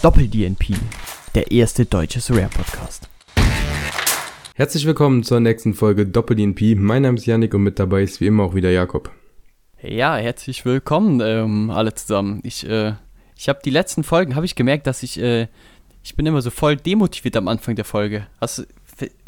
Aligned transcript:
Doppel-DNP, 0.00 0.74
der 1.34 1.50
erste 1.50 1.84
deutsche 1.84 2.20
Rare-Podcast. 2.32 3.08
Herzlich 4.54 4.86
willkommen 4.86 5.24
zur 5.24 5.40
nächsten 5.40 5.74
Folge 5.74 6.06
Doppel-DNP. 6.06 6.76
Mein 6.76 7.02
Name 7.02 7.18
ist 7.18 7.26
Yannick 7.26 7.52
und 7.52 7.64
mit 7.64 7.80
dabei 7.80 8.04
ist 8.04 8.20
wie 8.20 8.28
immer 8.28 8.44
auch 8.44 8.54
wieder 8.54 8.70
Jakob. 8.70 9.10
Ja, 9.82 10.16
herzlich 10.16 10.64
willkommen 10.64 11.20
ähm, 11.20 11.70
alle 11.70 11.92
zusammen. 11.94 12.38
Ich, 12.44 12.64
äh, 12.68 12.92
ich 13.34 13.48
habe 13.48 13.58
die 13.64 13.70
letzten 13.70 14.04
Folgen, 14.04 14.36
habe 14.36 14.46
ich 14.46 14.54
gemerkt, 14.54 14.86
dass 14.86 15.02
ich, 15.02 15.20
äh, 15.20 15.48
ich 16.04 16.14
bin 16.14 16.26
immer 16.26 16.42
so 16.42 16.50
voll 16.50 16.76
demotiviert 16.76 17.36
am 17.36 17.48
Anfang 17.48 17.74
der 17.74 17.84
Folge. 17.84 18.28
Also, 18.38 18.62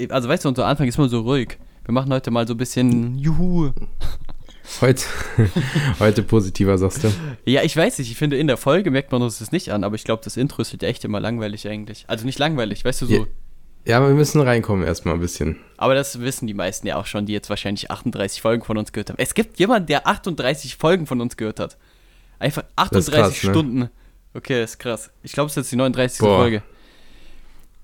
also 0.09 0.29
weißt 0.29 0.45
du, 0.45 0.51
unser 0.51 0.67
Anfang 0.67 0.87
ist 0.87 0.99
immer 0.99 1.09
so 1.09 1.23
ruhig. 1.23 1.59
Wir 1.85 1.93
machen 1.93 2.13
heute 2.13 2.31
mal 2.31 2.47
so 2.47 2.55
ein 2.55 2.59
bisschen 2.59 3.19
Juhu. 3.19 3.73
Heute, 4.81 5.05
heute 6.01 6.23
positiver, 6.23 6.79
sagst 6.79 7.05
du? 7.05 7.13
Ja, 7.45 7.63
ich 7.63 7.77
weiß 7.77 7.99
nicht. 7.99 8.11
Ich 8.11 8.17
finde, 8.17 8.37
in 8.37 8.47
der 8.47 8.57
Folge 8.57 8.91
merkt 8.91 9.13
man 9.13 9.23
uns 9.23 9.39
das 9.39 9.53
nicht 9.53 9.73
an, 9.73 9.85
aber 9.85 9.95
ich 9.95 10.05
glaube, 10.05 10.23
das 10.25 10.37
Intro 10.37 10.63
ist 10.63 10.73
halt 10.73 10.83
echt 10.83 11.05
immer 11.05 11.21
langweilig 11.21 11.67
eigentlich. 11.69 12.05
Also 12.07 12.25
nicht 12.25 12.39
langweilig, 12.39 12.85
weißt 12.85 13.03
du 13.03 13.07
so. 13.07 13.15
Ja, 13.15 13.27
ja 13.87 13.97
aber 13.99 14.09
wir 14.09 14.15
müssen 14.15 14.41
reinkommen 14.41 14.87
erstmal 14.87 15.15
ein 15.15 15.21
bisschen. 15.21 15.59
Aber 15.77 15.95
das 15.95 16.21
wissen 16.21 16.47
die 16.47 16.55
meisten 16.55 16.87
ja 16.87 16.97
auch 16.97 17.07
schon, 17.07 17.27
die 17.27 17.33
jetzt 17.33 17.51
wahrscheinlich 17.51 17.91
38 17.91 18.41
Folgen 18.41 18.65
von 18.65 18.79
uns 18.79 18.93
gehört 18.93 19.11
haben. 19.11 19.19
Es 19.19 19.35
gibt 19.35 19.59
jemanden, 19.59 19.87
der 19.87 20.07
38 20.07 20.77
Folgen 20.77 21.07
von 21.07 21.21
uns 21.21 21.37
gehört 21.37 21.61
hat. 21.61 21.77
Einfach 22.39 22.65
38 22.77 23.15
krass, 23.15 23.43
ne? 23.45 23.51
Stunden. 23.51 23.79
Ne? 23.79 23.91
Okay, 24.35 24.63
ist 24.63 24.79
krass. 24.79 25.11
Ich 25.23 25.33
glaube, 25.33 25.47
es 25.47 25.53
ist 25.53 25.57
jetzt 25.57 25.73
die 25.73 25.77
39. 25.77 26.21
Boah. 26.21 26.39
Folge. 26.39 26.63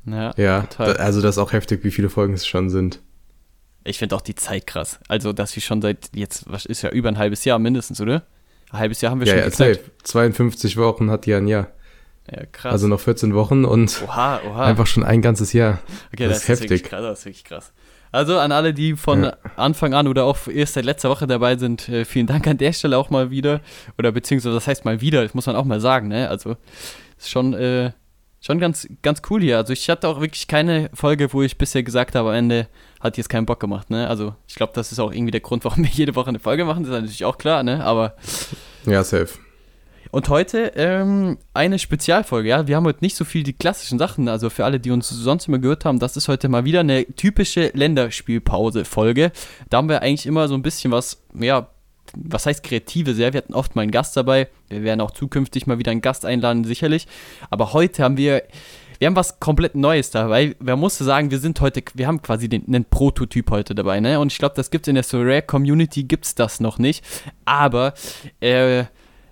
Ja, 0.06 0.33
ja 0.36 0.69
da, 0.78 0.84
also 0.84 1.20
das 1.20 1.36
ist 1.36 1.38
auch 1.38 1.52
heftig, 1.52 1.83
wie 1.84 1.91
viele 1.91 2.08
Folgen 2.08 2.34
es 2.34 2.47
schon 2.47 2.70
sind. 2.70 3.02
Ich 3.86 3.98
finde 3.98 4.16
auch 4.16 4.20
die 4.20 4.34
Zeit 4.34 4.66
krass. 4.66 4.98
Also, 5.08 5.32
dass 5.32 5.54
wir 5.54 5.62
schon 5.62 5.80
seit 5.80 6.10
jetzt, 6.14 6.44
was 6.50 6.66
ist 6.66 6.82
ja 6.82 6.90
über 6.90 7.08
ein 7.08 7.18
halbes 7.18 7.44
Jahr 7.44 7.58
mindestens, 7.58 8.00
oder? 8.00 8.24
Ein 8.70 8.80
halbes 8.80 9.00
Jahr 9.00 9.12
haben 9.12 9.20
wir 9.20 9.27
ja, 9.27 9.34
schon. 9.34 9.42
Ja, 9.42 9.50
safe. 9.50 9.80
52 10.02 10.77
Wochen 10.77 11.10
hat 11.10 11.27
die 11.27 11.34
ein 11.34 11.46
Jahr. 11.46 11.68
Ja, 12.30 12.44
krass. 12.50 12.72
Also 12.72 12.88
noch 12.88 13.00
14 13.00 13.34
Wochen 13.34 13.64
und 13.64 14.02
oha, 14.05 14.41
oha. 14.44 14.64
einfach 14.64 14.86
schon 14.86 15.05
ein 15.05 15.22
ganzes 15.22 15.52
Jahr. 15.52 15.78
Okay, 16.12 16.27
das, 16.27 16.41
das 16.41 16.42
ist 16.42 16.48
heftig. 16.48 16.83
Krass, 16.84 17.02
das 17.02 17.19
ist 17.20 17.24
wirklich 17.27 17.44
krass. 17.44 17.72
Also 18.11 18.38
an 18.38 18.50
alle, 18.50 18.72
die 18.72 18.96
von 18.96 19.24
ja. 19.24 19.36
Anfang 19.56 19.94
an 19.94 20.08
oder 20.08 20.24
auch 20.24 20.48
erst 20.48 20.74
seit 20.74 20.84
letzter 20.84 21.11
Woche 21.11 21.27
dabei 21.27 21.56
sind, 21.56 21.89
äh, 21.89 22.05
vielen 22.05 22.27
Dank 22.27 22.46
an 22.46 22.56
der 22.56 22.72
Stelle 22.72 22.98
auch 22.98 23.11
mal 23.11 23.30
wieder. 23.30 23.61
Oder 23.98 24.11
beziehungsweise, 24.11 24.55
das 24.55 24.66
heißt 24.66 24.84
mal 24.84 25.00
wieder, 25.00 25.22
das 25.22 25.34
muss 25.34 25.46
man 25.46 25.55
auch 25.55 25.64
mal 25.64 25.80
sagen, 25.80 26.08
ne? 26.08 26.28
Also 26.28 26.56
ist 27.18 27.30
schon, 27.30 27.55
äh, 27.55 27.92
schon 28.47 28.61
ganz, 28.61 28.89
ganz 29.02 29.22
cool 29.28 29.41
hier. 29.41 29.56
Also 29.56 29.72
ich 29.72 29.91
hatte 29.91 30.08
auch 30.08 30.20
wirklich 30.20 30.47
keine 30.47 30.89
Folge, 30.94 31.33
wo 31.33 31.42
ich 31.42 31.58
bisher 31.58 31.83
gesagt 31.83 32.14
habe, 32.14 32.28
am 32.28 32.36
Ende 32.36 32.69
hat 33.00 33.16
jetzt 33.16 33.28
keinen 33.28 33.44
Bock 33.44 33.58
gemacht, 33.58 33.91
ne? 33.91 34.06
Also 34.06 34.36
ich 34.47 34.55
glaube, 34.55 34.72
das 34.72 34.92
ist 34.92 35.00
auch 35.00 35.12
irgendwie 35.12 35.33
der 35.33 35.41
Grund, 35.41 35.64
warum 35.64 35.83
wir 35.83 35.91
jede 35.91 36.14
Woche 36.14 36.28
eine 36.28 36.39
Folge 36.39 36.64
machen. 36.64 36.84
Das 36.84 36.92
ist 36.92 37.00
natürlich 37.00 37.24
auch 37.24 37.39
klar, 37.39 37.64
ne? 37.64 37.84
Aber. 37.84 38.14
Ja, 38.86 39.02
safe. 39.02 39.30
Und 40.12 40.28
heute 40.28 40.72
ähm, 40.77 41.39
eine 41.55 41.80
Spezialfolge, 41.80 42.48
ja. 42.48 42.69
Wir 42.69 42.77
haben 42.77 42.86
heute 42.86 43.00
nicht 43.05 43.17
so 43.17 43.24
viel 43.24 43.42
die 43.42 43.52
klassischen 43.52 43.98
Sachen, 43.98 44.28
also 44.28 44.48
für 44.48 44.64
alle, 44.64 44.78
die 44.78 44.92
uns 44.92 45.08
sonst 45.08 45.48
immer 45.48 45.58
gehört 45.58 45.84
haben, 45.84 45.98
das 45.98 46.17
ist 46.17 46.28
heute 46.28 46.48
mal 46.48 46.64
wieder 46.64 46.80
eine 46.80 47.05
typische 47.05 47.72
Länderspielpause-Folge. 47.74 49.33
Da 49.70 49.78
haben 49.78 49.89
wir 49.89 50.02
eigentlich 50.02 50.27
immer 50.27 50.47
so 50.47 50.55
ein 50.55 50.62
bisschen 50.62 50.92
was, 50.92 51.20
ja, 51.34 51.69
was 52.16 52.46
heißt 52.46 52.62
Kreatives? 52.62 53.18
Ja, 53.18 53.32
wir 53.32 53.38
hatten 53.38 53.54
oft 53.54 53.76
mal 53.76 53.82
einen 53.82 53.90
Gast 53.90 54.16
dabei. 54.16 54.48
Wir 54.68 54.82
werden 54.82 55.00
auch 55.00 55.10
zukünftig 55.10 55.66
mal 55.66 55.78
wieder 55.78 55.90
einen 55.90 56.02
Gast 56.02 56.24
einladen, 56.24 56.64
sicherlich. 56.64 57.06
Aber 57.50 57.72
heute 57.72 58.02
haben 58.02 58.16
wir 58.16 58.42
wir 58.98 59.06
haben 59.06 59.16
was 59.16 59.40
komplett 59.40 59.74
Neues 59.74 60.10
dabei. 60.10 60.56
Man 60.58 60.78
musste 60.78 61.04
sagen, 61.04 61.30
wir 61.30 61.38
sind 61.38 61.60
heute, 61.60 61.82
wir 61.94 62.06
haben 62.06 62.22
quasi 62.22 62.48
den, 62.48 62.66
einen 62.66 62.84
Prototyp 62.84 63.50
heute 63.50 63.74
dabei, 63.74 64.00
ne? 64.00 64.20
Und 64.20 64.32
ich 64.32 64.38
glaube, 64.38 64.54
das 64.54 64.70
gibt 64.70 64.86
es 64.86 64.88
in 64.88 64.94
der 64.94 65.04
Sorare 65.04 65.42
Community, 65.42 66.04
gibt 66.04 66.24
es 66.27 66.34
das 66.34 66.60
noch 66.60 66.78
nicht. 66.78 67.04
Aber, 67.44 67.94
äh, 68.40 68.84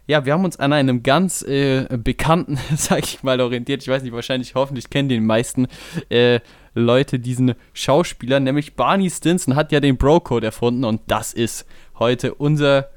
ja, 0.07 0.27
wir 0.27 0.35
haben 0.35 0.45
uns 0.45 0.59
an 0.59 0.75
einem 0.75 1.03
ganz 1.03 1.43
äh, 1.43 1.87
bekannten, 1.97 2.59
sag 2.77 3.05
ich 3.05 3.23
mal, 3.23 3.41
orientiert. 3.41 3.83
Ich 3.83 3.89
weiß 3.89 4.03
nicht, 4.03 4.13
wahrscheinlich, 4.13 4.55
hoffentlich 4.55 4.91
kennen 4.91 5.09
die 5.09 5.21
meisten 5.21 5.67
äh, 6.11 6.41
Leute 6.75 7.19
diesen 7.19 7.55
Schauspieler, 7.73 8.41
nämlich 8.41 8.75
Barney 8.75 9.11
Stinson 9.11 9.55
hat 9.55 9.73
ja 9.73 9.81
den 9.81 9.97
Bro-Code 9.97 10.47
erfunden 10.47 10.85
und 10.85 11.01
das 11.07 11.33
ist 11.33 11.67
heute 11.99 12.35
unser 12.35 12.91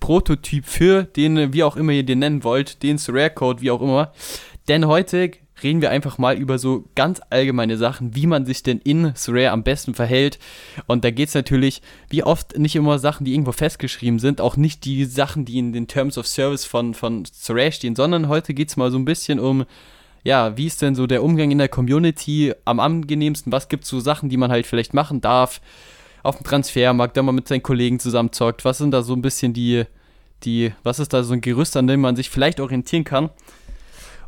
Prototyp 0.00 0.64
für 0.66 1.04
den, 1.04 1.52
wie 1.52 1.62
auch 1.62 1.76
immer 1.76 1.92
ihr 1.92 2.04
den 2.04 2.18
nennen 2.18 2.42
wollt, 2.42 2.82
den 2.82 2.98
Rare 3.08 3.30
Code, 3.30 3.60
wie 3.60 3.70
auch 3.70 3.82
immer. 3.82 4.12
Denn 4.68 4.86
heute 4.86 5.30
reden 5.62 5.82
wir 5.82 5.90
einfach 5.90 6.18
mal 6.18 6.36
über 6.36 6.58
so 6.58 6.84
ganz 6.94 7.20
allgemeine 7.30 7.76
Sachen, 7.76 8.14
wie 8.14 8.26
man 8.26 8.46
sich 8.46 8.62
denn 8.62 8.78
in 8.78 9.12
Sorare 9.14 9.50
am 9.50 9.62
besten 9.62 9.94
verhält. 9.94 10.38
Und 10.86 11.04
da 11.04 11.10
geht 11.10 11.28
es 11.28 11.34
natürlich, 11.34 11.82
wie 12.08 12.22
oft, 12.22 12.58
nicht 12.58 12.76
immer 12.76 12.98
Sachen, 12.98 13.24
die 13.24 13.34
irgendwo 13.34 13.52
festgeschrieben 13.52 14.18
sind, 14.18 14.40
auch 14.40 14.56
nicht 14.56 14.84
die 14.84 15.04
Sachen, 15.04 15.44
die 15.44 15.58
in 15.58 15.72
den 15.72 15.86
Terms 15.86 16.18
of 16.18 16.26
Service 16.26 16.64
von, 16.64 16.94
von 16.94 17.24
Sorare 17.30 17.72
stehen, 17.72 17.94
sondern 17.94 18.28
heute 18.28 18.54
geht 18.54 18.68
es 18.68 18.76
mal 18.76 18.90
so 18.90 18.98
ein 18.98 19.04
bisschen 19.04 19.38
um, 19.38 19.66
ja, 20.22 20.56
wie 20.56 20.66
ist 20.66 20.82
denn 20.82 20.94
so 20.94 21.06
der 21.06 21.22
Umgang 21.22 21.50
in 21.50 21.58
der 21.58 21.68
Community 21.68 22.52
am 22.64 22.80
angenehmsten? 22.80 23.52
Was 23.52 23.68
gibt 23.68 23.84
es 23.84 23.90
so 23.90 24.00
Sachen, 24.00 24.28
die 24.28 24.36
man 24.36 24.50
halt 24.50 24.66
vielleicht 24.66 24.94
machen 24.94 25.20
darf? 25.20 25.60
Auf 26.22 26.36
dem 26.36 26.44
Transfermarkt, 26.44 27.16
wenn 27.16 27.24
man 27.24 27.34
mit 27.34 27.48
seinen 27.48 27.62
Kollegen 27.62 27.98
zusammen 27.98 28.32
zockt. 28.32 28.64
Was 28.66 28.78
sind 28.78 28.90
da 28.90 29.02
so 29.02 29.14
ein 29.14 29.22
bisschen 29.22 29.54
die, 29.54 29.84
die, 30.44 30.72
was 30.82 30.98
ist 30.98 31.14
da 31.14 31.22
so 31.22 31.32
ein 31.32 31.40
Gerüst, 31.40 31.76
an 31.76 31.86
dem 31.86 32.02
man 32.02 32.16
sich 32.16 32.28
vielleicht 32.28 32.60
orientieren 32.60 33.04
kann? 33.04 33.30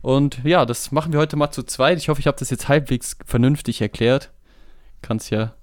Und 0.00 0.40
ja, 0.42 0.64
das 0.64 0.90
machen 0.90 1.12
wir 1.12 1.20
heute 1.20 1.36
mal 1.36 1.50
zu 1.50 1.62
zweit. 1.62 1.98
Ich 1.98 2.08
hoffe, 2.08 2.20
ich 2.20 2.26
habe 2.26 2.38
das 2.38 2.50
jetzt 2.50 2.68
halbwegs 2.68 3.16
vernünftig 3.26 3.82
erklärt. 3.82 4.30
Kannst 5.02 5.30
ja 5.30 5.54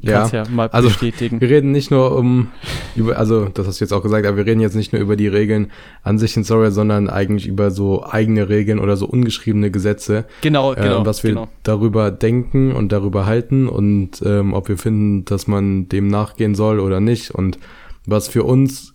ja, 0.00 0.26
ja 0.28 0.44
mal 0.50 0.68
also, 0.68 0.88
bestätigen. 0.88 1.40
Wir 1.40 1.48
reden 1.48 1.72
nicht 1.72 1.90
nur 1.90 2.16
um, 2.16 2.48
über, 2.96 3.18
also 3.18 3.46
das 3.46 3.66
hast 3.66 3.80
du 3.80 3.84
jetzt 3.84 3.92
auch 3.92 4.02
gesagt, 4.02 4.26
aber 4.26 4.36
wir 4.36 4.46
reden 4.46 4.60
jetzt 4.60 4.74
nicht 4.74 4.92
nur 4.92 5.00
über 5.00 5.16
die 5.16 5.28
Regeln 5.28 5.70
an 6.02 6.18
sich 6.18 6.36
in 6.36 6.44
Sorry, 6.44 6.70
sondern 6.70 7.08
eigentlich 7.08 7.46
über 7.46 7.70
so 7.70 8.04
eigene 8.04 8.48
Regeln 8.48 8.78
oder 8.78 8.96
so 8.96 9.06
ungeschriebene 9.06 9.70
Gesetze. 9.70 10.24
Genau, 10.40 10.72
äh, 10.72 10.82
genau. 10.82 11.06
was 11.06 11.22
wir 11.22 11.30
genau. 11.30 11.48
darüber 11.62 12.10
denken 12.10 12.72
und 12.72 12.92
darüber 12.92 13.26
halten 13.26 13.68
und 13.68 14.22
ähm, 14.24 14.54
ob 14.54 14.68
wir 14.68 14.78
finden, 14.78 15.24
dass 15.24 15.46
man 15.46 15.88
dem 15.88 16.08
nachgehen 16.08 16.54
soll 16.54 16.80
oder 16.80 17.00
nicht. 17.00 17.30
Und 17.30 17.58
was 18.06 18.28
für 18.28 18.44
uns 18.44 18.94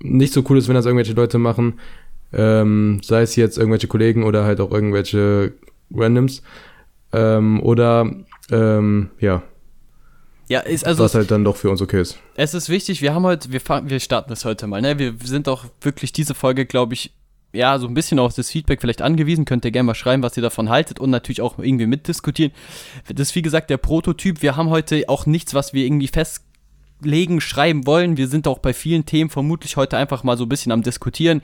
nicht 0.00 0.32
so 0.32 0.42
cool 0.48 0.58
ist, 0.58 0.68
wenn 0.68 0.74
das 0.74 0.86
irgendwelche 0.86 1.14
Leute 1.14 1.38
machen, 1.38 1.74
ähm, 2.32 3.00
sei 3.02 3.22
es 3.22 3.36
jetzt 3.36 3.58
irgendwelche 3.58 3.86
Kollegen 3.86 4.24
oder 4.24 4.44
halt 4.44 4.60
auch 4.60 4.72
irgendwelche 4.72 5.52
Randoms 5.94 6.42
ähm, 7.12 7.62
oder 7.62 8.10
ähm, 8.50 9.10
ja. 9.20 9.42
Ja, 10.48 10.60
ist 10.60 10.86
also. 10.86 11.02
Was 11.02 11.14
halt 11.14 11.30
dann 11.30 11.44
doch 11.44 11.56
für 11.56 11.70
uns 11.70 11.80
okay 11.80 12.02
ist. 12.02 12.18
Es 12.36 12.54
ist 12.54 12.68
wichtig, 12.68 13.00
wir 13.02 13.14
haben 13.14 13.24
heute, 13.24 13.52
wir, 13.52 13.60
wir 13.60 14.00
starten 14.00 14.30
das 14.30 14.44
heute 14.44 14.66
mal, 14.66 14.82
ne? 14.82 14.98
Wir 14.98 15.14
sind 15.24 15.48
auch 15.48 15.64
wirklich 15.80 16.12
diese 16.12 16.34
Folge, 16.34 16.66
glaube 16.66 16.94
ich, 16.94 17.12
ja, 17.52 17.78
so 17.78 17.86
ein 17.86 17.94
bisschen 17.94 18.18
auf 18.18 18.34
das 18.34 18.50
Feedback 18.50 18.80
vielleicht 18.80 19.00
angewiesen. 19.00 19.44
Könnt 19.44 19.64
ihr 19.64 19.70
gerne 19.70 19.86
mal 19.86 19.94
schreiben, 19.94 20.22
was 20.22 20.36
ihr 20.36 20.42
davon 20.42 20.68
haltet 20.68 21.00
und 21.00 21.10
natürlich 21.10 21.40
auch 21.40 21.58
irgendwie 21.58 21.86
mitdiskutieren. 21.86 22.52
Das 23.08 23.28
ist 23.28 23.34
wie 23.34 23.42
gesagt 23.42 23.70
der 23.70 23.78
Prototyp. 23.78 24.42
Wir 24.42 24.56
haben 24.56 24.70
heute 24.70 25.04
auch 25.08 25.24
nichts, 25.26 25.54
was 25.54 25.72
wir 25.72 25.86
irgendwie 25.86 26.08
fest 26.08 26.42
legen, 27.00 27.40
schreiben 27.40 27.86
wollen. 27.86 28.16
Wir 28.16 28.28
sind 28.28 28.46
auch 28.46 28.58
bei 28.58 28.72
vielen 28.72 29.06
Themen 29.06 29.30
vermutlich 29.30 29.76
heute 29.76 29.96
einfach 29.96 30.24
mal 30.24 30.36
so 30.36 30.44
ein 30.44 30.48
bisschen 30.48 30.72
am 30.72 30.82
Diskutieren 30.82 31.42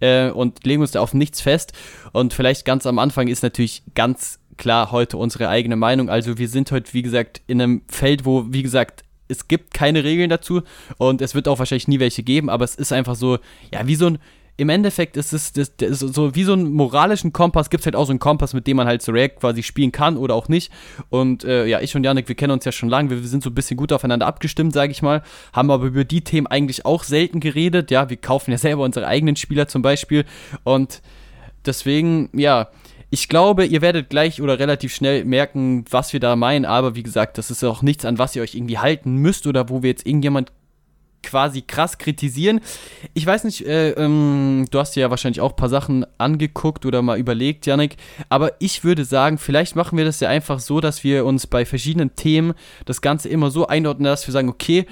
äh, 0.00 0.30
und 0.30 0.64
legen 0.64 0.80
uns 0.80 0.92
da 0.92 1.00
auf 1.00 1.14
nichts 1.14 1.40
fest. 1.40 1.72
Und 2.12 2.34
vielleicht 2.34 2.64
ganz 2.64 2.86
am 2.86 2.98
Anfang 2.98 3.28
ist 3.28 3.42
natürlich 3.42 3.82
ganz 3.94 4.38
klar 4.62 4.92
heute 4.92 5.16
unsere 5.16 5.48
eigene 5.48 5.74
Meinung. 5.74 6.08
Also 6.08 6.38
wir 6.38 6.48
sind 6.48 6.70
heute, 6.70 6.94
wie 6.94 7.02
gesagt, 7.02 7.42
in 7.48 7.60
einem 7.60 7.82
Feld, 7.88 8.24
wo, 8.24 8.46
wie 8.50 8.62
gesagt, 8.62 9.02
es 9.26 9.48
gibt 9.48 9.74
keine 9.74 10.04
Regeln 10.04 10.30
dazu 10.30 10.62
und 10.98 11.20
es 11.20 11.34
wird 11.34 11.48
auch 11.48 11.58
wahrscheinlich 11.58 11.88
nie 11.88 11.98
welche 11.98 12.22
geben, 12.22 12.48
aber 12.48 12.64
es 12.64 12.76
ist 12.76 12.92
einfach 12.92 13.16
so, 13.16 13.38
ja, 13.72 13.84
wie 13.88 13.96
so 13.96 14.06
ein 14.06 14.18
im 14.58 14.68
Endeffekt 14.68 15.16
ist 15.16 15.32
es 15.32 15.52
das, 15.52 15.76
das 15.76 15.98
so 15.98 16.36
wie 16.36 16.44
so 16.44 16.52
einen 16.52 16.74
moralischen 16.74 17.32
Kompass, 17.32 17.70
gibt 17.70 17.80
es 17.80 17.86
halt 17.86 17.96
auch 17.96 18.04
so 18.04 18.12
einen 18.12 18.20
Kompass, 18.20 18.54
mit 18.54 18.66
dem 18.68 18.76
man 18.76 18.86
halt 18.86 19.02
so 19.02 19.10
React 19.10 19.40
quasi 19.40 19.62
spielen 19.64 19.90
kann 19.90 20.16
oder 20.16 20.34
auch 20.34 20.48
nicht. 20.48 20.70
Und 21.08 21.42
äh, 21.42 21.66
ja, 21.66 21.80
ich 21.80 21.96
und 21.96 22.04
Janik, 22.04 22.28
wir 22.28 22.36
kennen 22.36 22.52
uns 22.52 22.64
ja 22.64 22.70
schon 22.70 22.90
lange, 22.90 23.10
wir, 23.10 23.22
wir 23.22 23.28
sind 23.28 23.42
so 23.42 23.50
ein 23.50 23.54
bisschen 23.54 23.78
gut 23.78 23.92
aufeinander 23.92 24.26
abgestimmt, 24.26 24.74
sage 24.74 24.92
ich 24.92 25.02
mal, 25.02 25.22
haben 25.54 25.70
aber 25.70 25.86
über 25.86 26.04
die 26.04 26.20
Themen 26.20 26.46
eigentlich 26.46 26.84
auch 26.84 27.02
selten 27.02 27.40
geredet. 27.40 27.90
Ja, 27.90 28.10
wir 28.10 28.18
kaufen 28.18 28.52
ja 28.52 28.58
selber 28.58 28.84
unsere 28.84 29.08
eigenen 29.08 29.34
Spieler 29.34 29.66
zum 29.66 29.80
Beispiel. 29.80 30.26
Und 30.62 31.00
deswegen, 31.64 32.28
ja, 32.34 32.68
ich 33.14 33.28
glaube, 33.28 33.66
ihr 33.66 33.82
werdet 33.82 34.08
gleich 34.08 34.40
oder 34.40 34.58
relativ 34.58 34.94
schnell 34.94 35.26
merken, 35.26 35.84
was 35.90 36.14
wir 36.14 36.18
da 36.18 36.34
meinen, 36.34 36.64
aber 36.64 36.94
wie 36.94 37.02
gesagt, 37.02 37.36
das 37.36 37.50
ist 37.50 37.62
auch 37.62 37.82
nichts, 37.82 38.06
an 38.06 38.16
was 38.16 38.34
ihr 38.34 38.42
euch 38.42 38.54
irgendwie 38.54 38.78
halten 38.78 39.16
müsst 39.16 39.46
oder 39.46 39.68
wo 39.68 39.82
wir 39.82 39.90
jetzt 39.90 40.06
irgendjemand 40.06 40.50
quasi 41.22 41.60
krass 41.60 41.98
kritisieren. 41.98 42.60
Ich 43.12 43.26
weiß 43.26 43.44
nicht, 43.44 43.66
äh, 43.66 43.90
ähm, 43.90 44.64
du 44.70 44.78
hast 44.78 44.96
dir 44.96 45.00
ja 45.00 45.10
wahrscheinlich 45.10 45.42
auch 45.42 45.50
ein 45.50 45.56
paar 45.56 45.68
Sachen 45.68 46.06
angeguckt 46.16 46.86
oder 46.86 47.02
mal 47.02 47.18
überlegt, 47.18 47.66
Janik, 47.66 47.96
aber 48.30 48.52
ich 48.60 48.82
würde 48.82 49.04
sagen, 49.04 49.36
vielleicht 49.36 49.76
machen 49.76 49.98
wir 49.98 50.06
das 50.06 50.20
ja 50.20 50.30
einfach 50.30 50.58
so, 50.58 50.80
dass 50.80 51.04
wir 51.04 51.26
uns 51.26 51.46
bei 51.46 51.66
verschiedenen 51.66 52.16
Themen 52.16 52.54
das 52.86 53.02
Ganze 53.02 53.28
immer 53.28 53.50
so 53.50 53.66
einordnen, 53.66 54.04
dass 54.06 54.26
wir 54.26 54.32
sagen, 54.32 54.48
okay, 54.48 54.86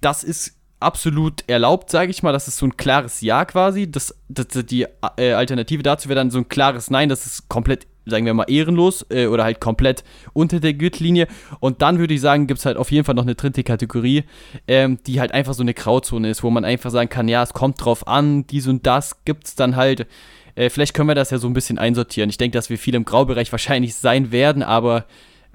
das 0.00 0.24
ist 0.24 0.55
absolut 0.80 1.44
erlaubt, 1.48 1.90
sage 1.90 2.10
ich 2.10 2.22
mal. 2.22 2.32
Das 2.32 2.48
ist 2.48 2.58
so 2.58 2.66
ein 2.66 2.76
klares 2.76 3.20
Ja 3.20 3.44
quasi. 3.44 3.90
Das, 3.90 4.14
das, 4.28 4.46
die 4.66 4.86
äh, 5.16 5.32
Alternative 5.32 5.82
dazu 5.82 6.08
wäre 6.08 6.16
dann 6.16 6.30
so 6.30 6.38
ein 6.38 6.48
klares 6.48 6.90
Nein. 6.90 7.08
Das 7.08 7.26
ist 7.26 7.48
komplett 7.48 7.86
sagen 8.06 8.24
wir 8.24 8.34
mal, 8.34 8.44
ehrenlos 8.48 9.04
äh, 9.10 9.26
oder 9.26 9.44
halt 9.44 9.60
komplett 9.60 10.04
unter 10.32 10.60
der 10.60 10.74
Gürtellinie. 10.74 11.26
Und 11.60 11.82
dann 11.82 11.98
würde 11.98 12.14
ich 12.14 12.20
sagen, 12.20 12.46
gibt 12.46 12.60
es 12.60 12.66
halt 12.66 12.76
auf 12.76 12.92
jeden 12.92 13.04
Fall 13.04 13.16
noch 13.16 13.24
eine 13.24 13.34
dritte 13.34 13.64
Kategorie, 13.64 14.24
ähm, 14.68 14.98
die 15.06 15.20
halt 15.20 15.32
einfach 15.32 15.54
so 15.54 15.62
eine 15.62 15.74
Grauzone 15.74 16.30
ist, 16.30 16.42
wo 16.42 16.50
man 16.50 16.64
einfach 16.64 16.90
sagen 16.90 17.08
kann, 17.08 17.28
ja, 17.28 17.42
es 17.42 17.52
kommt 17.52 17.84
drauf 17.84 18.06
an, 18.06 18.46
dies 18.46 18.68
und 18.68 18.86
das 18.86 19.24
gibt 19.24 19.48
es 19.48 19.54
dann 19.56 19.76
halt. 19.76 20.06
Äh, 20.54 20.70
vielleicht 20.70 20.94
können 20.94 21.08
wir 21.08 21.14
das 21.14 21.30
ja 21.30 21.38
so 21.38 21.48
ein 21.48 21.52
bisschen 21.52 21.78
einsortieren. 21.78 22.30
Ich 22.30 22.38
denke, 22.38 22.56
dass 22.56 22.70
wir 22.70 22.78
viel 22.78 22.94
im 22.94 23.04
Graubereich 23.04 23.50
wahrscheinlich 23.52 23.96
sein 23.96 24.30
werden, 24.30 24.62
aber 24.62 25.04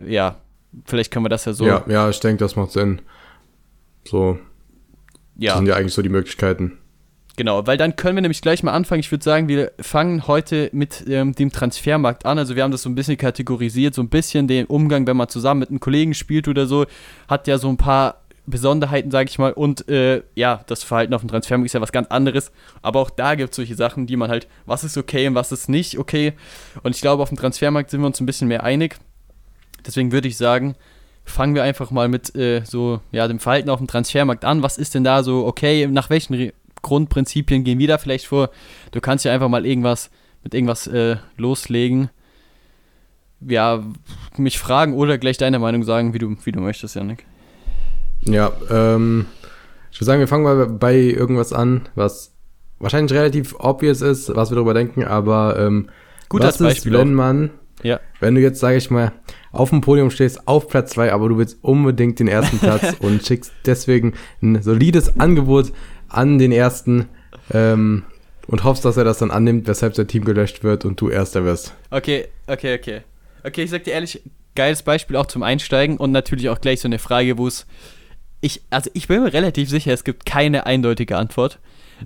ja, 0.05 0.35
vielleicht 0.85 1.11
können 1.11 1.25
wir 1.25 1.29
das 1.29 1.45
ja 1.45 1.53
so. 1.53 1.65
Ja, 1.65 1.83
ja, 1.87 2.09
ich 2.09 2.19
denke, 2.19 2.43
das 2.43 2.55
macht 2.57 2.71
Sinn. 2.71 3.01
So. 4.03 4.37
Ja. 5.41 5.53
Das 5.53 5.57
sind 5.57 5.67
ja 5.67 5.75
eigentlich 5.75 5.93
so 5.93 6.03
die 6.03 6.09
Möglichkeiten. 6.09 6.77
Genau, 7.35 7.65
weil 7.65 7.77
dann 7.77 7.95
können 7.95 8.15
wir 8.15 8.21
nämlich 8.21 8.41
gleich 8.41 8.61
mal 8.61 8.73
anfangen. 8.73 8.99
Ich 8.99 9.09
würde 9.09 9.23
sagen, 9.23 9.47
wir 9.47 9.71
fangen 9.79 10.27
heute 10.27 10.69
mit 10.71 11.03
ähm, 11.07 11.33
dem 11.33 11.51
Transfermarkt 11.51 12.25
an. 12.25 12.37
Also 12.37 12.55
wir 12.55 12.61
haben 12.61 12.71
das 12.71 12.83
so 12.83 12.89
ein 12.89 12.95
bisschen 12.95 13.17
kategorisiert, 13.17 13.95
so 13.95 14.03
ein 14.03 14.09
bisschen 14.09 14.47
den 14.47 14.67
Umgang, 14.67 15.07
wenn 15.07 15.17
man 15.17 15.29
zusammen 15.29 15.61
mit 15.61 15.69
einem 15.69 15.79
Kollegen 15.79 16.13
spielt 16.13 16.47
oder 16.47 16.67
so, 16.67 16.85
hat 17.27 17.47
ja 17.47 17.57
so 17.57 17.69
ein 17.69 17.77
paar 17.77 18.21
Besonderheiten, 18.45 19.09
sage 19.09 19.29
ich 19.29 19.39
mal. 19.39 19.53
Und 19.53 19.89
äh, 19.89 20.21
ja, 20.35 20.63
das 20.67 20.83
Verhalten 20.83 21.15
auf 21.15 21.21
dem 21.21 21.29
Transfermarkt 21.29 21.65
ist 21.65 21.73
ja 21.73 21.81
was 21.81 21.91
ganz 21.91 22.09
anderes. 22.09 22.51
Aber 22.83 22.99
auch 22.99 23.09
da 23.09 23.33
gibt 23.33 23.49
es 23.49 23.55
solche 23.55 23.75
Sachen, 23.75 24.05
die 24.05 24.17
man 24.17 24.29
halt, 24.29 24.47
was 24.67 24.83
ist 24.83 24.95
okay 24.95 25.27
und 25.27 25.33
was 25.33 25.51
ist 25.51 25.69
nicht 25.69 25.97
okay. 25.97 26.33
Und 26.83 26.95
ich 26.95 27.01
glaube, 27.01 27.23
auf 27.23 27.29
dem 27.29 27.37
Transfermarkt 27.37 27.89
sind 27.89 28.01
wir 28.01 28.07
uns 28.07 28.19
ein 28.19 28.27
bisschen 28.27 28.47
mehr 28.47 28.63
einig. 28.63 28.97
Deswegen 29.87 30.11
würde 30.11 30.27
ich 30.27 30.37
sagen, 30.37 30.75
fangen 31.23 31.55
wir 31.55 31.63
einfach 31.63 31.91
mal 31.91 32.07
mit 32.07 32.35
äh, 32.35 32.63
so 32.65 32.99
ja 33.11 33.27
dem 33.27 33.39
Verhalten 33.39 33.69
auf 33.69 33.79
dem 33.79 33.87
Transfermarkt 33.87 34.45
an. 34.45 34.63
Was 34.63 34.77
ist 34.77 34.95
denn 34.95 35.03
da 35.03 35.23
so 35.23 35.45
okay? 35.45 35.87
Nach 35.87 36.09
welchen 36.09 36.33
Re 36.33 36.53
Grundprinzipien 36.81 37.63
gehen 37.63 37.77
wir 37.77 37.87
da 37.87 37.99
vielleicht 37.99 38.25
vor? 38.25 38.49
Du 38.91 39.01
kannst 39.01 39.23
ja 39.23 39.31
einfach 39.31 39.49
mal 39.49 39.67
irgendwas 39.67 40.09
mit 40.43 40.53
irgendwas 40.53 40.87
äh, 40.87 41.17
loslegen. 41.37 42.09
Ja, 43.39 43.83
mich 44.37 44.57
fragen 44.59 44.93
oder 44.93 45.17
gleich 45.17 45.37
deine 45.37 45.59
Meinung 45.59 45.83
sagen, 45.83 46.13
wie 46.13 46.19
du, 46.19 46.35
wie 46.43 46.51
du 46.51 46.59
möchtest, 46.59 46.95
Janik. 46.95 47.25
Ja, 48.21 48.51
ähm, 48.69 49.25
ich 49.91 49.97
würde 49.97 50.05
sagen, 50.05 50.19
wir 50.19 50.27
fangen 50.27 50.43
mal 50.43 50.67
bei 50.67 50.95
irgendwas 50.95 51.53
an, 51.53 51.89
was 51.95 52.33
wahrscheinlich 52.79 53.13
relativ 53.13 53.55
obvious 53.59 54.01
ist, 54.01 54.35
was 54.35 54.51
wir 54.51 54.55
darüber 54.55 54.73
denken, 54.73 55.03
aber 55.03 55.57
ähm, 55.59 55.89
Gut, 56.29 56.43
was 56.43 56.61
ist, 56.61 56.91
wenn 56.91 57.13
man, 57.13 57.49
ja. 57.83 57.99
wenn 58.19 58.35
du 58.35 58.41
jetzt, 58.41 58.59
sage 58.59 58.77
ich 58.77 58.89
mal, 58.89 59.11
auf 59.51 59.69
dem 59.69 59.81
Podium 59.81 60.11
stehst, 60.11 60.47
auf 60.47 60.67
Platz 60.67 60.91
2, 60.91 61.11
aber 61.11 61.29
du 61.29 61.37
willst 61.37 61.57
unbedingt 61.61 62.19
den 62.19 62.27
ersten 62.27 62.59
Platz 62.59 62.95
und 62.99 63.25
schickst 63.25 63.51
deswegen 63.65 64.13
ein 64.41 64.61
solides 64.61 65.19
Angebot 65.19 65.73
an 66.07 66.37
den 66.37 66.51
ersten 66.51 67.09
ähm, 67.53 68.03
und 68.47 68.63
hoffst, 68.63 68.85
dass 68.85 68.97
er 68.97 69.03
das 69.03 69.19
dann 69.19 69.31
annimmt, 69.31 69.67
weshalb 69.67 69.95
sein 69.95 70.07
Team 70.07 70.25
gelöscht 70.25 70.63
wird 70.63 70.85
und 70.85 70.99
du 70.99 71.09
Erster 71.09 71.43
wirst. 71.43 71.73
Okay, 71.89 72.27
okay, 72.47 72.77
okay. 72.77 73.01
Okay, 73.43 73.63
ich 73.63 73.69
sag 73.69 73.83
dir 73.83 73.93
ehrlich, 73.93 74.21
geiles 74.55 74.83
Beispiel 74.83 75.15
auch 75.15 75.25
zum 75.25 75.43
Einsteigen 75.43 75.97
und 75.97 76.11
natürlich 76.11 76.49
auch 76.49 76.59
gleich 76.61 76.81
so 76.81 76.87
eine 76.87 76.99
Frage, 76.99 77.37
wo 77.37 77.47
es. 77.47 77.65
Ich, 78.43 78.61
also 78.71 78.89
ich 78.93 79.07
bin 79.07 79.21
mir 79.21 79.33
relativ 79.33 79.69
sicher, 79.69 79.93
es 79.93 80.03
gibt 80.03 80.25
keine 80.25 80.65
eindeutige 80.65 81.17
Antwort. 81.17 81.59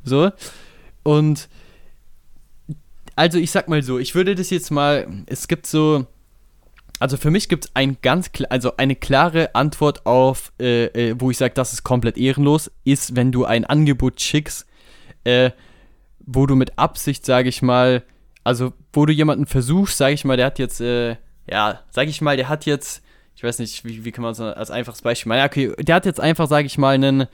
So. 0.04 0.32
Und 1.04 1.48
also 3.16 3.38
ich 3.38 3.52
sag 3.52 3.68
mal 3.68 3.82
so, 3.82 4.00
ich 4.00 4.16
würde 4.16 4.36
das 4.36 4.50
jetzt 4.50 4.72
mal, 4.72 5.08
es 5.26 5.48
gibt 5.48 5.68
so, 5.68 6.06
also 7.00 7.18
für 7.18 7.32
mich 7.32 7.50
gibt 7.50 7.66
es 7.66 7.72
ein 7.74 7.98
ganz, 8.02 8.30
also 8.50 8.78
eine 8.78 8.96
klare 8.96 9.54
Antwort 9.56 10.06
auf, 10.06 10.52
äh, 10.60 10.86
äh, 10.86 11.16
wo 11.18 11.32
ich 11.32 11.38
sage, 11.38 11.54
das 11.54 11.74
ist 11.74 11.84
komplett 11.84 12.18
ehrenlos, 12.18 12.72
ist, 12.84 13.16
wenn 13.16 13.32
du 13.32 13.46
ein 13.46 13.66
Angebot 13.66 14.22
schickst, 14.22 14.66
äh, 15.24 15.52
wo 16.20 16.46
du 16.46 16.56
mit 16.56 16.78
Absicht, 16.78 17.26
sage 17.26 17.50
ich 17.50 17.62
mal, 17.62 18.04
also 18.44 18.74
wo 18.94 19.06
du 19.06 19.14
jemanden 19.14 19.46
versuchst, 19.46 19.98
sage 19.98 20.14
ich 20.14 20.26
mal, 20.26 20.38
der 20.38 20.48
hat 20.48 20.60
jetzt, 20.60 20.82
äh, 20.82 21.18
ja, 21.50 21.82
sag 21.92 22.08
ich 22.08 22.22
mal, 22.22 22.38
der 22.38 22.50
hat 22.50 22.66
jetzt, 22.66 23.02
ich 23.36 23.44
weiß 23.44 23.60
nicht, 23.60 23.84
wie, 23.86 24.06
wie 24.06 24.12
kann 24.12 24.24
man 24.24 24.32
es 24.32 24.40
als 24.40 24.72
einfaches 24.72 25.02
Beispiel 25.02 25.30
machen, 25.30 25.40
ja, 25.40 25.46
okay, 25.46 25.74
der 25.80 25.96
hat 25.96 26.06
jetzt 26.06 26.20
einfach, 26.20 26.48
sag 26.48 26.66
ich 26.66 26.78
mal, 26.78 26.96
einen, 26.96 27.28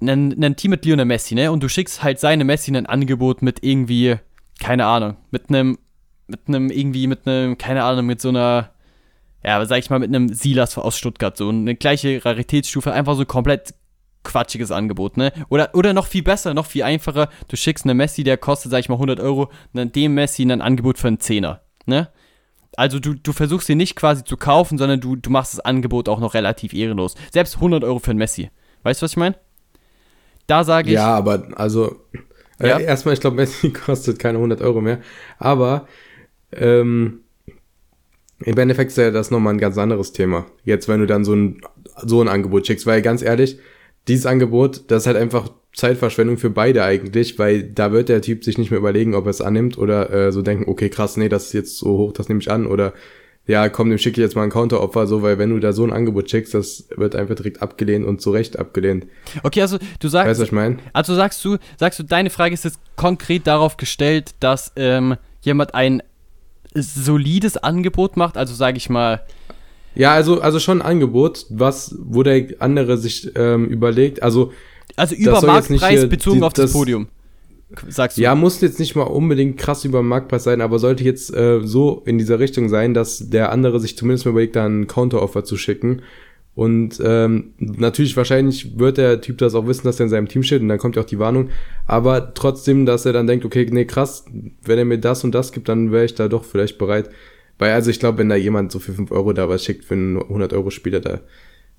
einen, 0.00 0.32
einen 0.32 0.56
Team 0.56 0.70
mit 0.70 0.84
Lionel 0.84 1.04
Messi, 1.06 1.34
ne, 1.34 1.50
und 1.50 1.62
du 1.62 1.68
schickst 1.68 2.02
halt 2.02 2.20
seine 2.20 2.44
Messi 2.44 2.70
ein 2.70 2.86
Angebot 2.86 3.42
mit 3.42 3.62
irgendwie, 3.62 4.18
keine 4.62 4.86
Ahnung, 4.86 5.16
mit 5.32 5.48
einem, 5.48 5.76
mit 6.28 6.46
einem, 6.46 6.70
irgendwie, 6.70 7.08
mit 7.08 7.26
einem, 7.26 7.58
keine 7.58 7.82
Ahnung, 7.82 8.06
mit 8.06 8.20
so 8.20 8.28
einer, 8.28 8.70
ja, 9.44 9.64
sag 9.66 9.78
ich 9.78 9.90
mal, 9.90 9.98
mit 9.98 10.08
einem 10.08 10.32
Silas 10.32 10.78
aus 10.78 10.96
Stuttgart, 10.96 11.36
so 11.36 11.48
eine 11.48 11.74
gleiche 11.74 12.24
Raritätsstufe, 12.24 12.92
einfach 12.92 13.16
so 13.16 13.26
komplett 13.26 13.74
quatschiges 14.22 14.70
Angebot, 14.70 15.16
ne? 15.16 15.32
Oder, 15.48 15.74
oder 15.74 15.92
noch 15.92 16.06
viel 16.06 16.22
besser, 16.22 16.54
noch 16.54 16.66
viel 16.66 16.84
einfacher, 16.84 17.28
du 17.48 17.56
schickst 17.56 17.84
eine 17.84 17.94
Messi, 17.94 18.22
der 18.22 18.36
kostet, 18.36 18.70
sag 18.70 18.78
ich 18.78 18.88
mal, 18.88 18.94
100 18.94 19.18
Euro, 19.18 19.50
dann 19.74 19.90
dem 19.90 20.14
Messi 20.14 20.44
ein 20.44 20.62
Angebot 20.62 20.96
für 20.96 21.08
einen 21.08 21.18
Zehner, 21.18 21.62
ne? 21.86 22.08
Also 22.76 23.00
du, 23.00 23.14
du 23.14 23.32
versuchst 23.32 23.66
sie 23.66 23.74
nicht 23.74 23.96
quasi 23.96 24.22
zu 24.22 24.36
kaufen, 24.36 24.78
sondern 24.78 25.00
du, 25.00 25.16
du 25.16 25.28
machst 25.28 25.54
das 25.54 25.60
Angebot 25.60 26.08
auch 26.08 26.20
noch 26.20 26.34
relativ 26.34 26.72
ehrenlos. 26.72 27.16
Selbst 27.32 27.56
100 27.56 27.84
Euro 27.84 27.98
für 27.98 28.12
einen 28.12 28.18
Messi. 28.18 28.50
Weißt 28.84 29.02
du, 29.02 29.04
was 29.04 29.10
ich 29.10 29.18
meine? 29.18 29.34
Da 30.46 30.64
sage 30.64 30.88
ich. 30.88 30.94
Ja, 30.94 31.14
aber 31.14 31.48
also 31.56 31.96
äh, 32.62 32.68
ja? 32.68 32.78
erstmal, 32.78 33.14
ich 33.14 33.20
glaube, 33.20 33.36
Messi 33.38 33.70
kostet 33.70 34.18
keine 34.18 34.38
100 34.38 34.60
Euro 34.62 34.80
mehr. 34.80 35.00
Aber 35.38 35.86
ähm, 36.52 37.20
im 38.44 38.58
Endeffekt 38.58 38.90
ist 38.90 38.98
ja 38.98 39.10
das 39.10 39.30
nochmal 39.30 39.54
ein 39.54 39.60
ganz 39.60 39.78
anderes 39.78 40.12
Thema. 40.12 40.46
Jetzt, 40.64 40.88
wenn 40.88 41.00
du 41.00 41.06
dann 41.06 41.24
so 41.24 41.34
ein, 41.34 41.60
so 42.04 42.20
ein 42.20 42.28
Angebot 42.28 42.66
schickst, 42.66 42.86
weil 42.86 43.02
ganz 43.02 43.22
ehrlich, 43.22 43.58
dieses 44.08 44.26
Angebot, 44.26 44.90
das 44.90 45.02
ist 45.02 45.06
halt 45.06 45.16
einfach 45.16 45.50
Zeitverschwendung 45.74 46.36
für 46.36 46.50
beide 46.50 46.84
eigentlich, 46.84 47.38
weil 47.38 47.62
da 47.62 47.92
wird 47.92 48.08
der 48.08 48.20
Typ 48.20 48.44
sich 48.44 48.58
nicht 48.58 48.70
mehr 48.70 48.80
überlegen, 48.80 49.14
ob 49.14 49.26
er 49.26 49.30
es 49.30 49.40
annimmt 49.40 49.78
oder 49.78 50.10
äh, 50.10 50.32
so 50.32 50.42
denken, 50.42 50.68
okay, 50.68 50.90
krass, 50.90 51.16
nee, 51.16 51.28
das 51.28 51.46
ist 51.46 51.52
jetzt 51.54 51.78
so 51.78 51.96
hoch, 51.96 52.12
das 52.12 52.28
nehme 52.28 52.40
ich 52.40 52.50
an 52.50 52.66
oder 52.66 52.92
ja, 53.46 53.68
komm, 53.68 53.90
dem 53.90 53.98
schicke 53.98 54.20
ich 54.20 54.24
jetzt 54.24 54.36
mal 54.36 54.44
ein 54.44 54.50
Counteropfer, 54.50 55.06
so, 55.06 55.22
weil 55.22 55.38
wenn 55.38 55.50
du 55.50 55.58
da 55.58 55.72
so 55.72 55.84
ein 55.84 55.92
Angebot 55.92 56.30
schickst, 56.30 56.54
das 56.54 56.88
wird 56.96 57.16
einfach 57.16 57.34
direkt 57.34 57.60
abgelehnt 57.60 58.06
und 58.06 58.20
zu 58.20 58.30
Recht 58.30 58.58
abgelehnt. 58.58 59.06
Okay, 59.42 59.62
also 59.62 59.78
du 59.98 60.08
sagst. 60.08 60.28
Weißt 60.28 60.38
du, 60.38 60.42
was 60.42 60.48
ich 60.48 60.52
meine? 60.52 60.76
Also 60.92 61.14
sagst 61.14 61.44
du, 61.44 61.56
sagst 61.76 61.98
du, 61.98 62.04
deine 62.04 62.30
Frage 62.30 62.54
ist 62.54 62.64
jetzt 62.64 62.78
konkret 62.96 63.46
darauf 63.46 63.76
gestellt, 63.76 64.34
dass 64.38 64.72
ähm, 64.76 65.16
jemand 65.40 65.74
ein 65.74 66.02
solides 66.74 67.56
Angebot 67.56 68.16
macht, 68.16 68.36
also 68.36 68.54
sage 68.54 68.76
ich 68.76 68.88
mal, 68.88 69.22
ja, 69.94 70.14
also, 70.14 70.40
also 70.40 70.58
schon 70.58 70.80
ein 70.80 70.86
Angebot, 70.86 71.46
was, 71.50 71.94
wo 71.98 72.22
der 72.22 72.46
andere 72.60 72.96
sich 72.96 73.30
ähm, 73.36 73.66
überlegt, 73.66 74.22
also. 74.22 74.52
Also 74.96 75.14
über 75.14 75.40
Marktpreis 75.42 76.00
hier, 76.00 76.06
bezogen 76.06 76.38
die, 76.38 76.44
auf 76.44 76.52
das, 76.52 76.66
das, 76.66 76.72
Podium. 76.72 77.08
Sagst 77.88 78.18
du? 78.18 78.22
Ja, 78.22 78.34
muss 78.34 78.60
jetzt 78.60 78.78
nicht 78.78 78.94
mal 78.94 79.02
unbedingt 79.02 79.56
krass 79.56 79.84
über 79.84 80.02
Marktpreis 80.02 80.44
sein, 80.44 80.60
aber 80.60 80.78
sollte 80.78 81.04
jetzt 81.04 81.34
äh, 81.34 81.60
so 81.62 82.02
in 82.06 82.18
dieser 82.18 82.38
Richtung 82.38 82.68
sein, 82.68 82.94
dass 82.94 83.30
der 83.30 83.52
andere 83.52 83.80
sich 83.80 83.96
zumindest 83.96 84.26
mal 84.26 84.32
überlegt, 84.32 84.56
da 84.56 84.64
einen 84.64 84.86
Counteroffer 84.86 85.44
zu 85.44 85.56
schicken. 85.56 86.02
Und 86.54 87.00
ähm, 87.02 87.54
natürlich, 87.58 88.16
wahrscheinlich 88.16 88.78
wird 88.78 88.98
der 88.98 89.22
Typ 89.22 89.38
das 89.38 89.54
auch 89.54 89.66
wissen, 89.66 89.86
dass 89.86 90.00
er 90.00 90.04
in 90.04 90.10
seinem 90.10 90.28
Team 90.28 90.42
steht 90.42 90.60
und 90.60 90.68
dann 90.68 90.78
kommt 90.78 90.96
ja 90.96 91.02
auch 91.02 91.06
die 91.06 91.18
Warnung. 91.18 91.48
Aber 91.86 92.34
trotzdem, 92.34 92.84
dass 92.84 93.06
er 93.06 93.14
dann 93.14 93.26
denkt, 93.26 93.44
okay, 93.46 93.66
nee, 93.70 93.86
krass, 93.86 94.26
wenn 94.62 94.78
er 94.78 94.84
mir 94.84 94.98
das 94.98 95.24
und 95.24 95.34
das 95.34 95.52
gibt, 95.52 95.68
dann 95.68 95.92
wäre 95.92 96.04
ich 96.04 96.14
da 96.14 96.28
doch 96.28 96.44
vielleicht 96.44 96.76
bereit, 96.76 97.08
weil 97.58 97.72
also 97.72 97.90
ich 97.90 98.00
glaube, 98.00 98.18
wenn 98.18 98.28
da 98.28 98.36
jemand 98.36 98.70
so 98.70 98.80
für 98.80 98.92
5 98.92 99.10
Euro 99.12 99.32
da 99.32 99.48
was 99.48 99.64
schickt 99.64 99.84
für 99.84 99.94
einen 99.94 100.18
100-Euro-Spieler, 100.18 101.00
da 101.00 101.20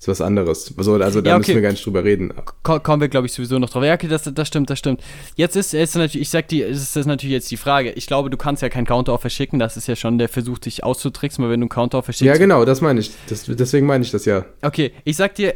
ist 0.04 0.08
was 0.08 0.22
anderes. 0.22 0.74
Also, 0.78 0.96
also 0.96 1.22
da 1.22 1.32
ja, 1.32 1.36
okay. 1.36 1.40
müssen 1.40 1.56
wir 1.56 1.62
gar 1.62 1.72
nicht 1.72 1.86
drüber 1.86 2.04
reden. 2.04 2.34
kommen 2.62 3.02
wir, 3.02 3.08
glaube 3.08 3.28
ich, 3.28 3.34
sowieso 3.34 3.58
noch 3.58 3.70
drauf. 3.70 3.84
Ja, 3.84 3.94
okay, 3.94 4.08
das, 4.08 4.24
das 4.24 4.48
stimmt, 4.48 4.70
das 4.70 4.80
stimmt. 4.80 5.02
Jetzt 5.36 5.56
ist, 5.56 5.74
ist 5.74 5.96
natürlich, 5.96 6.22
ich 6.22 6.30
sag 6.30 6.48
dir, 6.50 6.68
ist 6.68 6.96
das 6.96 7.06
natürlich 7.06 7.34
jetzt 7.34 7.50
die 7.52 7.58
Frage. 7.58 7.92
Ich 7.92 8.06
glaube, 8.06 8.30
du 8.30 8.38
kannst 8.38 8.62
ja 8.62 8.70
keinen 8.70 8.86
Counter-Offer 8.86 9.30
schicken. 9.30 9.60
Das 9.60 9.78
ist 9.78 9.88
ja 9.88 9.96
schon 9.96 10.18
der 10.18 10.28
Versuch, 10.28 10.60
dich 10.60 10.84
auszutricksen, 10.84 11.44
weil 11.44 11.52
wenn 11.52 11.62
du 11.62 11.66
einen 11.66 11.70
Counter-Offer 11.70 12.12
schickst. 12.12 12.26
Ja, 12.26 12.38
genau, 12.38 12.66
das 12.66 12.82
meine 12.82 13.00
ich. 13.00 13.12
Das, 13.30 13.46
deswegen 13.46 13.88
meine 13.88 14.04
ich 14.04 14.12
das 14.12 14.26
ja. 14.26 14.46
Okay, 14.62 14.92
ich 15.06 15.16
sag 15.16 15.36
dir, 15.36 15.56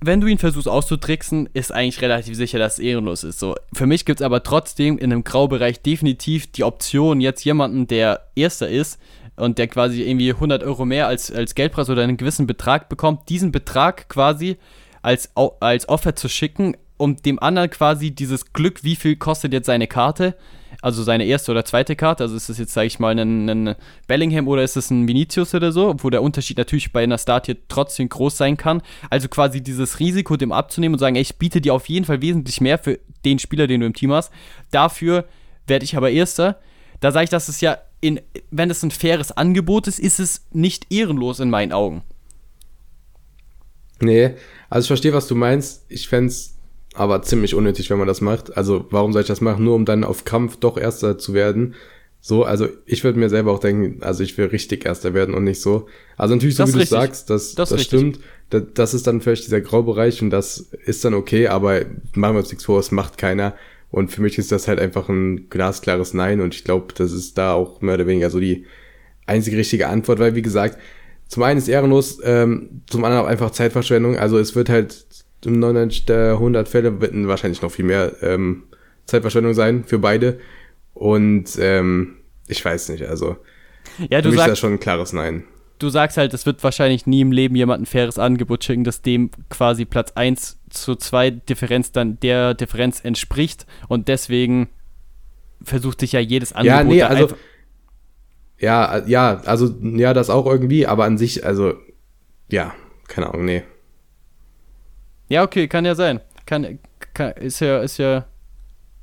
wenn 0.00 0.20
du 0.20 0.28
ihn 0.28 0.38
versuchst 0.38 0.68
auszutricksen, 0.68 1.48
ist 1.54 1.72
eigentlich 1.72 2.00
relativ 2.00 2.36
sicher, 2.36 2.60
dass 2.60 2.74
es 2.74 2.78
ehrenlos 2.78 3.24
ist. 3.24 3.40
So, 3.40 3.56
für 3.72 3.86
mich 3.86 4.04
gibt 4.04 4.20
es 4.20 4.24
aber 4.24 4.44
trotzdem 4.44 4.96
in 4.96 5.12
einem 5.12 5.24
Graubereich 5.24 5.82
definitiv 5.82 6.52
die 6.52 6.62
Option, 6.62 7.20
jetzt 7.20 7.44
jemanden, 7.44 7.88
der 7.88 8.28
Erster 8.36 8.68
ist, 8.68 9.00
und 9.38 9.58
der 9.58 9.68
quasi 9.68 10.02
irgendwie 10.02 10.32
100 10.32 10.62
Euro 10.62 10.84
mehr 10.84 11.06
als, 11.06 11.32
als 11.32 11.54
Geldpreis 11.54 11.90
oder 11.90 12.02
einen 12.02 12.16
gewissen 12.16 12.46
Betrag 12.46 12.88
bekommt, 12.88 13.28
diesen 13.28 13.52
Betrag 13.52 14.08
quasi 14.08 14.56
als, 15.02 15.30
als 15.60 15.88
Offer 15.88 16.16
zu 16.16 16.28
schicken, 16.28 16.76
um 16.96 17.16
dem 17.16 17.38
anderen 17.38 17.70
quasi 17.70 18.10
dieses 18.10 18.52
Glück, 18.52 18.82
wie 18.82 18.96
viel 18.96 19.16
kostet 19.16 19.52
jetzt 19.52 19.66
seine 19.66 19.86
Karte, 19.86 20.34
also 20.82 21.02
seine 21.02 21.24
erste 21.24 21.50
oder 21.52 21.64
zweite 21.64 21.96
Karte, 21.96 22.24
also 22.24 22.36
ist 22.36 22.48
das 22.48 22.58
jetzt, 22.58 22.72
sage 22.72 22.86
ich 22.86 22.98
mal, 22.98 23.18
ein, 23.18 23.48
ein 23.48 23.74
Bellingham 24.06 24.46
oder 24.48 24.62
ist 24.62 24.76
es 24.76 24.90
ein 24.90 25.08
Vinicius 25.08 25.54
oder 25.54 25.72
so, 25.72 25.94
wo 25.98 26.10
der 26.10 26.22
Unterschied 26.22 26.58
natürlich 26.58 26.92
bei 26.92 27.02
einer 27.02 27.18
Start 27.18 27.46
hier 27.46 27.56
trotzdem 27.68 28.08
groß 28.08 28.36
sein 28.36 28.56
kann. 28.56 28.82
Also 29.10 29.28
quasi 29.28 29.60
dieses 29.62 29.98
Risiko 29.98 30.36
dem 30.36 30.52
abzunehmen 30.52 30.94
und 30.94 30.98
sagen, 30.98 31.16
ey, 31.16 31.22
ich 31.22 31.36
biete 31.36 31.60
dir 31.60 31.74
auf 31.74 31.88
jeden 31.88 32.04
Fall 32.04 32.22
wesentlich 32.22 32.60
mehr 32.60 32.78
für 32.78 32.98
den 33.24 33.38
Spieler, 33.38 33.66
den 33.66 33.80
du 33.80 33.86
im 33.86 33.94
Team 33.94 34.12
hast. 34.12 34.32
Dafür 34.70 35.24
werde 35.66 35.84
ich 35.84 35.96
aber 35.96 36.10
Erster. 36.10 36.60
Da 37.00 37.12
sage 37.12 37.24
ich, 37.24 37.30
das 37.30 37.48
ist 37.48 37.60
ja 37.60 37.78
in, 38.00 38.20
wenn 38.50 38.70
es 38.70 38.82
ein 38.82 38.90
faires 38.90 39.32
Angebot 39.32 39.86
ist, 39.86 39.98
ist 39.98 40.20
es 40.20 40.42
nicht 40.52 40.86
ehrenlos 40.90 41.40
in 41.40 41.50
meinen 41.50 41.72
Augen. 41.72 42.02
Nee, 44.00 44.34
also 44.70 44.84
ich 44.84 44.88
verstehe, 44.88 45.12
was 45.12 45.26
du 45.26 45.34
meinst. 45.34 45.84
Ich 45.88 46.08
fände 46.08 46.28
es 46.28 46.54
aber 46.94 47.22
ziemlich 47.22 47.54
unnötig, 47.54 47.90
wenn 47.90 47.98
man 47.98 48.06
das 48.06 48.20
macht. 48.20 48.56
Also 48.56 48.86
warum 48.90 49.12
soll 49.12 49.22
ich 49.22 49.28
das 49.28 49.40
machen? 49.40 49.64
Nur 49.64 49.74
um 49.74 49.84
dann 49.84 50.04
auf 50.04 50.24
Kampf 50.24 50.56
doch 50.56 50.76
Erster 50.76 51.18
zu 51.18 51.34
werden. 51.34 51.74
So, 52.20 52.44
also 52.44 52.68
ich 52.84 53.04
würde 53.04 53.18
mir 53.18 53.28
selber 53.28 53.52
auch 53.52 53.60
denken, 53.60 54.02
also 54.02 54.22
ich 54.22 54.36
will 54.36 54.46
richtig 54.46 54.84
Erster 54.84 55.14
werden 55.14 55.34
und 55.34 55.44
nicht 55.44 55.60
so. 55.60 55.86
Also 56.16 56.34
natürlich, 56.34 56.56
so 56.56 56.64
das 56.64 56.74
wie 56.74 56.80
du 56.80 56.86
sagst, 56.86 57.30
das, 57.30 57.54
das, 57.54 57.70
das 57.70 57.82
stimmt. 57.82 58.18
Das, 58.50 58.62
das 58.74 58.94
ist 58.94 59.06
dann 59.06 59.20
vielleicht 59.20 59.44
dieser 59.46 59.60
Graubereich 59.60 60.20
und 60.22 60.30
das 60.30 60.70
ist 60.84 61.04
dann 61.04 61.14
okay, 61.14 61.48
aber 61.48 61.82
machen 62.14 62.34
wir 62.34 62.40
uns 62.40 62.50
nichts 62.50 62.64
vor, 62.64 62.80
es 62.80 62.90
macht 62.90 63.18
keiner. 63.18 63.54
Und 63.90 64.10
für 64.10 64.20
mich 64.20 64.38
ist 64.38 64.52
das 64.52 64.68
halt 64.68 64.80
einfach 64.80 65.08
ein 65.08 65.48
glasklares 65.48 66.12
Nein 66.14 66.40
und 66.40 66.54
ich 66.54 66.64
glaube, 66.64 66.92
das 66.94 67.12
ist 67.12 67.38
da 67.38 67.54
auch 67.54 67.80
mehr 67.80 67.94
oder 67.94 68.06
weniger 68.06 68.28
so 68.28 68.38
die 68.38 68.66
einzige 69.26 69.56
richtige 69.56 69.88
Antwort, 69.88 70.18
weil 70.18 70.34
wie 70.34 70.42
gesagt, 70.42 70.78
zum 71.26 71.42
einen 71.42 71.58
ist 71.58 71.68
ehrenlos, 71.68 72.20
ähm, 72.24 72.82
zum 72.86 73.04
anderen 73.04 73.24
auch 73.24 73.28
einfach 73.28 73.50
Zeitverschwendung. 73.50 74.16
Also 74.16 74.38
es 74.38 74.54
wird 74.54 74.68
halt 74.68 75.06
im 75.44 75.58
99 75.60 76.06
der 76.06 76.32
100 76.32 76.68
Fälle 76.68 77.00
wird 77.00 77.14
wahrscheinlich 77.26 77.62
noch 77.62 77.70
viel 77.70 77.84
mehr 77.84 78.14
ähm, 78.22 78.64
Zeitverschwendung 79.06 79.54
sein 79.54 79.84
für 79.84 79.98
beide. 79.98 80.38
Und 80.94 81.56
ähm, 81.60 82.16
ich 82.46 82.64
weiß 82.64 82.88
nicht, 82.88 83.04
also 83.04 83.36
ja, 84.10 84.20
du 84.20 84.24
für 84.24 84.28
mich 84.30 84.36
sagst, 84.38 84.48
ist 84.48 84.50
das 84.52 84.58
schon 84.58 84.72
ein 84.72 84.80
klares 84.80 85.12
Nein. 85.12 85.44
Du 85.78 85.90
sagst 85.90 86.16
halt, 86.16 86.34
es 86.34 86.44
wird 86.44 86.62
wahrscheinlich 86.64 87.06
nie 87.06 87.20
im 87.20 87.30
Leben 87.30 87.54
jemand 87.54 87.82
ein 87.82 87.86
faires 87.86 88.18
Angebot 88.18 88.64
schicken, 88.64 88.84
das 88.84 89.02
dem 89.02 89.30
quasi 89.48 89.84
Platz 89.84 90.12
1 90.12 90.57
zu 90.70 90.96
2 90.96 91.30
Differenz 91.30 91.92
dann 91.92 92.18
der 92.20 92.54
Differenz 92.54 93.00
entspricht 93.00 93.66
und 93.88 94.08
deswegen 94.08 94.68
versucht 95.62 96.00
sich 96.00 96.12
ja 96.12 96.20
jedes 96.20 96.52
Angebot 96.52 96.78
ja, 96.78 96.84
nee, 96.84 97.02
also 97.02 97.34
ja, 98.58 99.06
ja, 99.06 99.40
also 99.44 99.74
ja, 99.82 100.12
das 100.14 100.30
auch 100.30 100.46
irgendwie, 100.46 100.86
aber 100.86 101.04
an 101.04 101.16
sich, 101.16 101.44
also 101.46 101.74
ja, 102.50 102.74
keine 103.06 103.28
Ahnung, 103.28 103.44
nee. 103.44 103.62
Ja, 105.28 105.44
okay, 105.44 105.68
kann 105.68 105.84
ja 105.84 105.94
sein. 105.94 106.20
Kann, 106.46 106.78
kann 107.14 107.32
ist 107.32 107.60
ja, 107.60 107.80
ist 107.80 107.98
ja, 107.98 108.26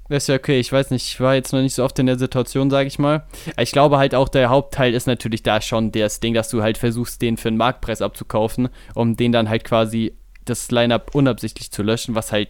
ist 0.09 0.27
ja 0.27 0.35
okay. 0.35 0.59
Ich 0.59 0.71
weiß 0.71 0.91
nicht, 0.91 1.07
ich 1.07 1.19
war 1.21 1.35
jetzt 1.35 1.53
noch 1.53 1.61
nicht 1.61 1.75
so 1.75 1.83
oft 1.83 1.97
in 1.99 2.07
der 2.07 2.17
Situation, 2.17 2.69
sage 2.69 2.87
ich 2.87 2.99
mal. 2.99 3.25
Ich 3.59 3.71
glaube 3.71 3.97
halt 3.97 4.15
auch, 4.15 4.27
der 4.27 4.49
Hauptteil 4.49 4.93
ist 4.93 5.07
natürlich 5.07 5.43
da 5.43 5.61
schon 5.61 5.91
das 5.91 6.19
Ding, 6.19 6.33
dass 6.33 6.49
du 6.49 6.61
halt 6.61 6.77
versuchst, 6.77 7.21
den 7.21 7.37
für 7.37 7.47
einen 7.47 7.57
Marktpreis 7.57 8.01
abzukaufen, 8.01 8.69
um 8.93 9.15
den 9.15 9.31
dann 9.31 9.47
halt 9.47 9.63
quasi 9.63 10.17
das 10.45 10.71
Line-Up 10.71 11.13
unabsichtlich 11.13 11.71
zu 11.71 11.83
löschen, 11.83 12.15
was 12.15 12.31
halt 12.31 12.49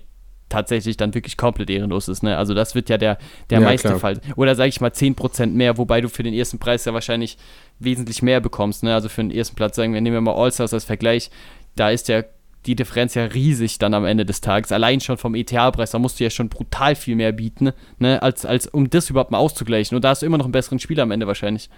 tatsächlich 0.49 0.95
dann 0.97 1.13
wirklich 1.13 1.37
komplett 1.37 1.69
ehrenlos 1.69 2.07
ist. 2.07 2.23
Ne? 2.23 2.37
Also 2.37 2.53
das 2.53 2.75
wird 2.75 2.89
ja 2.89 2.97
der, 2.97 3.17
der 3.49 3.59
ja, 3.59 3.65
meiste 3.65 3.87
klar. 3.89 3.99
Fall. 3.99 4.21
Oder 4.35 4.55
sage 4.55 4.69
ich 4.69 4.79
mal 4.79 4.91
10% 4.91 5.47
mehr, 5.47 5.77
wobei 5.77 6.01
du 6.01 6.09
für 6.09 6.23
den 6.23 6.33
ersten 6.33 6.59
Preis 6.59 6.85
ja 6.85 6.93
wahrscheinlich 6.93 7.37
wesentlich 7.79 8.21
mehr 8.21 8.39
bekommst. 8.41 8.83
Ne? 8.83 8.93
Also 8.93 9.09
für 9.09 9.21
den 9.21 9.31
ersten 9.31 9.55
Platz, 9.55 9.75
sagen 9.75 9.93
wir, 9.93 10.01
nehmen 10.01 10.15
wir 10.15 10.21
mal 10.21 10.35
All-Stars 10.35 10.73
als 10.73 10.85
Vergleich, 10.85 11.31
da 11.75 11.89
ist 11.89 12.07
ja 12.07 12.23
die 12.65 12.75
Differenz 12.75 13.13
ja 13.13 13.25
riesig 13.25 13.77
dann 13.77 13.93
am 13.93 14.05
Ende 14.05 14.25
des 14.25 14.41
Tages. 14.41 14.71
Allein 14.71 14.99
schon 14.99 15.17
vom 15.17 15.35
ETH-Preis, 15.35 15.91
da 15.91 15.99
musst 15.99 16.19
du 16.19 16.23
ja 16.23 16.29
schon 16.29 16.49
brutal 16.49 16.95
viel 16.95 17.15
mehr 17.15 17.31
bieten, 17.31 17.71
ne? 17.99 18.21
als, 18.21 18.45
als 18.45 18.67
um 18.67 18.89
das 18.89 19.09
überhaupt 19.09 19.31
mal 19.31 19.37
auszugleichen. 19.37 19.95
Und 19.95 20.03
da 20.03 20.09
hast 20.09 20.21
du 20.21 20.25
immer 20.25 20.37
noch 20.37 20.45
einen 20.45 20.51
besseren 20.51 20.79
Spieler 20.79 21.03
am 21.03 21.11
Ende 21.11 21.27
wahrscheinlich. 21.27 21.69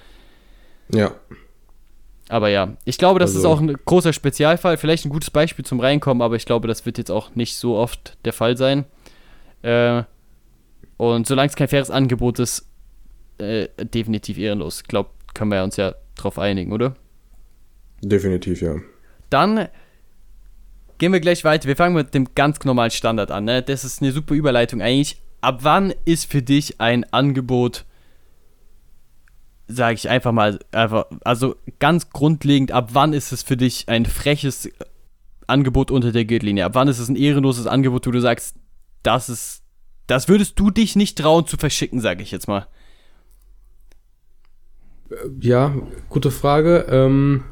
Ja. 0.94 1.12
Aber 2.30 2.50
ja, 2.50 2.76
ich 2.84 2.98
glaube, 2.98 3.20
das 3.20 3.32
also. 3.32 3.40
ist 3.40 3.46
auch 3.46 3.62
ein 3.62 3.74
großer 3.74 4.14
Spezialfall. 4.14 4.78
Vielleicht 4.78 5.06
ein 5.06 5.10
gutes 5.10 5.32
Beispiel 5.32 5.64
zum 5.64 5.80
Reinkommen, 5.80 6.22
aber 6.22 6.36
ich 6.36 6.46
glaube, 6.46 6.68
das 6.68 6.86
wird 6.86 6.98
jetzt 6.98 7.12
auch 7.12 7.36
nicht 7.36 7.56
so 7.56 7.78
oft 7.78 8.18
der 8.26 8.34
Fall 8.34 8.58
sein. 8.58 8.86
Äh, 9.62 10.04
und 10.98 11.28
solange 11.28 11.50
es 11.50 11.56
kein 11.56 11.68
faires 11.68 11.92
Angebot 11.92 12.40
ist, 12.40 12.68
äh, 13.38 13.68
definitiv 13.82 14.38
ehrenlos. 14.38 14.82
Ich 14.82 14.88
glaube, 14.88 15.12
können 15.34 15.52
wir 15.52 15.64
uns 15.64 15.78
ja 15.78 15.96
drauf 16.16 16.40
einigen, 16.40 16.74
oder? 16.74 16.96
Definitiv, 18.02 18.62
ja. 18.62 18.76
Dann 19.30 19.68
gehen 20.98 21.14
wir 21.14 21.20
gleich 21.20 21.44
weiter. 21.44 21.68
Wir 21.68 21.76
fangen 21.76 21.96
mit 21.96 22.14
dem 22.14 22.34
ganz 22.36 22.64
normalen 22.64 22.92
Standard 22.92 23.32
an. 23.32 23.46
Ne? 23.46 23.62
Das 23.62 23.84
ist 23.84 24.02
eine 24.02 24.12
super 24.12 24.34
Überleitung 24.34 24.82
eigentlich. 24.82 25.22
Ab 25.42 25.60
wann 25.62 25.94
ist 26.06 26.30
für 26.32 26.42
dich 26.42 26.82
ein 26.82 27.06
Angebot 27.14 27.86
sage 29.68 29.96
ich 29.96 30.10
einfach 30.10 30.32
mal, 30.32 30.60
einfach, 30.72 31.06
also 31.24 31.56
ganz 31.80 32.10
grundlegend, 32.10 32.72
ab 32.72 32.90
wann 32.94 33.14
ist 33.14 33.32
es 33.32 33.44
für 33.44 33.58
dich 33.58 33.90
ein 33.90 34.06
freches 34.06 34.70
Angebot 35.46 35.92
unter 35.92 36.12
der 36.12 36.26
Gürtellinie? 36.26 36.66
Ab 36.66 36.76
wann 36.76 36.88
ist 36.88 37.00
es 37.00 37.10
ein 37.10 37.16
ehrenloses 37.16 37.68
Angebot, 37.68 38.08
wo 38.08 38.12
du 38.12 38.22
sagst, 38.22 38.56
das 39.04 39.30
ist, 39.30 39.64
das 40.08 40.30
würdest 40.30 40.58
du 40.60 40.72
dich 40.72 40.96
nicht 40.96 41.18
trauen 41.18 41.48
zu 41.48 41.58
verschicken, 41.58 42.00
sage 42.00 42.24
ich 42.24 42.32
jetzt 42.32 42.48
mal? 42.48 42.68
Ja, 45.40 45.74
gute 46.10 46.32
Frage. 46.32 46.86
Ähm, 46.90 47.44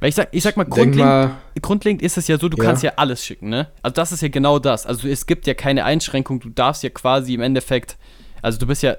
Weil 0.00 0.08
ich 0.10 0.14
sag, 0.14 0.28
ich 0.32 0.42
sag 0.42 0.56
mal, 0.56 0.64
grundlegend, 0.64 0.98
mal, 0.98 1.36
grundlegend 1.60 2.02
ist 2.02 2.18
es 2.18 2.28
ja 2.28 2.38
so, 2.38 2.48
du 2.48 2.56
ja. 2.56 2.64
kannst 2.64 2.82
ja 2.82 2.92
alles 2.96 3.24
schicken, 3.24 3.48
ne? 3.48 3.68
Also 3.82 3.94
das 3.94 4.12
ist 4.12 4.22
ja 4.22 4.28
genau 4.28 4.58
das. 4.58 4.86
Also 4.86 5.08
es 5.08 5.26
gibt 5.26 5.46
ja 5.46 5.54
keine 5.54 5.84
Einschränkung, 5.84 6.40
du 6.40 6.50
darfst 6.50 6.82
ja 6.82 6.90
quasi 6.90 7.34
im 7.34 7.40
Endeffekt, 7.40 7.96
also 8.42 8.58
du 8.58 8.66
bist 8.66 8.82
ja 8.82 8.96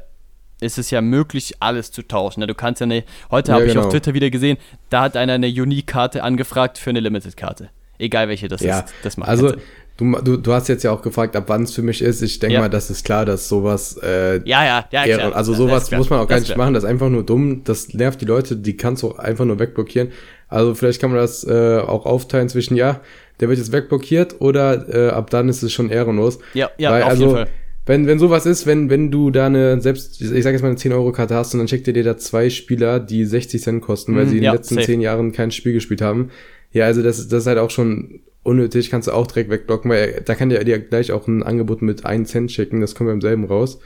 ist 0.61 0.77
es 0.77 0.91
ja 0.91 1.01
möglich, 1.01 1.55
alles 1.59 1.91
zu 1.91 2.01
tauschen. 2.01 2.45
Du 2.45 2.55
kannst 2.55 2.81
ja 2.81 2.85
eine, 2.85 3.03
heute 3.31 3.51
ja, 3.51 3.55
habe 3.55 3.65
ich 3.65 3.73
genau. 3.73 3.85
auf 3.85 3.91
Twitter 3.91 4.13
wieder 4.13 4.29
gesehen, 4.29 4.57
da 4.89 5.03
hat 5.03 5.17
einer 5.17 5.33
eine 5.33 5.47
Unique-Karte 5.47 6.23
angefragt 6.23 6.77
für 6.77 6.89
eine 6.89 6.99
Limited-Karte. 6.99 7.69
Egal 7.97 8.29
welche 8.29 8.47
das 8.47 8.61
ja, 8.61 8.79
ist. 8.79 8.93
Das 9.03 9.17
also 9.19 9.53
du, 9.97 10.21
du, 10.21 10.37
du 10.37 10.53
hast 10.53 10.69
jetzt 10.69 10.83
ja 10.83 10.91
auch 10.91 11.01
gefragt, 11.01 11.35
ab 11.35 11.45
wann 11.47 11.63
es 11.63 11.73
für 11.73 11.81
mich 11.81 12.01
ist. 12.01 12.21
Ich 12.21 12.39
denke 12.39 12.53
ja. 12.53 12.61
mal, 12.61 12.69
das 12.69 12.89
ist 12.89 13.03
klar, 13.03 13.25
dass 13.25 13.49
sowas 13.49 13.99
äh, 14.01 14.37
Ja, 14.45 14.63
ja, 14.63 14.85
ja, 14.91 15.17
klar. 15.17 15.35
Also 15.35 15.53
sowas 15.53 15.91
muss 15.91 16.09
man 16.09 16.19
auch 16.19 16.27
gar 16.27 16.39
nicht 16.39 16.55
machen, 16.55 16.73
das 16.73 16.83
ist 16.83 16.89
einfach 16.89 17.09
nur 17.09 17.23
dumm. 17.23 17.63
Das 17.65 17.93
nervt 17.93 18.21
die 18.21 18.25
Leute, 18.25 18.55
die 18.55 18.77
kannst 18.77 19.03
du 19.03 19.09
auch 19.09 19.19
einfach 19.19 19.45
nur 19.45 19.59
wegblockieren. 19.59 20.11
Also 20.47 20.73
vielleicht 20.75 21.01
kann 21.01 21.11
man 21.11 21.19
das 21.19 21.43
äh, 21.43 21.79
auch 21.79 22.05
aufteilen 22.05 22.47
zwischen, 22.47 22.77
ja, 22.77 23.01
der 23.39 23.49
wird 23.49 23.59
jetzt 23.59 23.71
wegblockiert 23.71 24.39
oder 24.39 24.87
äh, 24.89 25.09
ab 25.11 25.29
dann 25.29 25.49
ist 25.49 25.61
es 25.61 25.73
schon 25.73 25.89
ehrenlos. 25.89 26.39
Ja, 26.53 26.69
ja, 26.77 26.91
Weil, 26.91 27.03
auf 27.03 27.09
also, 27.09 27.23
jeden 27.23 27.35
Fall 27.35 27.47
wenn, 27.89 28.05
wenn 28.05 28.19
sowas 28.19 28.45
ist, 28.45 28.67
wenn, 28.67 28.91
wenn 28.91 29.09
du 29.09 29.31
da 29.31 29.47
eine, 29.47 29.81
selbst, 29.81 30.21
ich 30.21 30.43
sag 30.43 30.51
jetzt 30.51 30.61
mal 30.61 30.67
eine 30.67 30.77
10-Euro-Karte 30.77 31.33
hast 31.33 31.55
und 31.55 31.57
dann 31.57 31.67
schickt 31.67 31.87
ihr 31.87 31.93
dir 31.93 32.03
da 32.03 32.17
zwei 32.17 32.51
Spieler, 32.51 32.99
die 32.99 33.25
60 33.25 33.59
Cent 33.59 33.81
kosten, 33.81 34.15
weil 34.15 34.27
mm, 34.27 34.29
sie 34.29 34.37
in 34.37 34.43
ja, 34.43 34.51
den 34.51 34.57
letzten 34.57 34.75
safe. 34.75 34.85
10 34.85 35.01
Jahren 35.01 35.31
kein 35.31 35.49
Spiel 35.49 35.73
gespielt 35.73 36.03
haben. 36.03 36.29
Ja, 36.71 36.85
also 36.85 37.01
das, 37.01 37.27
das 37.29 37.41
ist 37.41 37.47
halt 37.47 37.57
auch 37.57 37.71
schon 37.71 38.19
unnötig, 38.43 38.91
kannst 38.91 39.07
du 39.07 39.11
auch 39.11 39.25
direkt 39.25 39.49
wegblocken, 39.49 39.89
weil 39.89 40.21
da 40.23 40.35
kann 40.35 40.49
der 40.49 40.63
dir 40.63 40.77
gleich 40.77 41.11
auch 41.11 41.27
ein 41.27 41.41
Angebot 41.41 41.81
mit 41.81 42.05
1 42.05 42.29
Cent 42.29 42.51
schicken, 42.51 42.79
das 42.79 42.93
kommt 42.93 43.09
beim 43.09 43.21
selben 43.21 43.45
raus. 43.45 43.79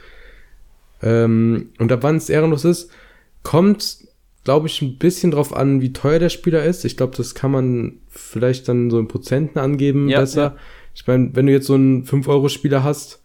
Ähm, 1.02 1.70
und 1.78 1.90
ab 1.90 2.00
wann 2.02 2.16
es 2.16 2.28
ehrenlos 2.28 2.66
ist, 2.66 2.90
kommt, 3.42 4.00
glaube 4.44 4.66
ich, 4.66 4.82
ein 4.82 4.98
bisschen 4.98 5.30
drauf 5.30 5.56
an, 5.56 5.80
wie 5.80 5.94
teuer 5.94 6.18
der 6.18 6.28
Spieler 6.28 6.62
ist. 6.62 6.84
Ich 6.84 6.98
glaube, 6.98 7.16
das 7.16 7.34
kann 7.34 7.52
man 7.52 8.00
vielleicht 8.10 8.68
dann 8.68 8.90
so 8.90 8.98
in 8.98 9.08
Prozenten 9.08 9.58
angeben 9.58 10.10
ja, 10.10 10.20
besser. 10.20 10.42
Ja. 10.42 10.56
Ich 10.94 11.06
meine, 11.06 11.30
wenn 11.32 11.46
du 11.46 11.52
jetzt 11.52 11.68
so 11.68 11.74
einen 11.74 12.04
5-Euro-Spieler 12.04 12.84
hast, 12.84 13.23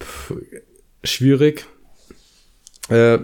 pff, 0.00 0.34
schwierig. 1.04 1.66
Äh, 2.88 3.18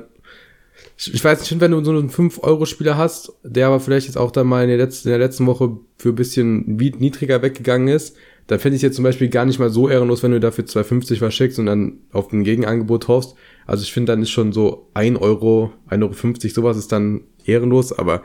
ich 0.98 1.22
weiß 1.22 1.40
nicht, 1.40 1.60
wenn 1.60 1.72
du 1.72 1.84
so 1.84 1.90
einen 1.90 2.08
5-Euro-Spieler 2.08 2.96
hast, 2.96 3.32
der 3.42 3.66
aber 3.66 3.80
vielleicht 3.80 4.06
jetzt 4.06 4.16
auch 4.16 4.30
dann 4.30 4.46
mal 4.46 4.62
in 4.62 4.68
der, 4.68 4.78
letzten, 4.78 5.08
in 5.08 5.12
der 5.12 5.26
letzten 5.26 5.46
Woche 5.46 5.76
für 5.98 6.08
ein 6.10 6.14
bisschen 6.14 6.76
niedriger 6.76 7.42
weggegangen 7.42 7.88
ist, 7.88 8.16
dann 8.46 8.60
fände 8.60 8.76
ich 8.76 8.82
jetzt 8.82 8.96
zum 8.96 9.02
Beispiel 9.02 9.28
gar 9.28 9.44
nicht 9.44 9.58
mal 9.58 9.70
so 9.70 9.88
ehrenlos, 9.88 10.22
wenn 10.22 10.30
du 10.30 10.40
dafür 10.40 10.64
2,50 10.64 11.20
was 11.20 11.34
schickst 11.34 11.58
und 11.58 11.66
dann 11.66 11.98
auf 12.12 12.32
ein 12.32 12.44
Gegenangebot 12.44 13.08
hoffst. 13.08 13.34
Also 13.66 13.82
ich 13.82 13.92
finde, 13.92 14.12
dann 14.12 14.22
ist 14.22 14.30
schon 14.30 14.52
so 14.52 14.88
1 14.94 15.20
Euro, 15.20 15.72
1,50 15.90 16.44
Euro, 16.44 16.54
sowas 16.54 16.76
ist 16.76 16.92
dann 16.92 17.24
ehrenlos, 17.44 17.92
aber 17.92 18.22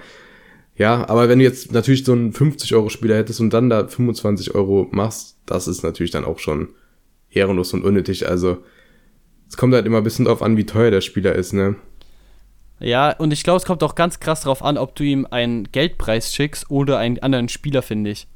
ja, 0.77 1.07
aber 1.09 1.27
wenn 1.27 1.39
du 1.39 1.45
jetzt 1.45 1.73
natürlich 1.73 2.05
so 2.05 2.13
einen 2.13 2.31
50-Euro-Spieler 2.31 3.17
hättest 3.17 3.41
und 3.41 3.51
dann 3.51 3.69
da 3.69 3.87
25 3.87 4.55
Euro 4.55 4.87
machst, 4.91 5.37
das 5.45 5.67
ist 5.67 5.83
natürlich 5.83 6.11
dann 6.11 6.23
auch 6.23 6.39
schon 6.39 6.69
ehrenlos 7.31 7.73
und 7.73 7.83
unnötig. 7.83 8.27
Also 8.27 8.63
es 9.47 9.57
kommt 9.57 9.73
halt 9.73 9.85
immer 9.85 9.97
ein 9.97 10.03
bisschen 10.03 10.25
drauf 10.25 10.41
an, 10.41 10.57
wie 10.57 10.65
teuer 10.65 10.91
der 10.91 11.01
Spieler 11.01 11.35
ist, 11.35 11.53
ne? 11.53 11.75
Ja, 12.79 13.11
und 13.11 13.31
ich 13.31 13.43
glaube, 13.43 13.57
es 13.57 13.65
kommt 13.65 13.83
auch 13.83 13.95
ganz 13.95 14.19
krass 14.19 14.41
drauf 14.41 14.63
an, 14.63 14.77
ob 14.77 14.95
du 14.95 15.03
ihm 15.03 15.27
einen 15.29 15.71
Geldpreis 15.71 16.33
schickst 16.33 16.71
oder 16.71 16.97
einen 16.97 17.19
anderen 17.19 17.47
Spieler, 17.47 17.83
finde 17.83 18.09
ich. 18.09 18.27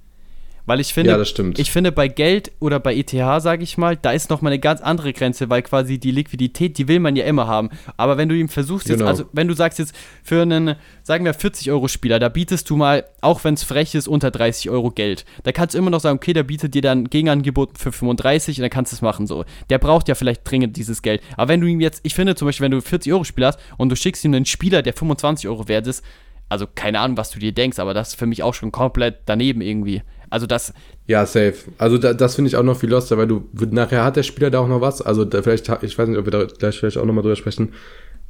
Weil 0.65 0.79
ich 0.79 0.93
finde, 0.93 1.11
ja, 1.11 1.51
ich 1.57 1.71
finde 1.71 1.91
bei 1.91 2.07
Geld 2.07 2.51
oder 2.59 2.79
bei 2.79 2.95
ETH, 2.95 3.11
sage 3.11 3.63
ich 3.63 3.77
mal, 3.77 3.95
da 3.95 4.11
ist 4.11 4.31
nochmal 4.31 4.51
eine 4.51 4.59
ganz 4.59 4.81
andere 4.81 5.13
Grenze, 5.13 5.49
weil 5.49 5.61
quasi 5.61 5.99
die 5.99 6.11
Liquidität, 6.11 6.77
die 6.77 6.87
will 6.87 6.99
man 6.99 7.15
ja 7.15 7.25
immer 7.25 7.47
haben. 7.47 7.69
Aber 7.97 8.17
wenn 8.17 8.29
du 8.29 8.35
ihm 8.35 8.49
versuchst 8.49 8.89
jetzt, 8.89 8.99
genau. 8.99 9.09
also 9.09 9.25
wenn 9.31 9.47
du 9.47 9.53
sagst 9.53 9.77
jetzt 9.77 9.95
für 10.23 10.41
einen, 10.41 10.75
sagen 11.03 11.23
wir 11.23 11.35
40 11.35 11.69
Euro 11.69 11.87
Spieler, 11.87 12.17
da 12.17 12.29
bietest 12.29 12.67
du 12.69 12.77
mal, 12.77 13.05
auch 13.21 13.43
wenn 13.43 13.53
es 13.53 13.63
frech 13.63 13.93
ist, 13.93 14.07
unter 14.07 14.31
30 14.31 14.71
Euro 14.71 14.89
Geld. 14.89 15.25
Da 15.43 15.51
kannst 15.51 15.75
du 15.75 15.79
immer 15.79 15.91
noch 15.91 15.99
sagen, 15.99 16.17
okay, 16.17 16.33
der 16.33 16.43
bietet 16.43 16.73
dir 16.73 16.81
dann 16.81 17.09
Gegenangebot 17.09 17.77
für 17.77 17.91
35 17.91 18.57
und 18.57 18.63
dann 18.63 18.71
kannst 18.71 18.91
du 18.91 18.95
es 18.95 19.01
machen 19.03 19.27
so. 19.27 19.45
Der 19.69 19.77
braucht 19.77 20.07
ja 20.07 20.15
vielleicht 20.15 20.49
dringend 20.49 20.77
dieses 20.77 21.03
Geld. 21.03 21.21
Aber 21.37 21.49
wenn 21.49 21.61
du 21.61 21.67
ihm 21.67 21.79
jetzt, 21.79 21.99
ich 22.03 22.15
finde 22.15 22.33
zum 22.33 22.47
Beispiel, 22.47 22.65
wenn 22.65 22.71
du 22.71 22.81
40 22.81 23.13
Euro 23.13 23.23
Spieler 23.23 23.47
hast 23.47 23.59
und 23.77 23.89
du 23.89 23.95
schickst 23.95 24.25
ihm 24.25 24.33
einen 24.33 24.45
Spieler, 24.45 24.81
der 24.81 24.93
25 24.93 25.47
Euro 25.47 25.67
wert 25.67 25.85
ist, 25.85 26.03
also 26.49 26.67
keine 26.73 26.99
Ahnung, 26.99 27.17
was 27.17 27.31
du 27.31 27.39
dir 27.39 27.51
denkst, 27.51 27.79
aber 27.79 27.93
das 27.93 28.09
ist 28.09 28.15
für 28.15 28.25
mich 28.25 28.43
auch 28.43 28.53
schon 28.53 28.71
komplett 28.71 29.19
daneben 29.25 29.61
irgendwie. 29.61 30.01
Also 30.35 30.47
das. 30.47 30.73
Ja, 31.07 31.25
safe. 31.25 31.53
Also 31.77 31.97
da, 31.97 32.13
das 32.13 32.35
finde 32.35 32.49
ich 32.49 32.57
auch 32.57 32.63
noch 32.63 32.77
viel 32.77 32.89
loster, 32.89 33.17
weil 33.17 33.25
du 33.25 33.47
nachher 33.71 34.03
hat 34.03 34.17
der 34.17 34.23
Spieler 34.23 34.51
da 34.51 34.59
auch 34.59 34.67
noch 34.67 34.81
was. 34.81 35.01
Also 35.01 35.23
da 35.23 35.41
vielleicht, 35.41 35.69
ich 35.81 35.97
weiß 35.97 36.09
nicht, 36.09 36.17
ob 36.17 36.25
wir 36.25 36.31
da 36.31 36.43
gleich 36.43 36.77
vielleicht 36.77 36.97
auch 36.97 37.05
nochmal 37.05 37.21
drüber 37.21 37.37
sprechen. 37.37 37.71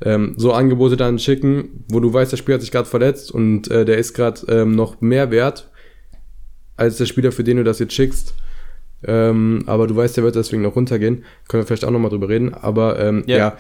Ähm, 0.02 0.36
so 0.38 0.54
Angebote 0.54 0.98
dann 0.98 1.18
schicken, 1.18 1.84
wo 1.90 2.00
du 2.00 2.14
weißt, 2.14 2.32
der 2.32 2.38
Spieler 2.38 2.56
hat 2.56 2.62
sich 2.62 2.70
gerade 2.72 2.88
verletzt 2.88 3.32
und 3.32 3.72
äh, 3.72 3.86
der 3.86 3.98
ist 3.98 4.14
gerade 4.14 4.40
ähm, 4.50 4.76
noch 4.76 5.02
mehr 5.02 5.32
wert 5.32 5.68
als 6.78 6.98
der 6.98 7.08
Spieler, 7.08 7.32
für 7.32 7.44
den 7.44 7.58
du 7.58 7.64
das 7.64 7.80
jetzt 7.80 7.94
schickst. 7.96 8.36
Ähm, 9.04 9.64
aber 9.66 9.88
du 9.88 9.96
weißt, 9.96 10.16
der 10.16 10.24
wird 10.24 10.36
deswegen 10.36 10.62
noch 10.62 10.76
runtergehen. 10.76 11.24
Können 11.48 11.64
wir 11.64 11.66
vielleicht 11.66 11.86
auch 11.86 11.92
nochmal 11.92 12.12
drüber 12.12 12.30
reden. 12.30 12.54
Aber 12.54 13.00
ähm, 13.00 13.24
ja. 13.26 13.38
ja. 13.38 13.58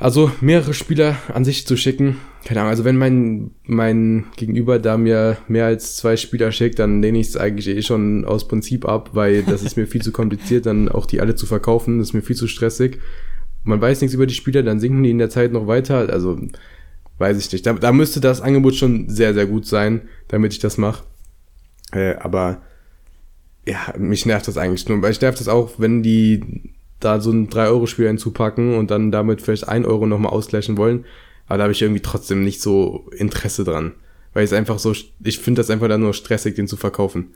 Also 0.00 0.32
mehrere 0.40 0.72
Spieler 0.72 1.18
an 1.32 1.44
sich 1.44 1.66
zu 1.66 1.76
schicken, 1.76 2.16
keine 2.46 2.60
Ahnung, 2.60 2.70
also 2.70 2.84
wenn 2.84 2.96
mein, 2.96 3.50
mein 3.64 4.24
Gegenüber 4.36 4.78
da 4.78 4.96
mir 4.96 5.36
mehr 5.46 5.66
als 5.66 5.96
zwei 5.96 6.16
Spieler 6.16 6.52
schickt, 6.52 6.78
dann 6.78 7.02
lehne 7.02 7.18
ich 7.18 7.28
es 7.28 7.36
eigentlich 7.36 7.68
eh 7.68 7.82
schon 7.82 8.24
aus 8.24 8.48
Prinzip 8.48 8.86
ab, 8.86 9.10
weil 9.12 9.42
das 9.42 9.62
ist 9.62 9.76
mir 9.76 9.86
viel 9.86 10.00
zu 10.00 10.10
kompliziert, 10.10 10.64
dann 10.64 10.88
auch 10.88 11.04
die 11.04 11.20
alle 11.20 11.34
zu 11.34 11.44
verkaufen, 11.44 11.98
das 11.98 12.08
ist 12.08 12.14
mir 12.14 12.22
viel 12.22 12.34
zu 12.34 12.46
stressig. 12.46 12.98
Man 13.62 13.78
weiß 13.78 14.00
nichts 14.00 14.14
über 14.14 14.26
die 14.26 14.32
Spieler, 14.32 14.62
dann 14.62 14.80
sinken 14.80 15.02
die 15.02 15.10
in 15.10 15.18
der 15.18 15.28
Zeit 15.28 15.52
noch 15.52 15.66
weiter, 15.66 16.08
also 16.08 16.40
weiß 17.18 17.38
ich 17.38 17.52
nicht. 17.52 17.66
Da, 17.66 17.74
da 17.74 17.92
müsste 17.92 18.20
das 18.20 18.40
Angebot 18.40 18.76
schon 18.76 19.10
sehr, 19.10 19.34
sehr 19.34 19.44
gut 19.44 19.66
sein, 19.66 20.08
damit 20.28 20.54
ich 20.54 20.60
das 20.60 20.78
mache. 20.78 21.04
Äh, 21.92 22.14
aber 22.14 22.62
ja, 23.66 23.92
mich 23.98 24.24
nervt 24.24 24.48
das 24.48 24.56
eigentlich 24.56 24.88
nur, 24.88 25.02
weil 25.02 25.12
ich 25.12 25.20
nervt 25.20 25.40
das 25.40 25.48
auch, 25.48 25.72
wenn 25.76 26.02
die 26.02 26.72
da 27.00 27.20
so 27.20 27.30
ein 27.30 27.48
3-Euro-Spiel 27.48 28.06
hinzupacken 28.06 28.76
und 28.76 28.90
dann 28.90 29.10
damit 29.10 29.42
vielleicht 29.42 29.68
1 29.68 29.86
Euro 29.86 30.06
nochmal 30.06 30.32
ausgleichen 30.32 30.76
wollen. 30.76 31.04
Aber 31.46 31.58
da 31.58 31.62
habe 31.64 31.72
ich 31.72 31.82
irgendwie 31.82 32.02
trotzdem 32.02 32.44
nicht 32.44 32.62
so 32.62 33.08
Interesse 33.16 33.64
dran. 33.64 33.94
Weil 34.32 34.44
es 34.44 34.52
einfach 34.52 34.78
so, 34.78 34.94
ich 35.24 35.38
finde 35.38 35.60
das 35.60 35.70
einfach 35.70 35.88
dann 35.88 36.00
nur 36.00 36.14
stressig, 36.14 36.54
den 36.54 36.68
zu 36.68 36.76
verkaufen. 36.76 37.34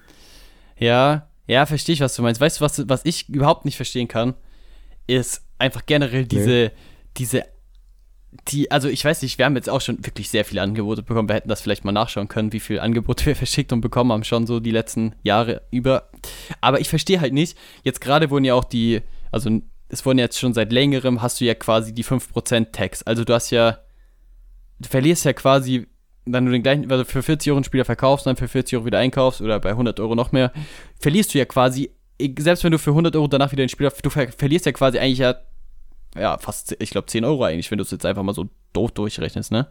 Ja, 0.78 1.28
ja, 1.47 1.66
verstehe 1.66 1.94
ich, 1.94 2.00
was 2.00 2.14
du 2.14 2.23
meinst. 2.23 2.40
Weißt 2.40 2.61
du, 2.61 2.64
was, 2.64 2.88
was 2.88 3.00
ich 3.04 3.28
überhaupt 3.28 3.64
nicht 3.64 3.76
verstehen 3.76 4.09
kann, 4.09 4.35
ist 5.06 5.42
einfach 5.59 5.85
generell 5.87 6.26
diese, 6.26 6.50
nee. 6.50 6.71
diese, 7.16 7.44
die, 8.49 8.71
also 8.71 8.88
ich 8.88 9.04
weiß 9.04 9.23
nicht, 9.23 9.38
wir 9.38 9.44
haben 9.44 9.56
jetzt 9.56 9.68
auch 9.68 9.80
schon 9.80 10.04
wirklich 10.04 10.30
sehr 10.30 10.44
viele 10.44 10.62
Angebote 10.62 11.02
bekommen. 11.02 11.28
Wir 11.28 11.37
hätten 11.37 11.49
das 11.49 11.61
vielleicht 11.61 11.85
mal 11.85 11.92
nachschauen 11.92 12.28
können, 12.28 12.52
wie 12.52 12.61
viele 12.61 12.83
Angebote 12.83 13.26
wir 13.26 13.37
verschickt 13.37 13.73
und 13.73 13.80
bekommen 13.80 14.12
haben, 14.12 14.25
schon 14.25 14.47
so 14.47 14.61
die 14.61 14.71
letzten 14.71 15.14
Jahre 15.23 15.62
über. 15.71 16.09
Aber 16.61 16.80
ich 16.80 16.88
verstehe 16.88 17.21
halt 17.21 17.33
nicht, 17.33 17.59
jetzt 17.83 18.00
gerade 18.00 18.30
wurden 18.30 18.44
ja 18.44 18.54
auch 18.54 18.64
die, 18.64 19.02
also 19.35 19.50
es 19.88 20.07
wurden 20.07 20.19
jetzt 20.19 20.38
schon 20.38 20.55
seit 20.55 20.73
längerem, 20.73 21.21
hast 21.21 21.41
du 21.41 21.45
ja 21.45 21.55
quasi 21.55 21.93
die 21.93 22.05
5% 22.05 22.73
Tax. 22.73 23.03
Also 23.03 23.25
du 23.25 23.35
hast 23.35 23.50
ja, 23.50 23.79
du 24.79 24.88
verlierst 24.88 25.25
ja 25.25 25.33
quasi, 25.33 25.87
wenn 26.25 26.47
du 26.47 26.53
den 26.53 26.62
gleichen, 26.62 26.91
also 26.91 27.05
für 27.05 27.23
40 27.23 27.50
Euro 27.50 27.59
einen 27.59 27.64
Spieler 27.64 27.85
verkaufst, 27.85 28.26
dann 28.26 28.37
für 28.37 28.49
40 28.49 28.76
Euro 28.76 28.87
wieder 28.87 28.99
einkaufst 28.99 29.41
oder 29.41 29.61
bei 29.61 29.71
100 29.71 30.00
Euro 30.00 30.14
noch 30.14 30.33
mehr, 30.33 30.53
verlierst 31.00 31.35
du 31.35 31.38
ja 31.38 31.45
quasi, 31.45 31.91
selbst 32.38 32.64
wenn 32.64 32.73
du 32.73 32.79
für 32.79 32.91
100 32.91 33.14
Euro 33.17 33.26
danach 33.26 33.53
wieder 33.53 33.64
den 33.64 33.69
Spieler, 33.69 33.93
du 34.03 34.11
ver 34.11 34.29
verlierst 34.29 34.67
ja 34.67 34.73
quasi 34.73 34.99
eigentlich 34.99 35.19
ja, 35.19 35.35
ja 36.17 36.38
fast, 36.38 36.76
ich 36.79 36.91
glaube 36.91 37.09
10 37.09 37.25
Euro 37.25 37.45
eigentlich, 37.45 37.71
wenn 37.71 37.79
du 37.79 37.83
es 37.83 37.91
jetzt 37.91 38.07
einfach 38.07 38.23
mal 38.23 38.35
so 38.35 38.49
doof 38.73 38.93
durchrechnest, 38.93 39.53
ne? 39.53 39.69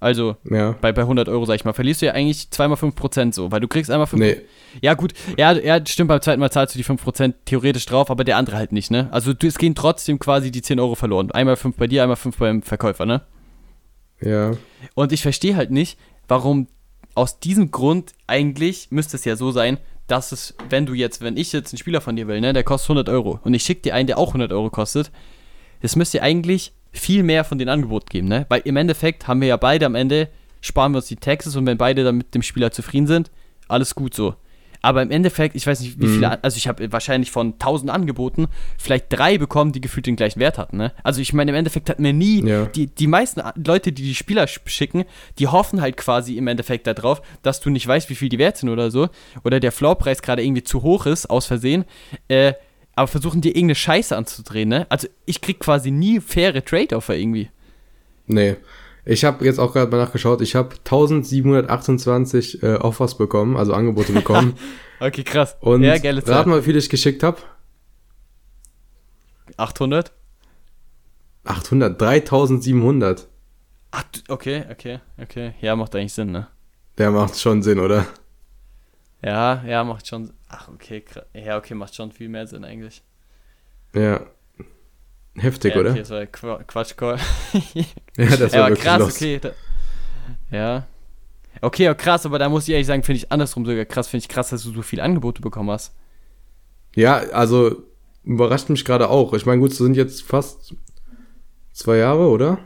Also 0.00 0.36
ja. 0.50 0.72
bei, 0.80 0.92
bei 0.92 1.02
100 1.02 1.28
Euro, 1.28 1.44
sag 1.44 1.56
ich 1.56 1.64
mal, 1.66 1.74
verlierst 1.74 2.00
du 2.00 2.06
ja 2.06 2.12
eigentlich 2.12 2.50
zweimal 2.50 2.78
5% 2.78 3.34
so, 3.34 3.52
weil 3.52 3.60
du 3.60 3.68
kriegst 3.68 3.90
einmal 3.90 4.06
5%. 4.06 4.16
Nee. 4.16 4.36
Ja, 4.80 4.94
gut, 4.94 5.12
ja, 5.36 5.52
ja, 5.52 5.78
stimmt, 5.86 6.08
beim 6.08 6.22
zweiten 6.22 6.40
Mal 6.40 6.50
zahlst 6.50 6.74
du 6.74 6.78
die 6.78 6.84
5% 6.84 7.34
theoretisch 7.44 7.84
drauf, 7.84 8.10
aber 8.10 8.24
der 8.24 8.38
andere 8.38 8.56
halt 8.56 8.72
nicht, 8.72 8.90
ne? 8.90 9.08
Also 9.12 9.34
du, 9.34 9.46
es 9.46 9.58
gehen 9.58 9.74
trotzdem 9.74 10.18
quasi 10.18 10.50
die 10.50 10.62
10 10.62 10.80
Euro 10.80 10.94
verloren. 10.94 11.30
Einmal 11.32 11.56
5 11.56 11.76
bei 11.76 11.86
dir, 11.86 12.02
einmal 12.02 12.16
5 12.16 12.38
beim 12.38 12.62
Verkäufer, 12.62 13.04
ne? 13.04 13.20
Ja. 14.22 14.52
Und 14.94 15.12
ich 15.12 15.20
verstehe 15.20 15.54
halt 15.54 15.70
nicht, 15.70 15.98
warum 16.28 16.68
aus 17.14 17.38
diesem 17.38 17.70
Grund 17.70 18.12
eigentlich 18.26 18.88
müsste 18.90 19.18
es 19.18 19.24
ja 19.26 19.36
so 19.36 19.50
sein, 19.50 19.78
dass 20.06 20.32
es, 20.32 20.54
wenn 20.70 20.86
du 20.86 20.94
jetzt, 20.94 21.20
wenn 21.20 21.36
ich 21.36 21.52
jetzt 21.52 21.72
einen 21.72 21.78
Spieler 21.78 22.00
von 22.00 22.16
dir 22.16 22.26
will, 22.26 22.40
ne, 22.40 22.52
der 22.52 22.64
kostet 22.64 22.90
100 22.90 23.08
Euro 23.10 23.38
und 23.44 23.52
ich 23.52 23.62
schicke 23.62 23.82
dir 23.82 23.94
einen, 23.94 24.06
der 24.06 24.18
auch 24.18 24.28
100 24.28 24.52
Euro 24.52 24.70
kostet, 24.70 25.10
das 25.82 25.94
müsste 25.94 26.22
eigentlich 26.22 26.72
viel 26.92 27.22
mehr 27.22 27.44
von 27.44 27.58
den 27.58 27.68
Angeboten 27.68 28.06
geben, 28.08 28.28
ne? 28.28 28.46
Weil 28.48 28.62
im 28.64 28.76
Endeffekt 28.76 29.28
haben 29.28 29.40
wir 29.40 29.48
ja 29.48 29.56
beide 29.56 29.86
am 29.86 29.94
Ende, 29.94 30.28
sparen 30.60 30.92
wir 30.92 30.96
uns 30.96 31.06
die 31.06 31.16
Taxes 31.16 31.56
und 31.56 31.66
wenn 31.66 31.78
beide 31.78 32.04
dann 32.04 32.16
mit 32.16 32.34
dem 32.34 32.42
Spieler 32.42 32.72
zufrieden 32.72 33.06
sind, 33.06 33.30
alles 33.68 33.94
gut 33.94 34.14
so. 34.14 34.34
Aber 34.82 35.02
im 35.02 35.10
Endeffekt, 35.10 35.56
ich 35.56 35.66
weiß 35.66 35.80
nicht, 35.80 36.00
wie 36.00 36.06
viele, 36.06 36.28
mhm. 36.28 36.36
also 36.42 36.56
ich 36.56 36.66
habe 36.66 36.90
wahrscheinlich 36.92 37.30
von 37.30 37.52
1000 37.52 37.90
Angeboten 37.90 38.46
vielleicht 38.78 39.06
drei 39.10 39.36
bekommen, 39.36 39.72
die 39.72 39.80
gefühlt 39.80 40.06
den 40.06 40.16
gleichen 40.16 40.40
Wert 40.40 40.58
hatten. 40.58 40.78
Ne? 40.78 40.92
Also 41.02 41.20
ich 41.20 41.32
meine, 41.32 41.50
im 41.50 41.56
Endeffekt 41.56 41.90
hat 41.90 41.98
mir 41.98 42.12
nie, 42.12 42.46
ja. 42.46 42.64
die, 42.66 42.86
die 42.86 43.06
meisten 43.06 43.42
Leute, 43.62 43.92
die 43.92 44.02
die 44.02 44.14
Spieler 44.14 44.46
schicken, 44.46 45.04
die 45.38 45.48
hoffen 45.48 45.80
halt 45.82 45.96
quasi 45.96 46.36
im 46.36 46.46
Endeffekt 46.46 46.86
darauf, 46.86 47.20
dass 47.42 47.60
du 47.60 47.68
nicht 47.70 47.86
weißt, 47.86 48.08
wie 48.08 48.14
viel 48.14 48.30
die 48.30 48.38
wert 48.38 48.56
sind 48.56 48.70
oder 48.70 48.90
so. 48.90 49.08
Oder 49.44 49.60
der 49.60 49.72
Floorpreis 49.72 50.22
gerade 50.22 50.42
irgendwie 50.42 50.64
zu 50.64 50.82
hoch 50.82 51.06
ist, 51.06 51.28
aus 51.28 51.46
Versehen. 51.46 51.84
Äh, 52.28 52.54
aber 52.94 53.08
versuchen 53.08 53.40
dir 53.40 53.50
irgendeine 53.50 53.74
Scheiße 53.74 54.16
anzudrehen, 54.16 54.68
ne? 54.68 54.86
Also 54.88 55.08
ich 55.26 55.40
krieg 55.40 55.60
quasi 55.60 55.90
nie 55.90 56.20
faire 56.20 56.64
Trade-Offer 56.64 57.16
irgendwie. 57.16 57.50
Nee. 58.26 58.56
Ich 59.04 59.24
habe 59.24 59.44
jetzt 59.44 59.58
auch 59.58 59.72
gerade 59.72 59.90
mal 59.90 59.96
nachgeschaut, 59.96 60.40
ich 60.42 60.54
habe 60.54 60.76
1728 60.76 62.62
äh, 62.62 62.74
Offers 62.76 63.16
bekommen, 63.16 63.56
also 63.56 63.72
Angebote 63.72 64.12
bekommen. 64.12 64.54
okay, 65.00 65.24
krass. 65.24 65.56
Und 65.60 65.82
ja, 65.82 65.98
geile 65.98 66.22
Zeit. 66.22 66.36
rat 66.36 66.46
mal, 66.46 66.60
wie 66.60 66.64
viel 66.64 66.76
ich 66.76 66.88
geschickt 66.90 67.22
habe. 67.22 67.38
800? 69.56 70.12
800, 71.44 72.00
3700. 72.00 73.26
Ach, 73.92 74.04
okay, 74.28 74.64
okay, 74.70 75.00
okay. 75.20 75.54
Ja, 75.60 75.74
macht 75.74 75.96
eigentlich 75.96 76.12
Sinn, 76.12 76.30
ne? 76.30 76.48
Der 76.98 77.10
macht 77.10 77.38
schon 77.38 77.62
Sinn, 77.62 77.80
oder? 77.80 78.06
Ja, 79.22 79.64
ja, 79.64 79.82
macht 79.84 80.06
schon. 80.06 80.32
Ach, 80.52 80.68
okay, 80.68 81.04
ja, 81.32 81.56
okay, 81.56 81.74
macht 81.74 81.94
schon 81.94 82.10
viel 82.10 82.28
mehr 82.28 82.46
Sinn 82.46 82.64
eigentlich. 82.64 83.02
Ja. 83.94 84.26
Heftig, 85.36 85.74
ja, 85.74 85.80
okay, 85.80 85.90
oder? 85.90 85.98
Das 85.98 86.10
war 86.10 86.26
Qu 86.26 86.64
Quatschcall. 86.66 87.18
ja, 88.16 88.36
das 88.36 88.52
war, 88.52 88.70
ja, 88.70 88.74
krass, 88.74 88.98
los. 88.98 89.16
okay. 89.16 89.38
Da, 89.38 89.50
ja. 90.50 90.86
Okay, 91.60 91.84
ja, 91.84 91.94
krass, 91.94 92.26
aber 92.26 92.40
da 92.40 92.48
muss 92.48 92.66
ich 92.66 92.72
ehrlich 92.72 92.86
sagen, 92.86 93.04
finde 93.04 93.18
ich 93.18 93.30
andersrum 93.30 93.64
sogar 93.64 93.84
krass. 93.84 94.08
Finde 94.08 94.24
ich 94.24 94.28
krass, 94.28 94.50
dass 94.50 94.64
du 94.64 94.72
so 94.72 94.82
viele 94.82 95.04
Angebote 95.04 95.40
bekommen 95.40 95.70
hast. 95.70 95.94
Ja, 96.96 97.18
also 97.32 97.84
überrascht 98.24 98.70
mich 98.70 98.84
gerade 98.84 99.08
auch. 99.08 99.32
Ich 99.34 99.46
meine, 99.46 99.60
gut, 99.60 99.70
es 99.70 99.78
sind 99.78 99.96
jetzt 99.96 100.22
fast 100.22 100.74
zwei 101.72 101.98
Jahre, 101.98 102.28
oder? 102.28 102.58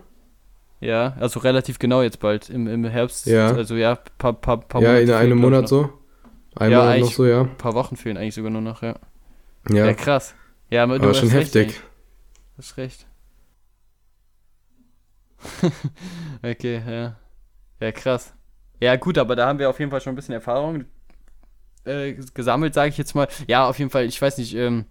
Ja, 0.81 1.17
also 1.21 1.41
relativ 1.41 1.79
genau 1.79 2.03
jetzt 2.03 2.21
bald 2.21 2.49
im, 2.49 2.67
im 2.67 2.85
Herbst. 2.85 3.27
Ja. 3.27 3.49
Also 3.55 3.77
ja, 3.77 3.97
paar, 4.19 4.33
paar, 4.33 4.61
paar 4.61 4.81
ja, 4.81 4.89
Monate. 4.89 5.11
Ja, 5.11 5.19
in 5.21 5.25
einem 5.27 5.39
Monat 5.39 5.69
so. 5.69 5.91
Ein 6.57 6.71
ja, 6.71 6.97
noch 6.97 7.13
so, 7.13 7.27
ja. 7.27 7.43
Ein 7.43 7.57
paar 7.57 7.75
Wochen 7.75 7.97
fehlen 7.97 8.17
eigentlich 8.17 8.35
sogar 8.35 8.51
nur 8.51 8.61
noch, 8.61 8.83
ja. 8.83 8.95
Ja, 9.69 9.87
ja 9.87 9.95
krass. 9.95 10.35
Ja, 10.71 10.85
aber, 10.85 10.95
aber 10.97 11.15
schon 11.15 11.31
heftig. 11.31 11.69
Recht, 11.69 11.83
du 12.57 12.59
hast 12.59 12.77
recht. 12.77 13.07
okay, 16.43 16.83
ja. 16.87 17.17
Ja, 17.81 17.93
krass. 17.93 18.35
Ja, 18.81 18.97
gut, 18.97 19.19
aber 19.19 19.37
da 19.37 19.47
haben 19.47 19.59
wir 19.59 19.69
auf 19.69 19.79
jeden 19.79 19.91
Fall 19.91 20.01
schon 20.01 20.13
ein 20.13 20.17
bisschen 20.17 20.35
Erfahrung 20.35 20.85
äh, 21.85 22.15
gesammelt, 22.35 22.75
sage 22.75 22.91
ich 22.91 22.99
jetzt 22.99 23.15
mal. 23.15 23.29
Ja, 23.47 23.69
auf 23.69 23.79
jeden 23.79 23.91
Fall, 23.91 24.05
ich 24.05 24.21
weiß 24.21 24.39
nicht, 24.39 24.55
ähm, 24.55 24.87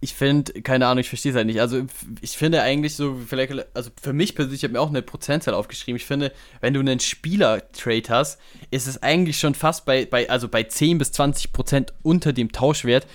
ich 0.00 0.14
finde, 0.14 0.52
keine 0.62 0.86
Ahnung, 0.86 1.00
ich 1.00 1.08
verstehe 1.08 1.32
es 1.32 1.36
halt 1.36 1.46
nicht. 1.46 1.60
Also 1.60 1.86
ich 2.20 2.36
finde 2.36 2.62
eigentlich 2.62 2.94
so, 2.94 3.16
vielleicht, 3.26 3.52
also 3.74 3.90
für 4.00 4.12
mich 4.12 4.34
persönlich, 4.34 4.60
ich 4.60 4.64
habe 4.64 4.74
mir 4.74 4.80
auch 4.80 4.90
eine 4.90 5.02
Prozentzahl 5.02 5.54
aufgeschrieben. 5.54 5.96
Ich 5.96 6.04
finde, 6.04 6.32
wenn 6.60 6.74
du 6.74 6.80
einen 6.80 7.00
Spieler-Trade 7.00 8.04
hast, 8.10 8.38
ist 8.70 8.86
es 8.86 9.02
eigentlich 9.02 9.38
schon 9.38 9.54
fast 9.54 9.86
bei, 9.86 10.04
bei, 10.04 10.28
also 10.28 10.48
bei 10.48 10.64
10 10.64 10.98
bis 10.98 11.12
20 11.12 11.52
Prozent 11.52 11.94
unter 12.02 12.34
dem 12.34 12.52
Tauschwert. 12.52 13.06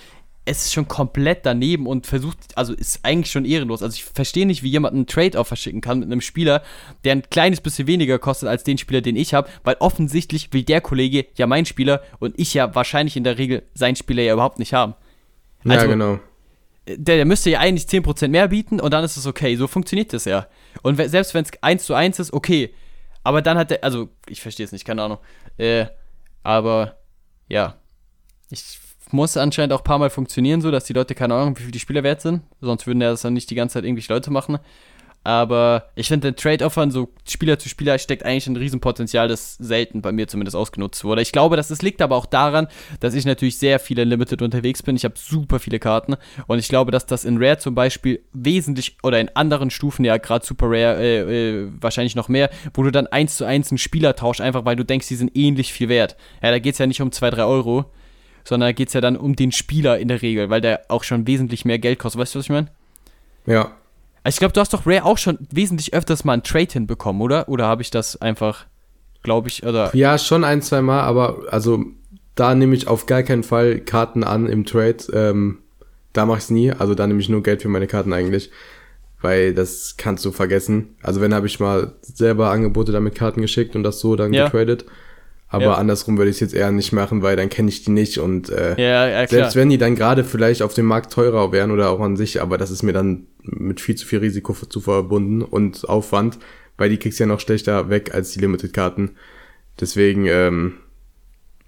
Es 0.44 0.64
ist 0.64 0.72
schon 0.72 0.88
komplett 0.88 1.46
daneben 1.46 1.86
und 1.86 2.08
versucht, 2.08 2.36
also 2.56 2.72
ist 2.74 3.04
eigentlich 3.04 3.30
schon 3.30 3.44
ehrenlos. 3.44 3.80
Also 3.80 3.94
ich 3.94 4.04
verstehe 4.04 4.44
nicht, 4.44 4.64
wie 4.64 4.70
jemand 4.70 4.94
einen 4.94 5.06
Trade-Offer 5.06 5.54
schicken 5.54 5.80
kann 5.80 6.00
mit 6.00 6.10
einem 6.10 6.20
Spieler, 6.20 6.64
der 7.04 7.12
ein 7.12 7.22
kleines 7.30 7.60
bisschen 7.60 7.86
weniger 7.86 8.18
kostet 8.18 8.48
als 8.48 8.64
den 8.64 8.76
Spieler, 8.76 9.02
den 9.02 9.14
ich 9.14 9.34
habe, 9.34 9.48
weil 9.62 9.76
offensichtlich 9.78 10.52
will 10.52 10.64
der 10.64 10.80
Kollege 10.80 11.26
ja 11.36 11.46
meinen 11.46 11.64
Spieler 11.64 12.02
und 12.18 12.36
ich 12.40 12.54
ja 12.54 12.74
wahrscheinlich 12.74 13.16
in 13.16 13.22
der 13.22 13.38
Regel 13.38 13.62
seinen 13.72 13.94
Spieler 13.94 14.24
ja 14.24 14.32
überhaupt 14.32 14.58
nicht 14.58 14.72
haben. 14.72 14.94
Also, 15.64 15.86
ja, 15.86 15.86
genau 15.86 16.18
der, 16.86 17.16
der 17.16 17.24
müsste 17.24 17.50
ja 17.50 17.60
eigentlich 17.60 17.84
10% 17.84 18.28
mehr 18.28 18.48
bieten 18.48 18.80
und 18.80 18.92
dann 18.92 19.04
ist 19.04 19.16
es 19.16 19.26
okay. 19.26 19.56
So 19.56 19.66
funktioniert 19.66 20.12
das 20.12 20.24
ja. 20.24 20.46
Und 20.82 20.96
selbst 20.96 21.34
wenn 21.34 21.44
es 21.44 21.50
1 21.62 21.84
zu 21.84 21.94
1 21.94 22.18
ist, 22.18 22.32
okay. 22.32 22.74
Aber 23.22 23.40
dann 23.40 23.56
hat 23.56 23.70
der, 23.70 23.84
also 23.84 24.08
ich 24.28 24.40
verstehe 24.40 24.66
es 24.66 24.72
nicht, 24.72 24.84
keine 24.84 25.02
Ahnung. 25.02 25.18
Äh, 25.58 25.86
aber 26.42 26.96
ja. 27.48 27.76
Ich 28.50 28.78
muss 29.12 29.36
anscheinend 29.36 29.72
auch 29.72 29.80
ein 29.80 29.84
paar 29.84 29.98
Mal 29.98 30.10
funktionieren, 30.10 30.60
so 30.60 30.70
dass 30.70 30.84
die 30.84 30.92
Leute 30.92 31.14
keine 31.14 31.34
Ahnung, 31.34 31.56
wie 31.58 31.62
viel 31.62 31.70
die 31.70 31.78
Spieler 31.78 32.02
wert 32.02 32.20
sind. 32.20 32.42
Sonst 32.60 32.86
würden 32.86 33.00
ja 33.00 33.10
das 33.10 33.22
dann 33.22 33.34
nicht 33.34 33.50
die 33.50 33.54
ganze 33.54 33.74
Zeit 33.74 33.84
irgendwelche 33.84 34.12
Leute 34.12 34.30
machen. 34.30 34.58
Aber 35.24 35.90
ich 35.94 36.08
finde, 36.08 36.32
den 36.32 36.36
Trade-Offern, 36.36 36.90
so 36.90 37.10
Spieler 37.28 37.58
zu 37.58 37.68
Spieler, 37.68 37.98
steckt 37.98 38.24
eigentlich 38.24 38.48
ein 38.48 38.56
Riesenpotenzial, 38.56 39.28
das 39.28 39.54
selten 39.56 40.02
bei 40.02 40.10
mir 40.10 40.26
zumindest 40.26 40.56
ausgenutzt 40.56 41.04
wurde. 41.04 41.22
Ich 41.22 41.30
glaube, 41.30 41.56
das 41.56 41.70
ist, 41.70 41.82
liegt 41.82 42.02
aber 42.02 42.16
auch 42.16 42.26
daran, 42.26 42.66
dass 42.98 43.14
ich 43.14 43.24
natürlich 43.24 43.56
sehr 43.56 43.78
viele 43.78 44.02
Limited 44.02 44.42
unterwegs 44.42 44.82
bin. 44.82 44.96
Ich 44.96 45.04
habe 45.04 45.14
super 45.16 45.60
viele 45.60 45.78
Karten 45.78 46.16
und 46.48 46.58
ich 46.58 46.68
glaube, 46.68 46.90
dass 46.90 47.06
das 47.06 47.24
in 47.24 47.38
Rare 47.38 47.58
zum 47.58 47.76
Beispiel 47.76 48.20
wesentlich 48.32 48.96
oder 49.04 49.20
in 49.20 49.28
anderen 49.36 49.70
Stufen, 49.70 50.04
ja, 50.04 50.16
gerade 50.16 50.44
Super 50.44 50.66
Rare, 50.66 51.00
äh, 51.00 51.60
äh, 51.60 51.68
wahrscheinlich 51.80 52.16
noch 52.16 52.28
mehr, 52.28 52.50
wo 52.74 52.82
du 52.82 52.90
dann 52.90 53.06
eins 53.06 53.36
zu 53.36 53.44
eins 53.44 53.70
einen 53.70 53.78
Spieler 53.78 54.16
tauschst, 54.16 54.40
einfach 54.40 54.64
weil 54.64 54.74
du 54.74 54.84
denkst, 54.84 55.06
die 55.06 55.16
sind 55.16 55.36
ähnlich 55.36 55.72
viel 55.72 55.88
wert. 55.88 56.16
Ja, 56.42 56.50
da 56.50 56.58
geht 56.58 56.72
es 56.72 56.78
ja 56.78 56.86
nicht 56.88 57.00
um 57.00 57.12
2, 57.12 57.30
3 57.30 57.44
Euro, 57.44 57.84
sondern 58.42 58.68
da 58.68 58.72
geht 58.72 58.88
es 58.88 58.94
ja 58.94 59.00
dann 59.00 59.16
um 59.16 59.36
den 59.36 59.52
Spieler 59.52 59.98
in 59.98 60.08
der 60.08 60.20
Regel, 60.20 60.50
weil 60.50 60.60
der 60.60 60.82
auch 60.88 61.04
schon 61.04 61.28
wesentlich 61.28 61.64
mehr 61.64 61.78
Geld 61.78 62.00
kostet. 62.00 62.20
Weißt 62.20 62.34
du, 62.34 62.40
was 62.40 62.46
ich 62.46 62.50
meine? 62.50 62.66
Ja, 63.46 63.72
also 64.24 64.34
ich 64.34 64.38
glaube, 64.38 64.52
du 64.52 64.60
hast 64.60 64.72
doch 64.72 64.86
Rare 64.86 65.04
auch 65.04 65.18
schon 65.18 65.38
wesentlich 65.50 65.94
öfters 65.94 66.24
mal 66.24 66.34
einen 66.34 66.42
Trade 66.42 66.72
hinbekommen, 66.72 67.22
oder? 67.22 67.48
Oder 67.48 67.66
habe 67.66 67.82
ich 67.82 67.90
das 67.90 68.20
einfach, 68.20 68.66
glaube 69.22 69.48
ich, 69.48 69.64
oder? 69.64 69.94
Ja, 69.94 70.18
schon 70.18 70.44
ein, 70.44 70.62
zwei 70.62 70.82
Mal, 70.82 71.00
aber 71.02 71.42
also 71.50 71.84
da 72.34 72.54
nehme 72.54 72.74
ich 72.74 72.88
auf 72.88 73.06
gar 73.06 73.22
keinen 73.22 73.42
Fall 73.42 73.80
Karten 73.80 74.24
an 74.24 74.46
im 74.46 74.64
Trade. 74.64 75.04
Ähm, 75.12 75.58
da 76.12 76.26
mache 76.26 76.38
ich 76.38 76.44
es 76.44 76.50
nie. 76.50 76.72
Also 76.72 76.94
da 76.94 77.06
nehme 77.06 77.20
ich 77.20 77.28
nur 77.28 77.42
Geld 77.42 77.62
für 77.62 77.68
meine 77.68 77.86
Karten 77.86 78.12
eigentlich. 78.12 78.50
weil 79.22 79.54
das 79.54 79.94
kannst 79.96 80.24
du 80.24 80.32
vergessen. 80.32 80.96
Also 81.02 81.20
wenn 81.20 81.32
habe 81.32 81.46
ich 81.46 81.60
mal 81.60 81.92
selber 82.02 82.50
Angebote 82.50 82.92
damit 82.92 83.14
Karten 83.14 83.40
geschickt 83.40 83.74
und 83.76 83.84
das 83.84 84.00
so 84.00 84.16
dann 84.16 84.32
ja. 84.32 84.44
getradet. 84.44 84.84
Aber 85.48 85.64
ja. 85.64 85.74
andersrum 85.74 86.16
würde 86.16 86.30
ich 86.30 86.36
es 86.36 86.40
jetzt 86.40 86.54
eher 86.54 86.72
nicht 86.72 86.92
machen, 86.92 87.22
weil 87.22 87.36
dann 87.36 87.50
kenne 87.50 87.68
ich 87.68 87.84
die 87.84 87.90
nicht 87.90 88.18
und 88.18 88.48
äh, 88.48 88.74
ja, 88.82 89.06
ja, 89.06 89.28
selbst 89.28 89.54
wenn 89.54 89.68
die 89.68 89.76
dann 89.76 89.94
gerade 89.94 90.24
vielleicht 90.24 90.62
auf 90.62 90.72
dem 90.72 90.86
Markt 90.86 91.12
teurer 91.12 91.52
wären 91.52 91.70
oder 91.70 91.90
auch 91.90 92.00
an 92.00 92.16
sich, 92.16 92.40
aber 92.40 92.56
das 92.56 92.70
ist 92.70 92.82
mir 92.82 92.94
dann 92.94 93.26
mit 93.42 93.80
viel 93.80 93.94
zu 93.94 94.06
viel 94.06 94.20
Risiko 94.20 94.52
zu 94.54 94.80
verbunden 94.80 95.42
und 95.42 95.88
Aufwand, 95.88 96.38
weil 96.76 96.90
die 96.90 96.98
kriegst 96.98 97.18
ja 97.18 97.26
noch 97.26 97.40
schlechter 97.40 97.88
weg 97.88 98.14
als 98.14 98.32
die 98.32 98.40
Limited-Karten. 98.40 99.16
Deswegen, 99.80 100.26
ähm, 100.26 100.74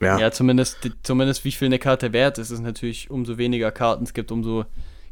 ja. 0.01 0.19
Ja, 0.19 0.31
zumindest, 0.31 0.91
zumindest 1.03 1.45
wie 1.45 1.53
viel 1.53 1.67
eine 1.67 1.79
Karte 1.79 2.13
wert 2.13 2.39
ist, 2.39 2.51
ist 2.51 2.61
natürlich, 2.61 3.11
umso 3.11 3.39
weniger 3.39 3.71
Karten 3.71 4.05
es 4.05 4.13
gibt, 4.13 4.31
umso 4.31 4.65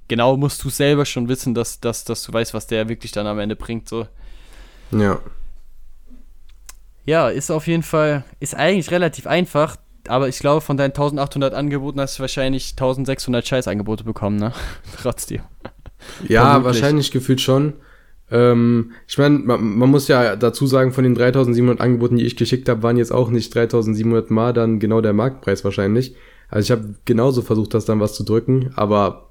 genau 0.08 0.36
musst 0.36 0.62
du 0.64 0.70
selber 0.70 1.06
schon 1.06 1.28
wissen, 1.28 1.54
dass, 1.54 1.80
dass, 1.80 2.04
dass 2.04 2.22
du 2.24 2.32
weißt, 2.32 2.52
was 2.54 2.66
der 2.66 2.88
wirklich 2.88 3.12
dann 3.12 3.26
am 3.26 3.38
Ende 3.38 3.56
bringt. 3.56 3.88
So. 3.88 4.06
Ja. 4.90 5.20
Ja, 7.04 7.28
ist 7.28 7.50
auf 7.50 7.66
jeden 7.66 7.82
Fall, 7.82 8.24
ist 8.38 8.54
eigentlich 8.54 8.90
relativ 8.90 9.26
einfach, 9.26 9.76
aber 10.06 10.28
ich 10.28 10.38
glaube, 10.38 10.60
von 10.60 10.76
deinen 10.76 10.90
1800 10.90 11.54
Angeboten 11.54 12.00
hast 12.00 12.18
du 12.18 12.20
wahrscheinlich 12.20 12.72
1600 12.72 13.46
Scheißangebote 13.46 14.04
bekommen, 14.04 14.36
ne? 14.36 14.52
Trotzdem. 15.02 15.42
Ja, 16.28 16.42
Vermutlich. 16.42 16.64
wahrscheinlich 16.66 17.10
gefühlt 17.10 17.40
schon. 17.40 17.74
Ähm, 18.30 18.92
ich 19.06 19.18
meine, 19.18 19.38
man, 19.38 19.78
man, 19.78 19.90
muss 19.90 20.08
ja 20.08 20.36
dazu 20.36 20.66
sagen, 20.66 20.92
von 20.92 21.04
den 21.04 21.14
3700 21.14 21.80
Angeboten, 21.80 22.16
die 22.16 22.24
ich 22.24 22.36
geschickt 22.36 22.68
habe, 22.68 22.82
waren 22.82 22.96
jetzt 22.96 23.12
auch 23.12 23.30
nicht 23.30 23.54
3700 23.54 24.30
Mal 24.30 24.52
dann 24.52 24.78
genau 24.78 25.00
der 25.00 25.12
Marktpreis 25.12 25.64
wahrscheinlich. 25.64 26.16
Also 26.48 26.66
ich 26.66 26.70
habe 26.70 26.94
genauso 27.04 27.42
versucht, 27.42 27.74
das 27.74 27.84
dann 27.84 28.00
was 28.00 28.14
zu 28.14 28.24
drücken, 28.24 28.72
aber 28.74 29.30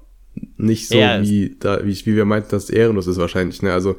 nicht 0.56 0.88
so, 0.88 0.96
ja, 0.96 1.20
wie, 1.20 1.56
da, 1.58 1.84
wie, 1.84 1.94
wie 2.06 2.16
wir 2.16 2.24
meinten, 2.24 2.50
dass 2.50 2.64
es 2.64 2.70
ehrenlos 2.70 3.06
ist 3.06 3.18
wahrscheinlich. 3.18 3.60
Ne? 3.62 3.72
Also 3.72 3.96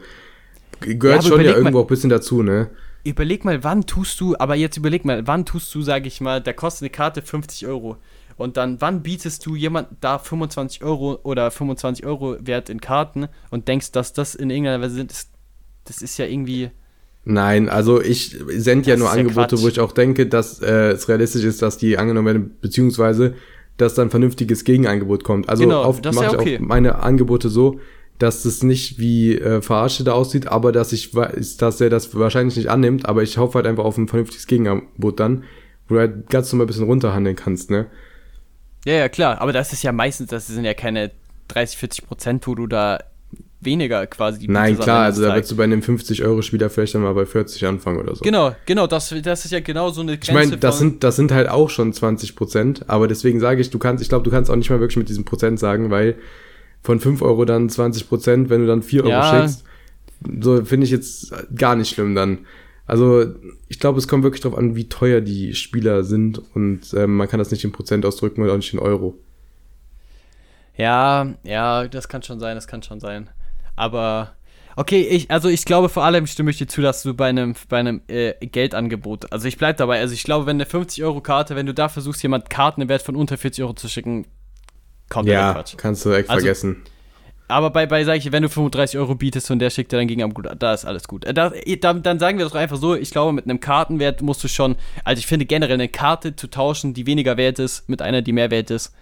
gehört 0.80 1.24
ja, 1.24 1.30
schon 1.30 1.42
ja 1.42 1.56
irgendwo 1.56 1.80
auch 1.80 1.86
ein 1.86 1.88
bisschen 1.88 2.10
dazu, 2.10 2.42
ne? 2.42 2.70
Überleg 3.04 3.44
mal, 3.44 3.64
wann 3.66 3.86
tust 3.86 4.20
du, 4.22 4.36
aber 4.40 4.56
jetzt 4.56 4.78
überleg 4.78 5.04
mal, 5.04 5.28
wann 5.28 5.46
tust 5.46 5.76
du, 5.76 5.82
sage 5.82 6.08
ich 6.08 6.22
mal, 6.22 6.40
da 6.40 6.54
kostet 6.54 6.84
eine 6.84 6.90
Karte 6.90 7.22
50 7.22 7.68
Euro. 7.68 7.98
Und 8.38 8.58
dann, 8.58 8.82
wann 8.82 9.04
bietest 9.04 9.46
du 9.46 9.56
jemand 9.56 9.88
da 10.02 10.20
25 10.20 10.84
Euro 10.84 11.20
oder 11.24 11.52
25 11.52 12.06
Euro 12.06 12.38
wert 12.40 12.70
in 12.70 12.82
Karten 12.82 13.28
und 13.52 13.68
denkst, 13.68 13.92
dass 13.92 14.14
das 14.14 14.36
in 14.36 14.50
irgendeiner 14.50 14.84
Weise 14.84 14.96
sind, 14.96 15.12
das, 15.12 15.30
das 15.86 16.02
ist 16.02 16.18
ja 16.18 16.26
irgendwie. 16.26 16.72
Nein, 17.26 17.70
also 17.70 18.02
ich 18.02 18.38
sende 18.48 18.90
ja 18.90 18.98
nur 18.98 19.12
Angebote, 19.12 19.56
ja 19.56 19.62
wo 19.62 19.68
ich 19.68 19.80
auch 19.80 19.94
denke, 19.94 20.28
dass 20.28 20.62
äh, 20.62 20.92
es 20.92 21.08
realistisch 21.08 21.44
ist, 21.44 21.62
dass 21.62 21.78
die 21.78 21.98
angenommen 21.98 22.28
werden, 22.28 22.58
beziehungsweise 22.60 23.36
dass 23.78 23.96
dann 23.96 24.10
vernünftiges 24.10 24.66
Gegenangebot 24.66 25.24
kommt. 25.24 25.50
Also 25.50 25.64
genau, 25.64 25.86
oft 25.86 26.06
mache 26.14 26.26
ich 26.26 26.34
okay. 26.34 26.58
auch 26.58 26.62
meine 26.62 27.00
Angebote 27.00 27.50
so, 27.50 27.80
dass 28.20 28.46
es 28.46 28.64
nicht 28.64 29.00
wie 29.00 29.38
äh, 29.38 29.62
Verarsche 29.62 30.04
da 30.04 30.14
aussieht, 30.14 30.48
aber 30.48 30.72
dass 30.72 30.94
ich 30.94 31.16
weiß, 31.16 31.58
dass 31.58 31.82
er 31.82 31.90
das 31.90 32.14
wahrscheinlich 32.16 32.56
nicht 32.56 32.70
annimmt, 32.70 33.08
aber 33.08 33.24
ich 33.24 33.38
hoffe 33.38 33.56
halt 33.56 33.68
einfach 33.68 33.84
auf 33.84 33.98
ein 33.98 34.08
vernünftiges 34.08 34.48
Gegenangebot 34.48 35.20
dann, 35.20 35.44
wo 35.88 35.96
du 35.96 36.00
halt 36.00 36.30
ganz 36.30 36.52
normal 36.52 36.66
ein 36.66 36.68
bisschen 36.68 36.86
runterhandeln 36.86 37.36
kannst, 37.36 37.72
ne? 37.72 37.88
Ja, 38.86 38.94
ja, 38.94 39.10
klar, 39.10 39.42
aber 39.42 39.54
das 39.54 39.74
ist 39.74 39.84
ja 39.84 39.92
meistens, 39.92 40.30
das 40.30 40.48
sind 40.48 40.66
ja 40.66 40.74
keine 40.74 41.12
30, 41.48 41.78
40 41.78 42.08
Prozent, 42.08 42.48
wo 42.48 42.56
du 42.56 42.68
da 42.68 43.00
weniger 43.62 44.06
quasi 44.08 44.40
die 44.40 44.48
Nein, 44.48 44.78
klar, 44.78 45.06
also 45.06 45.22
da 45.22 45.34
würdest 45.34 45.52
du 45.52 45.56
bei 45.56 45.64
einem 45.64 45.80
50-Euro-Spieler 45.80 46.70
vielleicht 46.70 46.96
dann 46.96 47.04
mal 47.04 47.14
bei 47.14 47.26
40 47.26 47.66
anfangen 47.66 48.00
oder 48.00 48.16
so. 48.16 48.22
Genau, 48.22 48.56
genau, 48.66 48.88
das, 48.88 49.14
das 49.24 49.46
ist 49.46 49.52
ja 49.52 49.62
genau 49.62 49.90
so 49.90 50.02
eine 50.02 50.18
Grenze. 50.18 50.32
Ich 50.32 50.34
meine, 50.34 50.58
das 50.58 50.80
sind, 50.80 51.04
das 51.04 51.16
sind 51.16 51.32
halt 51.32 51.50
auch 51.50 51.70
schon 51.70 51.94
20 51.94 52.36
Prozent, 52.36 52.90
aber 52.90 53.08
deswegen 53.08 53.40
sage 53.40 53.62
ich, 53.62 53.70
du 53.70 53.80
kannst, 53.80 54.02
ich 54.02 54.10
glaube, 54.10 54.24
du 54.24 54.32
kannst 54.32 54.52
auch 54.52 54.56
nicht 54.56 54.70
mal 54.70 54.80
wirklich 54.80 54.98
mit 54.98 55.10
diesem 55.10 55.26
Prozent 55.26 55.60
sagen, 55.60 55.90
weil 55.90 56.16
von 56.82 57.00
5 57.00 57.22
Euro 57.22 57.46
dann 57.46 57.70
20 57.70 58.10
Prozent, 58.10 58.50
wenn 58.50 58.62
du 58.62 58.68
dann 58.68 58.84
4 58.84 59.04
Euro 59.04 59.12
ja. 59.12 59.42
schickst, 59.42 59.64
so 60.42 60.64
finde 60.66 60.86
ich 60.86 60.92
jetzt 60.92 61.34
gar 61.56 61.76
nicht 61.76 61.94
schlimm 61.94 62.16
dann. 62.16 62.40
Also 62.86 63.26
ich 63.70 63.80
glaube, 63.80 64.00
es 64.00 64.08
kommt 64.08 64.24
wirklich 64.24 64.42
darauf 64.42 64.58
an, 64.58 64.76
wie 64.76 64.90
teuer 64.90 65.22
die 65.22 65.56
Spieler 65.56 66.04
sind 66.04 66.42
und 66.54 66.94
ähm, 66.94 67.16
man 67.16 67.28
kann 67.28 67.40
das 67.40 67.52
nicht 67.52 67.64
in 67.64 67.72
Prozent 67.72 68.06
ausdrücken 68.06 68.42
oder 68.44 68.54
auch 68.54 68.58
nicht 68.58 68.74
in 68.74 68.80
Euro. 68.80 69.18
Ja, 70.76 71.34
ja, 71.44 71.88
das 71.88 72.08
kann 72.08 72.24
schon 72.24 72.40
sein, 72.40 72.56
das 72.56 72.68
kann 72.68 72.84
schon 72.84 73.00
sein. 73.00 73.30
Aber 73.76 74.34
okay, 74.76 75.02
ich, 75.02 75.32
also 75.32 75.48
ich 75.48 75.64
glaube 75.66 75.88
vor 75.88 76.04
allem 76.04 76.28
stimme 76.28 76.52
ich 76.52 76.58
dir 76.58 76.68
zu, 76.68 76.82
dass 76.82 77.04
du 77.04 77.14
bei 77.14 77.30
einem, 77.30 77.56
bei 77.70 77.78
einem 77.78 78.02
äh, 78.08 78.34
Geldangebot, 78.46 79.32
also 79.32 79.48
ich 79.48 79.58
bleibe 79.58 79.78
dabei, 79.78 80.00
also 80.00 80.14
ich 80.14 80.24
glaube, 80.24 80.46
wenn 80.46 80.58
eine 80.58 80.66
50-Euro-Karte, 80.66 81.56
wenn 81.56 81.66
du 81.66 81.74
da 81.74 81.88
versuchst, 81.90 82.22
jemand 82.24 82.50
Karten 82.50 82.82
im 82.82 82.90
Wert 82.90 83.04
von 83.04 83.16
unter 83.16 83.38
40 83.38 83.64
Euro 83.64 83.74
zu 83.74 83.88
schicken, 83.88 84.26
kommt 85.10 85.30
ja, 85.30 85.54
Quatsch. 85.54 85.76
kannst 85.78 86.06
du 86.06 86.12
echt 86.12 86.30
also, 86.30 86.42
vergessen. 86.42 86.84
Aber 87.48 87.70
bei, 87.70 87.86
bei, 87.86 88.04
sag 88.04 88.18
ich, 88.18 88.32
wenn 88.32 88.44
du 88.44 88.50
35 88.50 88.98
Euro 88.98 89.16
bietest 89.16 89.52
und 89.52 89.60
der 89.60 89.70
schickt 89.70 89.92
dir 89.92 89.98
dann 89.98 90.08
gegen 90.08 90.24
am 90.24 90.34
gut, 90.34 90.48
da 90.58 90.74
ist 90.74 90.86
alles 90.86 91.08
gut. 91.08 91.26
Da, 91.26 91.52
da, 91.52 91.94
dann 91.94 92.20
sagen 92.20 92.38
wir 92.38 92.46
das 92.46 92.54
doch 92.54 92.60
einfach 92.60 92.78
so, 92.78 92.96
ich 92.96 93.12
glaube, 93.12 93.34
mit 93.34 93.46
einem 93.46 93.60
Kartenwert 93.60 94.22
musst 94.22 94.44
du 94.44 94.48
schon, 94.48 94.76
also 95.04 95.20
ich 95.20 95.28
finde 95.28 95.46
generell 95.46 95.74
eine 95.74 95.90
Karte 95.90 96.36
zu 96.36 96.48
tauschen, 96.48 96.94
die 96.94 97.06
weniger 97.06 97.38
wert 97.38 97.60
ist, 97.60 97.90
mit 97.90 98.02
einer, 98.02 98.22
die 98.22 98.32
mehr 98.32 98.50
wert 98.50 98.72
ist, 98.72 98.94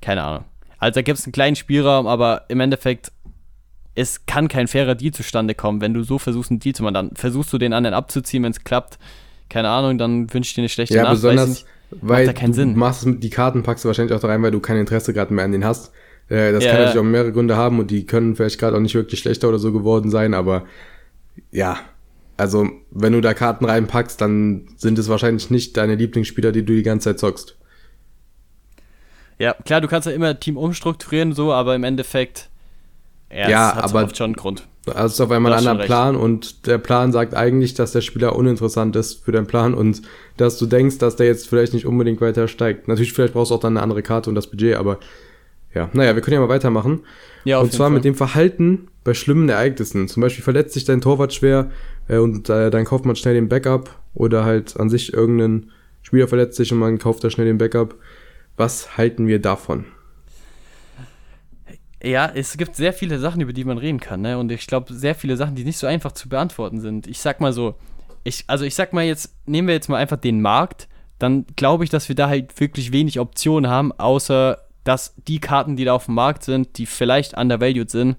keine 0.00 0.22
Ahnung. 0.22 0.44
Also 0.78 0.96
da 0.96 1.02
gibt 1.02 1.18
es 1.18 1.24
einen 1.24 1.32
kleinen 1.32 1.56
Spielraum, 1.56 2.06
aber 2.06 2.44
im 2.48 2.60
Endeffekt 2.60 3.12
es 3.94 4.26
kann 4.26 4.48
kein 4.48 4.68
fairer 4.68 4.94
Deal 4.94 5.12
zustande 5.12 5.54
kommen, 5.54 5.80
wenn 5.80 5.94
du 5.94 6.02
so 6.02 6.18
versuchst, 6.18 6.50
einen 6.50 6.60
Deal 6.60 6.74
zu 6.74 6.82
machen. 6.82 6.94
Dann 6.94 7.10
versuchst 7.14 7.52
du 7.52 7.58
den 7.58 7.72
anderen 7.72 7.94
abzuziehen, 7.94 8.42
wenn 8.42 8.52
es 8.52 8.64
klappt. 8.64 8.98
Keine 9.48 9.68
Ahnung, 9.68 9.98
dann 9.98 10.32
wünsche 10.32 10.48
ich 10.48 10.54
dir 10.54 10.62
eine 10.62 10.70
schlechte 10.70 10.94
ja, 10.94 11.02
Nacht. 11.02 11.14
Besonders, 11.14 11.48
nicht, 11.48 11.66
weil 12.00 12.32
keinen 12.32 12.52
du 12.52 12.56
Sinn. 12.56 12.76
machst 12.76 13.06
die 13.06 13.30
Karten 13.30 13.62
packst 13.62 13.84
du 13.84 13.88
wahrscheinlich 13.88 14.16
auch 14.16 14.20
da 14.20 14.28
rein, 14.28 14.42
weil 14.42 14.50
du 14.50 14.60
kein 14.60 14.78
Interesse 14.78 15.12
gerade 15.12 15.34
mehr 15.34 15.44
an 15.44 15.52
denen 15.52 15.64
hast. 15.64 15.92
Äh, 16.32 16.52
das 16.52 16.64
ja, 16.64 16.70
kann 16.70 16.80
natürlich 16.80 16.98
auch 16.98 17.04
mehrere 17.04 17.32
Gründe 17.32 17.56
haben 17.58 17.78
und 17.78 17.90
die 17.90 18.06
können 18.06 18.34
vielleicht 18.34 18.58
gerade 18.58 18.74
auch 18.74 18.80
nicht 18.80 18.94
wirklich 18.94 19.20
schlechter 19.20 19.50
oder 19.50 19.58
so 19.58 19.70
geworden 19.70 20.10
sein, 20.10 20.32
aber 20.32 20.64
ja, 21.50 21.78
also 22.38 22.70
wenn 22.90 23.12
du 23.12 23.20
da 23.20 23.34
Karten 23.34 23.66
reinpackst, 23.66 24.18
dann 24.18 24.66
sind 24.78 24.98
es 24.98 25.10
wahrscheinlich 25.10 25.50
nicht 25.50 25.76
deine 25.76 25.94
Lieblingsspieler, 25.94 26.50
die 26.50 26.64
du 26.64 26.74
die 26.74 26.82
ganze 26.82 27.10
Zeit 27.10 27.18
zockst. 27.18 27.58
Ja, 29.38 29.52
klar, 29.52 29.82
du 29.82 29.88
kannst 29.88 30.06
ja 30.06 30.14
immer 30.14 30.40
Team 30.40 30.56
umstrukturieren, 30.56 31.34
so, 31.34 31.52
aber 31.52 31.74
im 31.74 31.84
Endeffekt 31.84 32.48
ja, 33.30 33.50
ja 33.50 33.82
aber 33.82 34.08
schon 34.14 34.24
einen 34.24 34.34
Grund. 34.34 34.66
Also 34.86 35.12
ist 35.12 35.20
auf 35.20 35.30
einmal 35.30 35.52
ein 35.52 35.66
anderer 35.66 35.84
Plan 35.84 36.16
und 36.16 36.66
der 36.66 36.78
Plan 36.78 37.12
sagt 37.12 37.34
eigentlich, 37.34 37.74
dass 37.74 37.92
der 37.92 38.00
Spieler 38.00 38.36
uninteressant 38.36 38.96
ist 38.96 39.22
für 39.22 39.32
deinen 39.32 39.46
Plan 39.46 39.74
und 39.74 40.00
dass 40.38 40.56
du 40.56 40.64
denkst, 40.64 40.96
dass 40.96 41.16
der 41.16 41.26
jetzt 41.26 41.46
vielleicht 41.46 41.74
nicht 41.74 41.84
unbedingt 41.84 42.22
weiter 42.22 42.48
steigt. 42.48 42.88
Natürlich, 42.88 43.12
vielleicht 43.12 43.34
brauchst 43.34 43.50
du 43.50 43.56
auch 43.56 43.60
dann 43.60 43.76
eine 43.76 43.82
andere 43.82 44.02
Karte 44.02 44.30
und 44.30 44.34
das 44.34 44.46
Budget, 44.46 44.76
aber 44.76 44.98
ja, 45.74 45.88
naja, 45.92 46.14
wir 46.14 46.22
können 46.22 46.34
ja 46.34 46.40
mal 46.40 46.48
weitermachen. 46.48 47.00
Ja, 47.44 47.58
und 47.58 47.72
zwar 47.72 47.86
Fall. 47.86 47.94
mit 47.94 48.04
dem 48.04 48.14
Verhalten 48.14 48.88
bei 49.04 49.14
schlimmen 49.14 49.48
Ereignissen. 49.48 50.08
Zum 50.08 50.20
Beispiel 50.20 50.44
verletzt 50.44 50.74
sich 50.74 50.84
dein 50.84 51.00
Torwart 51.00 51.32
schwer 51.32 51.70
äh, 52.08 52.18
und 52.18 52.48
äh, 52.48 52.70
dann 52.70 52.84
kauft 52.84 53.04
man 53.04 53.16
schnell 53.16 53.34
den 53.34 53.48
Backup 53.48 53.98
oder 54.14 54.44
halt 54.44 54.78
an 54.78 54.90
sich 54.90 55.12
irgendein 55.12 55.70
Spieler 56.02 56.28
verletzt 56.28 56.56
sich 56.56 56.72
und 56.72 56.78
man 56.78 56.98
kauft 56.98 57.24
da 57.24 57.30
schnell 57.30 57.46
den 57.46 57.58
Backup. 57.58 57.94
Was 58.56 58.96
halten 58.96 59.26
wir 59.26 59.40
davon? 59.40 59.86
Ja, 62.02 62.30
es 62.34 62.56
gibt 62.56 62.74
sehr 62.74 62.92
viele 62.92 63.18
Sachen, 63.18 63.40
über 63.40 63.52
die 63.52 63.64
man 63.64 63.78
reden 63.78 64.00
kann, 64.00 64.22
ne? 64.22 64.36
Und 64.36 64.50
ich 64.50 64.66
glaube, 64.66 64.92
sehr 64.92 65.14
viele 65.14 65.36
Sachen, 65.36 65.54
die 65.54 65.64
nicht 65.64 65.78
so 65.78 65.86
einfach 65.86 66.12
zu 66.12 66.28
beantworten 66.28 66.80
sind. 66.80 67.06
Ich 67.06 67.20
sag 67.20 67.40
mal 67.40 67.52
so, 67.52 67.76
ich, 68.24 68.44
also 68.48 68.64
ich 68.64 68.74
sag 68.74 68.92
mal 68.92 69.04
jetzt, 69.04 69.34
nehmen 69.46 69.68
wir 69.68 69.74
jetzt 69.74 69.88
mal 69.88 69.98
einfach 69.98 70.16
den 70.16 70.42
Markt, 70.42 70.88
dann 71.20 71.46
glaube 71.54 71.84
ich, 71.84 71.90
dass 71.90 72.08
wir 72.08 72.16
da 72.16 72.28
halt 72.28 72.58
wirklich 72.60 72.90
wenig 72.90 73.20
Optionen 73.20 73.70
haben, 73.70 73.92
außer 73.92 74.58
dass 74.84 75.14
die 75.28 75.38
Karten, 75.38 75.76
die 75.76 75.84
da 75.84 75.94
auf 75.94 76.06
dem 76.06 76.14
Markt 76.14 76.44
sind, 76.44 76.78
die 76.78 76.86
vielleicht 76.86 77.36
undervalued 77.36 77.90
sind. 77.90 78.16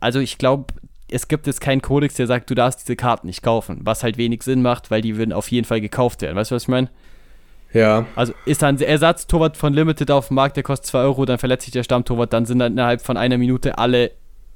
Also 0.00 0.20
ich 0.20 0.38
glaube, 0.38 0.74
es 1.10 1.28
gibt 1.28 1.46
jetzt 1.46 1.60
keinen 1.60 1.82
Kodex, 1.82 2.14
der 2.14 2.26
sagt, 2.26 2.50
du 2.50 2.54
darfst 2.54 2.80
diese 2.80 2.96
Karten 2.96 3.26
nicht 3.26 3.42
kaufen, 3.42 3.80
was 3.82 4.02
halt 4.02 4.18
wenig 4.18 4.42
Sinn 4.42 4.62
macht, 4.62 4.90
weil 4.90 5.02
die 5.02 5.16
würden 5.16 5.32
auf 5.32 5.50
jeden 5.50 5.66
Fall 5.66 5.80
gekauft 5.80 6.22
werden. 6.22 6.36
Weißt 6.36 6.50
du, 6.50 6.56
was 6.56 6.64
ich 6.64 6.68
meine? 6.68 6.90
Ja. 7.72 8.06
Also 8.16 8.32
ist 8.44 8.62
da 8.62 8.68
ein 8.68 8.80
Ersatztorwart 8.80 9.56
von 9.56 9.72
Limited 9.72 10.10
auf 10.10 10.28
dem 10.28 10.34
Markt, 10.34 10.56
der 10.56 10.62
kostet 10.62 10.86
2 10.86 10.98
Euro, 11.00 11.24
dann 11.24 11.38
verletzt 11.38 11.64
sich 11.64 11.72
der 11.72 11.82
Stammtorwart, 11.84 12.32
dann 12.32 12.46
sind 12.46 12.58
dann 12.58 12.72
innerhalb 12.72 13.02
von 13.02 13.16
einer 13.16 13.38
Minute 13.38 13.78
alle 13.78 14.12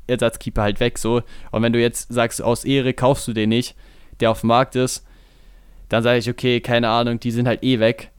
Ersatzkeeper 0.07 0.63
halt 0.63 0.81
weg 0.81 0.99
so. 0.99 1.23
Und 1.51 1.63
wenn 1.63 1.73
du 1.73 1.81
jetzt 1.81 2.13
sagst, 2.13 2.43
aus 2.43 2.65
Ehre 2.65 2.95
kaufst 2.95 3.29
du 3.29 3.33
den 3.33 3.49
nicht, 3.51 3.77
der 4.21 4.31
auf 4.31 4.41
dem 4.41 4.49
Markt 4.49 4.75
ist, 4.77 5.07
dann 5.89 6.03
sage 6.03 6.19
ich, 6.19 6.31
okay, 6.31 6.61
keine 6.61 6.89
Ahnung, 6.89 7.21
die 7.21 7.31
sind 7.31 7.47
halt 7.47 7.63
eh 7.63 7.81
weg. 7.81 8.11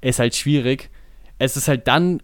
Ist 0.00 0.18
halt 0.18 0.34
schwierig. 0.34 0.90
Es 1.38 1.56
ist 1.56 1.68
halt 1.68 1.88
dann, 1.88 2.20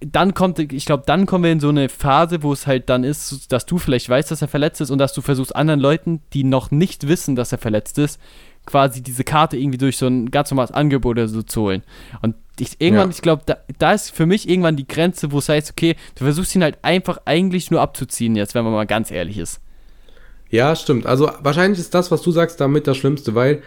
dann 0.00 0.34
kommt, 0.34 0.58
ich 0.58 0.84
glaube, 0.86 1.04
dann 1.06 1.26
kommen 1.26 1.44
wir 1.44 1.52
in 1.52 1.60
so 1.60 1.68
eine 1.68 1.88
Phase, 1.88 2.42
wo 2.42 2.52
es 2.52 2.66
halt 2.66 2.88
dann 2.88 3.04
ist, 3.04 3.52
dass 3.52 3.66
du 3.66 3.78
vielleicht 3.78 4.08
weißt, 4.08 4.30
dass 4.30 4.42
er 4.42 4.48
verletzt 4.48 4.80
ist 4.80 4.90
und 4.90 4.98
dass 4.98 5.12
du 5.12 5.20
versuchst, 5.20 5.54
anderen 5.54 5.80
Leuten, 5.80 6.22
die 6.32 6.44
noch 6.44 6.70
nicht 6.70 7.06
wissen, 7.06 7.36
dass 7.36 7.52
er 7.52 7.58
verletzt 7.58 7.98
ist, 7.98 8.18
quasi 8.66 9.02
diese 9.02 9.24
Karte 9.24 9.56
irgendwie 9.56 9.78
durch 9.78 9.96
so 9.96 10.06
ein 10.06 10.30
ganz 10.30 10.50
normales 10.50 10.70
Angebot 10.70 11.12
oder 11.12 11.28
so 11.28 11.42
zu 11.42 11.62
holen. 11.62 11.82
Und 12.22 12.34
ich, 12.58 12.80
irgendwann, 12.80 13.08
ja. 13.08 13.14
ich 13.14 13.22
glaube, 13.22 13.42
da, 13.46 13.58
da 13.78 13.92
ist 13.92 14.10
für 14.10 14.26
mich 14.26 14.48
irgendwann 14.48 14.76
die 14.76 14.86
Grenze, 14.86 15.32
wo 15.32 15.38
es 15.38 15.48
heißt, 15.48 15.70
okay, 15.70 15.96
du 16.14 16.24
versuchst 16.24 16.54
ihn 16.54 16.62
halt 16.62 16.78
einfach 16.82 17.18
eigentlich 17.24 17.70
nur 17.70 17.80
abzuziehen, 17.80 18.36
jetzt, 18.36 18.54
wenn 18.54 18.64
man 18.64 18.72
mal 18.72 18.86
ganz 18.86 19.10
ehrlich 19.10 19.38
ist. 19.38 19.60
Ja, 20.50 20.74
stimmt. 20.74 21.06
Also 21.06 21.30
wahrscheinlich 21.40 21.78
ist 21.78 21.94
das, 21.94 22.10
was 22.10 22.22
du 22.22 22.32
sagst, 22.32 22.60
damit 22.60 22.86
das 22.86 22.96
Schlimmste, 22.96 23.34
weil 23.34 23.62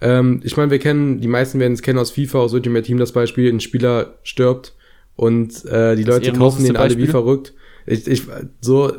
ähm, 0.00 0.40
ich 0.44 0.56
meine, 0.56 0.70
wir 0.70 0.78
kennen, 0.78 1.20
die 1.20 1.28
meisten 1.28 1.58
werden 1.58 1.72
es 1.72 1.82
kennen 1.82 1.98
aus 1.98 2.12
FIFA, 2.12 2.38
aus 2.38 2.54
Ultimate 2.54 2.84
Team 2.84 2.98
das 2.98 3.12
Beispiel, 3.12 3.52
ein 3.52 3.60
Spieler 3.60 4.14
stirbt 4.22 4.74
und 5.16 5.64
äh, 5.64 5.96
die 5.96 6.04
das 6.04 6.16
Leute 6.16 6.32
kaufen 6.32 6.64
den 6.64 6.76
alle 6.76 6.96
wie 6.96 7.06
verrückt. 7.06 7.54
Ich, 7.86 8.06
ich, 8.06 8.22
so, 8.60 8.92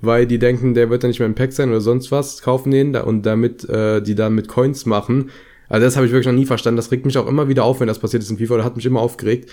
weil 0.00 0.26
die 0.26 0.38
denken, 0.38 0.74
der 0.74 0.90
wird 0.90 1.02
dann 1.02 1.10
nicht 1.10 1.18
mehr 1.18 1.26
im 1.26 1.34
Pack 1.34 1.52
sein 1.52 1.68
oder 1.68 1.80
sonst 1.80 2.10
was, 2.10 2.42
kaufen 2.42 2.70
den 2.70 2.92
da 2.92 3.02
und 3.02 3.26
damit 3.26 3.68
äh, 3.68 4.00
die 4.00 4.14
dann 4.14 4.34
mit 4.34 4.48
Coins 4.48 4.86
machen. 4.86 5.30
Also 5.68 5.86
das 5.86 5.96
habe 5.96 6.06
ich 6.06 6.12
wirklich 6.12 6.26
noch 6.26 6.38
nie 6.38 6.46
verstanden. 6.46 6.76
Das 6.76 6.90
regt 6.90 7.06
mich 7.06 7.18
auch 7.18 7.26
immer 7.26 7.48
wieder 7.48 7.64
auf, 7.64 7.80
wenn 7.80 7.86
das 7.86 7.98
passiert 7.98 8.22
ist 8.22 8.30
in 8.30 8.38
FIFA 8.38 8.54
oder 8.54 8.64
hat 8.64 8.76
mich 8.76 8.86
immer 8.86 9.00
aufgeregt. 9.00 9.50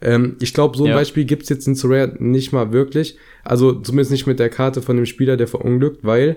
Ähm, 0.00 0.36
ich 0.40 0.54
glaube, 0.54 0.76
so 0.76 0.84
ein 0.84 0.90
ja. 0.90 0.96
Beispiel 0.96 1.24
gibt's 1.24 1.48
jetzt 1.48 1.66
in 1.66 1.74
Soraya 1.74 2.06
nicht 2.18 2.52
mal 2.52 2.72
wirklich. 2.72 3.16
Also 3.44 3.72
zumindest 3.72 4.10
nicht 4.10 4.26
mit 4.26 4.38
der 4.38 4.48
Karte 4.48 4.82
von 4.82 4.96
dem 4.96 5.06
Spieler, 5.06 5.36
der 5.36 5.48
verunglückt, 5.48 6.04
weil 6.04 6.36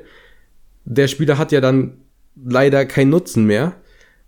der 0.85 1.07
Spieler 1.07 1.37
hat 1.37 1.51
ja 1.51 1.61
dann 1.61 1.97
leider 2.43 2.85
keinen 2.85 3.09
Nutzen 3.09 3.45
mehr. 3.45 3.73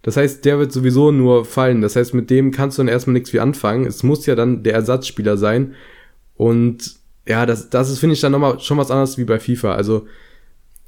Das 0.03 0.17
heißt, 0.17 0.43
der 0.43 0.59
wird 0.59 0.71
sowieso 0.71 1.11
nur 1.11 1.45
fallen. 1.45 1.81
Das 1.81 1.95
heißt, 1.95 2.13
mit 2.13 2.29
dem 2.29 2.51
kannst 2.51 2.77
du 2.77 2.81
dann 2.81 2.89
erstmal 2.89 3.13
nichts 3.13 3.31
wie 3.33 3.39
anfangen. 3.39 3.87
Es 3.87 4.03
muss 4.03 4.25
ja 4.25 4.35
dann 4.35 4.61
der 4.61 4.73
Ersatzspieler 4.73 5.37
sein. 5.37 5.75
Und 6.35 6.95
ja, 7.25 7.45
das, 7.45 7.69
das 7.69 7.89
ist, 7.89 7.99
finde 7.99 8.13
ich, 8.13 8.21
dann 8.21 8.33
nochmal 8.33 8.59
schon 8.59 8.77
was 8.77 8.91
anderes 8.91 9.17
wie 9.17 9.23
bei 9.23 9.39
FIFA. 9.39 9.75
Also, 9.75 10.05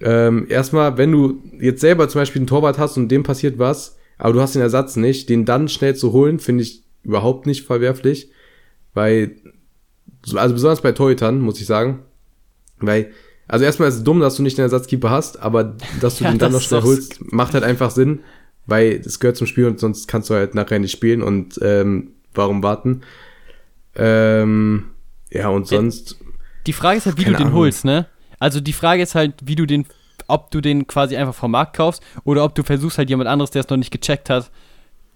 ähm, 0.01 0.47
erstmal, 0.49 0.97
wenn 0.97 1.13
du 1.13 1.41
jetzt 1.60 1.80
selber 1.80 2.10
zum 2.10 2.19
Beispiel 2.19 2.41
einen 2.41 2.47
Torwart 2.47 2.78
hast 2.78 2.97
und 2.97 3.08
dem 3.08 3.23
passiert 3.23 3.58
was, 3.58 3.95
aber 4.17 4.34
du 4.34 4.41
hast 4.41 4.54
den 4.54 4.62
Ersatz 4.62 4.97
nicht, 4.97 5.30
den 5.30 5.45
dann 5.45 5.69
schnell 5.69 5.95
zu 5.95 6.12
holen, 6.12 6.39
finde 6.39 6.63
ich 6.63 6.84
überhaupt 7.04 7.45
nicht 7.45 7.65
verwerflich. 7.65 8.30
Weil, 8.93 9.38
also 10.36 10.56
besonders 10.56 10.82
bei 10.82 10.91
Torhütern, 10.91 11.39
muss 11.39 11.62
ich 11.62 11.67
sagen. 11.67 11.99
Weil, 12.80 13.12
also 13.47 13.63
erstmal 13.63 13.88
ist 13.88 13.95
es 13.95 14.04
dumm, 14.04 14.19
dass 14.19 14.36
du 14.36 14.43
nicht 14.43 14.58
den 14.58 14.63
Ersatzkeeper 14.63 15.10
hast, 15.10 15.39
aber 15.39 15.78
dass 16.01 16.17
du 16.17 16.23
ja, 16.25 16.32
den 16.32 16.39
dann 16.39 16.51
noch 16.51 16.62
schnell 16.62 16.82
holst, 16.82 17.32
macht 17.32 17.54
halt 17.54 17.63
einfach 17.63 17.91
Sinn 17.91 18.19
weil 18.65 19.01
es 19.06 19.19
gehört 19.19 19.38
zum 19.38 19.47
Spiel 19.47 19.65
und 19.65 19.80
sonst 19.80 20.08
kannst 20.08 20.30
du 20.30 20.34
halt 20.34 20.56
nachher 20.56 20.80
nicht 20.80 20.91
spielen 20.91 21.21
und 21.21 21.60
ähm, 21.62 22.12
warum 22.34 22.63
warten? 22.63 23.01
Ähm, 23.95 24.86
ja, 25.32 25.49
und 25.49 25.63
äh, 25.63 25.75
sonst. 25.75 26.17
Die 26.67 26.73
Frage 26.73 26.97
ist 26.97 27.06
halt, 27.06 27.17
wie 27.17 27.25
du 27.25 27.32
den 27.32 27.47
Ahnung. 27.47 27.54
holst, 27.54 27.86
ne? 27.86 28.08
Also 28.39 28.60
die 28.60 28.73
Frage 28.73 29.04
ist 29.04 29.15
halt, 29.15 29.34
wie 29.43 29.56
du 29.56 29.65
den, 29.65 29.86
ob 30.28 30.51
du 30.51 30.62
den 30.62 30.88
quasi 30.88 31.15
einfach 31.15 31.36
vom 31.36 31.51
Markt 31.51 31.75
kaufst 31.75 32.01
oder 32.23 32.43
ob 32.43 32.56
du 32.56 32.63
versuchst 32.63 32.97
halt 32.97 33.10
jemand 33.10 33.30
anderes, 33.30 33.51
der 33.51 33.62
es 33.62 33.69
noch 33.69 33.78
nicht 33.78 33.91
gecheckt 33.91 34.30
hat, 34.30 34.51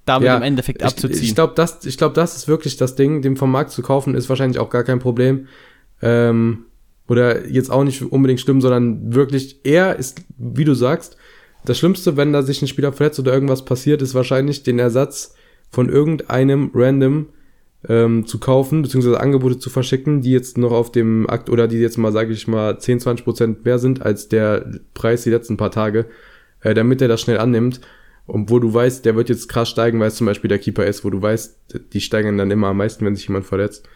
damit 0.06 0.28
ja, 0.28 0.38
im 0.38 0.44
Endeffekt 0.44 0.84
abzuziehen. 0.84 1.20
Ich, 1.20 1.30
ich 1.30 1.36
glaube, 1.36 1.54
das, 1.56 1.86
ich 1.86 1.98
glaube, 1.98 2.16
das 2.16 2.36
ist 2.36 2.48
wirklich 2.48 2.78
das 2.78 2.96
Ding, 2.96 3.22
den 3.22 3.36
vom 3.36 3.52
Markt 3.52 3.72
zu 3.72 3.82
kaufen, 3.82 4.16
ist 4.16 4.30
wahrscheinlich 4.30 4.60
auch 4.60 4.70
gar 4.70 4.84
kein 4.84 5.00
Problem. 5.00 5.48
Ähm, 6.02 6.66
oder 7.08 7.48
jetzt 7.48 7.72
auch 7.72 7.84
nicht 7.84 8.02
unbedingt 8.04 8.40
schlimm, 8.40 8.62
sondern 8.62 9.14
wirklich 9.14 9.66
eher 9.66 9.96
ist, 9.96 10.22
wie 10.38 10.64
du 10.64 10.76
sagst, 10.76 11.18
das 11.66 11.78
Schlimmste, 11.78 12.18
wenn 12.18 12.34
da 12.34 12.42
sich 12.42 12.62
ein 12.62 12.68
Spieler 12.68 12.94
verletzt 12.94 13.20
oder 13.20 13.34
irgendwas 13.34 13.66
passiert, 13.66 14.02
ist 14.02 14.16
wahrscheinlich 14.16 14.64
den 14.64 14.80
Ersatz 14.80 15.36
von 15.70 15.90
irgendeinem 15.90 16.72
random 16.74 17.28
ähm, 17.88 18.26
zu 18.26 18.40
kaufen, 18.40 18.82
beziehungsweise 18.82 19.20
Angebote 19.20 19.60
zu 19.60 19.70
verschicken, 19.70 20.22
die 20.22 20.32
jetzt 20.32 20.58
noch 20.58 20.72
auf 20.72 20.92
dem 20.92 21.30
Akt 21.30 21.50
oder 21.50 21.68
die 21.68 21.78
jetzt 21.78 21.98
mal, 21.98 22.12
sage 22.12 22.34
ich 22.34 22.48
mal, 22.48 22.80
10, 22.80 23.00
20 23.02 23.24
Prozent 23.24 23.66
mehr 23.66 23.80
sind 23.80 24.02
als 24.02 24.28
der 24.28 24.80
Preis 24.94 25.24
die 25.24 25.30
letzten 25.30 25.58
paar 25.58 25.72
Tage, 25.72 26.06
äh, 26.62 26.74
damit 26.74 27.02
er 27.02 27.08
das 27.08 27.22
schnell 27.22 27.40
annimmt. 27.40 27.80
Und 28.26 28.52
wo 28.52 28.60
du 28.60 28.72
weißt, 28.72 29.06
der 29.06 29.16
wird 29.16 29.30
jetzt 29.30 29.50
krass 29.50 29.70
steigen, 29.70 30.00
weil 30.00 30.10
es 30.10 30.16
zum 30.16 30.28
Beispiel 30.28 30.50
der 30.50 30.60
Keeper 30.60 30.86
ist, 30.86 31.04
wo 31.04 31.10
du 31.10 31.20
weißt, 31.20 31.58
die 31.94 32.02
steigen 32.02 32.38
dann 32.38 32.52
immer 32.52 32.68
am 32.68 32.78
meisten, 32.78 33.04
wenn 33.06 33.16
sich 33.16 33.28
jemand 33.28 33.46
verletzt. 33.46 33.88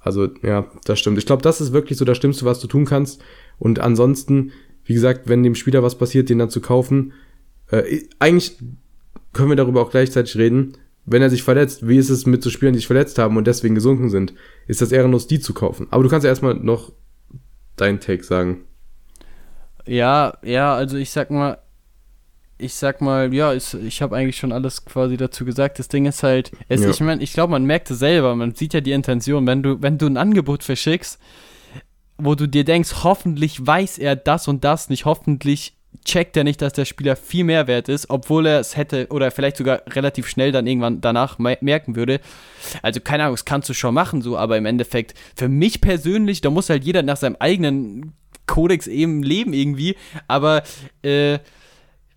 Also 0.00 0.28
ja, 0.42 0.70
das 0.84 0.98
stimmt. 0.98 1.16
Ich 1.16 1.26
glaube, 1.26 1.42
das 1.42 1.60
ist 1.60 1.72
wirklich 1.72 1.98
so 1.98 2.04
das 2.04 2.18
Schlimmste, 2.18 2.44
was 2.44 2.60
du 2.60 2.66
tun 2.66 2.84
kannst. 2.84 3.22
Und 3.58 3.78
ansonsten 3.78 4.52
wie 4.88 4.94
gesagt, 4.94 5.28
wenn 5.28 5.42
dem 5.42 5.54
Spieler 5.54 5.82
was 5.82 5.98
passiert, 5.98 6.30
den 6.30 6.38
dann 6.38 6.48
zu 6.48 6.62
kaufen, 6.62 7.12
äh, 7.70 8.00
eigentlich 8.18 8.56
können 9.34 9.50
wir 9.50 9.56
darüber 9.56 9.82
auch 9.82 9.90
gleichzeitig 9.90 10.36
reden. 10.36 10.78
Wenn 11.04 11.20
er 11.20 11.28
sich 11.28 11.42
verletzt, 11.42 11.86
wie 11.86 11.98
ist 11.98 12.08
es 12.08 12.24
mit 12.24 12.42
so 12.42 12.48
Spielern, 12.48 12.72
die 12.72 12.78
sich 12.78 12.86
verletzt 12.86 13.18
haben 13.18 13.36
und 13.36 13.46
deswegen 13.46 13.74
gesunken 13.74 14.08
sind? 14.08 14.32
Ist 14.66 14.80
das 14.80 14.90
ehrenlos, 14.90 15.26
die 15.26 15.40
zu 15.40 15.52
kaufen? 15.52 15.88
Aber 15.90 16.02
du 16.02 16.08
kannst 16.08 16.24
ja 16.24 16.30
erstmal 16.30 16.54
noch 16.54 16.90
deinen 17.76 18.00
Take 18.00 18.24
sagen. 18.24 18.64
Ja, 19.86 20.38
ja, 20.42 20.74
also 20.74 20.96
ich 20.96 21.10
sag 21.10 21.30
mal, 21.30 21.58
ich 22.56 22.72
sag 22.72 23.02
mal, 23.02 23.32
ja, 23.34 23.52
ist, 23.52 23.74
ich 23.74 24.00
habe 24.00 24.16
eigentlich 24.16 24.38
schon 24.38 24.52
alles 24.52 24.86
quasi 24.86 25.18
dazu 25.18 25.44
gesagt. 25.44 25.78
Das 25.78 25.88
Ding 25.88 26.06
ist 26.06 26.22
halt, 26.22 26.50
es, 26.68 26.80
ja. 26.80 26.88
ich 26.88 27.00
meine, 27.00 27.22
ich 27.22 27.34
glaube, 27.34 27.50
man 27.50 27.64
merkt 27.64 27.90
es 27.90 27.98
selber, 27.98 28.34
man 28.34 28.54
sieht 28.54 28.72
ja 28.72 28.80
die 28.80 28.92
Intention, 28.92 29.46
wenn 29.46 29.62
du, 29.62 29.82
wenn 29.82 29.98
du 29.98 30.06
ein 30.06 30.16
Angebot 30.16 30.62
verschickst, 30.62 31.20
wo 32.18 32.34
du 32.34 32.48
dir 32.48 32.64
denkst, 32.64 33.04
hoffentlich 33.04 33.64
weiß 33.64 33.98
er 33.98 34.16
das 34.16 34.48
und 34.48 34.64
das 34.64 34.90
nicht, 34.90 35.04
hoffentlich 35.04 35.74
checkt 36.04 36.36
er 36.36 36.44
nicht, 36.44 36.60
dass 36.60 36.72
der 36.72 36.84
Spieler 36.84 37.16
viel 37.16 37.44
mehr 37.44 37.66
wert 37.66 37.88
ist, 37.88 38.10
obwohl 38.10 38.46
er 38.46 38.60
es 38.60 38.76
hätte 38.76 39.08
oder 39.10 39.30
vielleicht 39.30 39.56
sogar 39.56 39.82
relativ 39.88 40.28
schnell 40.28 40.52
dann 40.52 40.66
irgendwann 40.66 41.00
danach 41.00 41.38
merken 41.38 41.96
würde. 41.96 42.20
Also 42.82 43.00
keine 43.00 43.24
Ahnung, 43.24 43.34
das 43.34 43.44
kannst 43.44 43.68
du 43.68 43.74
schon 43.74 43.94
machen, 43.94 44.22
so, 44.22 44.36
aber 44.36 44.56
im 44.56 44.66
Endeffekt, 44.66 45.14
für 45.36 45.48
mich 45.48 45.80
persönlich, 45.80 46.40
da 46.40 46.50
muss 46.50 46.70
halt 46.70 46.84
jeder 46.84 47.02
nach 47.02 47.16
seinem 47.16 47.36
eigenen 47.38 48.12
Kodex 48.46 48.86
eben 48.86 49.22
leben 49.22 49.52
irgendwie, 49.52 49.96
aber 50.26 50.62
äh, 51.02 51.38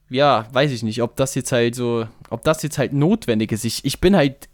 ja, 0.10 0.48
weiß 0.52 0.72
ich 0.72 0.84
nicht, 0.84 1.02
ob 1.02 1.16
das 1.16 1.36
jetzt 1.36 1.52
halt 1.52 1.76
so, 1.76 2.08
ob 2.30 2.44
das 2.44 2.64
jetzt 2.64 2.78
halt 2.78 2.94
notwendig 2.94 3.52
ist. 3.52 3.64
Ich, 3.64 3.86
ich 3.86 4.02
bin 4.02 4.16
halt 4.16 4.50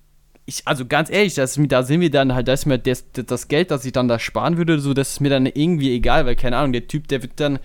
ich, 0.48 0.66
also 0.66 0.86
ganz 0.86 1.10
ehrlich, 1.12 1.36
das 1.36 1.60
da 1.62 1.84
sind 1.84 2.00
wir 2.00 2.10
dann 2.10 2.34
halt, 2.34 2.48
da 2.48 2.54
ist 2.54 2.66
mir 2.66 2.80
das, 2.80 3.04
das 3.12 3.50
Geld, 3.50 3.70
das 3.70 3.84
ich 3.84 3.92
dann 3.92 4.08
da 4.08 4.18
sparen 4.18 4.58
würde, 4.58 4.80
so, 4.80 4.94
das 4.94 5.12
ist 5.12 5.20
mir 5.20 5.30
dann 5.30 5.46
irgendwie 5.46 5.94
egal, 5.94 6.26
weil, 6.26 6.38
keine 6.38 6.56
Ahnung, 6.56 6.72
der 6.72 6.88
Typ, 6.88 7.10
der 7.10 7.22
wird 7.22 7.34
dann 7.36 7.60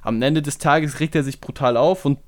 am 0.00 0.20
Ende 0.20 0.40
des 0.40 0.56
Tages 0.56 0.98
regt 0.98 1.14
er 1.14 1.24
sich 1.24 1.40
brutal 1.40 1.76
auf 1.76 2.06
und 2.06 2.18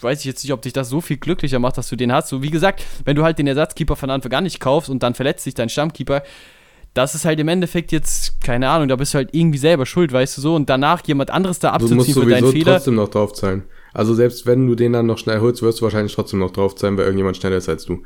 weiß 0.00 0.20
ich 0.20 0.24
jetzt 0.24 0.42
nicht, 0.42 0.54
ob 0.54 0.62
dich 0.62 0.72
das 0.72 0.88
so 0.88 1.02
viel 1.02 1.18
glücklicher 1.18 1.58
macht, 1.58 1.76
dass 1.76 1.88
du 1.90 1.96
den 1.96 2.12
hast. 2.12 2.30
So, 2.30 2.42
wie 2.42 2.50
gesagt, 2.50 2.82
wenn 3.04 3.14
du 3.14 3.24
halt 3.24 3.38
den 3.38 3.46
Ersatzkeeper 3.46 3.94
von 3.94 4.08
Anfang 4.08 4.32
an 4.32 4.44
nicht 4.44 4.58
kaufst 4.58 4.88
und 4.88 5.02
dann 5.02 5.14
verletzt 5.14 5.44
sich 5.44 5.54
dein 5.54 5.68
Stammkeeper, 5.68 6.22
das 6.94 7.14
ist 7.14 7.26
halt 7.26 7.38
im 7.38 7.48
Endeffekt 7.48 7.92
jetzt, 7.92 8.40
keine 8.40 8.70
Ahnung, 8.70 8.88
da 8.88 8.96
bist 8.96 9.12
du 9.12 9.18
halt 9.18 9.28
irgendwie 9.32 9.58
selber 9.58 9.84
schuld, 9.84 10.12
weißt 10.12 10.38
du 10.38 10.40
so, 10.40 10.54
und 10.54 10.70
danach 10.70 11.06
jemand 11.06 11.30
anderes 11.30 11.58
da 11.58 11.72
abzuziehen 11.72 11.98
du 11.98 12.04
musst 12.04 12.18
für 12.18 12.26
deinen 12.26 12.50
Fehler. 12.50 12.76
trotzdem 12.76 12.94
noch 12.94 13.08
draufzahlen. 13.08 13.64
Also 13.92 14.14
selbst 14.14 14.46
wenn 14.46 14.66
du 14.66 14.74
den 14.74 14.94
dann 14.94 15.04
noch 15.04 15.18
schnell 15.18 15.40
holst, 15.40 15.60
wirst 15.60 15.80
du 15.80 15.84
wahrscheinlich 15.84 16.14
trotzdem 16.14 16.38
noch 16.38 16.52
draufzahlen, 16.52 16.96
weil 16.96 17.04
irgendjemand 17.04 17.36
schneller 17.36 17.58
ist 17.58 17.68
als 17.68 17.84
du. 17.84 18.02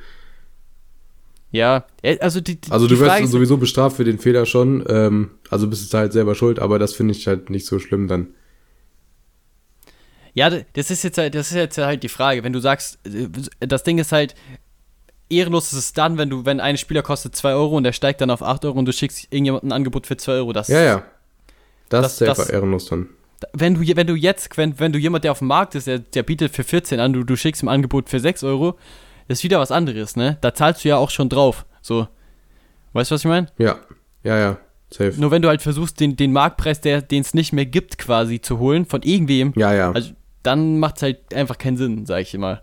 Ja, 1.52 1.84
äh, 2.02 2.18
also 2.20 2.40
die, 2.40 2.60
die 2.60 2.70
Also 2.70 2.86
du 2.86 2.98
wirst 2.98 3.26
sowieso 3.30 3.56
bestraft 3.56 3.96
für 3.96 4.04
den 4.04 4.18
Fehler 4.18 4.46
schon, 4.46 4.84
ähm, 4.88 5.30
also 5.50 5.66
bist 5.66 5.92
du 5.92 5.98
halt 5.98 6.12
selber 6.12 6.34
schuld, 6.34 6.58
aber 6.58 6.78
das 6.78 6.94
finde 6.94 7.12
ich 7.12 7.26
halt 7.26 7.50
nicht 7.50 7.66
so 7.66 7.78
schlimm 7.78 8.08
dann. 8.08 8.28
Ja, 10.32 10.48
das 10.48 10.90
ist 10.90 11.02
jetzt 11.02 11.18
halt, 11.18 11.34
das 11.34 11.48
ist 11.50 11.56
jetzt 11.56 11.78
halt 11.78 12.04
die 12.04 12.08
Frage, 12.08 12.44
wenn 12.44 12.52
du 12.52 12.60
sagst, 12.60 12.98
äh, 13.04 13.28
das 13.58 13.82
Ding 13.82 13.98
ist 13.98 14.12
halt, 14.12 14.34
ehrenlos 15.28 15.72
ist 15.72 15.78
es 15.78 15.92
dann, 15.92 16.18
wenn 16.18 16.30
du, 16.30 16.44
wenn 16.44 16.60
ein 16.60 16.76
Spieler 16.76 17.02
kostet 17.02 17.34
2 17.34 17.54
Euro 17.54 17.76
und 17.76 17.84
der 17.84 17.92
steigt 17.92 18.20
dann 18.20 18.30
auf 18.30 18.42
8 18.42 18.64
Euro 18.64 18.78
und 18.78 18.84
du 18.84 18.92
schickst 18.92 19.24
irgendjemandem 19.30 19.70
ein 19.70 19.72
Angebot 19.72 20.06
für 20.06 20.16
2 20.16 20.32
Euro. 20.32 20.52
Das, 20.52 20.68
ja, 20.68 20.82
ja. 20.82 21.04
Das, 21.88 22.02
das 22.02 22.20
ist 22.20 22.28
einfach 22.28 22.52
ehrenlos 22.52 22.86
dann. 22.86 23.08
Wenn 23.52 23.74
du, 23.74 23.96
wenn 23.96 24.06
du 24.06 24.14
jetzt, 24.14 24.56
wenn, 24.56 24.78
wenn 24.78 24.92
du 24.92 24.98
jemand, 24.98 25.24
der 25.24 25.32
auf 25.32 25.38
dem 25.38 25.48
Markt 25.48 25.74
ist, 25.74 25.86
der, 25.86 25.98
der 25.98 26.22
bietet 26.22 26.54
für 26.54 26.62
14 26.62 27.00
an, 27.00 27.12
du, 27.12 27.24
du 27.24 27.36
schickst 27.36 27.62
ihm 27.62 27.68
ein 27.68 27.76
Angebot 27.76 28.08
für 28.08 28.20
6 28.20 28.44
Euro, 28.44 28.76
ist 29.38 29.44
wieder 29.44 29.60
was 29.60 29.70
anderes, 29.70 30.16
ne? 30.16 30.38
Da 30.40 30.54
zahlst 30.54 30.84
du 30.84 30.88
ja 30.88 30.96
auch 30.96 31.10
schon 31.10 31.28
drauf. 31.28 31.66
So. 31.82 32.08
Weißt 32.92 33.10
du, 33.10 33.14
was 33.14 33.22
ich 33.22 33.28
meine? 33.28 33.46
Ja. 33.58 33.78
Ja, 34.22 34.38
ja. 34.38 34.58
Safe. 34.90 35.14
Nur 35.16 35.30
wenn 35.30 35.42
du 35.42 35.48
halt 35.48 35.62
versuchst, 35.62 36.00
den, 36.00 36.16
den 36.16 36.32
Marktpreis, 36.32 36.80
den 36.80 37.04
es 37.10 37.32
nicht 37.32 37.52
mehr 37.52 37.66
gibt, 37.66 37.96
quasi 37.96 38.40
zu 38.40 38.58
holen, 38.58 38.86
von 38.86 39.02
irgendwem. 39.02 39.52
Ja, 39.56 39.72
ja. 39.72 39.92
Also, 39.92 40.12
dann 40.42 40.78
macht 40.78 40.96
es 40.96 41.02
halt 41.02 41.34
einfach 41.34 41.58
keinen 41.58 41.76
Sinn, 41.76 42.06
sag 42.06 42.22
ich 42.22 42.34
immer. 42.34 42.62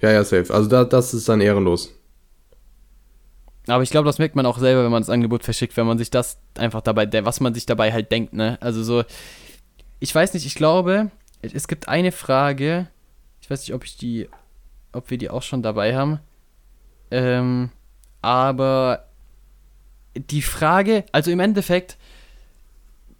Ja, 0.00 0.10
ja, 0.10 0.24
safe. 0.24 0.52
Also 0.52 0.68
da, 0.68 0.84
das 0.84 1.14
ist 1.14 1.28
dann 1.28 1.40
ehrenlos. 1.40 1.92
Aber 3.68 3.82
ich 3.82 3.90
glaube, 3.90 4.06
das 4.06 4.18
merkt 4.18 4.34
man 4.34 4.46
auch 4.46 4.58
selber, 4.58 4.84
wenn 4.84 4.90
man 4.90 5.02
das 5.02 5.10
Angebot 5.10 5.44
verschickt, 5.44 5.76
wenn 5.76 5.86
man 5.86 5.98
sich 5.98 6.10
das 6.10 6.38
einfach 6.56 6.80
dabei, 6.80 7.08
was 7.24 7.40
man 7.40 7.54
sich 7.54 7.66
dabei 7.66 7.92
halt 7.92 8.10
denkt, 8.10 8.32
ne? 8.32 8.58
Also 8.60 8.82
so, 8.82 9.04
ich 10.00 10.12
weiß 10.12 10.34
nicht, 10.34 10.44
ich 10.46 10.56
glaube, 10.56 11.12
es 11.40 11.68
gibt 11.68 11.88
eine 11.88 12.10
Frage, 12.10 12.88
ich 13.40 13.48
weiß 13.48 13.60
nicht, 13.60 13.74
ob 13.74 13.84
ich 13.84 13.96
die 13.96 14.28
ob 14.92 15.10
wir 15.10 15.18
die 15.18 15.30
auch 15.30 15.42
schon 15.42 15.62
dabei 15.62 15.96
haben. 15.96 16.20
Ähm, 17.10 17.70
aber 18.20 19.06
die 20.14 20.42
Frage, 20.42 21.04
also 21.12 21.30
im 21.30 21.40
Endeffekt, 21.40 21.96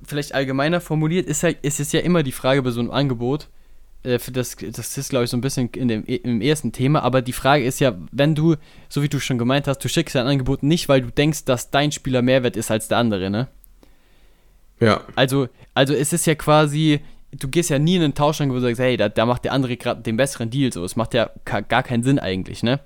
vielleicht 0.04 0.34
allgemeiner 0.34 0.80
formuliert, 0.80 1.26
ist, 1.26 1.42
ja, 1.42 1.50
ist 1.62 1.80
es 1.80 1.92
ja 1.92 2.00
immer 2.00 2.22
die 2.22 2.32
Frage 2.32 2.62
bei 2.62 2.70
so 2.70 2.80
einem 2.80 2.90
Angebot. 2.90 3.48
Äh, 4.02 4.18
das, 4.32 4.56
das 4.56 4.98
ist, 4.98 5.10
glaube 5.10 5.24
ich, 5.24 5.30
so 5.30 5.36
ein 5.36 5.40
bisschen 5.40 5.68
in 5.70 5.88
dem, 5.88 6.04
im 6.04 6.40
ersten 6.40 6.72
Thema. 6.72 7.02
Aber 7.02 7.22
die 7.22 7.32
Frage 7.32 7.64
ist 7.64 7.80
ja, 7.80 7.96
wenn 8.10 8.34
du, 8.34 8.56
so 8.88 9.02
wie 9.02 9.08
du 9.08 9.20
schon 9.20 9.38
gemeint 9.38 9.66
hast, 9.66 9.78
du 9.78 9.88
schickst 9.88 10.16
ein 10.16 10.26
Angebot 10.26 10.62
nicht, 10.62 10.88
weil 10.88 11.02
du 11.02 11.10
denkst, 11.10 11.44
dass 11.44 11.70
dein 11.70 11.92
Spieler 11.92 12.22
mehr 12.22 12.42
wert 12.42 12.56
ist 12.56 12.70
als 12.70 12.88
der 12.88 12.98
andere, 12.98 13.30
ne? 13.30 13.48
Ja. 14.80 15.02
Also, 15.14 15.48
also 15.74 15.94
es 15.94 16.12
ist 16.12 16.26
ja 16.26 16.34
quasi, 16.34 17.00
du 17.32 17.48
gehst 17.48 17.70
ja 17.70 17.78
nie 17.78 17.96
in 17.96 18.02
einen 18.02 18.14
Tauschangebot 18.14 18.62
und 18.62 18.68
sagst, 18.68 18.80
hey, 18.80 18.96
da, 18.96 19.08
da 19.08 19.26
macht 19.26 19.44
der 19.44 19.52
andere 19.52 19.76
gerade 19.76 20.02
den 20.02 20.16
besseren 20.16 20.50
Deal. 20.50 20.72
So, 20.72 20.84
es 20.84 20.96
macht 20.96 21.14
ja 21.14 21.30
gar 21.44 21.82
keinen 21.82 22.02
Sinn 22.02 22.18
eigentlich, 22.18 22.62
ne? 22.62 22.80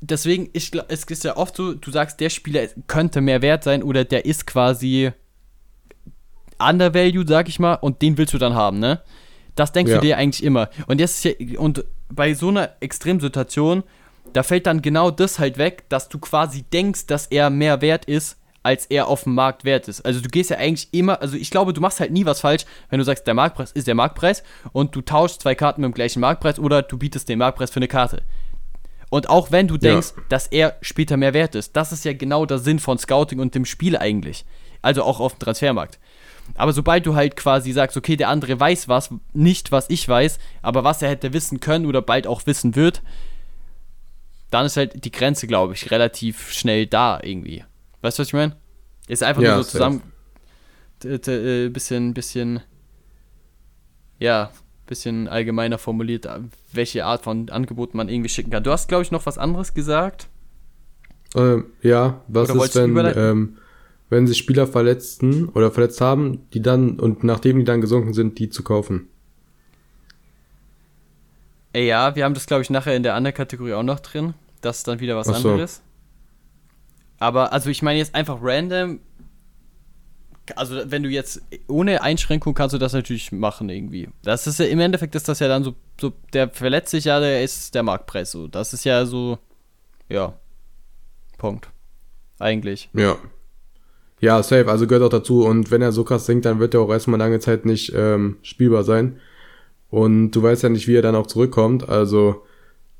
Deswegen, 0.00 0.48
ich, 0.52 0.70
es 0.88 1.04
ist 1.04 1.24
ja 1.24 1.36
oft 1.36 1.56
so, 1.56 1.74
du 1.74 1.90
sagst, 1.90 2.20
der 2.20 2.30
Spieler 2.30 2.66
könnte 2.86 3.20
mehr 3.20 3.42
wert 3.42 3.64
sein 3.64 3.82
oder 3.82 4.04
der 4.04 4.24
ist 4.24 4.46
quasi 4.46 5.12
undervalued, 6.58 7.28
sag 7.28 7.48
ich 7.48 7.58
mal, 7.58 7.74
und 7.74 8.02
den 8.02 8.16
willst 8.16 8.34
du 8.34 8.38
dann 8.38 8.54
haben, 8.54 8.78
ne? 8.78 9.02
Das 9.54 9.72
denkst 9.72 9.90
ja. 9.90 9.98
du 9.98 10.06
dir 10.06 10.16
eigentlich 10.16 10.44
immer. 10.44 10.70
Und 10.86 11.00
jetzt 11.00 11.24
ja, 11.24 11.32
und 11.58 11.84
bei 12.08 12.34
so 12.34 12.48
einer 12.48 12.70
Extremsituation, 12.80 13.82
da 14.32 14.42
fällt 14.42 14.66
dann 14.66 14.82
genau 14.82 15.10
das 15.10 15.38
halt 15.38 15.58
weg, 15.58 15.84
dass 15.88 16.08
du 16.08 16.18
quasi 16.18 16.62
denkst, 16.62 17.06
dass 17.06 17.26
er 17.26 17.50
mehr 17.50 17.80
wert 17.80 18.04
ist, 18.04 18.37
als 18.62 18.86
er 18.86 19.06
auf 19.08 19.24
dem 19.24 19.34
Markt 19.34 19.64
wert 19.64 19.88
ist. 19.88 20.02
Also 20.02 20.20
du 20.20 20.28
gehst 20.28 20.50
ja 20.50 20.58
eigentlich 20.58 20.88
immer, 20.92 21.20
also 21.20 21.36
ich 21.36 21.50
glaube, 21.50 21.72
du 21.72 21.80
machst 21.80 22.00
halt 22.00 22.10
nie 22.10 22.24
was 22.24 22.40
falsch, 22.40 22.64
wenn 22.90 22.98
du 22.98 23.04
sagst, 23.04 23.26
der 23.26 23.34
Marktpreis 23.34 23.72
ist 23.72 23.86
der 23.86 23.94
Marktpreis 23.94 24.42
und 24.72 24.94
du 24.94 25.00
tauschst 25.00 25.42
zwei 25.42 25.54
Karten 25.54 25.80
mit 25.80 25.90
dem 25.90 25.94
gleichen 25.94 26.20
Marktpreis 26.20 26.58
oder 26.58 26.82
du 26.82 26.98
bietest 26.98 27.28
den 27.28 27.38
Marktpreis 27.38 27.70
für 27.70 27.76
eine 27.76 27.88
Karte. 27.88 28.22
Und 29.10 29.30
auch 29.30 29.50
wenn 29.50 29.68
du 29.68 29.78
denkst, 29.78 30.12
ja. 30.16 30.22
dass 30.28 30.46
er 30.48 30.76
später 30.82 31.16
mehr 31.16 31.32
wert 31.32 31.54
ist, 31.54 31.76
das 31.76 31.92
ist 31.92 32.04
ja 32.04 32.12
genau 32.12 32.44
der 32.44 32.58
Sinn 32.58 32.78
von 32.78 32.98
Scouting 32.98 33.38
und 33.38 33.54
dem 33.54 33.64
Spiel 33.64 33.96
eigentlich. 33.96 34.44
Also 34.82 35.02
auch 35.02 35.20
auf 35.20 35.34
dem 35.34 35.40
Transfermarkt. 35.40 35.98
Aber 36.54 36.72
sobald 36.72 37.06
du 37.06 37.14
halt 37.14 37.36
quasi 37.36 37.72
sagst, 37.72 37.96
okay, 37.96 38.16
der 38.16 38.28
andere 38.28 38.58
weiß 38.58 38.88
was, 38.88 39.10
nicht 39.32 39.72
was 39.72 39.90
ich 39.90 40.08
weiß, 40.08 40.38
aber 40.62 40.84
was 40.84 41.02
er 41.02 41.10
hätte 41.10 41.32
wissen 41.32 41.60
können 41.60 41.86
oder 41.86 42.02
bald 42.02 42.26
auch 42.26 42.46
wissen 42.46 42.74
wird, 42.74 43.02
dann 44.50 44.66
ist 44.66 44.76
halt 44.76 45.04
die 45.04 45.12
Grenze, 45.12 45.46
glaube 45.46 45.74
ich, 45.74 45.90
relativ 45.90 46.52
schnell 46.52 46.86
da 46.86 47.20
irgendwie. 47.22 47.64
Weißt 48.02 48.18
du, 48.18 48.20
was 48.20 48.28
ich 48.28 48.34
meine? 48.34 48.56
Ist 49.08 49.22
einfach 49.22 49.42
ja, 49.42 49.54
nur 49.54 49.64
so 49.64 49.70
zusammen. 49.70 50.02
Äh, 51.04 51.68
bisschen, 51.68 52.14
bisschen. 52.14 52.60
Ja, 54.18 54.50
bisschen 54.86 55.28
allgemeiner 55.28 55.78
formuliert, 55.78 56.28
welche 56.72 57.04
Art 57.04 57.22
von 57.22 57.48
Angeboten 57.50 57.96
man 57.96 58.08
irgendwie 58.08 58.28
schicken 58.28 58.50
kann. 58.50 58.64
Du 58.64 58.70
hast, 58.70 58.88
glaube 58.88 59.02
ich, 59.02 59.10
noch 59.10 59.26
was 59.26 59.38
anderes 59.38 59.74
gesagt. 59.74 60.28
Ähm, 61.36 61.66
ja, 61.82 62.22
was 62.26 62.50
oder 62.50 62.64
ist, 62.64 62.74
wenn, 62.74 62.96
ähm, 63.16 63.58
wenn 64.08 64.26
sich 64.26 64.38
Spieler 64.38 64.66
verletzten 64.66 65.48
oder 65.50 65.70
verletzt 65.70 66.00
haben, 66.00 66.48
die 66.52 66.62
dann 66.62 66.98
und 66.98 67.22
nachdem 67.22 67.58
die 67.58 67.64
dann 67.64 67.80
gesunken 67.80 68.14
sind, 68.14 68.38
die 68.38 68.48
zu 68.48 68.62
kaufen? 68.64 69.08
Ja, 71.76 72.16
wir 72.16 72.24
haben 72.24 72.34
das, 72.34 72.46
glaube 72.46 72.62
ich, 72.62 72.70
nachher 72.70 72.96
in 72.96 73.02
der 73.02 73.14
anderen 73.14 73.36
Kategorie 73.36 73.74
auch 73.74 73.82
noch 73.82 74.00
drin. 74.00 74.34
Das 74.62 74.78
ist 74.78 74.88
dann 74.88 75.00
wieder 75.00 75.16
was 75.16 75.26
so. 75.26 75.34
anderes. 75.34 75.82
Aber, 77.18 77.52
also 77.52 77.70
ich 77.70 77.82
meine 77.82 77.98
jetzt 77.98 78.14
einfach 78.14 78.38
random. 78.40 79.00
Also, 80.56 80.80
wenn 80.86 81.02
du 81.02 81.10
jetzt 81.10 81.42
ohne 81.66 82.00
Einschränkung 82.02 82.54
kannst 82.54 82.72
du 82.72 82.78
das 82.78 82.94
natürlich 82.94 83.32
machen 83.32 83.68
irgendwie. 83.68 84.08
Das 84.22 84.46
ist 84.46 84.58
ja 84.58 84.66
im 84.66 84.80
Endeffekt 84.80 85.14
ist 85.14 85.28
das 85.28 85.40
ja 85.40 85.48
dann 85.48 85.62
so, 85.62 85.74
so 86.00 86.12
der 86.32 86.48
verletzt 86.48 86.90
sich 86.90 87.04
ja, 87.04 87.20
der 87.20 87.42
ist 87.44 87.74
der 87.74 87.82
Marktpreis 87.82 88.30
so. 88.30 88.48
Das 88.48 88.72
ist 88.72 88.84
ja 88.84 89.04
so, 89.04 89.38
ja. 90.08 90.32
Punkt. 91.36 91.68
Eigentlich. 92.38 92.88
Ja. 92.94 93.16
Ja, 94.20 94.42
safe, 94.42 94.68
also 94.68 94.86
gehört 94.86 95.04
auch 95.04 95.16
dazu. 95.16 95.44
Und 95.44 95.70
wenn 95.70 95.82
er 95.82 95.92
so 95.92 96.02
krass 96.02 96.26
sinkt, 96.26 96.44
dann 96.44 96.58
wird 96.58 96.74
er 96.74 96.80
auch 96.80 96.90
erstmal 96.90 97.18
lange 97.18 97.40
Zeit 97.40 97.66
nicht 97.66 97.92
ähm, 97.94 98.38
spielbar 98.42 98.84
sein. 98.84 99.20
Und 99.90 100.32
du 100.32 100.42
weißt 100.42 100.62
ja 100.62 100.68
nicht, 100.68 100.88
wie 100.88 100.96
er 100.96 101.02
dann 101.02 101.14
auch 101.14 101.26
zurückkommt. 101.26 101.88
Also 101.88 102.42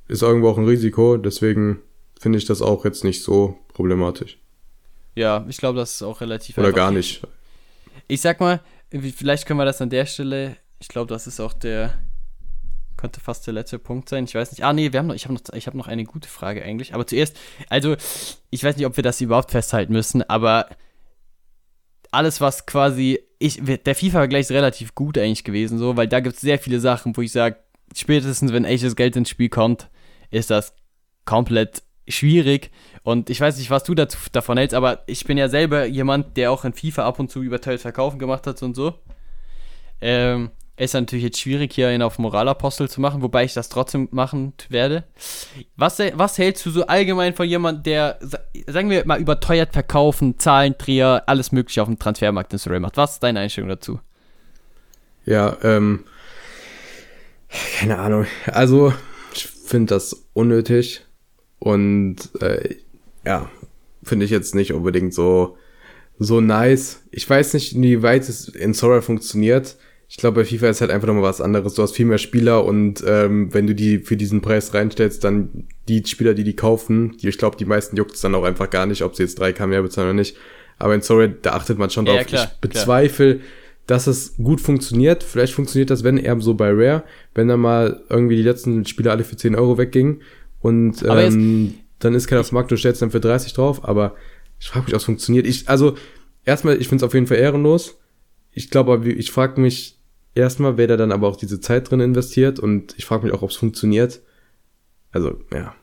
ist 0.06 0.22
irgendwo 0.22 0.48
auch 0.48 0.58
ein 0.58 0.66
Risiko. 0.66 1.16
Deswegen 1.16 1.80
finde 2.20 2.38
ich 2.38 2.44
das 2.44 2.62
auch 2.62 2.84
jetzt 2.84 3.04
nicht 3.04 3.22
so 3.22 3.58
problematisch. 3.78 4.38
Ja, 5.14 5.46
ich 5.48 5.56
glaube, 5.56 5.78
das 5.78 5.94
ist 5.94 6.02
auch 6.02 6.20
relativ 6.20 6.58
Oder 6.58 6.72
gar 6.72 6.90
nicht. 6.90 7.22
Ich 8.08 8.20
sag 8.20 8.40
mal, 8.40 8.60
vielleicht 8.90 9.46
können 9.46 9.60
wir 9.60 9.64
das 9.64 9.80
an 9.80 9.88
der 9.88 10.04
Stelle, 10.04 10.56
ich 10.80 10.88
glaube, 10.88 11.08
das 11.08 11.28
ist 11.28 11.38
auch 11.38 11.52
der, 11.52 11.94
könnte 12.96 13.20
fast 13.20 13.46
der 13.46 13.54
letzte 13.54 13.78
Punkt 13.78 14.08
sein. 14.08 14.24
Ich 14.24 14.34
weiß 14.34 14.50
nicht. 14.50 14.64
Ah, 14.64 14.72
nee, 14.72 14.92
wir 14.92 14.98
haben 14.98 15.06
noch, 15.06 15.14
ich 15.14 15.26
habe 15.26 15.34
noch, 15.34 15.42
hab 15.44 15.74
noch 15.74 15.86
eine 15.86 16.02
gute 16.02 16.28
Frage 16.28 16.64
eigentlich. 16.64 16.92
Aber 16.92 17.06
zuerst, 17.06 17.36
also, 17.68 17.94
ich 18.50 18.64
weiß 18.64 18.76
nicht, 18.76 18.86
ob 18.86 18.96
wir 18.96 19.04
das 19.04 19.20
überhaupt 19.20 19.52
festhalten 19.52 19.92
müssen, 19.92 20.28
aber 20.28 20.68
alles, 22.10 22.40
was 22.40 22.66
quasi, 22.66 23.20
ich, 23.38 23.62
der 23.62 23.94
FIFA-Vergleich 23.94 24.40
ist 24.40 24.50
relativ 24.50 24.96
gut 24.96 25.18
eigentlich 25.18 25.44
gewesen, 25.44 25.78
so, 25.78 25.96
weil 25.96 26.08
da 26.08 26.18
gibt 26.18 26.34
es 26.34 26.40
sehr 26.40 26.58
viele 26.58 26.80
Sachen, 26.80 27.16
wo 27.16 27.20
ich 27.20 27.30
sage, 27.30 27.58
spätestens 27.94 28.52
wenn 28.52 28.64
echtes 28.64 28.96
Geld 28.96 29.14
ins 29.14 29.30
Spiel 29.30 29.50
kommt, 29.50 29.88
ist 30.32 30.50
das 30.50 30.74
komplett 31.24 31.84
schwierig. 32.08 32.70
Und 33.02 33.30
ich 33.30 33.40
weiß 33.40 33.58
nicht, 33.58 33.70
was 33.70 33.84
du 33.84 33.94
dazu, 33.94 34.18
davon 34.32 34.58
hältst, 34.58 34.74
aber 34.74 35.02
ich 35.06 35.24
bin 35.24 35.38
ja 35.38 35.48
selber 35.48 35.86
jemand, 35.86 36.36
der 36.36 36.52
auch 36.52 36.64
in 36.64 36.72
FIFA 36.72 37.06
ab 37.06 37.18
und 37.18 37.30
zu 37.30 37.42
überteuert 37.42 37.80
verkaufen 37.80 38.18
gemacht 38.18 38.46
hat 38.46 38.62
und 38.62 38.74
so. 38.74 38.94
Ähm, 40.00 40.50
ist 40.78 40.94
natürlich 40.94 41.24
jetzt 41.24 41.40
schwierig, 41.40 41.72
hier 41.72 41.88
einen 41.88 42.02
auf 42.02 42.18
Moralapostel 42.18 42.88
zu 42.88 43.00
machen, 43.00 43.20
wobei 43.20 43.44
ich 43.44 43.52
das 43.52 43.68
trotzdem 43.68 44.08
machen 44.12 44.52
werde. 44.68 45.04
Was, 45.76 45.98
was 45.98 46.38
hältst 46.38 46.64
du 46.66 46.70
so 46.70 46.86
allgemein 46.86 47.34
von 47.34 47.48
jemandem, 47.48 47.82
der, 47.82 48.18
sagen 48.66 48.88
wir 48.88 49.04
mal, 49.04 49.20
überteuert 49.20 49.72
verkaufen, 49.72 50.38
Zahlendreher, 50.38 51.24
alles 51.26 51.50
Mögliche 51.50 51.82
auf 51.82 51.88
dem 51.88 51.98
Transfermarkt 51.98 52.52
in 52.52 52.60
Surrey 52.60 52.78
macht? 52.78 52.96
Was 52.96 53.14
ist 53.14 53.22
deine 53.22 53.40
Einstellung 53.40 53.70
dazu? 53.70 54.00
Ja, 55.24 55.56
ähm, 55.62 56.04
keine 57.78 57.98
Ahnung. 57.98 58.26
Also, 58.46 58.94
ich 59.34 59.46
finde 59.46 59.94
das 59.94 60.28
unnötig. 60.32 61.04
Und 61.58 62.30
äh, 62.40 62.76
ja, 63.28 63.50
finde 64.02 64.24
ich 64.24 64.30
jetzt 64.30 64.54
nicht 64.54 64.72
unbedingt 64.72 65.12
so, 65.12 65.58
so 66.18 66.40
nice. 66.40 67.02
Ich 67.10 67.28
weiß 67.28 67.52
nicht, 67.52 67.78
wie 67.80 68.02
weit 68.02 68.26
es 68.26 68.48
in 68.48 68.72
Sora 68.72 69.02
funktioniert. 69.02 69.76
Ich 70.08 70.16
glaube, 70.16 70.40
bei 70.40 70.44
FIFA 70.46 70.70
ist 70.70 70.80
halt 70.80 70.90
einfach 70.90 71.06
nochmal 71.06 71.24
was 71.24 71.42
anderes. 71.42 71.74
Du 71.74 71.82
hast 71.82 71.94
viel 71.94 72.06
mehr 72.06 72.16
Spieler 72.16 72.64
und 72.64 73.04
ähm, 73.06 73.52
wenn 73.52 73.66
du 73.66 73.74
die 73.74 73.98
für 73.98 74.16
diesen 74.16 74.40
Preis 74.40 74.72
reinstellst, 74.72 75.22
dann 75.24 75.66
die 75.88 76.02
Spieler, 76.06 76.32
die 76.32 76.44
die 76.44 76.56
kaufen, 76.56 77.18
die, 77.18 77.28
ich 77.28 77.36
glaube, 77.36 77.58
die 77.58 77.66
meisten 77.66 77.96
juckt 77.96 78.14
es 78.14 78.22
dann 78.22 78.34
auch 78.34 78.44
einfach 78.44 78.70
gar 78.70 78.86
nicht, 78.86 79.02
ob 79.02 79.14
sie 79.14 79.24
jetzt 79.24 79.38
3K 79.42 79.66
mehr 79.66 79.82
bezahlen 79.82 80.08
oder 80.08 80.14
nicht. 80.14 80.34
Aber 80.78 80.94
in 80.94 81.02
Sorry, 81.02 81.34
da 81.42 81.52
achtet 81.52 81.78
man 81.78 81.90
schon 81.90 82.06
drauf. 82.06 82.16
Ja, 82.16 82.24
klar, 82.24 82.50
ich 82.50 82.60
bezweifle, 82.62 83.34
klar. 83.34 83.48
dass 83.86 84.06
es 84.06 84.36
gut 84.38 84.62
funktioniert. 84.62 85.22
Vielleicht 85.22 85.52
funktioniert 85.52 85.90
das, 85.90 86.02
wenn 86.02 86.16
eher 86.16 86.40
so 86.40 86.54
bei 86.54 86.70
Rare, 86.70 87.04
wenn 87.34 87.48
dann 87.48 87.60
mal 87.60 88.02
irgendwie 88.08 88.36
die 88.36 88.42
letzten 88.42 88.86
Spieler 88.86 89.10
alle 89.10 89.24
für 89.24 89.36
10 89.36 89.54
Euro 89.54 89.76
weggingen 89.76 90.22
und 90.62 91.04
ähm, 91.06 91.74
dann 91.98 92.14
ist 92.14 92.26
keiner 92.26 92.40
auf 92.40 92.48
dem 92.48 92.54
Markt, 92.54 92.70
du 92.70 92.76
stellst 92.76 93.02
dann 93.02 93.10
für 93.10 93.20
30 93.20 93.52
drauf, 93.52 93.84
aber 93.84 94.14
ich 94.58 94.68
frage 94.68 94.86
mich, 94.86 94.94
ob 94.94 95.00
es 95.00 95.04
funktioniert. 95.04 95.46
Ich, 95.46 95.68
also, 95.68 95.96
erstmal, 96.44 96.80
ich 96.80 96.88
finde 96.88 97.04
es 97.04 97.06
auf 97.06 97.14
jeden 97.14 97.26
Fall 97.26 97.38
ehrenlos. 97.38 97.98
Ich 98.52 98.70
glaube, 98.70 99.08
ich 99.08 99.30
frage 99.30 99.60
mich 99.60 99.98
erstmal, 100.34 100.76
wer 100.76 100.86
da 100.86 100.96
dann 100.96 101.12
aber 101.12 101.28
auch 101.28 101.36
diese 101.36 101.60
Zeit 101.60 101.90
drin 101.90 102.00
investiert 102.00 102.58
und 102.58 102.94
ich 102.96 103.04
frage 103.04 103.24
mich 103.24 103.34
auch, 103.34 103.42
ob 103.42 103.50
es 103.50 103.56
funktioniert. 103.56 104.20
Also, 105.10 105.40
ja. 105.52 105.74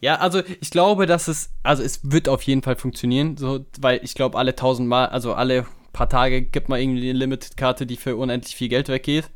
Ja, 0.00 0.16
also 0.16 0.42
ich 0.60 0.70
glaube, 0.70 1.06
dass 1.06 1.26
es, 1.26 1.50
also 1.62 1.82
es 1.82 2.00
wird 2.10 2.28
auf 2.28 2.42
jeden 2.42 2.62
Fall 2.62 2.76
funktionieren, 2.76 3.36
so, 3.36 3.64
weil 3.80 4.00
ich 4.02 4.14
glaube, 4.14 4.38
alle 4.38 4.54
tausend 4.54 4.88
Mal, 4.88 5.06
also 5.06 5.32
alle 5.32 5.66
paar 5.92 6.08
Tage 6.08 6.42
gibt 6.42 6.68
man 6.68 6.80
irgendwie 6.80 7.08
eine 7.08 7.18
Limited-Karte, 7.18 7.86
die 7.86 7.96
für 7.96 8.16
unendlich 8.16 8.54
viel 8.54 8.68
Geld 8.68 8.88
weggeht. 8.88 9.30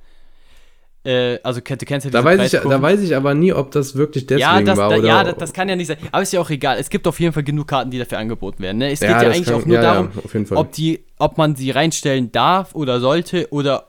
Äh, 1.03 1.39
also 1.43 1.61
du 1.61 1.77
kennst 1.87 2.05
ja 2.05 2.11
da 2.11 2.23
weiß, 2.23 2.53
ich, 2.53 2.61
da 2.61 2.83
weiß 2.83 3.01
ich 3.01 3.17
aber 3.17 3.33
nie, 3.35 3.53
ob 3.53 3.71
das 3.71 3.97
wirklich 3.97 4.27
deswegen 4.27 4.41
ja, 4.43 4.61
das, 4.61 4.77
war. 4.77 4.91
Da, 4.91 4.99
oder 4.99 5.07
ja, 5.07 5.25
das, 5.25 5.37
das, 5.37 5.53
kann 5.53 5.69
ja 5.69 5.77
nicht 5.77 5.87
sein. 5.87 5.97
Aber 6.13 6.23
ist 6.23 6.33
ja 6.33 6.41
auch 6.41 6.51
egal. 6.51 6.79
Es 6.79 6.91
gibt 6.91 7.07
auf 7.07 7.19
jeden 7.21 7.33
Fall 7.33 7.43
genug 7.43 7.69
Karten, 7.69 7.91
die 7.91 7.99
dafür 7.99 8.19
angeboten 8.19 8.63
werden. 8.63 8.79
Ne? 8.79 8.93
Es 8.93 9.01
ja, 9.01 9.09
geht 9.09 9.23
ja 9.23 9.29
eigentlich 9.29 9.47
kann, 9.47 9.55
auch 9.55 9.67
nur 9.67 9.77
ja, 9.77 9.83
darum, 9.83 10.11
ob, 10.51 10.73
die, 10.73 11.05
ob 11.19 11.39
man 11.39 11.57
sie 11.57 11.71
reinstellen 11.71 12.31
darf 12.33 12.75
oder 12.75 13.01
sollte 13.01 13.49
oder 13.51 13.87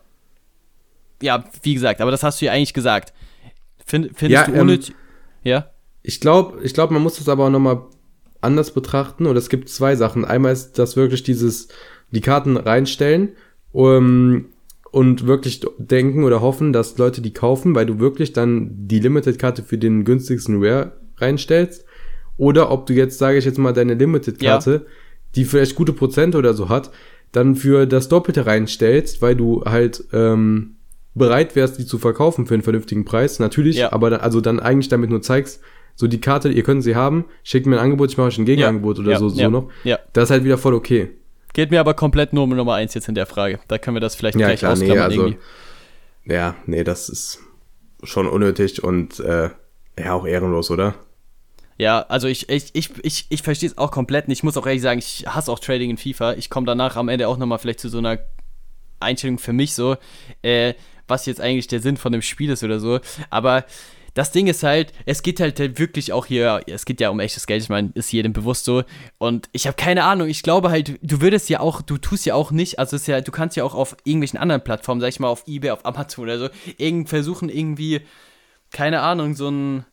ja, 1.22 1.44
wie 1.62 1.74
gesagt, 1.74 2.02
aber 2.02 2.12
das 2.12 2.24
hast 2.24 2.42
du 2.42 2.46
ja 2.46 2.54
eigentlich 2.54 2.74
gesagt. 2.74 3.14
Find, 3.86 4.12
findest 4.16 4.48
du 4.48 4.60
ohne. 4.60 4.74
Ähm, 4.74 4.82
ja? 5.44 5.68
Ich 6.04 6.20
glaube, 6.20 6.64
ich 6.64 6.74
glaub, 6.74 6.92
man 6.92 7.02
muss 7.02 7.18
das 7.18 7.30
aber 7.30 7.46
auch 7.46 7.50
nochmal 7.50 7.82
anders 8.40 8.72
betrachten. 8.72 9.26
Und 9.26 9.36
es 9.38 9.50
gibt 9.50 9.70
zwei 9.70 9.96
Sachen. 9.96 10.26
Einmal 10.26 10.54
ist 10.54 10.80
das 10.80 10.96
wirklich 10.96 11.24
dieses, 11.24 11.68
die 12.12 12.22
Karten 12.22 12.58
reinstellen. 12.58 13.36
Um, 13.72 14.51
und 14.92 15.26
wirklich 15.26 15.62
denken 15.78 16.24
oder 16.24 16.42
hoffen, 16.42 16.74
dass 16.74 16.98
Leute 16.98 17.22
die 17.22 17.34
kaufen, 17.34 17.74
weil 17.76 17.86
du 17.86 18.00
wirklich 18.00 18.34
dann 18.34 18.70
die 18.88 19.00
Limited-Karte 19.00 19.64
für 19.64 19.78
den 19.78 20.04
günstigsten 20.04 20.64
Rare 20.64 20.92
reinstellst. 21.18 21.86
Oder 22.38 22.72
ob 22.72 22.86
du 22.88 22.94
jetzt, 22.94 23.18
sage 23.18 23.38
ich 23.38 23.46
jetzt 23.46 23.58
mal, 23.58 23.72
deine 23.72 23.94
Limited-Karte, 23.94 24.72
ja. 24.72 24.92
die 25.36 25.46
vielleicht 25.46 25.76
gute 25.76 25.94
Prozente 25.94 26.38
oder 26.38 26.54
so 26.54 26.68
hat, 26.68 26.92
dann 27.32 27.56
für 27.56 27.86
das 27.86 28.10
Doppelte 28.10 28.46
reinstellst, 28.46 29.22
weil 29.22 29.36
du 29.36 29.64
halt 29.64 30.04
ähm, 30.12 30.76
bereit 31.14 31.56
wärst, 31.56 31.80
die 31.80 31.86
zu 31.86 31.98
verkaufen 31.98 32.46
für 32.46 32.54
einen 32.56 32.64
vernünftigen 32.64 33.06
Preis. 33.06 33.40
Natürlich, 33.40 33.78
ja. 33.78 33.94
aber 33.94 34.10
dann, 34.10 34.20
also 34.20 34.42
dann 34.42 34.60
eigentlich 34.60 34.90
damit 34.90 35.10
nur 35.10 35.22
zeigst, 35.22 35.62
so 35.96 36.08
die 36.08 36.20
Karte, 36.20 36.50
ihr 36.50 36.64
könnt 36.64 36.84
sie 36.84 36.96
haben, 36.96 37.26
schickt 37.44 37.66
mir 37.66 37.78
ein 37.78 37.84
Angebot, 37.84 38.12
ich 38.12 38.18
mache 38.18 38.28
euch 38.28 38.38
ein 38.38 38.46
Gegenangebot 38.46 38.98
ja. 38.98 39.04
oder 39.04 39.20
so, 39.20 39.30
so 39.30 39.50
noch. 39.50 39.70
Ja. 39.84 40.00
Das 40.14 40.26
ist 40.26 40.32
halt 40.32 40.44
wieder 40.44 40.58
voll 40.58 40.74
okay. 40.74 41.12
Geht 41.54 41.72
mir 41.72 41.80
aber 41.80 41.94
komplett 41.94 42.34
nur 42.34 42.44
um 42.44 42.50
Nummer 42.52 42.76
eins 42.76 42.94
jetzt 42.94 43.10
in 43.10 43.16
der 43.16 43.26
Frage. 43.26 43.60
Da 43.68 43.78
können 43.78 43.96
wir 43.96 44.02
das 44.02 44.16
vielleicht 44.16 44.40
ja, 44.40 44.48
gleich 44.48 44.60
klar, 44.60 44.74
ausklammern 44.74 44.98
nee, 44.98 45.04
also, 45.04 45.22
irgendwie. 45.22 45.40
Ja, 46.26 46.56
nee, 46.66 46.84
das 46.84 47.10
ist 47.10 47.40
schon 48.04 48.28
unnötig 48.28 48.84
und 48.84 49.20
äh, 49.20 49.50
ja, 50.00 50.14
auch 50.14 50.26
ehrenlos, 50.26 50.72
oder? 50.72 50.96
Ja, 51.78 52.02
also 52.10 52.28
ich, 52.28 52.50
ich, 52.50 52.70
ich, 52.74 52.92
ich, 53.04 53.26
ich 53.30 53.42
verstehe 53.42 53.70
es 53.70 53.78
auch 53.78 53.92
komplett 53.92 54.28
nicht. 54.28 54.40
Ich 54.40 54.44
muss 54.44 54.56
auch 54.56 54.68
ehrlich 54.68 54.82
sagen, 54.82 55.00
ich 55.00 55.26
hasse 55.28 55.52
auch 55.52 55.60
Trading 55.60 55.90
in 55.90 55.98
FIFA. 55.98 56.34
Ich 56.34 56.50
komme 56.50 56.68
danach 56.68 56.96
am 56.96 57.10
Ende 57.10 57.28
auch 57.28 57.38
nochmal 57.38 57.58
vielleicht 57.58 57.80
zu 57.80 57.90
so 57.90 57.98
einer 57.98 58.20
Einstellung 59.00 59.40
für 59.40 59.54
mich 59.54 59.74
so, 59.74 59.98
äh, 60.44 60.76
was 61.08 61.26
jetzt 61.26 61.42
eigentlich 61.42 61.68
der 61.68 61.80
Sinn 61.80 61.98
von 61.98 62.12
dem 62.12 62.22
Spiel 62.22 62.52
ist 62.52 62.64
oder 62.64 62.80
so. 62.80 63.00
Aber 63.30 63.66
das 64.14 64.32
Ding 64.32 64.48
ist 64.48 64.64
halt, 64.64 64.92
es 65.06 65.24
geht 65.24 65.40
halt 65.40 65.80
wirklich 65.80 66.12
auch 66.12 66.26
hier, 66.26 66.62
es 66.68 66.86
geht 66.86 67.00
ja 67.00 67.10
um 67.10 67.20
echtes 67.20 67.48
Geld, 67.48 67.64
ich 67.64 67.70
meine, 67.70 67.92
ist 67.94 68.12
jedem 68.12 68.34
bewusst 68.34 68.66
so. 68.66 68.84
Und 69.18 69.48
ich 69.54 69.68
habe 69.68 69.78
keine 69.78 70.04
Ahnung, 70.04 70.28
ich 70.28 70.44
glaube 70.44 70.70
halt, 70.70 71.00
du 71.02 71.22
würdest 71.22 71.50
ja 71.50 71.62
auch, 71.62 71.82
du 71.82 71.98
tust 71.98 72.26
ja 72.26 72.36
auch 72.36 72.52
nicht, 72.52 72.78
also 72.78 72.98
ist 72.98 73.08
ja, 73.08 73.22
du 73.22 73.32
kannst 73.32 73.56
ja 73.56 73.64
auch 73.64 73.74
auf 73.74 73.96
irgendwelchen 74.04 74.40
anderen 74.40 74.64
Plattformen, 74.64 75.00
sag 75.00 75.10
ich 75.10 75.20
mal, 75.20 75.30
auf 75.30 75.44
Ebay, 75.48 75.72
auf 75.72 75.86
Amazon 75.86 76.26
oder 76.26 76.40
so, 76.40 76.50
irgend, 76.78 77.08
versuchen 77.08 77.48
irgendwie, 77.48 78.02
keine 78.72 79.02
Ahnung, 79.02 79.36
so 79.36 79.50
ein, 79.50 79.86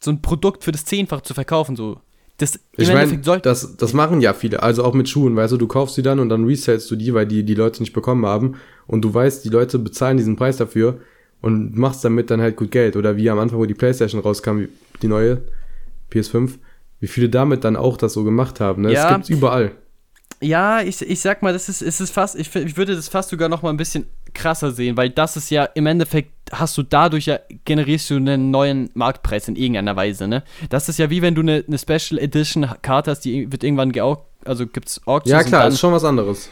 so 0.00 0.10
ein 0.12 0.22
Produkt 0.22 0.64
für 0.64 0.72
das 0.72 0.86
Zehnfach 0.86 1.20
zu 1.20 1.34
verkaufen, 1.34 1.76
so. 1.76 2.00
das 2.38 2.58
ich 2.76 2.90
meine, 2.90 3.18
das, 3.18 3.76
das 3.76 3.92
machen 3.92 4.22
ja 4.22 4.32
viele, 4.32 4.62
also 4.62 4.82
auch 4.82 4.94
mit 4.94 5.10
Schuhen, 5.10 5.36
weißt 5.36 5.52
du, 5.52 5.56
du 5.58 5.66
kaufst 5.66 5.96
sie 5.96 6.02
dann 6.02 6.20
und 6.20 6.30
dann 6.30 6.44
resellst 6.46 6.90
du 6.90 6.96
die, 6.96 7.12
weil 7.12 7.26
die 7.26 7.44
die 7.44 7.54
Leute 7.54 7.82
nicht 7.82 7.92
bekommen 7.92 8.24
haben 8.24 8.56
und 8.86 9.02
du 9.02 9.12
weißt, 9.12 9.44
die 9.44 9.50
Leute 9.50 9.78
bezahlen 9.78 10.16
diesen 10.16 10.36
Preis 10.36 10.56
dafür 10.56 11.00
und 11.40 11.76
machst 11.76 12.04
damit 12.04 12.30
dann 12.30 12.40
halt 12.40 12.56
gut 12.56 12.70
Geld. 12.70 12.96
Oder 12.96 13.16
wie 13.16 13.30
am 13.30 13.38
Anfang, 13.38 13.58
wo 13.58 13.66
die 13.66 13.74
Playstation 13.74 14.20
rauskam, 14.20 14.64
die 15.02 15.08
neue 15.08 15.42
PS5, 16.12 16.58
wie 17.00 17.06
viele 17.06 17.28
damit 17.28 17.64
dann 17.64 17.76
auch 17.76 17.96
das 17.96 18.12
so 18.12 18.24
gemacht 18.24 18.60
haben. 18.60 18.82
Ne? 18.82 18.92
Ja. 18.92 19.04
Das 19.04 19.14
gibt's 19.14 19.30
überall. 19.30 19.72
Ja, 20.40 20.82
ich, 20.82 21.02
ich 21.02 21.20
sag 21.20 21.42
mal, 21.42 21.52
das 21.52 21.68
ist, 21.68 21.82
ist 21.82 22.00
es 22.00 22.10
fast, 22.10 22.38
ich, 22.38 22.54
ich 22.54 22.76
würde 22.76 22.94
das 22.94 23.08
fast 23.08 23.30
sogar 23.30 23.48
noch 23.48 23.62
mal 23.62 23.70
ein 23.70 23.76
bisschen 23.76 24.06
krasser 24.34 24.70
sehen, 24.70 24.96
weil 24.96 25.10
das 25.10 25.36
ist 25.36 25.50
ja 25.50 25.64
im 25.64 25.86
Endeffekt 25.86 26.30
hast 26.52 26.78
du 26.78 26.84
dadurch 26.84 27.26
ja 27.26 27.40
generierst 27.64 28.10
du 28.10 28.16
einen 28.16 28.52
neuen 28.52 28.88
Marktpreis 28.94 29.48
in 29.48 29.56
irgendeiner 29.56 29.96
Weise, 29.96 30.28
ne? 30.28 30.44
Das 30.70 30.88
ist 30.88 30.98
ja 30.98 31.10
wie 31.10 31.22
wenn 31.22 31.34
du 31.34 31.40
eine, 31.40 31.64
eine 31.66 31.76
Special 31.76 32.20
Edition 32.20 32.68
Karte 32.82 33.10
hast, 33.10 33.24
die 33.24 33.50
wird 33.50 33.64
irgendwann 33.64 33.90
geau 33.90 34.28
also 34.44 34.66
gibt's 34.66 35.00
Auctions. 35.06 35.30
Ja 35.30 35.42
klar, 35.42 35.68
ist 35.68 35.80
schon 35.80 35.92
was 35.92 36.04
anderes. 36.04 36.48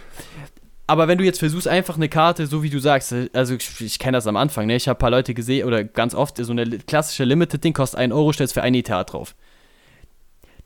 Aber 0.87 1.09
wenn 1.09 1.19
du 1.19 1.25
jetzt 1.25 1.41
versuchst, 1.41 1.67
einfach 1.67 1.97
eine 1.97 2.09
Karte, 2.09 2.47
so 2.47 2.63
wie 2.63 2.71
du 2.71 2.79
sagst, 2.79 3.15
also 3.33 3.55
ich, 3.55 3.81
ich 3.81 3.99
kenne 3.99 4.17
das 4.17 4.27
am 4.27 4.37
Anfang, 4.37 4.67
ne? 4.67 4.77
Ich 4.77 4.87
habe 4.87 4.97
ein 4.97 5.01
paar 5.01 5.11
Leute 5.11 5.35
gesehen, 5.35 5.67
oder 5.67 5.83
ganz 5.83 6.15
oft, 6.15 6.37
so 6.37 6.53
eine 6.53 6.65
klassische 6.79 7.25
Limited-Ding 7.25 7.73
kostet 7.73 7.99
1 7.99 8.15
Euro, 8.15 8.33
stellst 8.33 8.55
für 8.55 8.63
ein 8.63 8.75
ETH 8.75 8.89
drauf. 8.89 9.35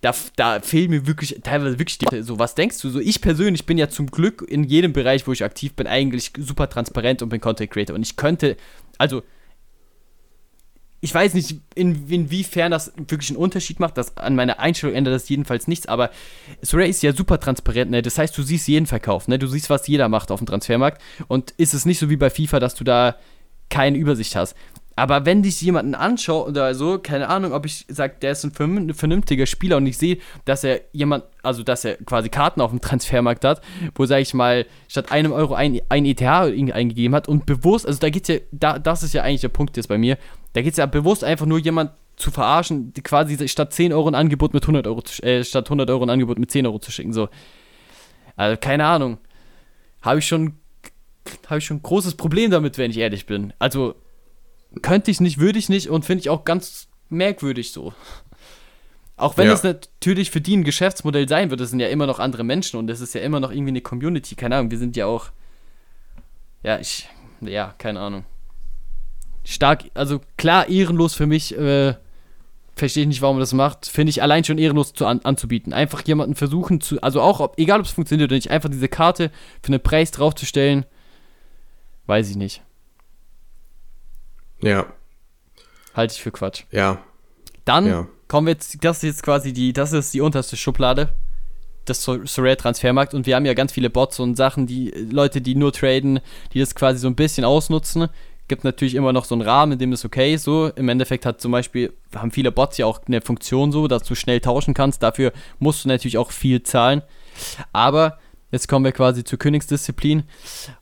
Da, 0.03 0.15
da 0.37 0.61
fehlen 0.61 0.91
mir 0.91 1.07
wirklich, 1.07 1.41
teilweise 1.43 1.79
wirklich 1.79 1.99
die, 1.99 2.23
so, 2.23 2.39
was 2.39 2.55
denkst 2.55 2.81
du? 2.81 2.91
So, 2.91 3.01
ich 3.01 3.21
persönlich 3.21 3.67
bin 3.67 3.79
ja 3.79 3.89
zum 3.89 4.07
Glück 4.11 4.45
in 4.47 4.65
jedem 4.65 4.93
Bereich, 4.93 5.27
wo 5.27 5.33
ich 5.33 5.45
aktiv 5.45 5.75
bin, 5.75 5.87
eigentlich 5.87 6.33
super 6.39 6.69
transparent 6.69 7.23
und 7.23 7.31
bin 7.31 7.41
Content 7.41 7.71
Creator. 7.71 7.95
Und 7.95 8.03
ich 8.03 8.17
könnte, 8.17 8.57
also, 8.99 9.23
ich 11.01 11.15
weiß 11.15 11.35
nicht, 11.35 11.61
in, 11.75 12.07
inwiefern 12.09 12.71
das 12.71 12.93
wirklich 12.97 13.31
einen 13.31 13.39
Unterschied 13.39 13.81
macht. 13.81 13.97
Das, 13.97 14.17
an 14.19 14.37
meiner 14.37 14.61
Einstellung 14.61 14.95
ändert 14.95 15.15
das 15.15 15.29
jedenfalls 15.29 15.67
nichts, 15.67 15.87
aber 15.87 16.11
Soraya 16.61 16.89
ist 16.89 17.03
ja 17.03 17.15
super 17.15 17.41
transparent, 17.41 17.91
ne? 17.91 18.03
Das 18.03 18.19
heißt, 18.19 18.37
du 18.37 18.43
siehst 18.43 18.69
jeden 18.69 18.87
Verkauf, 18.87 19.27
ne? 19.27 19.39
Du 19.39 19.47
siehst, 19.47 19.71
was 19.71 19.87
jeder 19.87 20.09
macht 20.09 20.31
auf 20.31 20.41
dem 20.41 20.47
Transfermarkt. 20.47 21.01
Und 21.27 21.53
ist 21.53 21.73
es 21.73 21.87
nicht 21.87 21.99
so 21.99 22.11
wie 22.11 22.17
bei 22.17 22.29
FIFA, 22.29 22.61
dass 22.61 22.75
du 22.75 22.85
da 22.85 23.17
keine 23.71 23.97
Übersicht 23.97 24.37
hast. 24.37 24.55
Aber 25.01 25.25
wenn 25.25 25.43
dich 25.43 25.59
jemanden 25.63 25.95
anschaut 25.95 26.47
oder 26.47 26.75
so, 26.75 26.99
keine 26.99 27.29
Ahnung, 27.31 27.55
ob 27.55 27.65
ich 27.65 27.87
sage, 27.89 28.17
der 28.21 28.33
ist 28.33 28.45
ein 28.45 28.53
vernünftiger 28.53 29.47
Spieler 29.47 29.79
und 29.79 29.87
ich 29.87 29.97
sehe, 29.97 30.19
dass 30.45 30.63
er 30.63 30.83
jemand, 30.93 31.25
also 31.43 31.63
dass 31.63 31.87
er 31.87 31.97
quasi 31.97 32.29
Karten 32.29 32.61
auf 32.61 32.69
dem 32.69 32.83
Transfermarkt 32.83 33.43
hat, 33.47 33.63
wo, 33.95 34.05
sage 34.05 34.21
ich 34.21 34.35
mal, 34.35 34.67
statt 34.89 35.11
einem 35.11 35.33
Euro 35.33 35.55
ein, 35.55 35.81
ein 35.89 36.05
ETH 36.05 36.21
eingegeben 36.21 37.15
hat 37.15 37.29
und 37.29 37.47
bewusst, 37.47 37.87
also 37.87 37.99
da 37.99 38.11
geht's 38.11 38.29
ja, 38.29 38.41
da, 38.53 38.79
das 38.79 39.03
ist 39.03 39.15
ja 39.15 39.23
eigentlich 39.23 39.41
der 39.41 39.49
Punkt 39.49 39.79
jetzt 39.79 39.87
bei 39.87 39.97
mir, 39.97 40.19
da 40.53 40.61
geht 40.61 40.73
es 40.73 40.77
ja 40.77 40.85
bewusst 40.85 41.25
einfach 41.25 41.47
nur 41.47 41.61
jemand 41.61 41.93
zu 42.17 42.31
verarschen, 42.31 42.93
quasi 43.03 43.49
statt 43.49 43.73
10 43.73 43.95
Euro 43.95 44.07
ein 44.07 44.15
Angebot 44.15 44.53
mit 44.53 44.65
100 44.65 44.87
Euro, 44.87 45.01
zu, 45.01 45.23
äh, 45.23 45.43
statt 45.45 45.65
100 45.65 45.89
Euro 45.89 46.03
ein 46.03 46.11
Angebot 46.11 46.39
mit 46.39 46.51
10 46.51 46.67
Euro 46.67 46.79
zu 46.79 46.93
schicken, 46.93 47.15
so. 47.15 47.31
Also, 48.37 48.59
keine 48.61 48.85
Ahnung. 48.85 49.17
Habe 50.03 50.19
ich 50.19 50.27
schon, 50.27 50.59
habe 51.47 51.57
ich 51.57 51.65
schon 51.65 51.79
ein 51.79 51.83
großes 51.83 52.17
Problem 52.17 52.51
damit, 52.51 52.77
wenn 52.77 52.91
ich 52.91 52.99
ehrlich 52.99 53.25
bin. 53.25 53.55
Also, 53.59 53.95
könnte 54.83 55.11
ich 55.11 55.21
nicht, 55.21 55.39
würde 55.39 55.59
ich 55.59 55.69
nicht 55.69 55.89
und 55.89 56.05
finde 56.05 56.21
ich 56.21 56.31
auch 56.31 56.45
ganz 56.45 56.89
merkwürdig 57.09 57.73
so. 57.73 57.93
Auch 59.17 59.37
wenn 59.37 59.49
ja. 59.49 59.53
es 59.53 59.63
natürlich 59.63 60.31
für 60.31 60.41
die 60.41 60.57
ein 60.57 60.65
Geschäftsmodell 60.65 61.29
sein 61.29 61.51
wird, 61.51 61.61
das 61.61 61.71
sind 61.71 61.81
ja 61.81 61.89
immer 61.89 62.07
noch 62.07 62.19
andere 62.19 62.43
Menschen 62.43 62.79
und 62.79 62.89
es 62.89 63.01
ist 63.01 63.15
ja 63.15 63.21
immer 63.21 63.39
noch 63.39 63.51
irgendwie 63.51 63.71
eine 63.71 63.83
Community, 63.83 64.35
keine 64.35 64.57
Ahnung, 64.57 64.71
wir 64.71 64.79
sind 64.79 64.97
ja 64.97 65.07
auch, 65.07 65.27
ja, 66.63 66.79
ich, 66.79 67.09
ja, 67.43 67.75
keine 67.77 68.01
Ahnung. 68.01 68.25
Stark, 69.45 69.85
also 69.95 70.21
klar, 70.39 70.69
ehrenlos 70.69 71.15
für 71.15 71.27
mich, 71.27 71.57
äh, 71.57 71.95
verstehe 72.77 73.03
ich 73.03 73.09
nicht, 73.09 73.23
warum 73.23 73.37
man 73.37 73.41
das 73.41 73.53
macht, 73.53 73.87
finde 73.87 74.11
ich 74.11 74.23
allein 74.23 74.43
schon 74.45 74.59
ehrenlos 74.59 74.95
zu 74.95 75.07
an, 75.07 75.21
anzubieten. 75.23 75.73
Einfach 75.73 76.03
jemanden 76.07 76.35
versuchen 76.35 76.81
zu, 76.81 77.01
also 77.03 77.21
auch, 77.21 77.41
ob, 77.41 77.59
egal 77.59 77.81
ob 77.81 77.87
es 77.87 77.93
funktioniert 77.93 78.31
oder 78.31 78.37
nicht, 78.37 78.51
einfach 78.51 78.71
diese 78.71 78.89
Karte 78.89 79.31
für 79.63 79.73
einen 79.73 79.83
Preis 79.83 80.11
draufzustellen, 80.13 80.87
weiß 82.07 82.31
ich 82.31 82.37
nicht. 82.37 82.63
Ja. 84.63 84.87
Halte 85.95 86.15
ich 86.15 86.23
für 86.23 86.31
Quatsch. 86.31 86.65
Ja. 86.71 86.99
Dann 87.65 87.87
ja. 87.87 88.07
kommen 88.29 88.47
wir 88.47 88.53
jetzt, 88.53 88.85
das 88.85 88.99
ist 88.99 89.03
jetzt 89.03 89.23
quasi 89.23 89.53
die, 89.53 89.73
das 89.73 89.93
ist 89.93 90.15
die 90.15 90.21
unterste 90.21 90.57
Schublade 90.57 91.13
des 91.89 92.03
Surreal-Transfermarkt 92.05 93.15
und 93.15 93.27
wir 93.27 93.37
haben 93.37 93.47
ja 93.47 93.55
ganz 93.55 93.73
viele 93.73 93.91
Bots 93.91 94.21
und 94.21 94.37
Sachen, 94.37 94.67
die 94.67 94.91
Leute, 94.91 95.41
die 95.41 95.55
nur 95.55 95.73
traden, 95.73 96.21
die 96.53 96.61
das 96.61 96.75
quasi 96.75 96.99
so 96.99 97.09
ein 97.09 97.17
bisschen 97.17 97.45
ausnutzen. 97.45 98.09
Gibt 98.49 98.65
natürlich 98.65 98.95
immer 98.95 99.13
noch 99.13 99.25
so 99.25 99.35
einen 99.35 99.43
Rahmen, 99.43 99.73
in 99.73 99.79
dem 99.79 99.93
es 99.93 100.05
okay 100.05 100.35
ist. 100.35 100.43
So. 100.43 100.73
Im 100.75 100.89
Endeffekt 100.89 101.25
hat 101.25 101.41
zum 101.41 101.53
Beispiel, 101.53 101.93
haben 102.15 102.33
viele 102.33 102.51
Bots 102.51 102.79
ja 102.79 102.87
auch 102.87 103.01
eine 103.07 103.21
Funktion 103.21 103.71
so, 103.71 103.87
dass 103.87 104.03
du 104.03 104.17
schnell 104.17 104.41
tauschen 104.41 104.75
kannst. 104.75 105.03
Dafür 105.03 105.33
musst 105.61 105.85
du 105.85 105.89
natürlich 105.89 106.19
auch 106.19 106.33
viel 106.33 106.63
zahlen. 106.65 107.03
Aber 107.73 108.19
Jetzt 108.51 108.69
kommen 108.69 108.85
wir 108.85 108.93
quasi 108.93 109.23
zur 109.25 109.39
Königsdisziplin. 109.39 110.25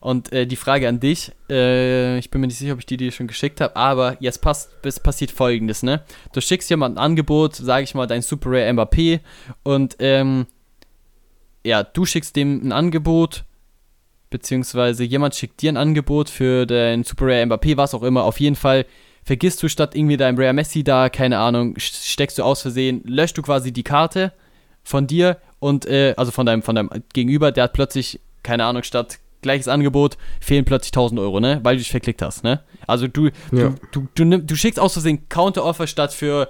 Und 0.01 0.33
äh, 0.33 0.47
die 0.47 0.57
Frage 0.57 0.89
an 0.89 1.01
dich, 1.01 1.33
äh, 1.51 2.19
ich 2.19 2.31
bin 2.31 2.41
mir 2.41 2.47
nicht 2.47 2.59
sicher, 2.59 2.73
ob 2.73 2.79
ich 2.79 2.87
die 2.87 2.97
dir 2.97 3.13
schon 3.13 3.27
geschickt 3.27 3.61
habe, 3.61 3.77
aber 3.77 4.17
jetzt 4.21 4.41
passt, 4.41 4.71
es 4.83 5.01
passiert 5.01 5.31
folgendes, 5.31 5.83
ne? 5.83 6.03
Du 6.33 6.41
schickst 6.41 6.71
jemandem 6.71 6.99
ein 6.99 7.05
Angebot, 7.05 7.57
sage 7.57 7.85
ich 7.85 7.95
mal, 7.95 8.07
dein 8.07 8.23
Super 8.23 8.51
Rare 8.51 8.71
Mbappé 8.71 9.21
und 9.65 9.97
ähm, 9.99 10.47
ja, 11.65 11.83
du 11.83 12.07
schickst 12.07 12.37
dem 12.37 12.67
ein 12.67 12.73
Angebot, 12.73 13.45
beziehungsweise 14.31 15.05
jemand 15.05 15.35
schickt 15.35 15.61
dir 15.61 15.73
ein 15.73 15.77
Angebot 15.77 16.31
für 16.31 16.65
dein 16.65 17.05
Super 17.05 17.27
Rare 17.27 17.43
Mbappé, 17.43 17.77
was 17.77 17.95
auch 17.95 18.03
immer. 18.03 18.25
Auf 18.25 18.41
jeden 18.41 18.57
Fall 18.57 18.87
vergisst 19.25 19.63
du 19.63 19.69
statt 19.69 19.95
irgendwie 19.95 20.17
deinem 20.17 20.39
Rare 20.39 20.55
Messi 20.55 20.83
da, 20.85 21.11
keine 21.11 21.39
Ahnung, 21.39 21.75
steckst 21.79 22.39
du 22.39 22.45
aus 22.45 22.63
Versehen, 22.63 23.03
löscht 23.05 23.37
du 23.37 23.43
quasi 23.43 23.73
die 23.73 23.83
Karte 23.83 24.33
von 24.89 25.07
dir 25.07 25.37
und 25.59 25.87
äh, 25.87 26.15
also 26.17 26.33
von 26.33 26.47
deinem, 26.47 26.63
von 26.63 26.75
deinem 26.75 26.91
Gegenüber, 27.13 27.53
der 27.53 27.65
hat 27.65 27.75
plötzlich, 27.75 28.21
keine 28.43 28.65
Ahnung, 28.65 28.83
statt 28.83 29.19
gleiches 29.43 29.69
Angebot, 29.69 30.17
fehlen 30.41 30.65
plötzlich 30.65 30.91
1000 30.91 31.21
Euro, 31.21 31.41
ne? 31.41 31.61
Weil 31.63 31.77
du 31.77 31.81
dich 31.81 31.91
verklickt 31.91 32.23
hast, 32.23 32.43
ne? 32.43 32.63
Also 32.87 33.07
du, 33.07 33.27
ja. 33.53 33.75
du, 33.93 34.09
du, 34.15 34.25
du, 34.25 34.39
du, 34.39 34.57
schickst 34.57 34.81
aus 34.81 34.95
Versehen 34.95 35.29
Counter-Offer 35.29 35.87
statt 35.87 36.13
für, 36.13 36.49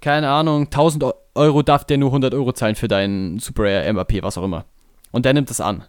keine 0.00 0.30
Ahnung, 0.30 0.64
1000 0.64 1.04
Euro 1.34 1.62
darf 1.62 1.84
der 1.84 1.98
nur 1.98 2.08
100 2.08 2.34
Euro 2.34 2.52
zahlen 2.52 2.74
für 2.74 2.88
deinen 2.88 3.38
Super 3.38 3.64
Rare 3.64 3.92
MVP, 3.92 4.22
was 4.22 4.38
auch 4.38 4.44
immer. 4.44 4.64
Und 5.12 5.26
der 5.26 5.34
nimmt 5.34 5.50
es 5.50 5.60
an. 5.60 5.84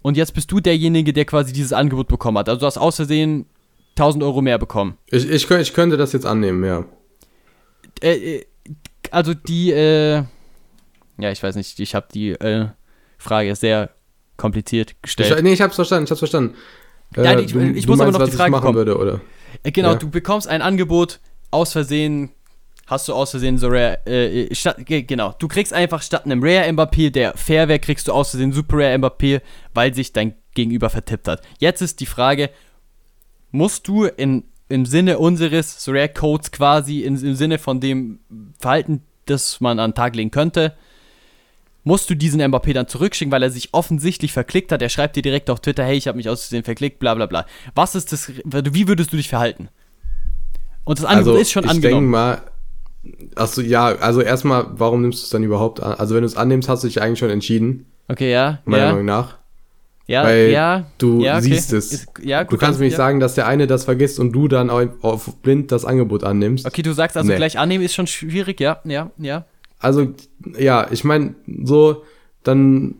Und 0.00 0.16
jetzt 0.16 0.34
bist 0.34 0.50
du 0.50 0.60
derjenige, 0.60 1.12
der 1.12 1.24
quasi 1.24 1.52
dieses 1.52 1.72
Angebot 1.72 2.08
bekommen 2.08 2.38
hat. 2.38 2.48
Also 2.48 2.60
du 2.60 2.66
hast 2.66 2.78
aus 2.78 2.96
Versehen 2.96 3.46
1000 3.90 4.24
Euro 4.24 4.42
mehr 4.42 4.58
bekommen. 4.58 4.96
Ich, 5.10 5.28
ich, 5.28 5.50
ich 5.50 5.74
könnte 5.74 5.96
das 5.96 6.12
jetzt 6.12 6.26
annehmen, 6.26 6.64
ja. 6.64 6.84
Äh, 8.02 8.36
äh 8.36 8.46
also 9.10 9.34
die, 9.34 9.70
äh, 9.70 10.24
ja, 11.18 11.30
ich 11.30 11.42
weiß 11.42 11.56
nicht, 11.56 11.78
ich 11.80 11.94
habe 11.94 12.06
die 12.12 12.30
äh, 12.30 12.68
Frage 13.18 13.54
sehr 13.54 13.90
kompliziert 14.36 15.00
gestellt. 15.02 15.34
Ich, 15.36 15.42
nee, 15.42 15.52
ich 15.52 15.60
hab's 15.60 15.76
verstanden, 15.76 16.04
ich 16.04 16.10
hab's 16.10 16.18
verstanden. 16.20 16.54
Äh, 17.16 17.42
ich, 17.42 17.52
du, 17.52 17.60
ich 17.60 17.86
muss 17.86 17.98
meinst, 17.98 18.14
aber 18.14 18.24
noch 18.24 18.30
die 18.30 18.36
Frage 18.36 18.50
machen 18.50 18.64
kommen. 18.64 18.76
würde, 18.76 18.98
oder? 18.98 19.20
Äh, 19.62 19.70
genau, 19.70 19.92
ja. 19.92 19.94
du 19.96 20.10
bekommst 20.10 20.48
ein 20.48 20.62
Angebot, 20.62 21.20
aus 21.50 21.72
Versehen 21.72 22.30
hast 22.86 23.08
du 23.08 23.14
aus 23.14 23.30
Versehen 23.30 23.58
so 23.58 23.68
Rare, 23.68 23.98
äh, 24.06 24.44
äh 24.44 24.54
statt, 24.54 24.76
genau, 24.84 25.34
du 25.38 25.48
kriegst 25.48 25.72
einfach 25.72 26.02
statt 26.02 26.24
einem 26.24 26.42
Rare 26.42 26.68
Mbappé, 26.68 27.10
der 27.10 27.34
fair 27.36 27.68
wäre, 27.68 27.78
kriegst 27.78 28.08
du 28.08 28.12
aus 28.12 28.30
Versehen 28.30 28.52
Super 28.52 28.78
Rare 28.78 28.96
Mbappé, 28.96 29.40
weil 29.72 29.94
sich 29.94 30.12
dein 30.12 30.34
Gegenüber 30.54 30.90
vertippt 30.90 31.28
hat. 31.28 31.42
Jetzt 31.58 31.80
ist 31.80 32.00
die 32.00 32.06
Frage, 32.06 32.50
musst 33.50 33.88
du 33.88 34.04
in, 34.04 34.44
im 34.68 34.86
Sinne 34.86 35.18
unseres 35.18 35.82
so 35.82 35.92
Rare 35.92 36.08
Codes 36.08 36.50
quasi, 36.50 37.02
in, 37.02 37.16
im 37.24 37.34
Sinne 37.34 37.58
von 37.58 37.80
dem 37.80 38.20
Verhalten, 38.58 39.02
das 39.26 39.60
man 39.60 39.78
an 39.78 39.90
den 39.90 39.96
Tag 39.96 40.14
legen 40.14 40.30
könnte, 40.30 40.76
musst 41.84 42.10
du 42.10 42.14
diesen 42.14 42.40
Mbappé 42.40 42.72
dann 42.72 42.88
zurückschicken, 42.88 43.30
weil 43.30 43.42
er 43.42 43.50
sich 43.50 43.68
offensichtlich 43.72 44.32
verklickt 44.32 44.72
hat. 44.72 44.82
Er 44.82 44.88
schreibt 44.88 45.16
dir 45.16 45.22
direkt 45.22 45.50
auf 45.50 45.60
Twitter, 45.60 45.84
hey, 45.84 45.96
ich 45.96 46.08
habe 46.08 46.16
mich 46.16 46.28
aus 46.28 46.42
Versehen 46.42 46.64
verklickt, 46.64 46.98
bla 46.98 47.14
bla 47.14 47.26
bla. 47.26 47.46
Was 47.74 47.94
ist 47.94 48.12
das, 48.12 48.32
wie 48.44 48.88
würdest 48.88 49.12
du 49.12 49.16
dich 49.16 49.28
verhalten? 49.28 49.68
Und 50.84 50.98
das 50.98 51.04
Angebot 51.04 51.32
also, 51.32 51.40
ist 51.40 51.52
schon 51.52 51.64
ich 51.64 51.70
angenommen. 51.70 52.10
Mal, 52.10 52.42
achso, 53.36 53.60
ja, 53.60 53.86
also 53.86 54.20
erstmal, 54.20 54.66
warum 54.72 55.02
nimmst 55.02 55.20
du 55.20 55.24
es 55.24 55.30
dann 55.30 55.42
überhaupt 55.42 55.82
an? 55.82 55.94
Also 55.94 56.14
wenn 56.14 56.22
du 56.22 56.26
es 56.26 56.36
annimmst, 56.36 56.68
hast 56.68 56.82
du 56.84 56.88
dich 56.88 57.00
eigentlich 57.00 57.18
schon 57.18 57.30
entschieden. 57.30 57.86
Okay, 58.08 58.32
ja. 58.32 58.60
Meiner 58.64 58.84
ja. 58.84 58.90
Meinung 58.90 59.06
nach. 59.06 59.38
Ja, 60.06 60.24
Weil 60.24 60.50
ja. 60.50 60.84
Du 60.98 61.22
ja, 61.22 61.38
okay. 61.38 61.44
siehst 61.44 61.72
es. 61.72 61.92
Ist, 61.92 62.06
ja, 62.22 62.44
du 62.44 62.58
kannst 62.58 62.78
mir 62.78 62.86
nicht 62.86 62.96
sagen, 62.96 63.20
dass 63.20 63.34
der 63.34 63.46
eine 63.46 63.66
das 63.66 63.84
vergisst 63.84 64.18
und 64.18 64.32
du 64.32 64.48
dann 64.48 64.68
auf 64.68 65.36
blind 65.40 65.72
das 65.72 65.86
Angebot 65.86 66.24
annimmst. 66.24 66.66
Okay, 66.66 66.82
du 66.82 66.92
sagst 66.92 67.16
also 67.16 67.30
nee. 67.30 67.36
gleich 67.36 67.58
annehmen 67.58 67.84
ist 67.84 67.94
schon 67.94 68.06
schwierig, 68.06 68.60
ja, 68.60 68.80
ja, 68.84 69.10
ja. 69.16 69.46
Also, 69.78 70.14
ja, 70.58 70.88
ich 70.90 71.04
meine, 71.04 71.34
so, 71.64 72.04
dann 72.42 72.96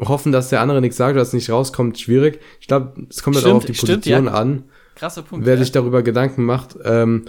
hoffen, 0.00 0.32
dass 0.32 0.48
der 0.48 0.60
andere 0.60 0.80
nichts 0.80 0.96
sagt, 0.96 1.16
dass 1.16 1.28
es 1.28 1.34
nicht 1.34 1.50
rauskommt, 1.50 1.98
schwierig. 1.98 2.40
Ich 2.60 2.68
glaube, 2.68 3.06
es 3.08 3.22
kommt 3.22 3.36
halt 3.36 3.46
auch 3.46 3.56
auf 3.56 3.64
die 3.64 3.72
Position 3.72 4.00
stimmt, 4.02 4.26
ja. 4.26 4.32
an. 4.32 4.64
Krasser 4.94 5.22
Punkt. 5.22 5.46
Wer 5.46 5.54
ja. 5.54 5.60
sich 5.60 5.72
darüber 5.72 6.02
Gedanken 6.02 6.44
macht. 6.44 6.76
Ähm, 6.84 7.24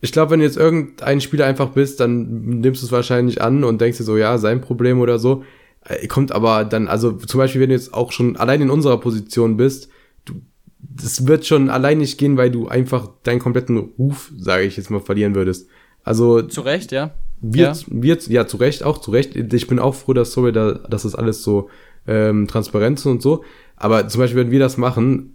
ich 0.00 0.12
glaube, 0.12 0.32
wenn 0.32 0.40
du 0.40 0.46
jetzt 0.46 0.56
irgendein 0.56 1.20
Spieler 1.20 1.46
einfach 1.46 1.70
bist, 1.70 2.00
dann 2.00 2.60
nimmst 2.60 2.82
du 2.82 2.86
es 2.86 2.92
wahrscheinlich 2.92 3.40
an 3.40 3.64
und 3.64 3.80
denkst 3.80 3.98
dir 3.98 4.04
so, 4.04 4.16
ja, 4.16 4.38
sein 4.38 4.60
Problem 4.60 5.00
oder 5.00 5.18
so. 5.18 5.44
Äh, 5.84 6.06
kommt 6.06 6.32
aber 6.32 6.64
dann, 6.64 6.88
also 6.88 7.12
zum 7.12 7.38
Beispiel, 7.38 7.60
wenn 7.60 7.70
du 7.70 7.74
jetzt 7.76 7.94
auch 7.94 8.12
schon 8.12 8.36
allein 8.36 8.62
in 8.62 8.70
unserer 8.70 8.98
Position 8.98 9.56
bist, 9.56 9.88
du, 10.24 10.34
das 10.78 11.26
wird 11.26 11.46
schon 11.46 11.70
allein 11.70 11.98
nicht 11.98 12.18
gehen, 12.18 12.36
weil 12.36 12.50
du 12.50 12.68
einfach 12.68 13.10
deinen 13.22 13.40
kompletten 13.40 13.78
Ruf, 13.78 14.32
sage 14.36 14.64
ich 14.64 14.76
jetzt 14.76 14.90
mal, 14.90 15.00
verlieren 15.00 15.34
würdest. 15.34 15.68
Also. 16.02 16.42
Zu 16.42 16.60
Recht, 16.60 16.92
ja. 16.92 17.14
Wird, 17.40 17.82
ja. 17.82 17.86
wird, 17.88 18.26
ja, 18.28 18.46
zu 18.46 18.56
Recht, 18.56 18.82
auch 18.82 18.98
zu 18.98 19.10
Recht. 19.10 19.36
Ich 19.36 19.66
bin 19.66 19.78
auch 19.78 19.94
froh, 19.94 20.12
dass 20.12 20.32
sorry, 20.32 20.52
da, 20.52 20.72
dass 20.72 21.02
das 21.02 21.14
alles 21.14 21.42
so 21.42 21.68
ähm, 22.06 22.46
transparent 22.46 22.98
ist 22.98 23.06
und 23.06 23.22
so. 23.22 23.44
Aber 23.76 24.08
zum 24.08 24.20
Beispiel, 24.20 24.40
wenn 24.40 24.50
wir 24.50 24.58
das 24.58 24.76
machen, 24.76 25.34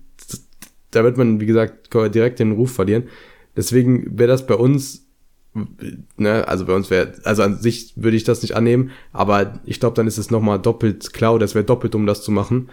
da 0.91 1.03
wird 1.03 1.17
man, 1.17 1.39
wie 1.39 1.45
gesagt, 1.45 1.93
direkt 1.93 2.39
den 2.39 2.53
Ruf 2.53 2.73
verlieren. 2.73 3.03
Deswegen 3.55 4.17
wäre 4.17 4.29
das 4.29 4.45
bei 4.45 4.55
uns, 4.55 5.05
ne, 6.17 6.47
also 6.47 6.65
bei 6.65 6.73
uns 6.73 6.89
wäre, 6.89 7.13
also 7.23 7.43
an 7.43 7.59
sich 7.59 7.93
würde 7.95 8.17
ich 8.17 8.23
das 8.23 8.41
nicht 8.41 8.55
annehmen, 8.55 8.91
aber 9.11 9.59
ich 9.65 9.79
glaube, 9.79 9.95
dann 9.95 10.07
ist 10.07 10.17
es 10.17 10.31
nochmal 10.31 10.59
doppelt 10.59 11.13
klar, 11.13 11.37
das 11.39 11.55
wäre 11.55 11.65
doppelt, 11.65 11.95
um 11.95 12.05
das 12.05 12.23
zu 12.23 12.31
machen. 12.31 12.69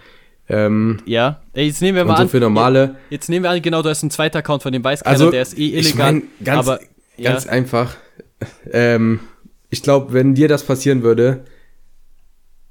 Ähm, 0.47 0.99
ja, 1.05 1.41
jetzt 1.53 1.81
nehmen 1.81 1.95
wir 1.95 2.05
mal 2.05 2.17
so 2.17 2.23
an. 2.23 2.29
für 2.29 2.39
normale. 2.39 2.95
Jetzt 3.09 3.29
nehmen 3.29 3.43
wir 3.43 3.51
an, 3.51 3.61
genau, 3.61 3.83
du 3.83 3.89
hast 3.89 4.03
einen 4.03 4.09
zweiten 4.09 4.37
Account 4.37 4.63
von 4.63 4.71
dem 4.71 4.83
weiß 4.83 5.03
also, 5.03 5.29
der 5.29 5.43
ist 5.43 5.57
eh 5.57 5.67
illegal. 5.67 5.81
Ich 5.81 5.95
mein, 5.95 6.23
ganz, 6.43 6.67
aber, 6.67 6.79
ganz 7.21 7.45
ja. 7.45 7.51
einfach. 7.51 7.95
Ähm, 8.71 9.19
ich 9.69 9.83
glaube, 9.83 10.13
wenn 10.13 10.35
dir 10.35 10.47
das 10.47 10.63
passieren 10.63 11.03
würde, 11.03 11.45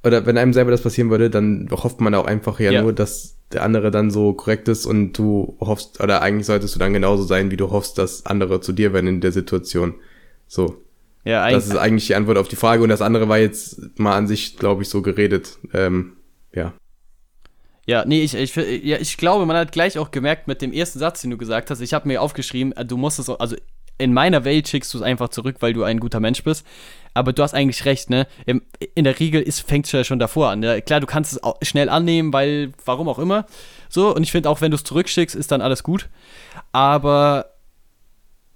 oder 0.04 0.26
wenn 0.26 0.38
einem 0.38 0.52
selber 0.52 0.70
das 0.70 0.82
passieren 0.82 1.10
würde, 1.10 1.30
dann 1.30 1.68
hofft 1.70 2.00
man 2.00 2.14
auch 2.14 2.26
einfach 2.26 2.60
ja, 2.60 2.70
ja, 2.70 2.82
nur, 2.82 2.92
dass 2.92 3.36
der 3.52 3.62
andere 3.62 3.90
dann 3.90 4.10
so 4.10 4.32
korrekt 4.32 4.68
ist 4.68 4.86
und 4.86 5.12
du 5.14 5.56
hoffst, 5.60 6.00
oder 6.00 6.22
eigentlich 6.22 6.46
solltest 6.46 6.74
du 6.74 6.78
dann 6.78 6.92
genauso 6.92 7.24
sein, 7.24 7.50
wie 7.50 7.56
du 7.56 7.70
hoffst, 7.70 7.98
dass 7.98 8.26
andere 8.26 8.60
zu 8.60 8.72
dir 8.72 8.92
werden 8.92 9.06
in 9.06 9.20
der 9.20 9.32
Situation. 9.32 9.94
So. 10.46 10.82
Ja, 11.24 11.42
eigentlich. 11.42 11.64
Das 11.64 11.66
ist 11.66 11.76
eigentlich 11.76 12.06
die 12.06 12.14
Antwort 12.14 12.38
auf 12.38 12.48
die 12.48 12.56
Frage 12.56 12.82
und 12.82 12.88
das 12.88 13.02
andere 13.02 13.28
war 13.28 13.38
jetzt 13.38 13.98
mal 13.98 14.16
an 14.16 14.26
sich, 14.26 14.56
glaube 14.56 14.82
ich, 14.82 14.88
so 14.88 15.02
geredet. 15.02 15.58
Ähm, 15.72 16.16
ja. 16.54 16.74
Ja, 17.86 18.04
nee, 18.04 18.22
ich, 18.22 18.34
ich, 18.34 18.54
ja, 18.54 18.98
ich 18.98 19.16
glaube, 19.16 19.46
man 19.46 19.56
hat 19.56 19.72
gleich 19.72 19.98
auch 19.98 20.10
gemerkt 20.10 20.46
mit 20.46 20.60
dem 20.60 20.72
ersten 20.72 20.98
Satz, 20.98 21.22
den 21.22 21.30
du 21.30 21.38
gesagt 21.38 21.70
hast, 21.70 21.80
ich 21.80 21.94
habe 21.94 22.06
mir 22.06 22.20
aufgeschrieben, 22.20 22.74
du 22.86 22.98
musst 22.98 23.18
es, 23.18 23.30
also 23.30 23.56
in 23.98 24.14
meiner 24.14 24.44
Welt 24.44 24.68
schickst 24.68 24.94
du 24.94 24.98
es 24.98 25.02
einfach 25.02 25.28
zurück, 25.28 25.56
weil 25.60 25.72
du 25.72 25.82
ein 25.82 26.00
guter 26.00 26.20
Mensch 26.20 26.42
bist. 26.44 26.66
Aber 27.14 27.32
du 27.32 27.42
hast 27.42 27.52
eigentlich 27.52 27.84
recht, 27.84 28.10
ne? 28.10 28.26
In 28.46 29.04
der 29.04 29.18
Regel 29.18 29.44
fängt 29.50 29.86
es 29.86 29.92
ja 29.92 30.04
schon 30.04 30.20
davor 30.20 30.50
an. 30.50 30.60
Ne? 30.60 30.80
Klar, 30.82 31.00
du 31.00 31.06
kannst 31.06 31.32
es 31.32 31.68
schnell 31.68 31.88
annehmen, 31.88 32.32
weil, 32.32 32.72
warum 32.84 33.08
auch 33.08 33.18
immer. 33.18 33.46
So, 33.88 34.14
und 34.14 34.22
ich 34.22 34.30
finde 34.30 34.48
auch, 34.48 34.60
wenn 34.60 34.70
du 34.70 34.76
es 34.76 34.84
zurückschickst, 34.84 35.34
ist 35.34 35.50
dann 35.50 35.60
alles 35.60 35.82
gut. 35.82 36.08
Aber 36.70 37.46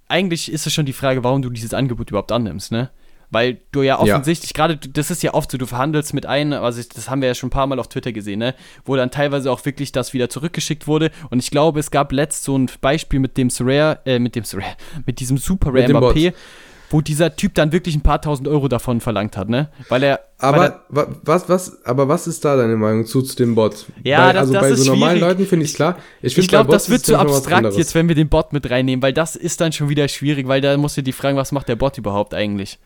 eigentlich 0.07 0.51
ist 0.51 0.65
es 0.65 0.73
schon 0.73 0.85
die 0.85 0.93
Frage, 0.93 1.23
warum 1.23 1.41
du 1.41 1.49
dieses 1.49 1.73
Angebot 1.73 2.09
überhaupt 2.09 2.31
annimmst, 2.31 2.71
ne? 2.71 2.89
Weil 3.33 3.57
du 3.71 3.81
ja 3.81 3.99
offensichtlich, 3.99 4.51
ja. 4.51 4.55
gerade, 4.55 4.77
das 4.77 5.09
ist 5.09 5.23
ja 5.23 5.33
oft 5.33 5.49
so, 5.49 5.57
du 5.57 5.65
verhandelst 5.65 6.13
mit 6.13 6.27
einem, 6.27 6.61
also 6.61 6.81
das 6.93 7.09
haben 7.09 7.21
wir 7.21 7.27
ja 7.27 7.35
schon 7.35 7.47
ein 7.47 7.51
paar 7.51 7.65
Mal 7.65 7.79
auf 7.79 7.89
Twitter 7.89 8.11
gesehen, 8.11 8.39
ne? 8.39 8.53
Wo 8.85 8.95
dann 8.95 9.09
teilweise 9.09 9.51
auch 9.51 9.65
wirklich 9.65 9.91
das 9.91 10.13
wieder 10.13 10.29
zurückgeschickt 10.29 10.87
wurde. 10.87 11.09
Und 11.31 11.39
ich 11.39 11.49
glaube, 11.49 11.79
es 11.79 11.89
gab 11.89 12.11
letzt 12.11 12.43
so 12.43 12.55
ein 12.55 12.69
Beispiel 12.79 13.19
mit 13.19 13.35
dem 13.37 13.49
Surrare, 13.49 13.99
äh, 14.05 14.19
mit 14.19 14.35
dem 14.35 14.43
Surrare, 14.43 14.75
mit 15.07 15.19
diesem 15.19 15.37
Super 15.37 15.73
Rare 15.73 15.87
Mbappé, 15.87 16.33
wo 16.91 17.01
dieser 17.01 17.35
Typ 17.35 17.55
dann 17.55 17.71
wirklich 17.71 17.95
ein 17.95 18.01
paar 18.01 18.21
tausend 18.21 18.47
Euro 18.47 18.67
davon 18.67 19.01
verlangt 19.01 19.35
hat, 19.35 19.49
ne? 19.49 19.69
Weil 19.89 20.03
er. 20.03 20.19
Aber 20.37 20.83
weil 20.89 21.05
er, 21.05 21.15
was, 21.23 21.49
was, 21.49 21.85
aber 21.85 22.07
was 22.07 22.27
ist 22.27 22.45
da 22.45 22.55
deine 22.55 22.75
Meinung 22.75 23.07
zu, 23.07 23.23
zu 23.23 23.35
dem 23.35 23.55
Bot? 23.55 23.87
Ja, 24.03 24.27
weil, 24.27 24.33
das, 24.33 24.41
also 24.41 24.53
das 24.53 24.61
bei 24.61 24.69
ist 24.69 24.83
so 24.83 24.91
normalen 24.91 25.17
schwierig. 25.17 25.29
Leuten 25.29 25.45
finde 25.47 25.65
ich 25.65 25.73
klar. 25.73 25.97
Ich, 26.21 26.37
ich 26.37 26.47
glaube, 26.47 26.71
das 26.71 26.91
wird 26.91 27.03
zu 27.03 27.17
abstrakt 27.17 27.75
jetzt, 27.75 27.95
wenn 27.95 28.07
wir 28.07 28.15
den 28.15 28.29
Bot 28.29 28.53
mit 28.53 28.69
reinnehmen, 28.69 29.01
weil 29.01 29.13
das 29.13 29.35
ist 29.35 29.59
dann 29.59 29.71
schon 29.71 29.89
wieder 29.89 30.07
schwierig, 30.07 30.47
weil 30.47 30.61
da 30.61 30.77
musst 30.77 30.95
du 30.95 31.01
dir 31.01 31.13
fragen, 31.13 31.35
was 31.35 31.51
macht 31.51 31.67
der 31.67 31.77
Bot 31.77 31.97
überhaupt 31.97 32.35
eigentlich? 32.35 32.77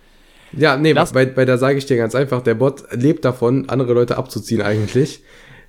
Ja, 0.53 0.77
nee, 0.77 0.93
Lass 0.93 1.13
weil, 1.13 1.35
weil 1.35 1.45
da 1.45 1.57
sage 1.57 1.77
ich 1.77 1.85
dir 1.85 1.97
ganz 1.97 2.15
einfach, 2.15 2.41
der 2.41 2.55
Bot 2.55 2.83
lebt 2.91 3.25
davon, 3.25 3.69
andere 3.69 3.93
Leute 3.93 4.17
abzuziehen 4.17 4.61
eigentlich. 4.61 5.21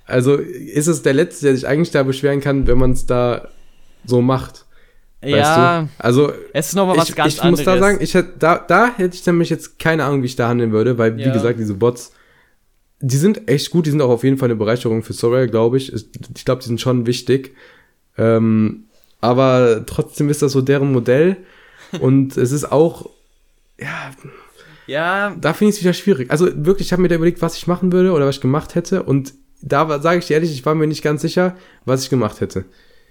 Also 0.05 0.35
ist 0.35 0.87
es 0.87 1.01
der 1.01 1.13
Letzte, 1.13 1.45
der 1.45 1.55
sich 1.55 1.67
eigentlich 1.67 1.91
da 1.91 2.03
beschweren 2.03 2.41
kann, 2.41 2.65
wenn 2.67 2.77
man 2.77 2.91
es 2.91 3.05
da 3.05 3.49
so 4.05 4.21
macht. 4.21 4.65
ja, 5.21 5.81
du? 5.81 5.89
also 5.99 6.31
es 6.53 6.69
ist 6.69 6.75
nochmal 6.75 6.97
was 6.97 7.09
ich, 7.09 7.15
ganz 7.15 7.33
ich 7.33 7.41
anderes. 7.41 7.59
Ich 7.59 7.65
muss 7.65 7.75
da 7.75 7.79
sagen, 7.79 7.97
ich 8.01 8.13
hätte, 8.13 8.33
da, 8.39 8.57
da 8.57 8.93
hätte 8.95 9.15
ich 9.15 9.25
nämlich 9.25 9.49
jetzt 9.49 9.77
keine 9.77 10.05
Ahnung, 10.05 10.21
wie 10.23 10.27
ich 10.27 10.35
da 10.35 10.47
handeln 10.47 10.71
würde, 10.71 10.97
weil, 10.97 11.17
wie 11.17 11.23
ja. 11.23 11.33
gesagt, 11.33 11.59
diese 11.59 11.75
Bots, 11.75 12.13
die 13.01 13.17
sind 13.17 13.47
echt 13.49 13.69
gut, 13.69 13.85
die 13.85 13.91
sind 13.91 14.01
auch 14.01 14.09
auf 14.09 14.23
jeden 14.23 14.37
Fall 14.37 14.47
eine 14.47 14.55
Bereicherung 14.55 15.03
für 15.03 15.13
Sorrel, 15.13 15.47
glaube 15.47 15.77
ich. 15.77 15.93
Ich 15.93 16.45
glaube, 16.45 16.61
die 16.61 16.67
sind 16.67 16.81
schon 16.81 17.05
wichtig. 17.05 17.53
Ähm, 18.17 18.85
aber 19.21 19.83
trotzdem 19.85 20.29
ist 20.29 20.41
das 20.41 20.51
so 20.51 20.61
deren 20.61 20.91
Modell. 20.91 21.37
und 21.99 22.37
es 22.37 22.51
ist 22.51 22.71
auch, 22.71 23.09
ja, 23.79 24.11
ja. 24.89 25.35
Da 25.39 25.53
finde 25.53 25.69
ich 25.69 25.77
es 25.77 25.81
wieder 25.81 25.93
schwierig. 25.93 26.31
Also 26.31 26.47
wirklich, 26.53 26.87
ich 26.87 26.91
habe 26.91 27.01
mir 27.01 27.07
da 27.07 27.15
überlegt, 27.15 27.41
was 27.41 27.55
ich 27.55 27.67
machen 27.67 27.91
würde 27.91 28.11
oder 28.11 28.25
was 28.25 28.35
ich 28.35 28.41
gemacht 28.41 28.75
hätte. 28.75 29.03
Und 29.03 29.33
da 29.61 29.99
sage 29.99 30.19
ich 30.19 30.27
dir 30.27 30.35
ehrlich, 30.35 30.51
ich 30.51 30.65
war 30.65 30.75
mir 30.75 30.87
nicht 30.87 31.03
ganz 31.03 31.21
sicher, 31.21 31.55
was 31.85 32.03
ich 32.03 32.09
gemacht 32.09 32.41
hätte. 32.41 32.65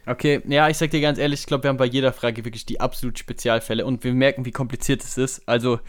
Okay, 0.06 0.40
ja, 0.48 0.70
ich 0.70 0.78
sag 0.78 0.90
dir 0.90 1.02
ganz 1.02 1.18
ehrlich, 1.18 1.40
ich 1.40 1.46
glaube, 1.46 1.64
wir 1.64 1.68
haben 1.68 1.76
bei 1.76 1.84
jeder 1.84 2.12
Frage 2.14 2.44
wirklich 2.44 2.64
die 2.64 2.80
absolut 2.80 3.18
Spezialfälle 3.18 3.84
und 3.84 4.04
wir 4.04 4.14
merken, 4.14 4.46
wie 4.46 4.52
kompliziert 4.52 5.04
es 5.04 5.18
ist. 5.18 5.42
Also, 5.46 5.80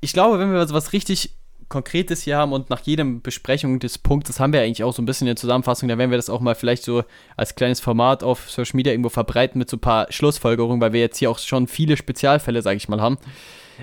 ich 0.00 0.12
glaube, 0.12 0.38
wenn 0.38 0.52
wir 0.52 0.66
so 0.66 0.74
was 0.74 0.92
richtig 0.92 1.34
Konkretes 1.68 2.22
hier 2.22 2.36
haben 2.36 2.52
und 2.52 2.70
nach 2.70 2.80
jedem 2.82 3.20
Besprechung 3.20 3.78
des 3.78 3.98
Punktes 3.98 4.40
haben 4.40 4.52
wir 4.52 4.60
eigentlich 4.62 4.84
auch 4.84 4.94
so 4.94 5.02
ein 5.02 5.06
bisschen 5.06 5.26
eine 5.26 5.34
Zusammenfassung, 5.34 5.88
dann 5.88 5.98
werden 5.98 6.10
wir 6.10 6.18
das 6.18 6.30
auch 6.30 6.40
mal 6.40 6.54
vielleicht 6.54 6.84
so 6.84 7.02
als 7.36 7.56
kleines 7.56 7.80
Format 7.80 8.22
auf 8.22 8.48
Social 8.48 8.76
Media 8.76 8.92
irgendwo 8.92 9.10
verbreiten 9.10 9.58
mit 9.58 9.68
so 9.68 9.76
ein 9.76 9.80
paar 9.80 10.10
Schlussfolgerungen, 10.10 10.80
weil 10.80 10.92
wir 10.92 11.00
jetzt 11.00 11.18
hier 11.18 11.30
auch 11.30 11.38
schon 11.38 11.66
viele 11.66 11.96
Spezialfälle, 11.96 12.62
sage 12.62 12.76
ich 12.76 12.88
mal, 12.88 13.00
haben. 13.00 13.18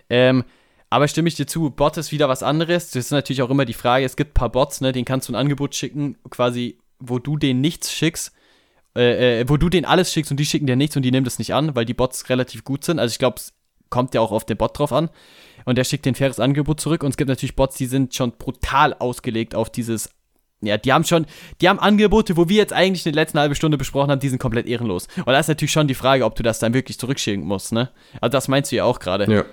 Ähm, 0.10 0.46
aber 0.90 1.08
stimme 1.08 1.28
ich 1.28 1.36
dir 1.36 1.48
zu, 1.48 1.70
Bot 1.70 1.98
ist 1.98 2.12
wieder 2.12 2.30
was 2.30 2.44
anderes. 2.44 2.92
Das 2.92 3.06
ist 3.06 3.12
natürlich 3.12 3.42
auch 3.42 3.50
immer 3.50 3.66
die 3.66 3.74
Frage, 3.74 4.06
es 4.06 4.16
gibt 4.16 4.32
ein 4.32 4.34
paar 4.36 4.52
Bots, 4.52 4.82
ne, 4.82 4.92
denen 4.92 5.06
kannst 5.06 5.28
du 5.28 5.34
ein 5.34 5.36
Angebot 5.36 5.76
schicken, 5.76 6.18
quasi, 6.30 6.78
wo 7.00 7.20
du 7.20 7.38
denen 7.38 7.62
nichts 7.62 7.92
schickst, 7.92 8.32
äh, 8.96 9.42
äh, 9.42 9.50
wo 9.50 9.58
du 9.58 9.70
denen 9.70 9.86
alles 9.86 10.14
schickst 10.14 10.32
und 10.32 10.40
die 10.40 10.46
schicken 10.46 10.68
dir 10.68 10.76
nichts 10.76 10.96
und 10.96 11.02
die 11.02 11.12
nehmen 11.12 11.26
das 11.26 11.40
nicht 11.40 11.54
an, 11.54 11.76
weil 11.76 11.86
die 11.86 11.94
Bots 11.94 12.30
relativ 12.30 12.64
gut 12.64 12.84
sind. 12.84 13.00
Also 13.00 13.12
ich 13.12 13.20
glaube, 13.20 13.38
es 13.38 13.54
kommt 13.90 14.14
ja 14.14 14.22
auch 14.22 14.32
auf 14.32 14.46
den 14.46 14.58
Bot 14.58 14.78
drauf 14.78 14.92
an. 14.92 15.10
Und 15.66 15.78
der 15.78 15.84
schickt 15.84 16.06
den 16.06 16.16
faires 16.16 16.40
Angebot 16.40 16.80
zurück. 16.80 17.04
Und 17.04 17.10
es 17.10 17.18
gibt 17.18 17.30
natürlich 17.30 17.56
Bots, 17.56 17.76
die 17.76 17.88
sind 17.88 18.14
schon 18.14 18.34
brutal 18.34 18.94
ausgelegt 18.94 19.56
auf 19.56 19.70
dieses 19.70 20.10
ja, 20.62 20.78
die 20.78 20.94
haben 20.94 21.04
schon, 21.04 21.26
die 21.62 21.70
haben 21.70 21.80
Angebote, 21.80 22.38
wo 22.38 22.50
wir 22.50 22.58
jetzt 22.58 22.74
eigentlich 22.74 23.06
in 23.06 23.12
der 23.12 23.22
letzten 23.22 23.40
halben 23.40 23.56
Stunde 23.56 23.78
besprochen 23.78 24.10
haben, 24.10 24.20
die 24.20 24.30
sind 24.30 24.40
komplett 24.40 24.66
ehrenlos. 24.66 25.08
Und 25.18 25.28
da 25.28 25.38
ist 25.38 25.48
natürlich 25.48 25.72
schon 25.72 25.88
die 25.88 25.96
Frage, 25.96 26.26
ob 26.26 26.36
du 26.36 26.44
das 26.44 26.60
dann 26.60 26.74
wirklich 26.74 26.98
zurückschicken 26.98 27.46
musst, 27.46 27.72
ne? 27.72 27.92
Also 28.22 28.32
das 28.32 28.48
meinst 28.48 28.72
du 28.72 28.78
ja 28.78 28.86
auch 28.86 29.00
gerade. 29.00 29.32
Ja. 29.32 29.46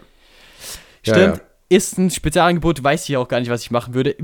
Stimmt, 1.03 1.19
ja, 1.19 1.35
ja. 1.35 1.41
ist 1.69 1.99
ein 1.99 2.11
Spezialangebot, 2.11 2.83
weiß 2.83 3.09
ich 3.09 3.17
auch 3.17 3.29
gar 3.29 3.41
nicht, 3.41 3.51
was 3.51 3.63
ich 3.63 3.71
machen 3.71 3.95
würde. 3.95 4.17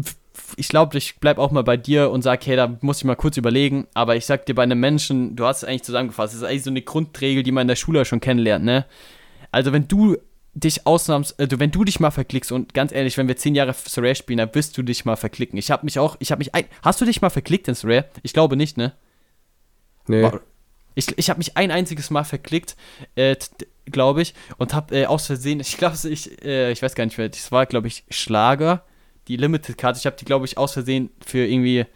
Ich 0.56 0.68
glaube, 0.68 0.96
ich 0.96 1.18
bleibe 1.18 1.40
auch 1.40 1.50
mal 1.50 1.64
bei 1.64 1.76
dir 1.76 2.10
und 2.10 2.22
sage, 2.22 2.46
hey, 2.46 2.56
da 2.56 2.78
muss 2.80 2.98
ich 2.98 3.04
mal 3.04 3.16
kurz 3.16 3.36
überlegen. 3.36 3.86
Aber 3.94 4.16
ich 4.16 4.24
sag 4.24 4.46
dir, 4.46 4.54
bei 4.54 4.62
einem 4.62 4.80
Menschen, 4.80 5.36
du 5.36 5.44
hast 5.44 5.58
es 5.58 5.64
eigentlich 5.64 5.82
zusammengefasst, 5.82 6.34
das 6.34 6.42
ist 6.42 6.46
eigentlich 6.46 6.62
so 6.62 6.70
eine 6.70 6.82
Grundregel, 6.82 7.42
die 7.42 7.52
man 7.52 7.62
in 7.62 7.68
der 7.68 7.76
Schule 7.76 8.04
schon 8.04 8.20
kennenlernt, 8.20 8.64
ne? 8.64 8.86
Also, 9.50 9.72
wenn 9.72 9.88
du 9.88 10.16
dich 10.54 10.86
ausnahms, 10.86 11.34
also 11.38 11.60
wenn 11.60 11.70
du 11.70 11.84
dich 11.84 12.00
mal 12.00 12.10
verklickst 12.10 12.52
und 12.52 12.74
ganz 12.74 12.92
ehrlich, 12.92 13.16
wenn 13.16 13.28
wir 13.28 13.36
zehn 13.36 13.54
Jahre 13.54 13.74
Surrey 13.74 14.14
spielen, 14.14 14.38
dann 14.38 14.54
wirst 14.54 14.76
du 14.76 14.82
dich 14.82 15.04
mal 15.04 15.16
verklicken. 15.16 15.58
Ich 15.58 15.70
habe 15.70 15.84
mich 15.84 15.98
auch, 15.98 16.16
ich 16.18 16.30
habe 16.32 16.40
mich 16.40 16.54
ein, 16.54 16.64
hast 16.82 17.00
du 17.00 17.04
dich 17.04 17.20
mal 17.20 17.30
verklickt 17.30 17.68
in 17.68 17.74
Surrey? 17.74 18.02
Ich 18.22 18.32
glaube 18.32 18.56
nicht, 18.56 18.76
ne? 18.76 18.92
Nee. 20.06 20.28
Ich, 20.94 21.16
ich 21.16 21.30
habe 21.30 21.38
mich 21.38 21.56
ein 21.56 21.70
einziges 21.70 22.10
Mal 22.10 22.24
verklickt, 22.24 22.76
äh, 23.14 23.36
glaube 23.90 24.22
ich, 24.22 24.34
und 24.56 24.74
habe 24.74 24.94
äh, 24.94 25.06
aus 25.06 25.26
Versehen, 25.26 25.60
ich 25.60 25.76
glaube, 25.76 25.96
ich, 26.08 26.44
äh, 26.44 26.72
ich 26.72 26.82
weiß 26.82 26.94
gar 26.94 27.04
nicht 27.04 27.18
mehr, 27.18 27.28
das 27.28 27.52
war, 27.52 27.66
glaube 27.66 27.88
ich, 27.88 28.04
Schlager, 28.10 28.84
die 29.28 29.36
Limited-Karte. 29.36 29.98
Ich 29.98 30.06
habe 30.06 30.16
die, 30.16 30.24
glaube 30.24 30.46
ich, 30.46 30.58
aus 30.58 30.72
Versehen 30.72 31.10
für 31.24 31.46
irgendwie, 31.46 31.86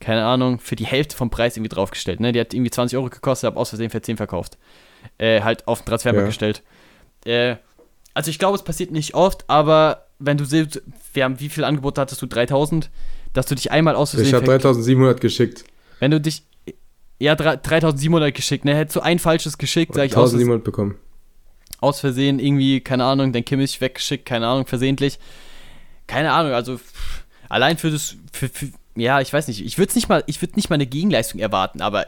keine 0.00 0.24
Ahnung, 0.24 0.58
für 0.58 0.76
die 0.76 0.86
Hälfte 0.86 1.16
vom 1.16 1.30
Preis 1.30 1.56
irgendwie 1.56 1.74
draufgestellt. 1.74 2.20
Ne? 2.20 2.32
Die 2.32 2.40
hat 2.40 2.52
irgendwie 2.54 2.70
20 2.70 2.96
Euro 2.98 3.08
gekostet, 3.08 3.48
habe 3.48 3.60
aus 3.60 3.68
Versehen 3.68 3.90
für 3.90 4.02
10 4.02 4.16
verkauft. 4.16 4.58
Äh, 5.18 5.42
halt 5.42 5.68
auf 5.68 5.82
den 5.82 5.86
Transfermarkt 5.86 6.24
ja. 6.24 6.28
gestellt. 6.28 6.62
Äh, 7.24 7.56
also 8.14 8.30
ich 8.30 8.38
glaube, 8.38 8.56
es 8.56 8.62
passiert 8.62 8.90
nicht 8.90 9.14
oft, 9.14 9.48
aber 9.48 10.06
wenn 10.18 10.36
du 10.36 10.44
siehst, 10.44 10.82
wir 11.12 11.24
haben, 11.24 11.40
wie 11.40 11.48
viel 11.48 11.64
Angebot 11.64 11.98
hattest 11.98 12.20
du? 12.22 12.26
3000? 12.26 12.90
Dass 13.32 13.46
du 13.46 13.54
dich 13.54 13.70
einmal 13.70 13.96
aus 13.96 14.10
Versehen. 14.10 14.28
Ich 14.28 14.34
habe 14.34 14.44
3700 14.44 15.20
geschickt. 15.20 15.64
Wenn 16.00 16.10
du 16.10 16.20
dich. 16.20 16.44
Ja, 17.18 17.36
3700 17.36 18.34
geschickt, 18.34 18.64
ne? 18.64 18.74
Hättest 18.74 18.96
du 18.96 19.00
ein 19.00 19.20
falsches 19.20 19.56
geschickt, 19.56 19.94
sag 19.94 20.06
ich 20.06 20.16
aus. 20.16 20.30
1700 20.30 20.64
bekommen 20.64 20.96
aus 21.82 22.00
Versehen 22.00 22.38
irgendwie, 22.38 22.80
keine 22.80 23.04
Ahnung, 23.04 23.32
dein 23.32 23.44
Kimmich 23.44 23.80
weggeschickt, 23.80 24.24
keine 24.24 24.46
Ahnung, 24.46 24.66
versehentlich. 24.66 25.18
Keine 26.06 26.32
Ahnung, 26.32 26.52
also 26.52 26.78
pff, 26.78 27.24
allein 27.48 27.78
für 27.78 27.90
das, 27.90 28.16
für, 28.32 28.48
für, 28.48 28.68
ja, 28.96 29.20
ich 29.20 29.32
weiß 29.32 29.48
nicht, 29.48 29.64
ich 29.64 29.78
würde 29.78 29.94
nicht 29.94 30.08
mal, 30.08 30.24
ich 30.26 30.40
würde 30.40 30.54
nicht 30.56 30.70
mal 30.70 30.74
eine 30.74 30.86
Gegenleistung 30.86 31.40
erwarten, 31.40 31.80
aber 31.80 32.06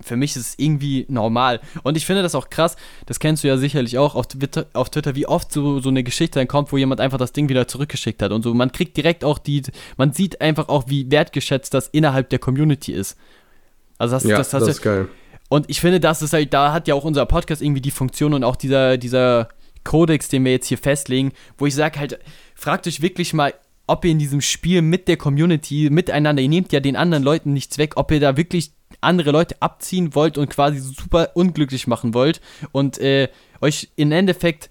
für 0.00 0.16
mich 0.16 0.36
ist 0.36 0.48
es 0.48 0.54
irgendwie 0.58 1.06
normal. 1.08 1.60
Und 1.82 1.96
ich 1.96 2.06
finde 2.06 2.22
das 2.22 2.34
auch 2.34 2.50
krass, 2.50 2.76
das 3.06 3.18
kennst 3.18 3.42
du 3.42 3.48
ja 3.48 3.56
sicherlich 3.56 3.98
auch 3.98 4.14
auf 4.14 4.28
Twitter, 4.28 4.66
auf 4.72 4.90
Twitter 4.90 5.14
wie 5.16 5.26
oft 5.26 5.52
so, 5.52 5.80
so 5.80 5.88
eine 5.88 6.04
Geschichte 6.04 6.38
dann 6.38 6.48
kommt, 6.48 6.70
wo 6.72 6.76
jemand 6.76 7.00
einfach 7.00 7.18
das 7.18 7.32
Ding 7.32 7.48
wieder 7.48 7.66
zurückgeschickt 7.66 8.22
hat 8.22 8.30
und 8.30 8.42
so. 8.42 8.54
Man 8.54 8.70
kriegt 8.70 8.96
direkt 8.96 9.24
auch 9.24 9.38
die, 9.38 9.62
man 9.96 10.12
sieht 10.12 10.40
einfach 10.40 10.68
auch, 10.68 10.84
wie 10.86 11.10
wertgeschätzt 11.10 11.74
das 11.74 11.88
innerhalb 11.88 12.30
der 12.30 12.38
Community 12.38 12.92
ist. 12.92 13.16
Also 13.98 14.14
das, 14.14 14.24
ja, 14.24 14.38
das, 14.38 14.50
das, 14.50 14.60
das 14.60 14.76
ist 14.76 14.82
geil. 14.82 15.08
Und 15.48 15.68
ich 15.70 15.80
finde, 15.80 16.00
das 16.00 16.22
ist 16.22 16.32
halt, 16.32 16.52
da 16.52 16.72
hat 16.72 16.88
ja 16.88 16.94
auch 16.94 17.04
unser 17.04 17.26
Podcast 17.26 17.62
irgendwie 17.62 17.80
die 17.80 17.90
Funktion 17.90 18.34
und 18.34 18.44
auch 18.44 18.56
dieser, 18.56 18.98
dieser 18.98 19.48
Kodex, 19.84 20.28
den 20.28 20.44
wir 20.44 20.52
jetzt 20.52 20.66
hier 20.66 20.78
festlegen, 20.78 21.32
wo 21.56 21.66
ich 21.66 21.74
sage 21.74 21.98
halt, 21.98 22.18
fragt 22.54 22.86
euch 22.86 23.00
wirklich 23.00 23.32
mal, 23.32 23.54
ob 23.86 24.04
ihr 24.04 24.10
in 24.10 24.18
diesem 24.18 24.42
Spiel 24.42 24.82
mit 24.82 25.08
der 25.08 25.16
Community, 25.16 25.88
miteinander, 25.90 26.42
ihr 26.42 26.48
nehmt 26.48 26.72
ja 26.72 26.80
den 26.80 26.96
anderen 26.96 27.24
Leuten 27.24 27.54
nichts 27.54 27.78
weg, 27.78 27.96
ob 27.96 28.10
ihr 28.10 28.20
da 28.20 28.36
wirklich 28.36 28.72
andere 29.00 29.30
Leute 29.30 29.56
abziehen 29.60 30.14
wollt 30.14 30.36
und 30.36 30.50
quasi 30.50 30.78
super 30.78 31.30
unglücklich 31.34 31.86
machen 31.86 32.14
wollt 32.14 32.40
und 32.72 32.98
äh, 32.98 33.28
euch 33.60 33.88
im 33.96 34.12
Endeffekt 34.12 34.70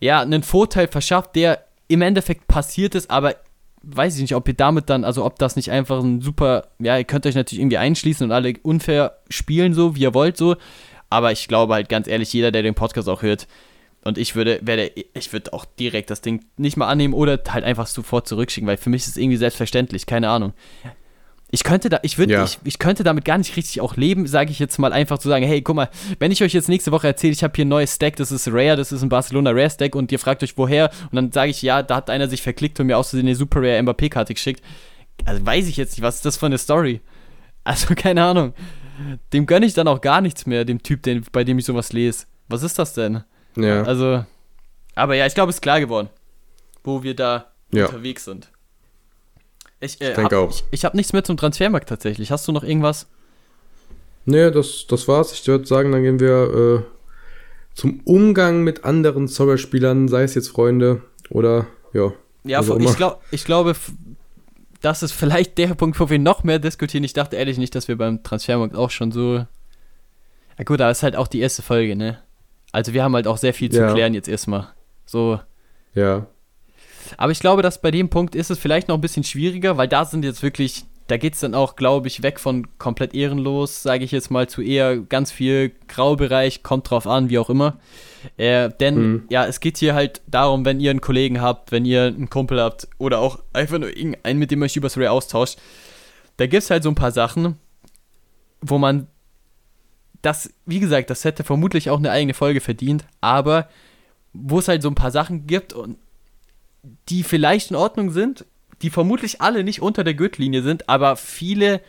ja, 0.00 0.20
einen 0.20 0.42
Vorteil 0.42 0.88
verschafft, 0.88 1.36
der 1.36 1.64
im 1.88 2.02
Endeffekt 2.02 2.46
passiert 2.48 2.94
ist, 2.94 3.10
aber 3.10 3.36
weiß 3.82 4.16
ich 4.16 4.22
nicht, 4.22 4.34
ob 4.34 4.46
ihr 4.48 4.54
damit 4.54 4.90
dann, 4.90 5.04
also 5.04 5.24
ob 5.24 5.38
das 5.38 5.56
nicht 5.56 5.70
einfach 5.70 6.02
ein 6.02 6.20
super, 6.20 6.68
ja, 6.78 6.98
ihr 6.98 7.04
könnt 7.04 7.26
euch 7.26 7.34
natürlich 7.34 7.60
irgendwie 7.60 7.78
einschließen 7.78 8.24
und 8.24 8.32
alle 8.32 8.54
unfair 8.62 9.18
spielen, 9.28 9.74
so 9.74 9.96
wie 9.96 10.02
ihr 10.02 10.14
wollt, 10.14 10.36
so. 10.36 10.56
Aber 11.08 11.32
ich 11.32 11.48
glaube 11.48 11.74
halt 11.74 11.88
ganz 11.88 12.06
ehrlich, 12.06 12.32
jeder, 12.32 12.52
der 12.52 12.62
den 12.62 12.74
Podcast 12.74 13.08
auch 13.08 13.22
hört, 13.22 13.46
und 14.02 14.16
ich 14.16 14.34
würde, 14.34 14.60
werde, 14.62 14.90
ich 15.12 15.32
würde 15.32 15.52
auch 15.52 15.64
direkt 15.64 16.10
das 16.10 16.22
Ding 16.22 16.44
nicht 16.56 16.76
mal 16.76 16.88
annehmen 16.88 17.12
oder 17.12 17.38
halt 17.48 17.64
einfach 17.64 17.86
sofort 17.86 18.26
zurückschicken, 18.26 18.66
weil 18.66 18.78
für 18.78 18.88
mich 18.88 19.02
ist 19.02 19.08
es 19.08 19.16
irgendwie 19.18 19.36
selbstverständlich, 19.36 20.06
keine 20.06 20.30
Ahnung. 20.30 20.54
Ich 21.52 21.64
könnte 21.64 21.88
da, 21.88 21.98
ich 22.02 22.16
würde, 22.16 22.32
Ja. 22.32 22.44
ich, 22.44 22.58
ich 22.64 22.78
könnte 22.78 23.02
damit 23.02 23.24
gar 23.24 23.36
nicht 23.38 23.56
richtig 23.56 23.80
auch 23.80 23.96
leben, 23.96 24.26
sage 24.28 24.50
ich 24.52 24.58
jetzt 24.60 24.78
mal 24.78 24.92
einfach 24.92 25.18
zu 25.18 25.28
sagen, 25.28 25.44
hey, 25.44 25.62
guck 25.62 25.74
mal, 25.76 25.88
wenn 26.20 26.30
ich 26.30 26.42
euch 26.44 26.52
jetzt 26.52 26.68
nächste 26.68 26.92
Woche 26.92 27.08
erzähle, 27.08 27.32
ich 27.32 27.42
habe 27.42 27.52
hier 27.56 27.64
ein 27.64 27.68
neues 27.68 27.94
Stack, 27.96 28.16
das 28.16 28.30
ist 28.30 28.46
Rare, 28.48 28.76
das 28.76 28.92
ist 28.92 29.02
ein 29.02 29.08
Barcelona 29.08 29.50
Rare 29.50 29.68
Stack 29.70 29.94
und 29.96 30.12
ihr 30.12 30.18
fragt 30.20 30.42
euch 30.44 30.56
woher 30.56 30.90
und 31.10 31.16
dann 31.16 31.32
sage 31.32 31.50
ich, 31.50 31.60
ja, 31.62 31.82
da 31.82 31.96
hat 31.96 32.08
einer 32.10 32.28
sich 32.28 32.42
verklickt 32.42 32.78
und 32.78 32.86
mir 32.86 32.96
aus 32.96 33.10
Versehen 33.10 33.26
eine 33.26 33.34
Super 33.36 33.60
Rare 33.62 33.82
Mbappé-Karte 33.82 34.34
geschickt. 34.34 34.62
Also 35.24 35.44
weiß 35.44 35.66
ich 35.66 35.76
jetzt 35.76 35.92
nicht, 35.92 36.02
was 36.02 36.16
ist 36.16 36.24
das 36.26 36.36
für 36.36 36.46
eine 36.46 36.58
Story? 36.58 37.00
Also 37.62 37.94
keine 37.94 38.24
Ahnung. 38.24 38.54
Dem 39.34 39.44
gönne 39.44 39.66
ich 39.66 39.74
dann 39.74 39.86
auch 39.86 40.00
gar 40.00 40.22
nichts 40.22 40.46
mehr, 40.46 40.64
dem 40.64 40.82
Typ, 40.82 41.02
den, 41.02 41.24
bei 41.30 41.44
dem 41.44 41.58
ich 41.58 41.66
sowas 41.66 41.92
lese. 41.92 42.24
Was 42.48 42.62
ist 42.62 42.78
das 42.78 42.94
denn? 42.94 43.22
Ja. 43.54 43.82
Also, 43.82 44.24
aber 44.94 45.14
ja, 45.14 45.26
ich 45.26 45.34
glaube, 45.34 45.50
es 45.50 45.56
ist 45.56 45.60
klar 45.60 45.78
geworden, 45.78 46.08
wo 46.84 47.02
wir 47.02 47.14
da 47.14 47.52
Ja. 47.70 47.84
unterwegs 47.86 48.24
sind. 48.24 48.50
Ich, 49.80 50.00
äh, 50.00 50.10
Ich 50.10 50.16
denke 50.16 50.36
hab, 50.36 50.44
auch. 50.44 50.50
Ich, 50.50 50.64
ich 50.70 50.84
habe 50.84 50.96
nichts 50.96 51.12
mehr 51.12 51.24
zum 51.24 51.36
Transfermarkt 51.36 51.88
tatsächlich. 51.88 52.30
Hast 52.30 52.46
du 52.46 52.52
noch 52.52 52.62
irgendwas? 52.62 53.06
Nee, 54.26 54.50
das, 54.50 54.86
das 54.88 55.08
war's. 55.08 55.32
Ich 55.32 55.46
würde 55.46 55.66
sagen, 55.66 55.92
dann 55.92 56.02
gehen 56.02 56.20
wir 56.20 56.82
äh, 56.82 56.82
zum 57.74 58.00
Umgang 58.04 58.62
mit 58.62 58.84
anderen 58.84 59.28
Soccer-Spielern, 59.28 60.08
sei 60.08 60.22
es 60.22 60.34
jetzt 60.34 60.48
Freunde 60.48 61.00
oder 61.30 61.66
ja. 61.92 62.12
Ja, 62.44 62.62
ich, 62.62 62.96
glaub, 62.96 63.22
ich 63.30 63.44
glaube, 63.44 63.74
das 64.80 65.02
ist 65.02 65.12
vielleicht 65.12 65.58
der 65.58 65.74
Punkt, 65.74 66.00
wo 66.00 66.08
wir 66.08 66.18
noch 66.18 66.42
mehr 66.44 66.58
diskutieren. 66.58 67.04
Ich 67.04 67.12
dachte 67.12 67.36
ehrlich 67.36 67.58
nicht, 67.58 67.74
dass 67.74 67.88
wir 67.88 67.96
beim 67.96 68.22
Transfermarkt 68.22 68.74
auch 68.74 68.90
schon 68.90 69.12
so. 69.12 69.34
Ja, 69.36 70.64
gut, 70.64 70.80
aber 70.80 70.90
es 70.90 70.98
ist 70.98 71.02
halt 71.02 71.16
auch 71.16 71.28
die 71.28 71.40
erste 71.40 71.62
Folge, 71.62 71.96
ne? 71.96 72.18
Also, 72.72 72.92
wir 72.92 73.02
haben 73.02 73.14
halt 73.14 73.26
auch 73.26 73.36
sehr 73.36 73.52
viel 73.52 73.70
zu 73.70 73.78
Ja. 73.80 73.92
klären 73.92 74.14
jetzt 74.14 74.28
erstmal. 74.28 74.68
So. 75.04 75.40
Ja. 75.94 76.26
Aber 77.16 77.32
ich 77.32 77.40
glaube, 77.40 77.62
dass 77.62 77.80
bei 77.80 77.90
dem 77.90 78.08
Punkt 78.08 78.34
ist 78.34 78.50
es 78.50 78.58
vielleicht 78.58 78.88
noch 78.88 78.96
ein 78.96 79.00
bisschen 79.00 79.24
schwieriger, 79.24 79.76
weil 79.76 79.88
da 79.88 80.04
sind 80.04 80.24
jetzt 80.24 80.42
wirklich, 80.42 80.84
da 81.06 81.16
geht 81.16 81.34
es 81.34 81.40
dann 81.40 81.54
auch, 81.54 81.76
glaube 81.76 82.08
ich, 82.08 82.22
weg 82.22 82.38
von 82.40 82.66
komplett 82.78 83.14
ehrenlos, 83.14 83.82
sage 83.82 84.04
ich 84.04 84.12
jetzt 84.12 84.30
mal, 84.30 84.48
zu 84.48 84.62
eher 84.62 84.96
ganz 84.98 85.32
viel 85.32 85.72
Graubereich, 85.88 86.62
kommt 86.62 86.90
drauf 86.90 87.06
an, 87.06 87.30
wie 87.30 87.38
auch 87.38 87.50
immer. 87.50 87.78
Äh, 88.36 88.70
denn, 88.80 88.94
Mhm. 89.12 89.22
ja, 89.30 89.46
es 89.46 89.60
geht 89.60 89.78
hier 89.78 89.94
halt 89.94 90.20
darum, 90.26 90.64
wenn 90.64 90.78
ihr 90.80 90.90
einen 90.90 91.00
Kollegen 91.00 91.40
habt, 91.40 91.72
wenn 91.72 91.84
ihr 91.84 92.04
einen 92.04 92.30
Kumpel 92.30 92.60
habt 92.60 92.86
oder 92.98 93.18
auch 93.18 93.38
einfach 93.52 93.78
nur 93.78 93.88
irgendeinen, 93.96 94.38
mit 94.38 94.50
dem 94.50 94.60
ihr 94.62 94.66
euch 94.66 94.76
über 94.76 94.88
Ray 94.94 95.08
austauscht, 95.08 95.58
da 96.36 96.46
gibt 96.46 96.62
es 96.62 96.70
halt 96.70 96.82
so 96.82 96.88
ein 96.90 96.94
paar 96.94 97.12
Sachen, 97.12 97.56
wo 98.60 98.78
man 98.78 99.06
das, 100.22 100.52
wie 100.66 100.80
gesagt, 100.80 101.08
das 101.10 101.24
hätte 101.24 101.44
vermutlich 101.44 101.88
auch 101.90 101.98
eine 101.98 102.10
eigene 102.10 102.34
Folge 102.34 102.60
verdient, 102.60 103.04
aber 103.22 103.68
wo 104.32 104.58
es 104.58 104.68
halt 104.68 104.82
so 104.82 104.88
ein 104.88 104.94
paar 104.94 105.10
Sachen 105.10 105.46
gibt 105.46 105.72
und 105.72 105.96
die 107.08 107.22
vielleicht 107.22 107.70
in 107.70 107.76
Ordnung 107.76 108.10
sind, 108.10 108.46
die 108.82 108.90
vermutlich 108.90 109.40
alle 109.40 109.64
nicht 109.64 109.82
unter 109.82 110.04
der 110.04 110.14
Gürtellinie 110.14 110.62
sind, 110.62 110.88
aber 110.88 111.16
viele 111.16 111.80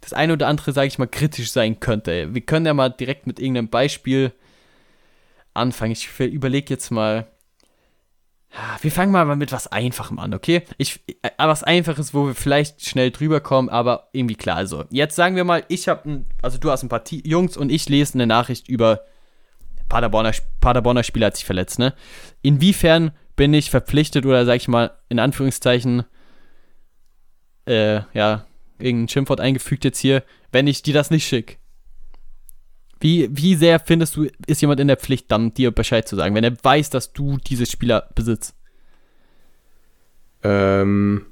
das 0.00 0.12
eine 0.12 0.34
oder 0.34 0.46
andere, 0.46 0.72
sage 0.72 0.86
ich 0.86 0.98
mal, 0.98 1.06
kritisch 1.06 1.50
sein 1.50 1.80
könnte. 1.80 2.32
Wir 2.32 2.40
können 2.40 2.64
ja 2.64 2.74
mal 2.74 2.90
direkt 2.90 3.26
mit 3.26 3.40
irgendeinem 3.40 3.68
Beispiel 3.68 4.32
anfangen. 5.52 5.92
Ich 5.92 6.08
überlege 6.20 6.72
jetzt 6.72 6.90
mal. 6.90 7.26
Wir 8.80 8.92
fangen 8.92 9.10
mal 9.10 9.24
mit 9.36 9.52
was 9.52 9.66
Einfachem 9.66 10.18
an, 10.18 10.32
okay? 10.32 10.62
Ich, 10.78 11.00
äh, 11.22 11.30
was 11.36 11.62
Einfaches, 11.62 12.14
wo 12.14 12.28
wir 12.28 12.34
vielleicht 12.34 12.86
schnell 12.86 13.10
drüber 13.10 13.40
kommen, 13.40 13.68
aber 13.68 14.08
irgendwie 14.12 14.36
klar. 14.36 14.56
Also, 14.56 14.84
jetzt 14.90 15.16
sagen 15.16 15.36
wir 15.36 15.44
mal, 15.44 15.64
ich 15.68 15.88
habe, 15.88 16.24
also 16.40 16.56
du 16.56 16.70
hast 16.70 16.82
ein 16.82 16.88
paar 16.88 17.04
Ti- 17.04 17.22
Jungs 17.26 17.56
und 17.56 17.70
ich 17.70 17.88
lese 17.88 18.14
eine 18.14 18.26
Nachricht 18.26 18.68
über 18.68 19.00
Paderborner, 19.88 20.32
Paderborner 20.60 21.02
Spieler 21.02 21.26
hat 21.26 21.36
sich 21.36 21.44
verletzt, 21.44 21.78
ne? 21.78 21.94
Inwiefern 22.40 23.10
bin 23.36 23.54
ich 23.54 23.70
verpflichtet 23.70 24.26
oder 24.26 24.44
sag 24.44 24.56
ich 24.56 24.68
mal 24.68 24.92
in 25.08 25.18
Anführungszeichen 25.18 26.04
äh, 27.66 28.00
ja, 28.14 28.46
irgendein 28.78 29.08
Schimpfwort 29.08 29.40
eingefügt 29.40 29.84
jetzt 29.84 29.98
hier, 29.98 30.22
wenn 30.52 30.66
ich 30.66 30.82
dir 30.82 30.94
das 30.94 31.10
nicht 31.10 31.26
schicke? 31.26 31.56
Wie, 32.98 33.28
wie 33.30 33.54
sehr 33.56 33.78
findest 33.78 34.16
du, 34.16 34.28
ist 34.46 34.62
jemand 34.62 34.80
in 34.80 34.88
der 34.88 34.96
Pflicht, 34.96 35.30
dann 35.30 35.52
dir 35.52 35.70
Bescheid 35.70 36.08
zu 36.08 36.16
sagen, 36.16 36.34
wenn 36.34 36.44
er 36.44 36.56
weiß, 36.62 36.88
dass 36.90 37.12
du 37.12 37.36
diese 37.46 37.66
Spieler 37.66 38.08
besitzt? 38.14 38.54
Ähm, 40.42 41.26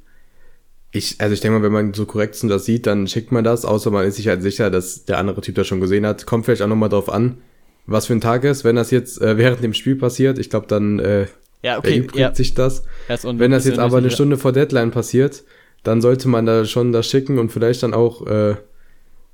ich, 0.90 1.20
also 1.20 1.32
ich 1.32 1.40
denke 1.40 1.58
mal, 1.58 1.64
wenn 1.64 1.72
man 1.72 1.94
so 1.94 2.04
korrekt 2.04 2.38
das 2.44 2.66
sieht, 2.66 2.86
dann 2.86 3.06
schickt 3.06 3.32
man 3.32 3.44
das, 3.44 3.64
außer 3.64 3.90
man 3.90 4.06
ist 4.06 4.16
sich 4.16 4.28
halt 4.28 4.42
sicher, 4.42 4.70
dass 4.70 5.06
der 5.06 5.18
andere 5.18 5.40
Typ 5.40 5.54
das 5.54 5.66
schon 5.66 5.80
gesehen 5.80 6.04
hat. 6.04 6.26
Kommt 6.26 6.44
vielleicht 6.44 6.62
auch 6.62 6.68
nochmal 6.68 6.90
drauf 6.90 7.08
an, 7.08 7.38
was 7.86 8.06
für 8.06 8.12
ein 8.12 8.20
Tag 8.20 8.44
ist. 8.44 8.64
Wenn 8.64 8.76
das 8.76 8.90
jetzt 8.90 9.22
äh, 9.22 9.38
während 9.38 9.62
dem 9.62 9.72
Spiel 9.72 9.96
passiert, 9.96 10.38
ich 10.38 10.50
glaube, 10.50 10.66
dann 10.66 10.98
äh, 10.98 11.26
Ja, 11.64 11.78
okay, 11.78 11.96
erübrigt 11.96 12.18
ja. 12.18 12.34
sich 12.34 12.52
das. 12.52 12.84
Wenn 13.08 13.50
das 13.50 13.64
jetzt 13.64 13.78
aber 13.78 13.96
eine 13.96 14.10
Stunde 14.10 14.36
vor 14.36 14.52
Deadline 14.52 14.90
passiert, 14.90 15.44
dann 15.82 16.02
sollte 16.02 16.28
man 16.28 16.44
da 16.44 16.66
schon 16.66 16.92
das 16.92 17.08
schicken 17.08 17.38
und 17.38 17.50
vielleicht 17.50 17.82
dann 17.82 17.94
auch, 17.94 18.26
äh, 18.26 18.56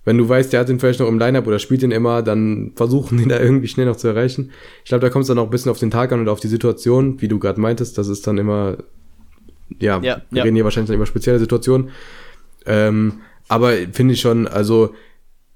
wenn 0.05 0.17
du 0.17 0.29
weißt, 0.29 0.53
der 0.53 0.61
hat 0.61 0.69
den 0.69 0.79
vielleicht 0.79 1.01
noch 1.01 1.09
im 1.09 1.19
Lineup 1.19 1.49
oder 1.49 1.59
spielt 1.59 1.83
den 1.83 1.91
immer, 1.91 2.23
dann 2.23 2.71
versuchen, 2.77 3.19
den 3.19 3.29
da 3.29 3.41
irgendwie 3.41 3.67
schnell 3.67 3.87
noch 3.87 3.97
zu 3.97 4.07
erreichen. 4.07 4.53
Ich 4.85 4.91
glaube, 4.91 5.03
da 5.03 5.11
kommt 5.11 5.25
es 5.25 5.29
dann 5.29 5.39
auch 5.39 5.45
ein 5.45 5.51
bisschen 5.51 5.73
auf 5.73 5.81
den 5.81 5.91
Tag 5.91 6.13
an 6.13 6.21
und 6.21 6.29
auf 6.29 6.39
die 6.39 6.47
Situation, 6.47 7.21
wie 7.21 7.27
du 7.27 7.41
gerade 7.41 7.61
meintest, 7.61 7.99
das 7.99 8.07
ist 8.07 8.25
dann 8.29 8.39
immer, 8.39 8.77
ja, 9.81 10.01
Ja, 10.01 10.23
wir 10.31 10.39
ja. 10.39 10.45
reden 10.45 10.55
hier 10.55 10.65
wahrscheinlich 10.65 10.89
dann 10.89 10.97
über 10.97 11.07
spezielle 11.07 11.41
Situationen. 11.41 11.91
Ähm, 12.65 13.23
aber 13.49 13.73
finde 13.93 14.15
ich 14.15 14.21
schon, 14.21 14.47
also 14.47 14.95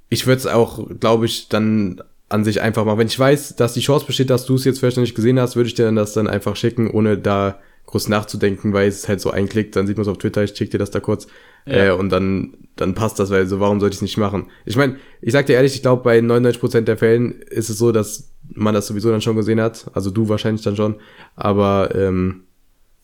ich 0.08 0.26
würde 0.26 0.38
es 0.38 0.46
auch, 0.48 0.88
glaube 0.98 1.26
ich, 1.26 1.48
dann 1.48 2.02
an 2.34 2.44
sich 2.44 2.60
einfach 2.60 2.84
machen. 2.84 2.98
Wenn 2.98 3.06
ich 3.06 3.18
weiß, 3.18 3.56
dass 3.56 3.72
die 3.74 3.80
Chance 3.80 4.06
besteht, 4.06 4.28
dass 4.30 4.44
du 4.44 4.54
es 4.56 4.64
jetzt 4.64 4.80
vielleicht 4.80 4.96
noch 4.96 5.02
nicht 5.02 5.14
gesehen 5.14 5.40
hast, 5.40 5.56
würde 5.56 5.68
ich 5.68 5.74
dir 5.74 5.84
dann 5.86 5.96
das 5.96 6.12
dann 6.12 6.26
einfach 6.26 6.56
schicken, 6.56 6.90
ohne 6.90 7.16
da 7.16 7.58
groß 7.86 8.08
nachzudenken, 8.08 8.72
weil 8.72 8.88
es 8.88 9.08
halt 9.08 9.20
so 9.20 9.30
einklickt, 9.30 9.76
dann 9.76 9.86
sieht 9.86 9.96
man 9.96 10.02
es 10.02 10.08
auf 10.08 10.18
Twitter, 10.18 10.42
ich 10.42 10.56
schick 10.56 10.70
dir 10.70 10.78
das 10.78 10.90
da 10.90 11.00
kurz 11.00 11.26
Ja. 11.66 11.86
äh, 11.86 11.90
und 11.92 12.08
dann, 12.10 12.54
dann 12.76 12.94
passt 12.94 13.18
das, 13.18 13.30
weil 13.30 13.46
so, 13.46 13.60
warum 13.60 13.78
sollte 13.78 13.94
ich 13.94 13.98
es 13.98 14.02
nicht 14.02 14.16
machen? 14.16 14.46
Ich 14.64 14.76
meine, 14.76 14.96
ich 15.20 15.32
sag 15.32 15.46
dir 15.46 15.54
ehrlich, 15.54 15.74
ich 15.74 15.82
glaube, 15.82 16.02
bei 16.02 16.18
99% 16.18 16.80
der 16.82 16.96
Fällen 16.96 17.40
ist 17.42 17.68
es 17.70 17.78
so, 17.78 17.92
dass 17.92 18.30
man 18.54 18.74
das 18.74 18.86
sowieso 18.86 19.10
dann 19.10 19.20
schon 19.20 19.36
gesehen 19.36 19.60
hat, 19.60 19.86
also 19.92 20.10
du 20.10 20.28
wahrscheinlich 20.28 20.64
dann 20.64 20.76
schon, 20.76 20.96
aber 21.36 21.94
ähm, 21.94 22.44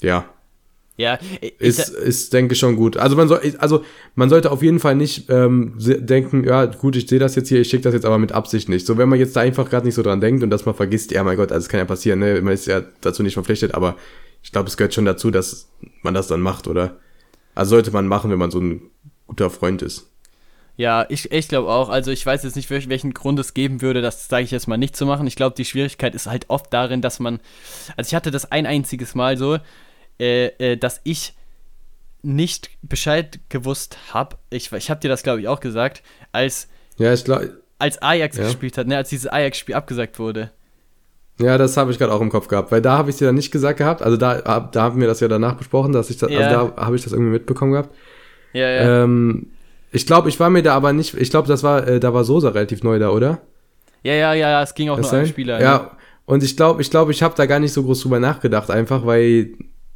ja, 0.03 0.25
Ja, 0.97 1.19
ich, 1.41 1.59
ist, 1.59 1.89
ist 1.89 2.33
denke 2.35 2.53
ich 2.53 2.59
schon 2.59 2.77
gut. 2.77 2.99
Also 2.99 3.17
man 3.17 3.27
soll, 3.27 3.41
also 3.59 3.85
man 4.17 4.29
sollte 4.29 4.51
auf 4.51 4.63
jeden 4.63 4.81
Fall 4.81 4.95
nicht 4.95 5.31
ähm, 5.31 5.75
denken, 5.79 6.45
ja 6.45 6.67
gut, 6.67 6.95
ich 6.95 7.09
sehe 7.09 7.19
das 7.19 7.37
jetzt 7.37 7.49
hier, 7.49 7.61
ich 7.63 7.71
schicke 7.71 7.85
das 7.85 7.95
jetzt 7.95 8.05
aber 8.05 8.19
mit 8.19 8.33
Absicht 8.33 8.69
nicht. 8.69 8.87
So 8.87 8.99
wenn 8.99 9.09
man 9.09 9.19
jetzt 9.19 9.35
da 9.35 9.41
einfach 9.41 9.71
gerade 9.71 9.87
nicht 9.87 9.95
so 9.95 10.03
dran 10.03 10.21
denkt 10.21 10.43
und 10.43 10.51
das 10.51 10.67
mal 10.67 10.75
vergisst, 10.75 11.11
ja 11.11 11.25
mein 11.25 11.39
Gott, 11.39 11.53
also 11.53 11.65
es 11.65 11.69
kann 11.71 11.79
ja 11.79 11.87
passieren, 11.87 12.19
ne? 12.19 12.41
Man 12.43 12.53
ist 12.53 12.67
ja 12.67 12.83
dazu 13.01 13.23
nicht 13.23 13.33
verpflichtet, 13.35 13.75
aber 13.75 13.97
ich 14.43 14.53
glaube, 14.53 14.69
es 14.69 14.77
gehört 14.77 14.93
schon 14.93 15.07
dazu, 15.07 15.31
dass 15.31 15.69
man 16.03 16.13
das 16.13 16.27
dann 16.27 16.41
macht, 16.43 16.69
oder? 16.69 16.99
Also 17.55 17.71
sollte 17.71 17.93
man 17.93 18.07
machen, 18.07 18.31
wenn 18.31 18.39
man 18.39 18.51
so 18.51 18.61
ein 18.61 18.83
guter 19.27 19.49
Freund 19.49 19.81
ist. 19.81 20.07
Ja, 20.77 21.05
ich, 21.09 21.31
ich 21.33 21.49
glaube 21.49 21.69
auch. 21.71 21.89
Also 21.89 22.11
ich 22.11 22.25
weiß 22.25 22.43
jetzt 22.43 22.57
nicht, 22.57 22.71
welch- 22.71 22.89
welchen 22.89 23.13
Grund 23.15 23.39
es 23.39 23.55
geben 23.55 23.81
würde, 23.83 24.01
das 24.03 24.29
sage 24.29 24.45
ich 24.45 24.51
jetzt 24.51 24.67
mal 24.69 24.79
nicht 24.79 24.97
zu 24.97 25.05
machen. 25.07 25.27
Ich 25.27 25.37
glaube, 25.37 25.55
die 25.57 25.65
Schwierigkeit 25.67 26.15
ist 26.15 26.27
halt 26.27 26.47
oft 26.49 26.73
darin, 26.73 27.01
dass 27.03 27.21
man, 27.21 27.41
also 27.97 28.09
ich 28.09 28.15
hatte 28.15 28.31
das 28.31 28.51
ein 28.51 28.67
einziges 28.67 29.15
Mal 29.15 29.37
so, 29.37 29.59
äh, 30.21 30.47
äh, 30.59 30.77
dass 30.77 31.01
ich 31.05 31.35
nicht 32.23 32.71
Bescheid 32.83 33.41
gewusst 33.49 33.97
habe. 34.13 34.37
Ich, 34.51 34.71
ich 34.73 34.91
habe 34.91 35.01
dir 35.01 35.09
das, 35.09 35.23
glaube 35.23 35.41
ich, 35.41 35.49
auch 35.49 35.61
gesagt, 35.61 36.03
als, 36.33 36.69
Ja, 36.99 37.13
ich 37.15 37.25
glaube, 37.25 37.59
als 37.79 38.01
Ajax 38.03 38.37
Ja. 38.37 38.45
gespielt 38.45 38.77
hat, 38.77 38.87
ne, 38.87 38.97
als 38.99 39.09
dieses 39.09 39.27
Ajax-Spiel 39.27 39.75
abgesagt 39.75 40.19
wurde. 40.19 40.51
ja, 41.41 41.57
das 41.57 41.79
habe 41.79 41.91
ich 41.91 41.99
gerade 41.99 42.13
auch 42.13 42.21
im 42.21 42.29
Kopf 42.29 42.49
gehabt, 42.49 42.71
weil 42.71 42.83
da 42.83 42.99
habe 42.99 43.09
ich 43.09 43.17
dir 43.17 43.25
dann 43.25 43.37
nicht 43.37 43.51
gesagt 43.51 43.79
gehabt, 43.79 44.03
also 44.03 44.19
da, 44.19 44.61
da 44.61 44.83
haben 44.83 45.01
wir 45.01 45.07
das 45.09 45.21
ja 45.21 45.29
danach 45.29 45.55
besprochen, 45.55 45.93
dass 45.93 46.11
ich 46.11 46.19
das, 46.19 46.31
Ja. 46.31 46.41
also 46.41 46.51
da 46.77 46.85
habe 46.85 46.97
ich 46.97 47.03
das 47.03 47.15
irgendwie 47.15 47.33
mitbekommen 47.33 47.73
gehabt. 47.73 47.95
Ja, 48.53 48.69
ja. 48.69 49.05
Ähm, 49.05 49.47
ich 49.93 50.07
glaube, 50.07 50.29
ich 50.29 50.39
war 50.39 50.51
mir 50.51 50.63
da 50.63 50.75
aber 50.75 50.93
nicht, 50.93 51.15
ich 51.15 51.31
glaube, 51.31 51.49
das 51.49 51.63
war, 51.63 51.87
äh, 51.89 51.99
da 52.01 52.13
war 52.13 52.25
Sosa 52.25 52.51
relativ 52.51 52.83
neu 52.83 52.99
da, 52.99 53.09
oder? 53.11 53.41
ja, 54.03 54.13
ja, 54.13 54.35
ja, 54.35 54.51
ja, 54.51 54.63
es 54.63 54.75
ging 54.75 54.91
auch 54.91 54.97
nur 54.97 55.03
das 55.05 55.13
um 55.13 55.19
sein? 55.21 55.27
Spieler. 55.27 55.57
ne? 55.59 55.65
Ja, 55.65 55.91
und 56.27 56.43
ich 56.43 56.55
glaube, 56.57 56.83
ich 56.83 56.91
glaube, 56.91 57.13
ich 57.13 57.23
habe 57.23 57.35
da 57.35 57.47
gar 57.47 57.59
nicht 57.59 57.73
so 57.73 57.83
groß 57.83 58.03
drüber 58.03 58.21
nachgedacht, 58.21 58.71
einfach 58.71 59.07
weil, 59.07 59.55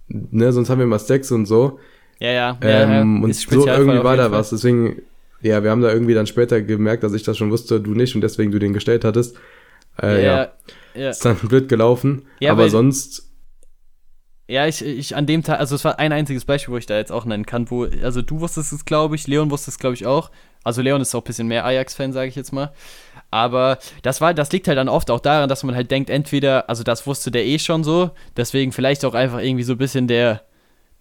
ne, 0.09 0.53
sonst 0.53 0.71
haben 0.71 0.79
wir 0.79 0.87
mal 0.87 0.99
Stacks 0.99 1.31
und 1.31 1.47
so. 1.47 1.79
ja, 2.19 2.31
ja. 2.31 2.59
ja, 2.63 2.83
ähm, 3.01 3.19
ja. 3.19 3.25
und 3.25 3.35
so 3.35 3.67
irgendwie 3.67 4.03
war 4.05 4.17
da 4.17 4.31
was. 4.31 4.51
Deswegen, 4.51 5.03
ja, 5.41 5.63
wir 5.63 5.71
haben 5.71 5.83
da 5.83 5.93
irgendwie 5.93 6.15
dann 6.15 6.27
später 6.27 6.61
gemerkt, 6.63 7.03
dass 7.03 7.13
ich 7.13 7.23
das 7.23 7.37
schon 7.37 7.51
wusste, 7.51 7.81
du 7.81 7.95
nicht 7.95 8.15
und 8.15 8.21
deswegen 8.21 8.51
du 8.51 8.59
den 8.59 8.73
gestellt 8.73 9.05
hattest. 9.05 9.37
Äh, 10.01 10.25
ja. 10.25 10.37
ja, 10.37 10.53
ja. 10.95 11.11
Ist 11.11 11.25
dann 11.25 11.37
blöd 11.43 11.69
gelaufen. 11.69 12.23
Ja, 12.41 12.53
aber 12.53 12.69
sonst, 12.69 13.31
Ja, 14.47 14.67
ich, 14.67 14.85
ich 14.85 15.17
an 15.17 15.27
dem 15.27 15.43
Tag, 15.43 15.59
also 15.59 15.75
es 15.75 15.85
war 15.85 15.99
ein 15.99 16.13
einziges 16.13 16.45
Beispiel, 16.45 16.75
wo 16.75 16.79
ich 16.79 16.87
da 16.87 16.97
jetzt 16.97 17.13
auch 17.13 17.25
nennen 17.25 17.47
kann, 17.47 17.71
wo, 17.71 17.85
also 17.85 18.21
du 18.21 18.41
wusstest 18.41 18.73
es, 18.73 18.85
glaube 18.85 19.15
ich, 19.17 19.27
Leon 19.27 19.51
wusste 19.51 19.71
es, 19.71 19.79
glaube 19.79 19.95
ich, 19.95 20.07
auch. 20.07 20.31
Also 20.65 20.83
Leon 20.83 21.01
ist 21.01 21.15
auch 21.15 21.23
ein 21.23 21.25
bisschen 21.25 21.47
mehr 21.47 21.65
Ajax-Fan, 21.65 22.13
sage 22.13 22.29
ich 22.29 22.37
jetzt 22.37 22.53
mal. 22.53 22.73
Aber 23.35 23.79
das 24.03 24.21
war, 24.21 24.33
das 24.33 24.53
liegt 24.53 24.69
halt 24.69 24.79
dann 24.79 24.89
oft 24.89 25.11
auch 25.11 25.19
daran, 25.19 25.49
dass 25.49 25.65
man 25.65 25.75
halt 25.75 25.91
denkt, 25.91 26.09
entweder, 26.09 26.69
also 26.71 26.85
das 26.85 27.05
wusste 27.05 27.33
der 27.33 27.45
eh 27.45 27.59
schon 27.59 27.83
so, 27.83 28.13
deswegen 28.37 28.71
vielleicht 28.71 29.05
auch 29.05 29.15
einfach 29.15 29.41
irgendwie 29.41 29.65
so 29.65 29.73
ein 29.73 29.79
bisschen 29.79 30.07
der, 30.07 30.43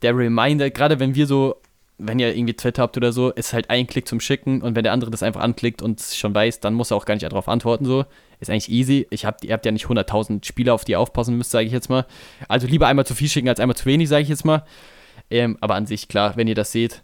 der 0.01 0.17
Reminder, 0.17 0.71
gerade 0.71 0.99
wenn 0.99 1.13
wir 1.13 1.27
so, 1.27 1.57
wenn 1.99 2.17
ihr 2.17 2.35
irgendwie 2.35 2.55
Twitter 2.55 2.81
habt 2.81 2.97
oder 2.97 3.13
so, 3.13 3.29
ist 3.29 3.53
halt 3.53 3.69
ein 3.69 3.85
Klick 3.85 4.07
zum 4.07 4.19
Schicken 4.19 4.63
und 4.63 4.75
wenn 4.75 4.81
der 4.81 4.93
andere 4.93 5.11
das 5.11 5.21
einfach 5.21 5.41
anklickt 5.41 5.83
und 5.83 6.01
schon 6.01 6.33
weiß, 6.33 6.59
dann 6.59 6.73
muss 6.73 6.89
er 6.89 6.97
auch 6.97 7.05
gar 7.05 7.13
nicht 7.13 7.23
darauf 7.23 7.47
antworten 7.47 7.85
so. 7.85 8.03
Ist 8.39 8.49
eigentlich 8.49 8.71
easy. 8.71 9.05
Ich 9.11 9.25
hab, 9.25 9.43
ihr 9.43 9.53
habt 9.53 9.67
ja 9.67 9.71
nicht 9.71 9.85
100.000 9.85 10.43
Spieler, 10.43 10.73
auf 10.73 10.85
die 10.85 10.93
ihr 10.93 10.99
aufpassen 10.99 11.37
müsst, 11.37 11.51
sage 11.51 11.67
ich 11.67 11.71
jetzt 11.71 11.91
mal. 11.91 12.07
Also 12.47 12.65
lieber 12.65 12.87
einmal 12.87 13.05
zu 13.05 13.13
viel 13.13 13.29
schicken 13.29 13.47
als 13.47 13.59
einmal 13.59 13.77
zu 13.77 13.85
wenig, 13.85 14.09
sage 14.09 14.23
ich 14.23 14.29
jetzt 14.29 14.43
mal. 14.43 14.65
Ähm, 15.29 15.59
aber 15.61 15.75
an 15.75 15.85
sich, 15.85 16.07
klar, 16.07 16.35
wenn 16.35 16.47
ihr 16.47 16.55
das 16.55 16.71
seht, 16.71 17.02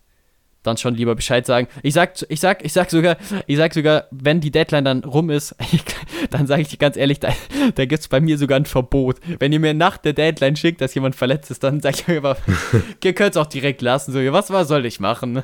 dann 0.63 0.77
schon 0.77 0.95
lieber 0.95 1.15
Bescheid 1.15 1.45
sagen. 1.45 1.67
Ich 1.83 1.93
sag, 1.93 2.13
ich 2.27 2.39
sag, 2.39 2.65
ich 2.65 2.73
sag 2.73 2.89
sogar, 2.89 3.17
ich 3.47 3.57
sag 3.57 3.73
sogar, 3.73 4.07
wenn 4.11 4.41
die 4.41 4.51
Deadline 4.51 4.85
dann 4.85 5.03
rum 5.03 5.29
ist, 5.29 5.55
dann 6.31 6.47
sage 6.47 6.61
ich 6.63 6.67
dir 6.67 6.77
ganz 6.77 6.97
ehrlich, 6.97 7.19
da, 7.19 7.29
da 7.75 7.85
gibt 7.85 8.01
es 8.01 8.07
bei 8.07 8.19
mir 8.19 8.37
sogar 8.37 8.57
ein 8.57 8.65
Verbot. 8.65 9.17
Wenn 9.39 9.53
ihr 9.53 9.59
mir 9.59 9.73
nach 9.73 9.97
der 9.97 10.13
Deadline 10.13 10.55
schickt, 10.55 10.81
dass 10.81 10.93
jemand 10.93 11.15
verletzt 11.15 11.49
ist, 11.51 11.63
dann 11.63 11.79
sage 11.79 11.97
ich 11.99 12.07
mir 12.07 12.19
ihr 13.03 13.13
könnt 13.13 13.31
es 13.31 13.37
auch 13.37 13.45
direkt 13.45 13.81
lassen. 13.81 14.11
So, 14.11 14.19
was, 14.33 14.51
was 14.51 14.67
soll 14.67 14.85
ich 14.85 14.99
machen? 14.99 15.43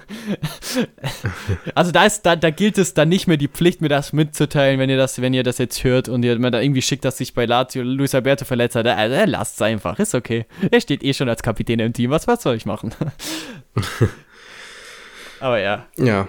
Also 1.73 1.91
da 1.91 2.05
ist, 2.05 2.23
da, 2.23 2.35
da 2.35 2.49
gilt 2.49 2.77
es 2.77 2.93
dann 2.93 3.09
nicht 3.09 3.27
mehr 3.27 3.37
die 3.37 3.47
Pflicht, 3.47 3.81
mir 3.81 3.89
das 3.89 4.11
mitzuteilen, 4.11 4.79
wenn 4.79 4.89
ihr 4.89 4.97
das, 4.97 5.21
wenn 5.21 5.33
ihr 5.33 5.43
das 5.43 5.57
jetzt 5.57 5.83
hört 5.83 6.09
und 6.09 6.23
ihr 6.23 6.37
mir 6.39 6.51
da 6.51 6.59
irgendwie 6.59 6.81
schickt, 6.81 7.05
dass 7.05 7.17
sich 7.17 7.33
bei 7.33 7.45
Lazio 7.45 7.83
Luis 7.83 8.13
Alberto 8.13 8.45
verletzt 8.45 8.75
hat. 8.75 8.85
Also, 8.85 9.15
lasst 9.25 9.55
es 9.55 9.61
einfach, 9.61 9.97
ist 9.99 10.13
okay. 10.15 10.45
Er 10.71 10.81
steht 10.81 11.03
eh 11.03 11.13
schon 11.13 11.29
als 11.29 11.41
Kapitän 11.41 11.79
im 11.79 11.93
Team. 11.93 12.11
Was, 12.11 12.27
was 12.27 12.43
soll 12.43 12.55
ich 12.55 12.65
machen? 12.65 12.93
Aber 15.39 15.59
ja. 15.59 15.87
Ja. 15.97 16.27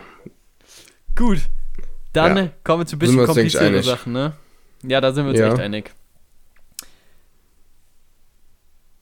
Gut. 1.15 1.41
Dann 2.13 2.37
ja. 2.37 2.49
kommen 2.65 2.83
wir 2.83 2.87
zu 2.87 2.97
ein 2.97 2.99
bisschen 2.99 3.25
komplizierten 3.25 3.83
Sachen, 3.83 4.13
ne? 4.13 4.33
Ja, 4.83 5.01
da 5.01 5.13
sind 5.13 5.25
wir 5.25 5.31
uns 5.31 5.39
ja. 5.39 5.53
echt 5.53 5.61
einig. 5.61 5.93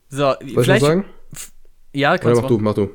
So, 0.09 0.17
Soll 0.17 0.37
vielleicht. 0.41 0.81
Ich 0.81 0.87
sagen? 0.87 1.05
Ja, 1.93 2.17
kannst 2.17 2.25
Oder 2.25 2.41
mach 2.41 2.47
du, 2.47 2.57
mach 2.57 2.73
du. 2.73 2.89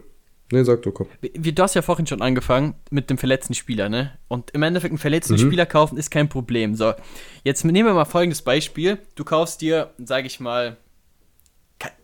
Nee, 0.53 0.65
sag 0.65 0.83
du, 0.83 0.91
komm. 0.91 1.07
Wie, 1.21 1.53
du 1.53 1.63
hast 1.63 1.75
ja 1.75 1.83
vorhin 1.83 2.07
schon 2.07 2.23
angefangen 2.23 2.75
mit 2.91 3.09
dem 3.09 3.19
verletzten 3.19 3.55
Spieler, 3.55 3.89
ne? 3.89 4.19
Und 4.27 4.51
im 4.51 4.63
Endeffekt 4.63 4.91
einen 4.91 4.99
verletzten 4.99 5.35
mhm. 5.35 5.39
Spieler 5.39 5.65
kaufen 5.65 5.97
ist 5.97 6.11
kein 6.11 6.29
Problem. 6.29 6.75
So, 6.75 6.93
jetzt 7.45 7.65
nehmen 7.65 7.87
wir 7.87 7.95
mal 7.95 8.05
folgendes 8.05 8.43
Beispiel. 8.43 8.99
Du 9.15 9.25
kaufst 9.25 9.61
dir, 9.61 9.91
sag 9.99 10.27
ich 10.27 10.41
mal, 10.41 10.77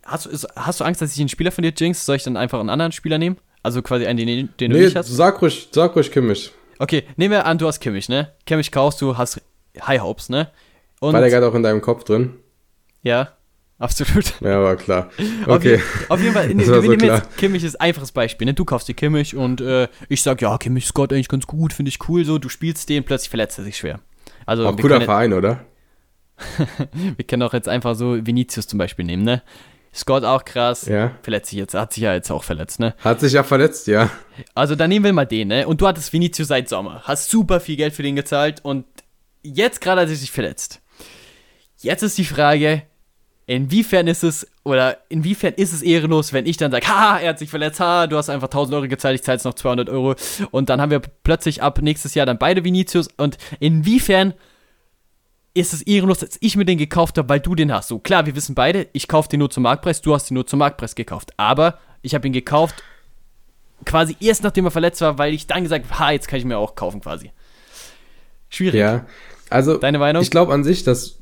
hast, 0.04 0.48
hast 0.54 0.80
du 0.80 0.84
Angst, 0.84 1.02
dass 1.02 1.12
ich 1.12 1.20
einen 1.20 1.28
Spieler 1.28 1.50
von 1.50 1.62
dir 1.62 1.72
jinx? 1.76 2.06
Soll 2.06 2.16
ich 2.16 2.22
dann 2.22 2.36
einfach 2.36 2.60
einen 2.60 2.70
anderen 2.70 2.92
Spieler 2.92 3.18
nehmen? 3.18 3.36
Also 3.66 3.82
quasi 3.82 4.06
einen, 4.06 4.18
den, 4.18 4.48
den 4.60 4.70
nee, 4.70 4.78
du 4.78 4.84
nicht 4.84 4.94
hast? 4.94 5.08
sag 5.08 5.42
ruhig, 5.42 5.70
sag 5.72 5.96
ruhig 5.96 6.12
Kimmich. 6.12 6.52
Okay, 6.78 7.02
nehmen 7.16 7.32
wir 7.32 7.46
an, 7.46 7.58
du 7.58 7.66
hast 7.66 7.80
Kimmich, 7.80 8.08
ne? 8.08 8.30
Kimmich 8.46 8.70
kaufst 8.70 9.02
du, 9.02 9.18
hast 9.18 9.42
High 9.84 10.00
Hopes, 10.00 10.28
ne? 10.28 10.52
Und 11.00 11.14
war 11.14 11.20
der 11.20 11.30
gerade 11.30 11.48
auch 11.48 11.54
in 11.54 11.64
deinem 11.64 11.80
Kopf 11.80 12.04
drin? 12.04 12.34
Ja, 13.02 13.32
absolut. 13.80 14.40
Ja, 14.40 14.62
war 14.62 14.76
klar. 14.76 15.10
Okay. 15.48 15.80
auf, 16.08 16.20
jeden, 16.20 16.32
Fall, 16.32 16.46
ne, 16.54 16.58
wir 16.58 16.64
so 16.64 16.80
nehmen 16.80 16.98
klar. 16.98 17.16
jetzt 17.16 17.38
Kimmich 17.38 17.64
ist 17.64 17.74
ein 17.80 17.88
einfaches 17.88 18.12
Beispiel, 18.12 18.46
ne? 18.46 18.54
Du 18.54 18.64
kaufst 18.64 18.86
dir 18.86 18.94
Kimmich 18.94 19.34
und 19.34 19.60
äh, 19.60 19.88
ich 20.08 20.22
sag, 20.22 20.40
ja, 20.42 20.56
Kimmich 20.58 20.84
ist 20.84 20.94
Gott 20.94 21.12
eigentlich 21.12 21.26
ganz 21.26 21.48
gut, 21.48 21.72
finde 21.72 21.88
ich 21.88 21.98
cool 22.08 22.24
so. 22.24 22.38
Du 22.38 22.48
spielst 22.48 22.88
den, 22.88 23.02
plötzlich 23.02 23.30
verletzt 23.30 23.58
er 23.58 23.64
sich 23.64 23.76
schwer. 23.76 23.98
Also, 24.46 24.64
auch 24.64 24.76
cooler 24.76 25.00
Verein, 25.00 25.32
oder? 25.32 25.64
wir 27.16 27.24
können 27.24 27.42
auch 27.42 27.52
jetzt 27.52 27.68
einfach 27.68 27.96
so 27.96 28.24
Vinicius 28.24 28.68
zum 28.68 28.78
Beispiel 28.78 29.04
nehmen, 29.04 29.24
ne? 29.24 29.42
Scott 29.96 30.24
auch 30.24 30.44
krass. 30.44 30.86
Ja. 30.86 31.12
Verletzt 31.22 31.50
sich 31.50 31.58
jetzt, 31.58 31.74
hat 31.74 31.92
sich 31.92 32.02
ja 32.02 32.12
jetzt 32.12 32.30
auch 32.30 32.44
verletzt, 32.44 32.80
ne? 32.80 32.94
Hat 33.02 33.20
sich 33.20 33.32
ja 33.32 33.42
verletzt, 33.42 33.86
ja. 33.86 34.10
Also 34.54 34.74
dann 34.74 34.90
nehmen 34.90 35.04
wir 35.06 35.12
mal 35.12 35.24
den, 35.24 35.48
ne? 35.48 35.66
Und 35.66 35.80
du 35.80 35.86
hattest 35.86 36.12
Vinicius 36.12 36.48
seit 36.48 36.68
Sommer. 36.68 37.02
Hast 37.04 37.30
super 37.30 37.60
viel 37.60 37.76
Geld 37.76 37.94
für 37.94 38.02
den 38.02 38.14
gezahlt 38.14 38.60
und 38.62 38.84
jetzt 39.42 39.80
gerade 39.80 40.02
hat 40.02 40.08
er 40.08 40.16
sich 40.16 40.30
verletzt. 40.30 40.82
Jetzt 41.78 42.02
ist 42.02 42.18
die 42.18 42.24
Frage, 42.24 42.82
inwiefern 43.46 44.06
ist 44.06 44.24
es, 44.24 44.46
oder 44.64 44.98
inwiefern 45.08 45.54
ist 45.54 45.72
es 45.72 45.82
ehrenlos, 45.82 46.32
wenn 46.32 46.46
ich 46.46 46.56
dann 46.56 46.72
sage, 46.72 46.88
ha, 46.88 47.18
er 47.18 47.30
hat 47.30 47.38
sich 47.38 47.48
verletzt, 47.48 47.80
ha, 47.80 48.06
du 48.06 48.16
hast 48.16 48.28
einfach 48.28 48.48
1000 48.48 48.74
Euro 48.74 48.88
gezahlt, 48.88 49.14
ich 49.14 49.22
zahle 49.22 49.36
jetzt 49.36 49.44
noch 49.44 49.54
200 49.54 49.88
Euro. 49.88 50.14
Und 50.50 50.68
dann 50.68 50.80
haben 50.80 50.90
wir 50.90 51.00
plötzlich 51.00 51.62
ab 51.62 51.80
nächstes 51.80 52.14
Jahr 52.14 52.26
dann 52.26 52.38
beide 52.38 52.64
Vinicius. 52.64 53.08
Und 53.16 53.38
inwiefern 53.60 54.34
ist 55.56 55.72
es 55.72 55.82
ehrenlos, 55.82 56.18
dass 56.18 56.36
ich 56.40 56.56
mir 56.56 56.64
den 56.64 56.78
gekauft 56.78 57.16
habe, 57.18 57.28
weil 57.28 57.40
du 57.40 57.54
den 57.54 57.72
hast. 57.72 57.88
So, 57.88 57.98
klar, 57.98 58.26
wir 58.26 58.36
wissen 58.36 58.54
beide, 58.54 58.88
ich 58.92 59.08
kaufe 59.08 59.28
den 59.28 59.38
nur 59.38 59.50
zum 59.50 59.62
Marktpreis, 59.62 60.02
du 60.02 60.14
hast 60.14 60.28
den 60.28 60.34
nur 60.34 60.46
zum 60.46 60.58
Marktpreis 60.58 60.94
gekauft. 60.94 61.32
Aber 61.38 61.78
ich 62.02 62.14
habe 62.14 62.26
ihn 62.26 62.32
gekauft, 62.32 62.82
quasi 63.84 64.16
erst 64.20 64.42
nachdem 64.42 64.66
er 64.66 64.70
verletzt 64.70 65.00
war, 65.00 65.18
weil 65.18 65.32
ich 65.32 65.46
dann 65.46 65.62
gesagt 65.62 65.90
habe, 65.90 65.98
ha, 65.98 66.12
jetzt 66.12 66.28
kann 66.28 66.38
ich 66.38 66.44
mir 66.44 66.58
auch 66.58 66.74
kaufen 66.74 67.00
quasi. 67.00 67.32
Schwierig. 68.50 68.78
Ja, 68.78 69.06
also 69.48 69.78
Deine 69.78 69.98
Meinung? 69.98 70.22
ich 70.22 70.30
glaube 70.30 70.52
an 70.52 70.62
sich, 70.62 70.84
dass 70.84 71.18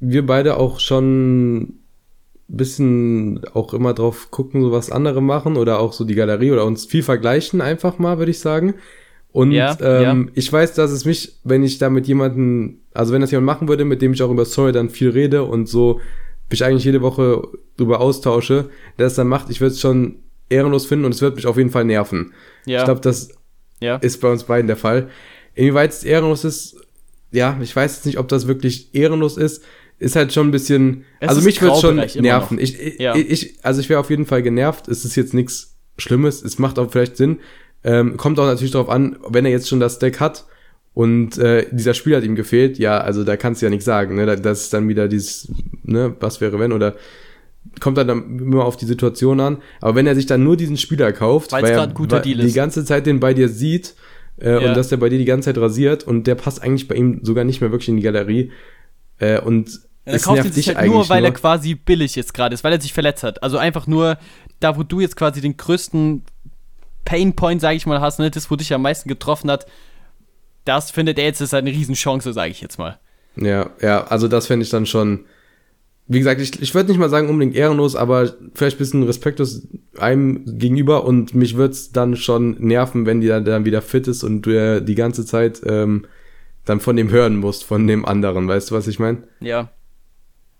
wir 0.00 0.24
beide 0.26 0.56
auch 0.56 0.80
schon 0.80 1.62
ein 1.62 1.82
bisschen 2.48 3.44
auch 3.52 3.74
immer 3.74 3.92
drauf 3.92 4.30
gucken, 4.30 4.62
so 4.62 4.72
was 4.72 4.90
andere 4.90 5.22
machen 5.22 5.56
oder 5.56 5.78
auch 5.78 5.92
so 5.92 6.04
die 6.04 6.14
Galerie 6.14 6.50
oder 6.50 6.64
uns 6.64 6.86
viel 6.86 7.02
vergleichen 7.02 7.60
einfach 7.60 7.98
mal, 7.98 8.18
würde 8.18 8.30
ich 8.30 8.40
sagen. 8.40 8.74
Und 9.34 9.50
ja, 9.50 9.76
ähm, 9.80 10.26
ja. 10.26 10.32
ich 10.34 10.52
weiß, 10.52 10.74
dass 10.74 10.92
es 10.92 11.04
mich, 11.04 11.40
wenn 11.42 11.64
ich 11.64 11.78
da 11.78 11.90
mit 11.90 12.06
jemandem, 12.06 12.78
also 12.92 13.12
wenn 13.12 13.20
das 13.20 13.32
jemand 13.32 13.46
machen 13.46 13.66
würde, 13.66 13.84
mit 13.84 14.00
dem 14.00 14.12
ich 14.12 14.22
auch 14.22 14.30
über 14.30 14.44
Story 14.44 14.70
dann 14.70 14.90
viel 14.90 15.10
rede 15.10 15.42
und 15.42 15.68
so 15.68 16.00
mich 16.50 16.64
eigentlich 16.64 16.84
jede 16.84 17.02
Woche 17.02 17.42
drüber 17.76 18.00
austausche, 18.00 18.70
der 18.96 19.08
es 19.08 19.14
dann 19.14 19.26
macht, 19.26 19.50
ich 19.50 19.60
würde 19.60 19.72
es 19.72 19.80
schon 19.80 20.20
ehrenlos 20.48 20.86
finden 20.86 21.04
und 21.04 21.12
es 21.12 21.20
wird 21.20 21.34
mich 21.34 21.48
auf 21.48 21.56
jeden 21.56 21.70
Fall 21.70 21.84
nerven. 21.84 22.32
Ja. 22.64 22.78
Ich 22.78 22.84
glaube, 22.84 23.00
das 23.00 23.30
ist 24.02 24.20
bei 24.20 24.30
uns 24.30 24.44
beiden 24.44 24.68
der 24.68 24.76
Fall. 24.76 25.08
Inwieweit 25.56 25.90
es 25.90 26.04
ehrenlos 26.04 26.44
ist, 26.44 26.76
ja, 27.32 27.58
ich 27.60 27.74
weiß 27.74 27.96
jetzt 27.96 28.06
nicht, 28.06 28.18
ob 28.18 28.28
das 28.28 28.46
wirklich 28.46 28.94
ehrenlos 28.94 29.36
ist. 29.36 29.64
Ist 29.98 30.14
halt 30.14 30.32
schon 30.32 30.46
ein 30.46 30.52
bisschen, 30.52 31.06
es 31.18 31.30
also 31.30 31.40
mich 31.40 31.60
würde 31.60 31.80
schon 31.80 31.96
nerven. 32.22 32.60
Ich, 32.60 32.80
ich, 32.80 33.00
ich, 33.00 33.64
also 33.64 33.80
ich 33.80 33.88
wäre 33.88 33.98
auf 33.98 34.10
jeden 34.10 34.26
Fall 34.26 34.44
genervt. 34.44 34.86
Es 34.86 35.04
ist 35.04 35.16
jetzt 35.16 35.34
nichts 35.34 35.74
Schlimmes. 35.98 36.40
Es 36.40 36.60
macht 36.60 36.78
auch 36.78 36.88
vielleicht 36.92 37.16
Sinn. 37.16 37.40
Ähm, 37.84 38.16
kommt 38.16 38.38
auch 38.38 38.46
natürlich 38.46 38.72
darauf 38.72 38.88
an, 38.88 39.16
wenn 39.28 39.44
er 39.44 39.50
jetzt 39.50 39.68
schon 39.68 39.80
das 39.80 39.98
Deck 39.98 40.18
hat 40.18 40.46
und 40.94 41.38
äh, 41.38 41.66
dieser 41.70 41.92
Spiel 41.92 42.16
hat 42.16 42.24
ihm 42.24 42.36
gefehlt, 42.36 42.78
ja, 42.78 42.98
also 42.98 43.24
da 43.24 43.36
kannst 43.36 43.60
du 43.60 43.66
ja 43.66 43.70
nichts 43.70 43.84
sagen, 43.84 44.14
ne? 44.14 44.26
Das 44.36 44.62
ist 44.62 44.72
dann 44.72 44.88
wieder 44.88 45.08
dieses, 45.08 45.52
ne, 45.82 46.14
was 46.20 46.40
wäre 46.40 46.58
wenn 46.58 46.72
oder 46.72 46.94
kommt 47.80 47.98
dann 47.98 48.38
immer 48.38 48.64
auf 48.64 48.76
die 48.76 48.84
Situation 48.84 49.40
an. 49.40 49.58
Aber 49.80 49.96
wenn 49.96 50.06
er 50.06 50.14
sich 50.14 50.26
dann 50.26 50.44
nur 50.44 50.56
diesen 50.56 50.76
Spieler 50.76 51.12
kauft, 51.12 51.52
Weil's 51.52 51.64
weil 51.64 51.72
er 51.72 51.86
guter 51.88 52.20
Deal 52.20 52.38
die 52.38 52.52
ganze 52.52 52.84
Zeit 52.84 53.06
den 53.06 53.20
bei 53.20 53.34
dir 53.34 53.48
sieht 53.48 53.94
äh, 54.40 54.50
ja. 54.50 54.68
und 54.68 54.76
dass 54.76 54.88
der 54.88 54.98
bei 54.98 55.08
dir 55.08 55.18
die 55.18 55.24
ganze 55.24 55.46
Zeit 55.46 55.58
rasiert 55.58 56.04
und 56.04 56.26
der 56.26 56.34
passt 56.34 56.62
eigentlich 56.62 56.88
bei 56.88 56.94
ihm 56.94 57.20
sogar 57.22 57.44
nicht 57.44 57.60
mehr 57.60 57.70
wirklich 57.70 57.88
in 57.88 57.96
die 57.96 58.02
Galerie 58.02 58.52
äh, 59.18 59.40
und 59.40 59.80
ja, 60.06 60.12
er 60.12 60.18
kauft 60.18 60.52
sich 60.52 60.76
halt 60.76 60.86
nur, 60.86 61.08
weil 61.08 61.22
nur. 61.22 61.30
er 61.30 61.34
quasi 61.34 61.74
billig 61.74 62.14
jetzt 62.14 62.34
gerade 62.34 62.54
ist, 62.54 62.62
weil 62.62 62.72
er 62.72 62.80
sich 62.80 62.92
verletzt 62.92 63.22
hat. 63.22 63.42
Also 63.42 63.56
einfach 63.56 63.86
nur 63.86 64.18
da, 64.60 64.76
wo 64.76 64.82
du 64.82 65.00
jetzt 65.00 65.16
quasi 65.16 65.40
den 65.40 65.56
größten 65.56 66.22
Painpoint, 67.04 67.60
sage 67.60 67.76
ich 67.76 67.86
mal, 67.86 68.00
hast, 68.00 68.18
ne, 68.18 68.30
das, 68.30 68.50
wo 68.50 68.56
dich 68.56 68.72
am 68.72 68.82
meisten 68.82 69.08
getroffen 69.08 69.50
hat, 69.50 69.66
das 70.64 70.90
findet 70.90 71.18
er 71.18 71.26
jetzt 71.26 71.40
ist 71.40 71.54
eine 71.54 71.70
Riesenchance, 71.70 72.32
sage 72.32 72.50
ich 72.50 72.60
jetzt 72.60 72.78
mal. 72.78 72.98
Ja, 73.36 73.70
ja, 73.80 74.04
also 74.04 74.28
das 74.28 74.46
fände 74.46 74.64
ich 74.64 74.70
dann 74.70 74.86
schon, 74.86 75.24
wie 76.06 76.18
gesagt, 76.18 76.40
ich, 76.40 76.60
ich 76.62 76.74
würde 76.74 76.90
nicht 76.90 76.98
mal 76.98 77.10
sagen 77.10 77.28
unbedingt 77.28 77.56
ehrenlos, 77.56 77.96
aber 77.96 78.34
vielleicht 78.54 78.76
ein 78.76 78.78
bisschen 78.78 79.02
respektlos 79.02 79.66
einem 79.98 80.44
gegenüber 80.58 81.04
und 81.04 81.34
mich 81.34 81.56
würde 81.56 81.72
es 81.72 81.92
dann 81.92 82.16
schon 82.16 82.56
nerven, 82.60 83.06
wenn 83.06 83.20
die 83.20 83.28
dann, 83.28 83.44
dann 83.44 83.64
wieder 83.64 83.82
fit 83.82 84.08
ist 84.08 84.22
und 84.22 84.42
du 84.42 84.50
ja 84.50 84.80
die 84.80 84.94
ganze 84.94 85.26
Zeit 85.26 85.62
ähm, 85.66 86.06
dann 86.64 86.80
von 86.80 86.96
dem 86.96 87.10
hören 87.10 87.36
musst, 87.36 87.64
von 87.64 87.86
dem 87.86 88.04
anderen, 88.04 88.48
weißt 88.48 88.70
du, 88.70 88.74
was 88.74 88.86
ich 88.86 88.98
meine? 88.98 89.24
Ja. 89.40 89.70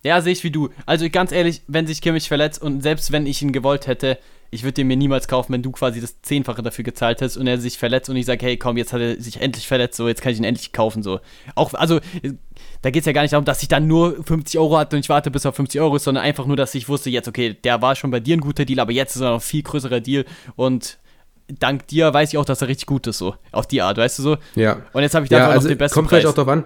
Ja, 0.02 0.20
sehe 0.20 0.32
ich 0.32 0.44
wie 0.44 0.50
du. 0.50 0.68
Also 0.84 1.08
ganz 1.08 1.32
ehrlich, 1.32 1.62
wenn 1.66 1.86
sich 1.86 2.02
Kimmich 2.02 2.28
verletzt 2.28 2.60
und 2.60 2.82
selbst 2.82 3.10
wenn 3.10 3.24
ich 3.24 3.40
ihn 3.40 3.52
gewollt 3.52 3.86
hätte, 3.86 4.18
ich 4.50 4.62
würde 4.62 4.74
den 4.74 4.86
mir 4.86 4.96
niemals 4.96 5.28
kaufen, 5.28 5.52
wenn 5.52 5.62
du 5.62 5.70
quasi 5.72 6.00
das 6.00 6.20
Zehnfache 6.22 6.62
dafür 6.62 6.84
gezahlt 6.84 7.22
hast 7.22 7.36
und 7.36 7.46
er 7.46 7.58
sich 7.58 7.78
verletzt 7.78 8.08
und 8.08 8.16
ich 8.16 8.26
sage, 8.26 8.44
hey, 8.46 8.56
komm, 8.56 8.76
jetzt 8.76 8.92
hat 8.92 9.00
er 9.00 9.20
sich 9.20 9.40
endlich 9.40 9.66
verletzt, 9.66 9.96
so, 9.96 10.08
jetzt 10.08 10.22
kann 10.22 10.32
ich 10.32 10.38
ihn 10.38 10.44
endlich 10.44 10.72
kaufen, 10.72 11.02
so. 11.02 11.20
Auch, 11.54 11.74
also, 11.74 12.00
da 12.82 12.90
geht 12.90 13.00
es 13.00 13.06
ja 13.06 13.12
gar 13.12 13.22
nicht 13.22 13.32
darum, 13.32 13.44
dass 13.44 13.62
ich 13.62 13.68
dann 13.68 13.86
nur 13.86 14.22
50 14.24 14.58
Euro 14.58 14.78
hatte 14.78 14.96
und 14.96 15.00
ich 15.00 15.08
warte, 15.08 15.30
bis 15.30 15.44
er 15.44 15.52
50 15.52 15.80
Euro 15.80 15.96
ist, 15.96 16.04
sondern 16.04 16.24
einfach 16.24 16.46
nur, 16.46 16.56
dass 16.56 16.74
ich 16.74 16.88
wusste, 16.88 17.10
jetzt, 17.10 17.28
okay, 17.28 17.54
der 17.54 17.82
war 17.82 17.96
schon 17.96 18.10
bei 18.10 18.20
dir 18.20 18.36
ein 18.36 18.40
guter 18.40 18.64
Deal, 18.64 18.80
aber 18.80 18.92
jetzt 18.92 19.16
ist 19.16 19.22
er 19.22 19.30
noch 19.30 19.36
ein 19.36 19.40
viel 19.40 19.62
größerer 19.62 20.00
Deal 20.00 20.24
und 20.56 20.98
dank 21.48 21.86
dir 21.88 22.12
weiß 22.12 22.32
ich 22.32 22.38
auch, 22.38 22.44
dass 22.44 22.62
er 22.62 22.68
richtig 22.68 22.86
gut 22.86 23.06
ist, 23.06 23.18
so. 23.18 23.34
Auf 23.52 23.66
die 23.66 23.82
Art, 23.82 23.96
weißt 23.96 24.18
du 24.18 24.22
so? 24.22 24.36
Ja. 24.54 24.82
Und 24.92 25.02
jetzt 25.02 25.14
habe 25.14 25.24
ich 25.24 25.30
da 25.30 25.38
ja, 25.38 25.48
also 25.48 25.68
noch 25.68 25.68
den 25.68 25.78
besten 25.78 25.94
kommt 25.94 26.08
Preis. 26.08 26.20
vielleicht 26.20 26.32
auch 26.32 26.36
darauf 26.36 26.52
an, 26.52 26.64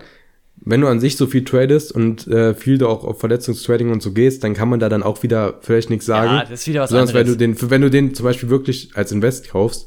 wenn 0.61 0.81
du 0.81 0.89
an 0.89 1.01
sich 1.01 1.17
so 1.17 1.27
viel 1.27 1.45
tradest 1.45 1.93
und 1.93 2.27
äh, 2.27 2.55
viel 2.55 2.79
da 2.79 2.87
auch 2.87 3.05
auf 3.05 3.21
Verletzungstrading 3.21 3.91
und 3.91 4.03
so 4.03 4.13
gehst, 4.13 4.45
dann 4.45 4.55
kann 4.55 4.69
man 4.69 4.81
da 4.81 4.89
dann 4.89 5.03
auch 5.03 5.23
wieder 5.23 5.59
vielleicht 5.61 5.91
nichts 5.91 6.07
sagen. 6.07 6.31
Ja, 6.31 6.41
das 6.43 6.61
ist 6.61 6.69
wieder 6.69 6.83
was 6.83 6.91
Sonst, 6.91 7.11
anderes. 7.11 7.39
Wenn 7.39 7.53
du, 7.53 7.57
den, 7.57 7.71
wenn 7.71 7.83
du 7.83 7.91
den 7.91 8.15
zum 8.15 8.25
Beispiel 8.25 8.49
wirklich 8.49 8.91
als 8.95 9.13
Invest 9.13 9.51
kaufst, 9.51 9.87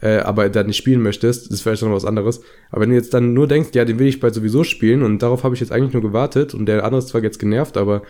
äh, 0.00 0.18
aber 0.18 0.48
da 0.48 0.62
nicht 0.64 0.76
spielen 0.76 1.00
möchtest, 1.02 1.50
ist 1.50 1.62
vielleicht 1.62 1.82
noch 1.82 1.92
was 1.92 2.04
anderes. 2.04 2.42
Aber 2.70 2.82
wenn 2.82 2.90
du 2.90 2.96
jetzt 2.96 3.14
dann 3.14 3.34
nur 3.34 3.46
denkst, 3.46 3.70
ja, 3.74 3.84
den 3.84 3.98
will 3.98 4.08
ich 4.08 4.20
bald 4.20 4.34
sowieso 4.34 4.64
spielen 4.64 5.02
und 5.02 5.20
darauf 5.20 5.44
habe 5.44 5.54
ich 5.54 5.60
jetzt 5.60 5.72
eigentlich 5.72 5.92
nur 5.92 6.02
gewartet 6.02 6.54
und 6.54 6.66
der 6.66 6.84
andere 6.84 6.98
ist 6.98 7.08
zwar 7.08 7.22
jetzt 7.22 7.38
genervt, 7.38 7.76
aber, 7.76 8.02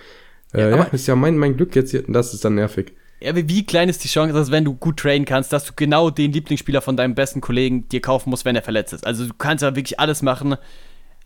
äh, 0.52 0.60
ja, 0.60 0.66
aber 0.68 0.76
ja, 0.76 0.90
ist 0.92 1.06
ja 1.06 1.16
mein, 1.16 1.36
mein 1.36 1.56
Glück 1.56 1.76
jetzt 1.76 1.90
hier 1.90 2.02
das 2.08 2.34
ist 2.34 2.44
dann 2.44 2.54
nervig. 2.54 2.92
Ja, 3.20 3.30
aber 3.30 3.48
wie 3.48 3.64
klein 3.64 3.88
ist 3.88 4.02
die 4.02 4.08
Chance, 4.08 4.34
dass 4.34 4.50
wenn 4.50 4.64
du 4.64 4.74
gut 4.74 4.98
traden 4.98 5.24
kannst, 5.24 5.52
dass 5.52 5.64
du 5.64 5.72
genau 5.76 6.10
den 6.10 6.32
Lieblingsspieler 6.32 6.80
von 6.80 6.96
deinem 6.96 7.14
besten 7.14 7.40
Kollegen 7.40 7.88
dir 7.88 8.00
kaufen 8.00 8.30
musst, 8.30 8.44
wenn 8.44 8.56
er 8.56 8.62
verletzt 8.62 8.92
ist? 8.92 9.06
Also 9.06 9.26
du 9.26 9.34
kannst 9.36 9.62
ja 9.62 9.76
wirklich 9.76 10.00
alles 10.00 10.22
machen. 10.22 10.56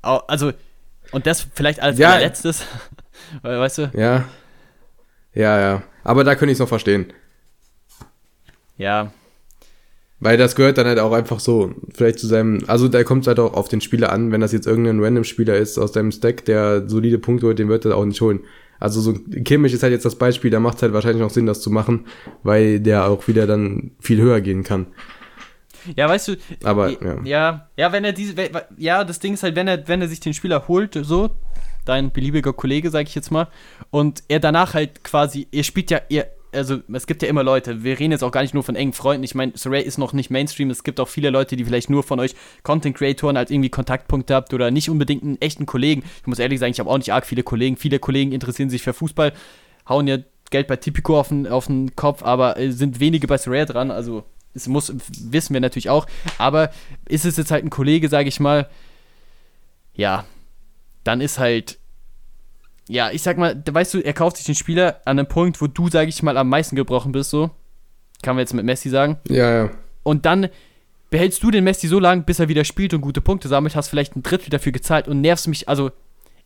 Also 0.03 0.53
Und 1.13 1.27
das 1.27 1.47
vielleicht 1.55 1.81
als 1.81 1.99
Ja. 1.99 2.19
letztes, 2.19 2.65
weißt 3.43 3.79
du? 3.79 3.91
Ja. 3.95 4.25
Ja, 5.35 5.61
ja. 5.61 5.83
Aber 6.05 6.25
da 6.25 6.35
könnte 6.35 6.53
ich 6.53 6.57
es 6.57 6.61
noch 6.61 6.69
verstehen. 6.69 7.13
Ja, 8.79 9.13
Weil 10.19 10.37
das 10.39 10.57
gehört 10.57 10.79
dann 10.79 10.87
halt 10.87 10.99
auch 10.99 11.13
einfach 11.13 11.41
so, 11.41 11.75
vielleicht 11.95 12.19
zu 12.19 12.27
seinem, 12.27 12.61
also 12.67 12.89
da 12.89 13.05
kommt 13.05 13.23
es 13.23 13.27
halt 13.29 13.39
auch 13.39 13.53
auf 13.53 13.69
den 13.69 13.83
Spieler 13.83 14.13
an, 14.13 14.33
wenn 14.33 14.41
das 14.41 14.53
jetzt 14.53 14.67
irgendein 14.67 15.03
Random-Spieler 15.03 15.57
ist 15.57 15.79
aus 15.79 15.93
deinem 15.93 16.11
Stack, 16.11 16.45
der 16.47 16.89
solide 16.89 17.19
Punkte 17.19 17.47
holt, 17.47 17.59
den 17.59 17.69
wird 17.69 17.85
er 17.85 17.97
auch 17.97 18.05
nicht 18.05 18.21
holen. 18.23 18.41
Also 18.81 19.01
so 19.03 19.13
Kimmich 19.45 19.73
ist 19.75 19.83
halt 19.83 19.93
jetzt 19.93 20.05
das 20.07 20.17
Beispiel, 20.17 20.51
da 20.51 20.59
macht 20.61 20.77
es 20.77 20.83
halt 20.83 20.93
wahrscheinlich 20.95 21.21
noch 21.23 21.31
Sinn, 21.31 21.45
das 21.47 21.61
zu 21.61 21.71
machen, 21.71 22.07
weil 22.43 22.81
der 22.81 23.07
auch 23.09 23.29
wieder 23.29 23.47
dann 23.47 23.91
viel 24.01 24.21
höher 24.21 24.41
gehen 24.41 24.63
kann. 24.65 24.87
Ja, 25.95 26.09
weißt 26.09 26.29
du, 26.29 26.37
Aber, 26.65 26.91
ja. 26.91 27.23
ja. 27.25 27.69
ja, 27.77 27.93
wenn 27.93 28.05
er 28.05 28.13
diese, 28.13 28.35
ja, 28.77 29.05
das 29.05 29.21
Ding 29.21 29.35
ist 29.35 29.43
halt, 29.43 29.57
wenn 29.57 29.69
er, 29.69 29.87
wenn 29.89 30.01
er 30.01 30.09
sich 30.09 30.21
den 30.21 30.35
Spieler 30.35 30.69
holt, 30.69 30.99
so, 31.03 31.31
dein 31.85 32.13
beliebiger 32.13 32.53
Kollege, 32.53 32.91
sag 32.91 33.07
ich 33.07 33.15
jetzt 33.15 33.31
mal, 33.31 33.49
und 33.91 34.23
er 34.29 34.41
danach 34.41 34.75
halt 34.75 35.05
quasi, 35.05 35.47
ihr 35.51 35.65
spielt 35.65 35.91
ja, 35.91 36.01
ihr, 36.09 36.27
also 36.53 36.79
es 36.93 37.07
gibt 37.07 37.23
ja 37.23 37.29
immer 37.29 37.43
Leute, 37.43 37.85
wir 37.85 37.99
reden 37.99 38.13
jetzt 38.13 38.25
auch 38.25 38.31
gar 38.31 38.43
nicht 38.43 38.55
nur 38.55 38.63
von 38.63 38.77
engen 38.77 38.93
Freunden, 38.93 39.25
ich 39.25 39.35
meine, 39.35 39.53
Saray 39.55 39.83
ist 39.83 39.99
noch 39.99 40.13
nicht 40.13 40.31
Mainstream, 40.31 40.71
es 40.71 40.85
gibt 40.85 41.01
auch 41.01 41.09
viele 41.09 41.31
Leute, 41.31 41.57
die 41.57 41.65
vielleicht 41.65 41.91
nur 41.91 42.03
von 42.03 42.21
euch 42.21 42.35
Content-Creatoren 42.63 43.37
als 43.37 43.51
irgendwie 43.51 43.71
Kontaktpunkte 43.71 44.35
habt 44.35 44.53
oder 44.55 44.71
nicht 44.71 44.91
unbedingt 44.91 45.23
einen 45.23 45.41
echten 45.41 45.67
Kollegen. 45.67 46.03
Ich 46.21 46.27
muss 46.27 46.39
ehrlich 46.39 46.59
sagen, 46.59 46.73
ich 46.73 46.81
habe 46.81 46.91
auch 46.91 46.99
nicht 46.99 47.13
arg 47.13 47.27
viele 47.27 47.43
Kollegen, 47.43 47.77
viele 47.77 47.99
Kollegen 47.99 48.33
interessieren 48.33 48.71
sich 48.71 48.83
für 48.83 48.95
Fußball, 48.95 49.33
hauen 49.89 50.09
ja 50.09 50.19
Geld 50.51 50.69
bei 50.69 50.77
Tipico 50.77 51.19
auf 51.19 51.29
den, 51.29 51.47
auf 51.47 51.67
den 51.67 51.95
Kopf, 51.97 52.23
aber 52.23 52.59
äh, 52.59 52.71
sind 52.71 53.01
wenige 53.01 53.27
bei 53.27 53.37
Saray 53.37 53.67
dran, 53.67 53.91
also 53.91 54.25
es 54.57 54.67
muss, 54.69 54.93
wissen 55.31 55.55
wir 55.55 55.61
natürlich 55.61 55.91
auch, 55.91 56.07
aber 56.39 56.71
ist 57.09 57.25
es 57.25 57.37
jetzt 57.37 57.51
halt 57.51 57.65
ein 57.65 57.71
Kollege, 57.71 58.09
sage 58.09 58.29
ich 58.29 58.41
mal, 58.41 58.69
ja, 59.95 60.25
dann 61.05 61.21
ist 61.21 61.39
halt, 61.39 61.79
ja, 62.89 63.11
ich 63.11 63.23
sag 63.23 63.39
mal, 63.39 63.63
weißt 63.65 63.95
du, 63.95 64.01
er 64.01 64.13
kauft 64.13 64.37
sich 64.37 64.47
den 64.47 64.55
Spieler 64.55 65.01
an 65.05 65.19
einem 65.19 65.29
Punkt, 65.29 65.61
wo 65.61 65.67
du, 65.67 65.89
sage 65.89 66.09
ich 66.09 66.23
mal, 66.23 66.37
am 66.37 66.49
meisten 66.49 66.77
gebrochen 66.77 67.13
bist, 67.13 67.31
so, 67.31 67.51
kann 68.23 68.37
man 68.37 68.41
jetzt 68.41 68.55
mit 68.55 68.65
Messi 68.65 68.89
sagen, 68.89 69.19
Ja, 69.29 69.65
ja. 69.65 69.71
und 70.03 70.27
dann 70.27 70.49
behältst 71.11 71.43
du 71.43 71.51
den 71.51 71.65
Messi 71.65 71.87
so 71.87 72.01
lange, 72.01 72.23
bis 72.23 72.41
er 72.41 72.49
wieder 72.49 72.65
spielt 72.65 72.93
und 72.95 73.01
gute 73.01 73.21
Punkte 73.21 73.49
sammelt, 73.49 73.77
hast 73.77 73.89
vielleicht 73.89 74.17
ein 74.17 74.23
Drittel 74.23 74.51
dafür 74.51 74.73
gezahlt 74.73 75.07
und 75.07 75.21
nervst 75.21 75.47
mich, 75.49 75.69
also 75.69 75.91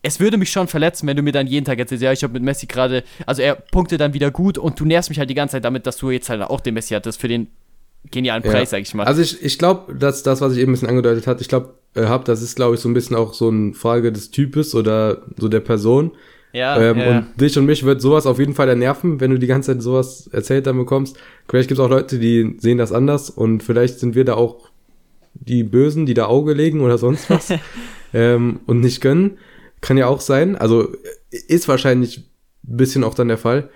es 0.03 0.19
würde 0.19 0.37
mich 0.37 0.51
schon 0.51 0.67
verletzen, 0.67 1.07
wenn 1.07 1.17
du 1.17 1.21
mir 1.23 1.31
dann 1.31 1.45
jeden 1.45 1.65
Tag 1.65 1.77
erzählst, 1.77 2.03
ja, 2.03 2.11
ich 2.11 2.23
habe 2.23 2.33
mit 2.33 2.41
Messi 2.43 2.65
gerade, 2.65 3.03
also 3.27 3.41
er 3.41 3.55
punkte 3.55 3.97
dann 3.97 4.13
wieder 4.13 4.31
gut 4.31 4.57
und 4.57 4.79
du 4.79 4.85
nervst 4.85 5.09
mich 5.09 5.19
halt 5.19 5.29
die 5.29 5.35
ganze 5.35 5.53
Zeit 5.53 5.65
damit, 5.65 5.85
dass 5.85 5.97
du 5.97 6.09
jetzt 6.09 6.29
halt 6.29 6.41
auch 6.41 6.59
den 6.59 6.73
Messi 6.73 6.93
hattest 6.95 7.21
für 7.21 7.27
den 7.27 7.47
genialen 8.09 8.43
Ja. 8.43 8.51
Preis, 8.51 8.69
sag 8.71 8.81
ich 8.81 8.93
mal. 8.93 9.03
Also 9.05 9.21
ich, 9.21 9.43
ich 9.43 9.57
glaube, 9.59 9.93
dass 9.95 10.23
das, 10.23 10.41
was 10.41 10.53
ich 10.53 10.59
eben 10.59 10.71
ein 10.71 10.73
bisschen 10.73 10.89
angedeutet 10.89 11.27
hat, 11.27 11.41
ich 11.41 11.47
glaube, 11.47 11.73
äh, 11.95 12.05
hab, 12.05 12.25
das 12.25 12.41
ist, 12.41 12.55
glaube 12.55 12.75
ich, 12.75 12.81
so 12.81 12.89
ein 12.89 12.93
bisschen 12.93 13.15
auch 13.15 13.33
so 13.33 13.49
eine 13.49 13.73
Frage 13.73 14.11
des 14.11 14.31
Types 14.31 14.73
oder 14.75 15.21
so 15.37 15.47
der 15.47 15.59
Person. 15.59 16.11
ja, 16.53 16.79
ähm, 16.81 16.97
ja, 16.97 17.03
ja. 17.05 17.17
Und 17.19 17.39
dich 17.41 17.57
und 17.57 17.65
mich 17.65 17.83
wird 17.85 18.01
sowas 18.01 18.25
auf 18.25 18.39
jeden 18.39 18.53
Fall 18.55 18.73
nerven, 18.75 19.19
wenn 19.19 19.31
du 19.31 19.37
die 19.39 19.47
ganze 19.47 19.73
Zeit 19.73 19.81
sowas 19.81 20.27
erzählt 20.31 20.67
dann 20.67 20.77
bekommst. 20.77 21.17
Vielleicht 21.47 21.67
gibt 21.69 21.79
es 21.79 21.85
auch 21.85 21.89
Leute, 21.89 22.17
die 22.19 22.55
sehen 22.59 22.77
das 22.77 22.91
anders 22.91 23.29
und 23.29 23.61
vielleicht 23.63 23.99
sind 23.99 24.15
wir 24.15 24.25
da 24.25 24.33
auch 24.35 24.69
die 25.33 25.63
Bösen, 25.63 26.05
die 26.05 26.13
da 26.13 26.25
Auge 26.25 26.53
legen 26.53 26.81
oder 26.81 26.97
sonst 26.97 27.29
was 27.29 27.53
ähm, 28.13 28.59
und 28.67 28.81
nicht 28.81 28.99
gönnen. 29.01 29.37
Kann 29.79 29.97
ja 29.97 30.07
auch 30.07 30.21
sein. 30.21 30.55
Also 30.55 30.89
ist 31.47 31.67
wahrscheinlich 31.67 32.17
ein 32.19 32.77
bisschen 32.77 33.03
auch 33.03 33.13
dann 33.15 33.29
der 33.29 33.37
Fall. 33.37 33.69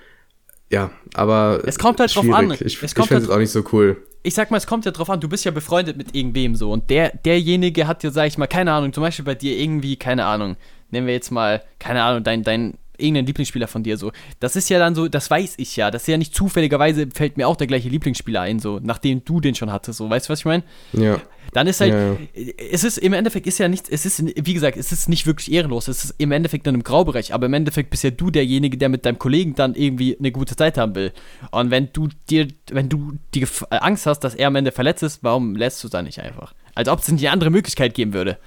Ja, 0.71 0.91
aber 1.13 1.61
Es 1.65 1.79
kommt 1.79 1.99
halt 1.99 2.13
drauf 2.15 2.23
schwierig. 2.23 2.37
an. 2.37 2.51
Ich, 2.65 2.81
Es 2.83 2.93
kommt 2.95 3.07
finde 3.07 3.21
halt- 3.21 3.29
es 3.29 3.35
auch 3.35 3.39
nicht 3.39 3.51
so 3.51 3.63
cool. 3.71 3.97
Ich 4.25 4.33
sag 4.33 4.49
mal, 4.49 4.57
es 4.57 4.67
kommt 4.67 4.85
ja 4.85 4.91
drauf 4.91 5.09
an, 5.09 5.19
du 5.19 5.29
bist 5.29 5.45
ja 5.45 5.51
befreundet 5.51 5.97
mit 5.97 6.15
irgendwem 6.15 6.55
so 6.55 6.71
und 6.71 6.89
der, 6.89 7.11
derjenige 7.15 7.87
hat 7.87 8.03
ja, 8.03 8.09
sag 8.09 8.27
ich 8.27 8.37
mal, 8.37 8.47
keine 8.47 8.73
Ahnung, 8.73 8.91
zum 8.91 9.03
Beispiel 9.03 9.25
bei 9.25 9.35
dir 9.35 9.57
irgendwie, 9.57 9.97
keine 9.97 10.25
Ahnung, 10.25 10.57
nehmen 10.89 11.07
wir 11.07 11.13
jetzt 11.13 11.31
mal, 11.31 11.61
keine 11.79 12.03
Ahnung, 12.03 12.23
dein, 12.23 12.43
dein, 12.43 12.77
irgendein 12.97 13.25
Lieblingsspieler 13.25 13.67
von 13.67 13.83
dir 13.83 13.97
so. 13.97 14.11
Das 14.39 14.55
ist 14.55 14.69
ja 14.69 14.79
dann 14.79 14.95
so, 14.95 15.07
das 15.07 15.29
weiß 15.29 15.55
ich 15.57 15.75
ja, 15.75 15.91
das 15.91 16.03
ist 16.03 16.07
ja 16.07 16.17
nicht 16.17 16.35
zufälligerweise, 16.35 17.07
fällt 17.13 17.37
mir 17.37 17.47
auch 17.47 17.55
der 17.55 17.67
gleiche 17.67 17.89
Lieblingsspieler 17.89 18.41
ein, 18.41 18.59
so, 18.59 18.79
nachdem 18.81 19.23
du 19.25 19.39
den 19.41 19.55
schon 19.55 19.71
hattest, 19.71 19.97
so, 19.97 20.09
weißt 20.09 20.27
du, 20.27 20.33
was 20.33 20.39
ich 20.39 20.45
meine? 20.45 20.63
Ja. 20.93 21.21
Dann 21.53 21.67
ist 21.67 21.79
halt, 21.79 21.93
Ja, 21.93 22.13
ja. 22.13 22.53
es 22.71 22.83
ist 22.83 22.97
im 22.97 23.13
Endeffekt 23.13 23.47
ist 23.47 23.59
ja 23.59 23.67
nichts, 23.67 23.89
es 23.89 24.05
ist, 24.05 24.23
wie 24.25 24.53
gesagt, 24.53 24.77
es 24.77 24.91
ist 24.91 25.09
nicht 25.09 25.27
wirklich 25.27 25.51
ehrenlos, 25.51 25.87
es 25.87 26.05
ist 26.05 26.15
im 26.17 26.31
Endeffekt 26.31 26.67
in 26.67 26.73
einem 26.73 26.83
Graubereich, 26.83 27.33
aber 27.33 27.45
im 27.45 27.53
Endeffekt 27.53 27.89
bist 27.91 28.03
ja 28.03 28.09
du 28.09 28.31
derjenige, 28.31 28.77
der 28.77 28.89
mit 28.89 29.05
deinem 29.05 29.19
Kollegen 29.19 29.55
dann 29.55 29.75
irgendwie 29.75 30.17
eine 30.17 30.31
gute 30.31 30.55
Zeit 30.55 30.77
haben 30.77 30.95
will. 30.95 31.11
Und 31.51 31.71
wenn 31.71 31.89
du 31.93 32.09
dir, 32.29 32.47
wenn 32.71 32.89
du 32.89 33.13
die 33.33 33.43
äh, 33.43 33.47
Angst 33.69 34.05
hast, 34.05 34.21
dass 34.21 34.35
er 34.35 34.47
am 34.47 34.55
Ende 34.55 34.71
verletzt 34.71 35.03
ist, 35.03 35.23
warum 35.23 35.55
lässt 35.55 35.83
du 35.83 35.87
es 35.87 35.91
dann 35.91 36.05
nicht 36.05 36.19
einfach? 36.19 36.53
Als 36.73 36.89
ob 36.89 36.99
es 36.99 37.07
nicht 37.09 37.23
eine 37.23 37.31
andere 37.31 37.51
Möglichkeit 37.51 37.93
geben 37.93 38.13
würde. 38.13 38.37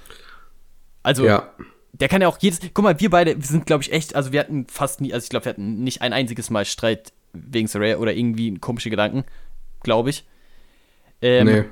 Also, 1.01 1.25
Ja. 1.25 1.49
Der 1.99 2.07
kann 2.07 2.21
ja 2.21 2.27
auch 2.27 2.37
jedes. 2.39 2.59
Guck 2.73 2.83
mal, 2.83 2.99
wir 2.99 3.09
beide 3.09 3.35
wir 3.37 3.45
sind, 3.45 3.65
glaube 3.65 3.83
ich, 3.83 3.91
echt. 3.91 4.15
Also, 4.15 4.31
wir 4.31 4.39
hatten 4.39 4.67
fast 4.67 5.01
nie. 5.01 5.13
Also, 5.13 5.23
ich 5.25 5.29
glaube, 5.29 5.45
wir 5.45 5.49
hatten 5.51 5.83
nicht 5.83 6.01
ein 6.01 6.13
einziges 6.13 6.49
Mal 6.49 6.65
Streit 6.65 7.11
wegen 7.33 7.67
Saray 7.67 7.95
oder 7.95 8.13
irgendwie 8.13 8.57
komische 8.57 8.89
Gedanken. 8.89 9.23
Glaube 9.83 10.09
ich. 10.09 10.25
Ähm, 11.21 11.45
nee. 11.47 11.63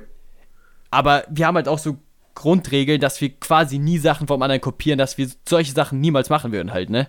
Aber 0.90 1.24
wir 1.30 1.46
haben 1.46 1.56
halt 1.56 1.68
auch 1.68 1.78
so 1.78 1.98
Grundregeln, 2.34 3.00
dass 3.00 3.20
wir 3.20 3.30
quasi 3.30 3.78
nie 3.78 3.98
Sachen 3.98 4.26
vom 4.26 4.40
anderen 4.42 4.60
kopieren, 4.60 4.98
dass 4.98 5.18
wir 5.18 5.28
solche 5.48 5.72
Sachen 5.72 6.00
niemals 6.00 6.30
machen 6.30 6.52
würden, 6.52 6.72
halt, 6.72 6.88
ne? 6.90 7.08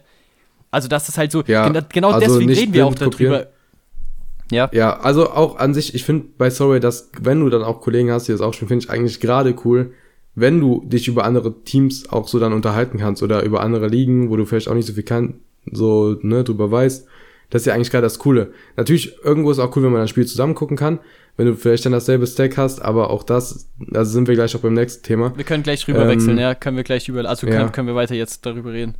Also, 0.72 0.88
das 0.88 1.10
ist 1.10 1.18
halt 1.18 1.32
so. 1.32 1.44
Ja, 1.46 1.66
gena- 1.68 1.86
genau 1.88 2.12
also 2.12 2.40
deswegen 2.40 2.52
reden 2.52 2.74
wir 2.74 2.86
auch 2.88 2.96
darüber. 2.96 3.12
kopieren. 3.12 3.46
Ja. 4.52 4.70
Ja, 4.74 5.00
also 5.00 5.30
auch 5.32 5.58
an 5.58 5.74
sich, 5.74 5.94
ich 5.94 6.04
finde 6.04 6.28
bei 6.38 6.50
Sorry, 6.50 6.80
dass 6.80 7.12
wenn 7.20 7.40
du 7.40 7.50
dann 7.50 7.64
auch 7.64 7.82
Kollegen 7.82 8.12
hast, 8.12 8.28
die 8.28 8.32
das 8.32 8.42
auch 8.42 8.54
schon, 8.54 8.68
finde 8.68 8.84
ich 8.86 8.90
eigentlich 8.90 9.20
gerade 9.20 9.56
cool, 9.64 9.94
wenn 10.36 10.60
du 10.60 10.84
dich 10.86 11.08
über 11.08 11.24
andere 11.24 11.64
Teams 11.64 12.10
auch 12.10 12.28
so 12.28 12.40
dann 12.40 12.54
unterhalten 12.54 12.98
kannst 12.98 13.24
oder 13.24 13.44
über 13.44 13.62
andere 13.62 13.88
Ligen, 13.88 14.30
wo 14.30 14.38
du 14.38 14.46
vielleicht 14.46 14.68
auch 14.68 14.76
nicht 14.76 14.86
so 14.86 14.94
viel 14.94 15.04
kann, 15.04 15.36
so, 15.72 16.18
ne, 16.22 16.44
drüber 16.44 16.72
weißt. 16.72 17.08
Das 17.50 17.64
ist 17.64 17.66
ja 17.66 17.74
eigentlich 17.74 17.90
gerade 17.90 18.04
das 18.04 18.20
Coole. 18.20 18.54
Natürlich, 18.78 19.18
irgendwo 19.24 19.50
ist 19.52 19.60
auch 19.60 19.76
cool, 19.76 19.84
wenn 19.84 19.92
man 19.92 20.02
ein 20.02 20.08
Spiel 20.08 20.26
zusammen 20.26 20.54
gucken 20.54 20.78
kann, 20.78 21.00
wenn 21.36 21.48
du 21.48 21.56
vielleicht 21.56 21.86
dann 21.86 21.94
dasselbe 21.94 22.28
Stack 22.28 22.58
hast, 22.58 22.82
aber 22.82 23.10
auch 23.10 23.24
das, 23.24 23.70
also 23.94 24.12
sind 24.12 24.28
wir 24.28 24.36
gleich 24.36 24.56
auch 24.56 24.60
beim 24.60 24.74
nächsten 24.74 25.04
Thema. 25.04 25.36
Wir 25.36 25.46
können 25.46 25.64
gleich 25.64 25.88
rüber 25.88 26.08
wechseln, 26.08 26.38
Ähm, 26.38 26.40
ja. 26.40 26.54
Können 26.54 26.78
wir 26.78 26.84
gleich 26.84 27.08
über. 27.10 27.28
Also, 27.28 27.48
ja. 27.48 27.58
können, 27.58 27.72
können 27.72 27.88
wir 27.88 27.96
weiter 27.96 28.14
jetzt 28.14 28.46
darüber 28.46 28.72
reden. 28.72 28.96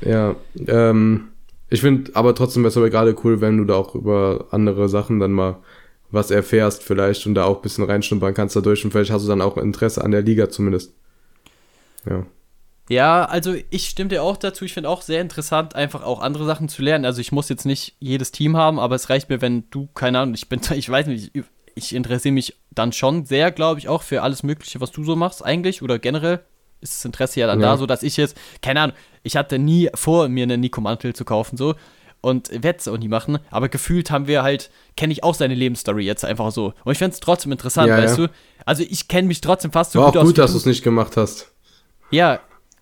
Ja, 0.00 0.34
ähm, 0.66 1.28
ich 1.70 1.80
finde 1.80 2.10
aber 2.14 2.34
trotzdem 2.34 2.62
besser 2.62 2.80
aber 2.80 2.90
gerade 2.90 3.14
cool, 3.22 3.40
wenn 3.40 3.58
du 3.58 3.64
da 3.64 3.74
auch 3.74 3.94
über 3.94 4.46
andere 4.50 4.88
Sachen 4.88 5.20
dann 5.20 5.32
mal 5.32 5.56
was 6.14 6.30
erfährst 6.30 6.82
vielleicht 6.82 7.26
und 7.26 7.34
da 7.34 7.44
auch 7.44 7.56
ein 7.56 7.62
bisschen 7.62 7.84
reinschnuppern 7.84 8.34
kannst 8.34 8.56
dadurch 8.56 8.84
und 8.84 8.92
vielleicht 8.92 9.10
hast 9.10 9.24
du 9.24 9.28
dann 9.28 9.42
auch 9.42 9.56
Interesse 9.56 10.02
an 10.02 10.10
der 10.10 10.22
Liga 10.22 10.48
zumindest. 10.48 10.94
Ja. 12.08 12.24
Ja, 12.90 13.24
also 13.24 13.54
ich 13.70 13.88
stimme 13.88 14.10
dir 14.10 14.22
auch 14.22 14.36
dazu. 14.36 14.64
Ich 14.64 14.74
finde 14.74 14.90
auch 14.90 15.00
sehr 15.00 15.22
interessant, 15.22 15.74
einfach 15.74 16.02
auch 16.02 16.20
andere 16.20 16.44
Sachen 16.44 16.68
zu 16.68 16.82
lernen. 16.82 17.06
Also 17.06 17.20
ich 17.22 17.32
muss 17.32 17.48
jetzt 17.48 17.64
nicht 17.64 17.96
jedes 17.98 18.30
Team 18.30 18.56
haben, 18.58 18.78
aber 18.78 18.94
es 18.94 19.08
reicht 19.08 19.30
mir, 19.30 19.40
wenn 19.40 19.64
du, 19.70 19.88
keine 19.94 20.18
Ahnung, 20.18 20.34
ich 20.34 20.48
bin, 20.48 20.60
ich 20.74 20.88
weiß 20.88 21.06
nicht, 21.06 21.32
ich, 21.74 21.94
interessiere 21.94 22.32
mich 22.32 22.56
dann 22.70 22.92
schon 22.92 23.24
sehr, 23.24 23.50
glaube 23.52 23.80
ich, 23.80 23.88
auch 23.88 24.02
für 24.02 24.22
alles 24.22 24.42
Mögliche, 24.42 24.80
was 24.80 24.92
du 24.92 25.02
so 25.02 25.16
machst, 25.16 25.44
eigentlich, 25.44 25.82
oder 25.82 25.98
generell 25.98 26.40
ist 26.82 26.96
das 26.96 27.04
Interesse 27.06 27.40
ja 27.40 27.46
dann 27.46 27.60
Ja. 27.60 27.70
da, 27.70 27.76
so 27.78 27.86
dass 27.86 28.02
ich 28.02 28.18
jetzt, 28.18 28.36
keine 28.60 28.82
Ahnung, 28.82 28.96
ich 29.22 29.36
hatte 29.36 29.58
nie 29.58 29.88
vor, 29.94 30.28
mir 30.28 30.42
einen 30.42 30.60
Nico 30.60 30.82
Mantel 30.82 31.14
zu 31.14 31.24
kaufen, 31.24 31.56
so. 31.56 31.74
Und 32.24 32.50
werde 32.50 32.78
es 32.78 32.88
auch 32.88 32.96
nie 32.96 33.08
machen, 33.08 33.38
aber 33.50 33.68
gefühlt 33.68 34.10
haben 34.10 34.26
wir 34.26 34.42
halt, 34.42 34.70
kenne 34.96 35.12
ich 35.12 35.22
auch 35.22 35.34
seine 35.34 35.54
Lebensstory 35.54 36.04
jetzt 36.04 36.24
einfach 36.24 36.50
so. 36.52 36.72
Und 36.84 36.92
ich 36.92 36.98
fände 36.98 37.12
es 37.14 37.20
trotzdem 37.20 37.52
interessant, 37.52 37.88
Ja, 37.88 37.98
weißt 37.98 38.18
ja. 38.18 38.26
du? 38.28 38.32
Also 38.64 38.82
ich 38.88 39.08
kenne 39.08 39.28
mich 39.28 39.42
trotzdem 39.42 39.72
fast 39.72 39.92
so 39.92 40.00
War 40.00 40.08
auch 40.08 40.16
aus 40.16 40.24
gut, 40.26 40.38
dass 40.38 40.52
du. 40.52 40.56
es 40.56 40.64
nicht 40.64 40.82
gemacht 40.82 41.16
hast. 41.18 41.52
Ja, 42.10 42.40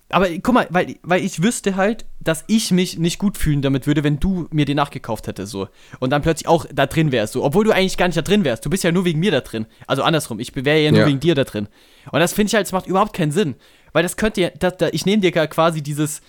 aber 0.09 0.29
guck 0.41 0.53
mal, 0.53 0.67
weil, 0.69 0.95
weil 1.03 1.25
ich 1.25 1.41
wüsste 1.43 1.75
halt, 1.75 2.05
dass 2.21 2.43
ich 2.47 2.71
mich 2.71 2.99
nicht 2.99 3.17
gut 3.19 3.37
fühlen 3.37 3.61
damit 3.61 3.85
würde, 3.87 4.03
wenn 4.03 4.19
du 4.19 4.47
mir 4.51 4.63
den 4.65 4.77
nachgekauft 4.77 5.27
hättest, 5.27 5.51
so. 5.51 5.67
Und 5.99 6.11
dann 6.11 6.21
plötzlich 6.21 6.47
auch 6.47 6.65
da 6.71 6.85
drin 6.85 7.11
wärst, 7.11 7.33
so. 7.33 7.43
Obwohl 7.43 7.65
du 7.65 7.71
eigentlich 7.71 7.97
gar 7.97 8.05
nicht 8.07 8.17
da 8.17 8.21
drin 8.21 8.43
wärst. 8.45 8.63
Du 8.65 8.69
bist 8.69 8.83
ja 8.83 8.91
nur 8.93 9.03
wegen 9.05 9.19
mir 9.19 9.31
da 9.31 9.41
drin. 9.41 9.65
Also 9.87 10.03
andersrum, 10.03 10.39
ich 10.39 10.55
wäre 10.55 10.79
ja 10.79 10.91
nur 10.91 11.01
Ja. 11.01 11.07
wegen 11.07 11.19
dir 11.19 11.35
da 11.35 11.43
drin. 11.43 11.67
Und 12.11 12.19
das 12.19 12.31
finde 12.33 12.47
ich 12.49 12.55
halt, 12.55 12.65
das 12.67 12.71
macht 12.71 12.87
überhaupt 12.87 13.11
keinen 13.13 13.31
Sinn. 13.31 13.55
Weil 13.91 14.03
das 14.03 14.15
könnte 14.15 14.39
ja, 14.41 14.49
das, 14.57 14.77
da, 14.77 14.87
ich 14.91 15.05
nehme 15.05 15.21
dir 15.21 15.31
ja 15.31 15.47
quasi 15.47 15.81
dieses 15.81 16.21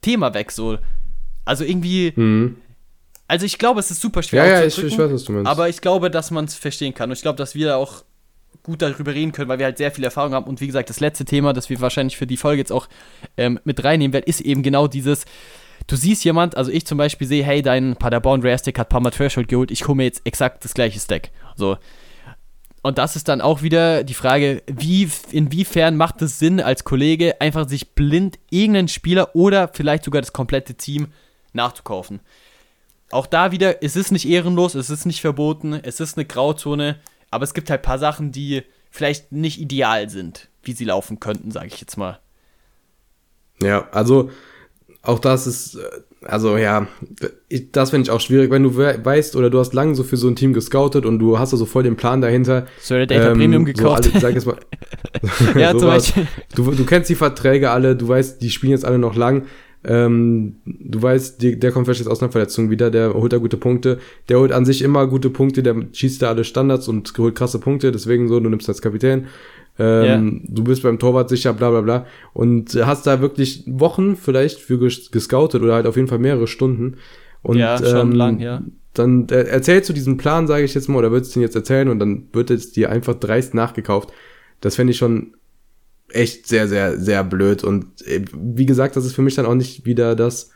Thema 0.00 0.32
weg, 0.32 0.50
so. 0.52 0.78
Also 1.44 1.64
irgendwie, 1.64 2.12
Mhm. 2.16 2.56
also 3.28 3.44
ich 3.46 3.58
glaube, 3.58 3.80
es 3.80 3.90
ist 3.90 4.00
super 4.00 4.22
schwer 4.22 4.46
Ja, 4.46 4.60
ja, 4.60 4.66
ich, 4.66 4.78
ich 4.82 4.98
weiß, 4.98 5.12
was 5.12 5.24
du 5.24 5.32
meinst. 5.32 5.50
aber 5.50 5.68
ich 5.68 5.80
glaube, 5.80 6.10
dass 6.10 6.30
man 6.30 6.44
es 6.46 6.54
verstehen 6.54 6.94
kann. 6.94 7.10
Und 7.10 7.16
ich 7.16 7.22
glaube, 7.22 7.36
dass 7.36 7.54
wir 7.54 7.66
da 7.68 7.76
auch 7.76 8.04
gut 8.62 8.80
darüber 8.82 9.12
reden 9.12 9.32
können, 9.32 9.48
weil 9.48 9.58
wir 9.58 9.66
halt 9.66 9.76
sehr 9.78 9.90
viel 9.90 10.04
Erfahrung 10.04 10.32
haben. 10.32 10.46
Und 10.46 10.60
wie 10.60 10.66
gesagt, 10.66 10.88
das 10.88 11.00
letzte 11.00 11.24
Thema, 11.24 11.52
das 11.52 11.68
wir 11.68 11.80
wahrscheinlich 11.80 12.16
für 12.16 12.26
die 12.26 12.36
Folge 12.38 12.60
jetzt 12.60 12.72
auch 12.72 12.88
ähm, 13.36 13.60
mit 13.64 13.84
reinnehmen 13.84 14.12
werden, 14.14 14.24
ist 14.26 14.40
eben 14.40 14.62
genau 14.62 14.86
dieses. 14.86 15.24
Du 15.86 15.96
siehst 15.96 16.24
jemand, 16.24 16.56
also 16.56 16.70
ich 16.70 16.86
zum 16.86 16.96
Beispiel 16.96 17.26
sehe, 17.26 17.44
hey, 17.44 17.60
dein 17.60 17.96
Paderborn 17.96 18.40
Rare 18.42 18.58
Stack 18.58 18.78
hat 18.78 18.86
ein 18.86 18.88
paar 18.90 19.00
Mal 19.00 19.10
Threshold 19.10 19.48
geholt, 19.48 19.70
ich 19.70 19.86
hole 19.86 19.96
mir 19.96 20.04
jetzt 20.04 20.22
exakt 20.24 20.64
das 20.64 20.72
gleiche 20.72 20.98
Stack. 20.98 21.30
So. 21.56 21.76
Und 22.80 22.96
das 22.98 23.16
ist 23.16 23.28
dann 23.28 23.40
auch 23.42 23.60
wieder 23.62 24.02
die 24.04 24.14
Frage, 24.14 24.62
wie, 24.66 25.08
inwiefern 25.30 25.96
macht 25.96 26.22
es 26.22 26.38
Sinn, 26.38 26.60
als 26.60 26.84
Kollege 26.84 27.40
einfach 27.40 27.68
sich 27.68 27.90
blind 27.94 28.38
irgendeinen 28.50 28.88
Spieler 28.88 29.34
oder 29.34 29.68
vielleicht 29.74 30.04
sogar 30.04 30.22
das 30.22 30.32
komplette 30.32 30.74
Team 30.74 31.08
nachzukaufen. 31.54 32.20
Auch 33.10 33.26
da 33.26 33.52
wieder, 33.52 33.82
es 33.82 33.96
ist 33.96 34.12
nicht 34.12 34.28
ehrenlos, 34.28 34.74
es 34.74 34.90
ist 34.90 35.06
nicht 35.06 35.20
verboten, 35.20 35.74
es 35.74 36.00
ist 36.00 36.16
eine 36.16 36.24
Grauzone, 36.24 36.98
aber 37.30 37.44
es 37.44 37.54
gibt 37.54 37.70
halt 37.70 37.80
ein 37.80 37.84
paar 37.84 37.98
Sachen, 37.98 38.32
die 38.32 38.62
vielleicht 38.90 39.32
nicht 39.32 39.60
ideal 39.60 40.08
sind, 40.08 40.48
wie 40.62 40.72
sie 40.72 40.84
laufen 40.84 41.20
könnten, 41.20 41.50
sage 41.50 41.66
ich 41.66 41.80
jetzt 41.80 41.96
mal. 41.96 42.18
Ja, 43.62 43.88
also 43.92 44.30
auch 45.02 45.18
das 45.18 45.46
ist, 45.46 45.76
äh, 45.76 45.80
also 46.22 46.56
ja, 46.56 46.86
das 47.72 47.90
finde 47.90 48.04
ich 48.04 48.10
auch 48.10 48.20
schwierig, 48.20 48.50
wenn 48.50 48.62
du 48.62 48.76
weißt 48.76 49.36
oder 49.36 49.50
du 49.50 49.58
hast 49.58 49.74
lange 49.74 49.94
so 49.94 50.02
für 50.02 50.16
so 50.16 50.28
ein 50.28 50.36
Team 50.36 50.54
gescoutet 50.54 51.04
und 51.04 51.18
du 51.18 51.38
hast 51.38 51.52
da 51.52 51.56
so 51.56 51.66
voll 51.66 51.82
den 51.82 51.96
Plan 51.96 52.20
dahinter. 52.20 52.66
So 52.80 52.94
der 52.94 53.06
Data 53.06 53.30
ähm, 53.30 53.38
Premium 53.38 53.64
gekauft. 53.64 54.04
So 54.04 54.10
alle, 54.10 54.20
sag 54.20 54.34
jetzt 54.34 54.46
mal, 54.46 54.58
ja, 55.60 55.76
zum 55.76 55.88
Beispiel. 55.88 56.26
Du, 56.54 56.70
du 56.70 56.86
kennst 56.86 57.10
die 57.10 57.14
Verträge 57.14 57.70
alle, 57.70 57.96
du 57.96 58.08
weißt, 58.08 58.40
die 58.40 58.50
spielen 58.50 58.72
jetzt 58.72 58.84
alle 58.84 58.98
noch 58.98 59.14
lang. 59.14 59.46
Ähm, 59.86 60.56
du 60.64 61.02
weißt, 61.02 61.42
die, 61.42 61.58
der 61.58 61.70
kommt 61.70 61.86
vielleicht 61.86 62.00
jetzt 62.00 62.08
aus 62.08 62.22
einer 62.22 62.32
Verletzung 62.32 62.70
wieder, 62.70 62.90
der 62.90 63.14
holt 63.14 63.32
da 63.32 63.38
gute 63.38 63.56
Punkte. 63.56 63.98
Der 64.28 64.38
holt 64.38 64.52
an 64.52 64.64
sich 64.64 64.82
immer 64.82 65.06
gute 65.06 65.30
Punkte, 65.30 65.62
der 65.62 65.76
schießt 65.92 66.22
da 66.22 66.28
alle 66.28 66.44
Standards 66.44 66.88
und 66.88 67.12
holt 67.18 67.34
krasse 67.34 67.58
Punkte, 67.58 67.92
deswegen 67.92 68.28
so, 68.28 68.40
du 68.40 68.48
nimmst 68.48 68.68
als 68.68 68.80
Kapitän. 68.80 69.26
Ähm, 69.78 70.42
ja. 70.44 70.54
Du 70.54 70.64
bist 70.64 70.82
beim 70.82 70.98
Torwart 70.98 71.28
sicher, 71.28 71.52
bla 71.52 71.70
bla 71.70 71.80
bla. 71.82 72.06
Und 72.32 72.74
hast 72.74 73.06
da 73.06 73.20
wirklich 73.20 73.64
Wochen 73.66 74.16
vielleicht 74.16 74.60
für 74.60 74.78
ges 74.78 75.10
gescoutet 75.10 75.62
oder 75.62 75.74
halt 75.74 75.86
auf 75.86 75.96
jeden 75.96 76.08
Fall 76.08 76.18
mehrere 76.18 76.46
Stunden. 76.46 76.96
Und, 77.42 77.58
ja, 77.58 77.76
schon 77.78 78.12
ähm, 78.12 78.12
lang, 78.12 78.38
ja. 78.38 78.62
Dann 78.94 79.28
äh, 79.28 79.42
erzählst 79.42 79.90
du 79.90 79.92
diesen 79.92 80.16
Plan, 80.16 80.46
sage 80.46 80.64
ich 80.64 80.74
jetzt 80.74 80.88
mal, 80.88 80.98
oder 80.98 81.10
würdest 81.10 81.34
du 81.34 81.40
ihn 81.40 81.42
jetzt 81.42 81.56
erzählen 81.56 81.88
und 81.88 81.98
dann 81.98 82.28
wird 82.32 82.50
es 82.50 82.72
dir 82.72 82.90
einfach 82.90 83.14
dreist 83.14 83.52
nachgekauft. 83.52 84.12
Das 84.60 84.76
fände 84.76 84.92
ich 84.92 84.98
schon 84.98 85.34
echt 86.08 86.46
sehr, 86.46 86.68
sehr, 86.68 86.98
sehr 86.98 87.24
blöd. 87.24 87.64
Und 87.64 88.06
äh, 88.06 88.24
wie 88.32 88.66
gesagt, 88.66 88.96
das 88.96 89.04
ist 89.04 89.14
für 89.14 89.22
mich 89.22 89.34
dann 89.34 89.46
auch 89.46 89.54
nicht 89.54 89.84
wieder 89.84 90.14
das, 90.14 90.50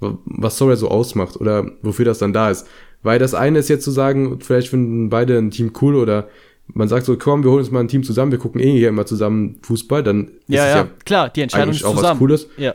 was 0.00 0.58
Sora 0.58 0.76
so 0.76 0.88
ausmacht 0.88 1.36
oder 1.36 1.70
wofür 1.82 2.04
das 2.04 2.18
dann 2.18 2.32
da 2.32 2.50
ist. 2.50 2.66
Weil 3.02 3.18
das 3.18 3.34
eine 3.34 3.58
ist 3.58 3.68
jetzt 3.68 3.84
zu 3.84 3.90
sagen, 3.90 4.40
vielleicht 4.40 4.68
finden 4.68 5.08
beide 5.08 5.38
ein 5.38 5.50
Team 5.50 5.72
cool 5.80 5.94
oder 5.94 6.28
man 6.66 6.88
sagt 6.88 7.06
so, 7.06 7.16
komm, 7.16 7.42
wir 7.44 7.50
holen 7.50 7.60
uns 7.60 7.70
mal 7.70 7.80
ein 7.80 7.88
Team 7.88 8.02
zusammen, 8.02 8.32
wir 8.32 8.38
gucken 8.38 8.60
eh 8.60 8.72
hier 8.72 8.88
immer 8.88 9.06
zusammen 9.06 9.58
Fußball, 9.62 10.02
dann 10.02 10.32
ja, 10.48 10.64
ist 10.64 10.70
ja, 10.70 10.76
ja 10.76 10.88
klar, 11.04 11.28
die 11.30 11.42
Entscheidung 11.42 11.74
ist 11.74 11.84
auch 11.84 11.94
zusammen. 11.94 12.12
was 12.12 12.18
Cooles. 12.18 12.46
Ja. 12.56 12.74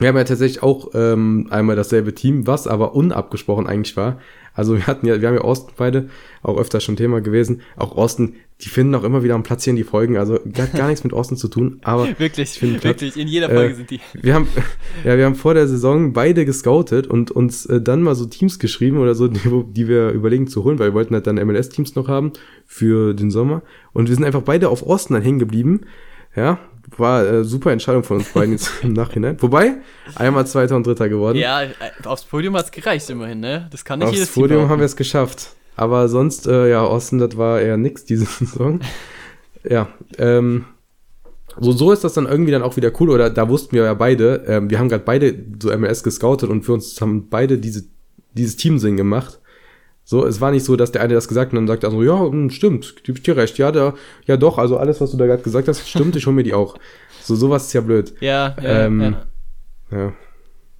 Wir 0.00 0.08
haben 0.08 0.16
ja 0.16 0.24
tatsächlich 0.24 0.62
auch 0.62 0.90
ähm, 0.94 1.46
einmal 1.50 1.76
dasselbe 1.76 2.14
Team, 2.14 2.46
was 2.46 2.66
aber 2.66 2.94
unabgesprochen 2.94 3.66
eigentlich 3.66 3.98
war. 3.98 4.18
Also 4.54 4.74
wir 4.74 4.86
hatten 4.86 5.06
ja, 5.06 5.20
wir 5.20 5.28
haben 5.28 5.34
ja 5.34 5.44
Osten 5.44 5.72
beide, 5.76 6.08
auch 6.42 6.58
öfter 6.58 6.80
schon 6.80 6.96
Thema 6.96 7.20
gewesen. 7.20 7.60
Auch 7.76 7.94
Osten, 7.96 8.34
die 8.62 8.70
finden 8.70 8.94
auch 8.94 9.04
immer 9.04 9.22
wieder 9.22 9.34
am 9.34 9.42
Platz 9.42 9.64
hier 9.64 9.72
in 9.72 9.76
die 9.76 9.84
Folgen. 9.84 10.16
Also 10.16 10.34
hat 10.34 10.72
gar 10.72 10.88
nichts 10.88 11.04
mit 11.04 11.12
Osten 11.12 11.36
zu 11.36 11.48
tun, 11.48 11.80
aber 11.82 12.08
wirklich, 12.18 12.60
wirklich, 12.82 13.18
in 13.18 13.28
jeder 13.28 13.50
Folge 13.50 13.74
äh, 13.74 13.76
sind 13.76 13.90
die. 13.90 14.00
Wir 14.14 14.34
haben, 14.34 14.48
ja, 15.04 15.18
wir 15.18 15.26
haben 15.26 15.34
vor 15.34 15.52
der 15.52 15.68
Saison 15.68 16.14
beide 16.14 16.46
gescoutet 16.46 17.06
und 17.06 17.30
uns 17.30 17.66
äh, 17.66 17.82
dann 17.82 18.02
mal 18.02 18.14
so 18.14 18.24
Teams 18.24 18.58
geschrieben 18.58 18.98
oder 18.98 19.14
so, 19.14 19.28
die, 19.28 19.40
die 19.68 19.86
wir 19.86 20.10
überlegen 20.12 20.48
zu 20.48 20.64
holen, 20.64 20.78
weil 20.78 20.88
wir 20.88 20.94
wollten 20.94 21.14
halt 21.14 21.26
dann 21.26 21.36
MLS-Teams 21.36 21.94
noch 21.94 22.08
haben 22.08 22.32
für 22.66 23.12
den 23.12 23.30
Sommer. 23.30 23.62
Und 23.92 24.08
wir 24.08 24.14
sind 24.14 24.24
einfach 24.24 24.42
beide 24.42 24.70
auf 24.70 24.82
Osten 24.82 25.12
dann 25.12 25.22
hängen 25.22 25.38
geblieben. 25.38 25.82
Ja, 26.34 26.58
war 26.96 27.26
äh, 27.26 27.44
super 27.44 27.72
Entscheidung 27.72 28.04
von 28.04 28.18
uns 28.18 28.28
beiden 28.28 28.52
jetzt 28.52 28.70
im 28.82 28.92
Nachhinein. 28.92 29.36
Wobei, 29.40 29.76
einmal 30.14 30.46
Zweiter 30.46 30.76
und 30.76 30.86
Dritter 30.86 31.08
geworden. 31.08 31.38
Ja, 31.38 31.62
äh, 31.62 31.70
aufs 32.04 32.24
Podium 32.24 32.56
hat 32.56 32.66
es 32.66 32.70
gereicht 32.70 33.08
immerhin, 33.10 33.40
ne? 33.40 33.68
Das 33.70 33.84
kann 33.84 33.98
nicht 33.98 34.08
aufs 34.08 34.16
jedes 34.16 34.28
Aufs 34.28 34.34
Podium 34.34 34.68
haben 34.68 34.78
wir 34.78 34.86
es 34.86 34.96
geschafft. 34.96 35.54
Aber 35.76 36.08
sonst, 36.08 36.46
äh, 36.46 36.68
ja, 36.70 36.84
Osten, 36.84 37.18
das 37.18 37.36
war 37.36 37.60
eher 37.60 37.76
nix 37.76 38.04
diese 38.04 38.24
Saison. 38.44 38.80
ja, 39.68 39.88
ähm, 40.18 40.66
so, 41.58 41.72
so 41.72 41.92
ist 41.92 42.04
das 42.04 42.14
dann 42.14 42.26
irgendwie 42.26 42.52
dann 42.52 42.62
auch 42.62 42.76
wieder 42.76 42.92
cool. 43.00 43.10
Oder 43.10 43.30
da 43.30 43.48
wussten 43.48 43.72
wir 43.72 43.84
ja 43.84 43.94
beide, 43.94 44.44
ähm, 44.46 44.70
wir 44.70 44.78
haben 44.78 44.88
gerade 44.88 45.04
beide 45.04 45.34
so 45.60 45.76
MLS 45.76 46.02
gescoutet 46.02 46.50
und 46.50 46.62
für 46.62 46.74
uns 46.74 47.00
haben 47.00 47.28
beide 47.28 47.58
diese, 47.58 47.84
dieses 48.34 48.56
Teamsinn 48.56 48.96
gemacht. 48.96 49.39
So, 50.10 50.26
es 50.26 50.40
war 50.40 50.50
nicht 50.50 50.64
so, 50.64 50.74
dass 50.74 50.90
der 50.90 51.02
eine 51.02 51.14
das 51.14 51.28
gesagt 51.28 51.52
hat 51.52 51.56
und 51.56 51.66
dann 51.66 51.72
sagt 51.72 51.84
er 51.84 51.92
so, 51.92 52.02
ja, 52.02 52.18
hm, 52.18 52.50
stimmt, 52.50 52.96
gib 53.04 53.22
dir 53.22 53.36
recht, 53.36 53.58
ja, 53.58 53.70
da, 53.70 53.94
ja 54.26 54.36
doch, 54.36 54.58
also 54.58 54.76
alles, 54.76 55.00
was 55.00 55.12
du 55.12 55.16
da 55.16 55.26
gerade 55.26 55.44
gesagt 55.44 55.68
hast, 55.68 55.88
stimmt, 55.88 56.16
ich 56.16 56.26
hol 56.26 56.32
mir 56.32 56.42
die 56.42 56.52
auch. 56.52 56.74
So, 57.22 57.36
sowas 57.36 57.66
ist 57.66 57.74
ja 57.74 57.80
blöd. 57.80 58.12
Ja, 58.18 58.56
ja, 58.60 58.86
ähm, 58.86 59.16
ja. 59.92 59.96
ja. 59.96 60.12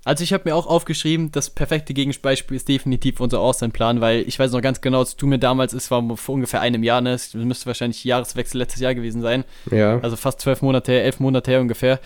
Also 0.04 0.24
ich 0.24 0.32
habe 0.32 0.48
mir 0.48 0.56
auch 0.56 0.66
aufgeschrieben, 0.66 1.30
das 1.30 1.48
perfekte 1.48 1.94
Gegenbeispiel 1.94 2.56
ist 2.56 2.68
definitiv 2.68 3.20
unser 3.20 3.38
Auslandplan, 3.38 4.00
weil 4.00 4.22
ich 4.26 4.36
weiß 4.36 4.50
noch 4.50 4.62
ganz 4.62 4.80
genau, 4.80 4.98
als 4.98 5.14
du 5.14 5.28
mir 5.28 5.38
damals, 5.38 5.74
es 5.74 5.92
war 5.92 6.02
vor 6.16 6.34
ungefähr 6.34 6.60
einem 6.60 6.82
Jahr, 6.82 7.00
ne, 7.00 7.12
es 7.12 7.32
müsste 7.32 7.66
wahrscheinlich 7.66 8.02
Jahreswechsel 8.02 8.58
letztes 8.58 8.80
Jahr 8.80 8.96
gewesen 8.96 9.22
sein. 9.22 9.44
Ja. 9.70 10.00
Also 10.00 10.16
fast 10.16 10.40
zwölf 10.40 10.60
Monate 10.60 10.90
her, 10.90 11.04
elf 11.04 11.20
Monate 11.20 11.52
her 11.52 11.60
ungefähr, 11.60 12.00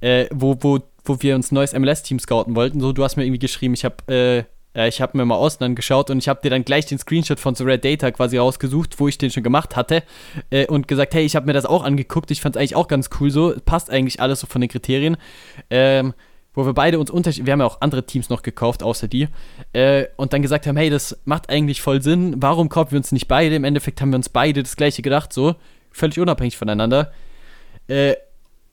äh, 0.00 0.28
wo, 0.32 0.56
wo, 0.60 0.78
wo 1.04 1.20
wir 1.20 1.34
uns 1.34 1.52
ein 1.52 1.56
neues 1.56 1.74
MLS-Team 1.74 2.20
scouten 2.20 2.56
wollten. 2.56 2.80
So, 2.80 2.94
du 2.94 3.04
hast 3.04 3.16
mir 3.16 3.24
irgendwie 3.26 3.38
geschrieben, 3.38 3.74
ich 3.74 3.84
habe 3.84 4.10
äh, 4.10 4.44
äh, 4.80 4.88
ich 4.88 5.00
habe 5.00 5.16
mir 5.16 5.24
mal 5.24 5.36
Ausland 5.36 5.76
geschaut 5.76 6.10
und 6.10 6.18
ich 6.18 6.28
habe 6.28 6.40
dir 6.42 6.50
dann 6.50 6.64
gleich 6.64 6.86
den 6.86 6.98
Screenshot 6.98 7.38
von 7.38 7.54
The 7.54 7.64
Red 7.64 7.84
Data 7.84 8.10
quasi 8.10 8.38
rausgesucht, 8.38 8.98
wo 8.98 9.08
ich 9.08 9.18
den 9.18 9.30
schon 9.30 9.42
gemacht 9.42 9.76
hatte 9.76 10.02
äh, 10.50 10.66
und 10.66 10.88
gesagt, 10.88 11.14
hey, 11.14 11.24
ich 11.24 11.36
habe 11.36 11.46
mir 11.46 11.52
das 11.52 11.66
auch 11.66 11.84
angeguckt, 11.84 12.30
ich 12.30 12.40
fand 12.40 12.56
es 12.56 12.60
eigentlich 12.60 12.76
auch 12.76 12.88
ganz 12.88 13.10
cool 13.20 13.30
so, 13.30 13.54
passt 13.64 13.90
eigentlich 13.90 14.20
alles 14.20 14.40
so 14.40 14.46
von 14.46 14.60
den 14.60 14.70
Kriterien. 14.70 15.16
Ähm, 15.68 16.14
wo 16.52 16.66
wir 16.66 16.74
beide 16.74 16.98
uns 16.98 17.10
unterschiedlich, 17.10 17.46
wir 17.46 17.52
haben 17.52 17.60
ja 17.60 17.66
auch 17.66 17.80
andere 17.80 18.04
Teams 18.06 18.28
noch 18.28 18.42
gekauft, 18.42 18.82
außer 18.82 19.06
die, 19.06 19.28
äh, 19.72 20.06
und 20.16 20.32
dann 20.32 20.42
gesagt 20.42 20.66
haben, 20.66 20.76
hey, 20.76 20.90
das 20.90 21.20
macht 21.24 21.48
eigentlich 21.48 21.80
voll 21.80 22.02
Sinn, 22.02 22.34
warum 22.38 22.68
kaufen 22.68 22.90
wir 22.90 22.98
uns 22.98 23.12
nicht 23.12 23.28
beide? 23.28 23.54
Im 23.54 23.62
Endeffekt 23.62 24.00
haben 24.00 24.10
wir 24.10 24.16
uns 24.16 24.28
beide 24.28 24.62
das 24.62 24.74
gleiche 24.74 25.00
gedacht, 25.00 25.32
so, 25.32 25.54
völlig 25.92 26.18
unabhängig 26.18 26.56
voneinander. 26.56 27.12
Äh, 27.86 28.16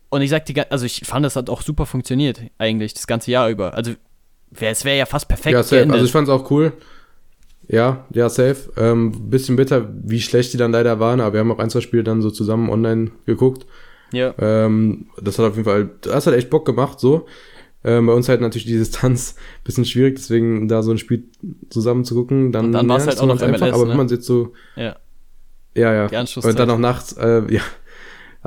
und 0.10 0.22
ich 0.22 0.32
sag 0.32 0.45
dir, 0.45 0.66
also 0.72 0.86
ich 0.86 1.01
fand, 1.05 1.24
das 1.24 1.36
hat 1.36 1.51
auch 1.51 1.62
super 1.62 1.86
funktioniert, 1.86 2.41
eigentlich, 2.58 2.95
das 2.95 3.05
ganze 3.05 3.30
Jahr 3.30 3.47
über. 3.49 3.76
Also 3.76 3.93
es 4.52 4.86
wäre 4.86 4.98
ja 4.98 5.06
fast 5.06 5.28
perfekt. 5.28 5.54
Ja, 5.54 5.64
safe. 5.64 5.89
Also 5.91 6.06
ich 6.06 6.12
fand 6.12 6.28
es 6.28 6.34
auch 6.34 6.50
cool. 6.52 6.74
Ja, 7.68 8.06
ja, 8.14 8.30
safe. 8.30 8.72
Ähm, 8.78 9.30
bisschen 9.30 9.56
bitter, 9.56 9.89
wie 10.04 10.22
schlecht 10.22 10.54
die 10.54 10.58
dann 10.58 10.72
leider 10.72 11.00
waren, 11.00 11.20
aber 11.20 11.34
wir 11.34 11.39
haben 11.41 11.52
auch 11.52 11.60
ein, 11.60 11.70
zwei 11.70 11.82
Spiele 11.82 12.04
dann 12.04 12.22
so 12.22 12.32
zusammen 12.32 12.70
online 12.70 13.12
geguckt. 13.26 13.66
Ja. 14.14 14.34
Ähm, 14.39 15.08
das 15.22 15.38
hat 15.38 15.45
auf 15.45 15.56
jeden 15.56 15.66
Fall, 15.66 15.89
das 16.02 16.28
hat 16.28 16.34
echt 16.34 16.50
Bock 16.50 16.66
gemacht, 16.66 17.00
so. 17.00 17.26
Ähm, 17.84 18.08
bei 18.08 18.14
uns 18.14 18.30
halt 18.30 18.41
natürlich 18.41 18.66
die 18.66 18.78
Distanz 18.78 19.36
bisschen 19.64 19.86
schwierig, 19.86 20.16
deswegen 20.16 20.68
da 20.68 20.82
so 20.82 20.91
ein 20.91 20.98
Spiel 20.98 21.26
zusammen 21.70 22.06
zu 22.06 22.16
gucken, 22.16 22.52
dann, 22.52 22.66
Und 22.66 22.72
dann 22.72 22.89
war 22.89 22.98
es 22.98 23.08
halt 23.08 23.20
auch 23.20 23.28
noch 23.28 23.41
einfach, 23.41 23.60
MLS, 23.60 23.74
aber 23.74 23.84
ne? 23.84 23.89
wenn 23.91 23.98
man 23.98 24.08
jetzt 24.08 24.26
so, 24.26 24.54
ja, 24.76 24.95
ja, 25.76 26.08
ja. 26.08 26.22
und 26.22 26.60
dann 26.60 26.68
noch 26.68 26.80
nachts, 26.80 27.14
äh, 27.14 27.43
ja, 27.54 27.62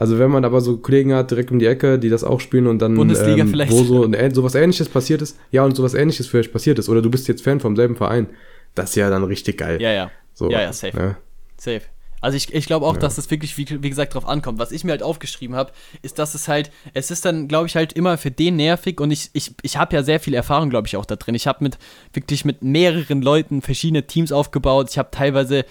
also 0.01 0.19
wenn 0.19 0.31
man 0.31 0.47
aber 0.47 0.63
so 0.63 0.79
Kollegen 0.79 1.13
hat 1.13 1.31
direkt 1.31 1.51
um 1.51 1.59
die 1.59 1.67
Ecke, 1.67 1.99
die 1.99 2.09
das 2.09 2.25
auch 2.25 2.41
spielen 2.41 2.67
und 2.67 2.79
dann 2.79 2.95
Bundesliga 2.95 3.43
ähm, 3.43 3.51
vielleicht. 3.51 3.71
wo 3.71 3.85
so 3.85 4.11
sowas 4.33 4.55
ähnliches 4.55 4.89
passiert 4.89 5.21
ist, 5.21 5.39
ja 5.51 5.63
und 5.63 5.77
sowas 5.77 5.93
ähnliches 5.93 6.27
vielleicht 6.27 6.55
passiert 6.55 6.79
ist 6.79 6.89
oder 6.89 7.03
du 7.03 7.11
bist 7.11 7.29
jetzt 7.29 7.43
Fan 7.43 7.61
vom 7.61 7.77
selben 7.77 7.97
Verein, 7.97 8.29
das 8.75 8.91
ist 8.91 8.97
ja 8.97 9.11
dann 9.11 9.25
richtig 9.25 9.59
geil. 9.59 9.79
Ja, 9.79 9.93
ja. 9.93 10.11
So, 10.33 10.51
ja, 10.51 10.63
ja, 10.63 10.73
safe. 10.73 10.97
Ja. 10.97 11.17
Safe. 11.59 11.83
Also 12.23 12.39
ich, 12.39 12.55
ich 12.55 12.65
glaube 12.65 12.87
auch, 12.87 12.95
ja. 12.95 13.01
dass 13.01 13.17
das 13.17 13.31
wirklich, 13.31 13.59
wie, 13.59 13.83
wie 13.83 13.91
gesagt, 13.91 14.15
drauf 14.15 14.27
ankommt. 14.27 14.59
Was 14.59 14.73
ich 14.73 14.85
mir 14.85 14.93
halt 14.93 15.03
aufgeschrieben 15.03 15.55
habe, 15.55 15.73
ist, 16.01 16.19
dass 16.19 16.35
es 16.35 16.49
halt, 16.49 16.71
es 16.95 17.11
ist 17.11 17.27
dann, 17.27 17.47
glaube 17.47 17.67
ich, 17.67 17.77
halt 17.77 17.93
immer 17.93 18.17
für 18.17 18.31
den 18.31 18.57
nervig 18.57 19.03
und 19.03 19.11
ich, 19.11 19.29
ich, 19.35 19.55
ich 19.61 19.77
habe 19.77 19.95
ja 19.95 20.03
sehr 20.03 20.19
viel 20.19 20.33
Erfahrung, 20.33 20.71
glaube 20.71 20.87
ich, 20.87 20.97
auch 20.97 21.05
da 21.05 21.17
drin. 21.17 21.35
Ich 21.35 21.47
habe 21.47 21.63
mit 21.63 21.77
wirklich 22.15 22.47
mit 22.47 22.63
mehreren 22.63 23.21
Leuten 23.21 23.61
verschiedene 23.61 24.07
Teams 24.07 24.33
aufgebaut. 24.33 24.89
Ich 24.89 24.97
habe 24.97 25.11
teilweise, 25.11 25.67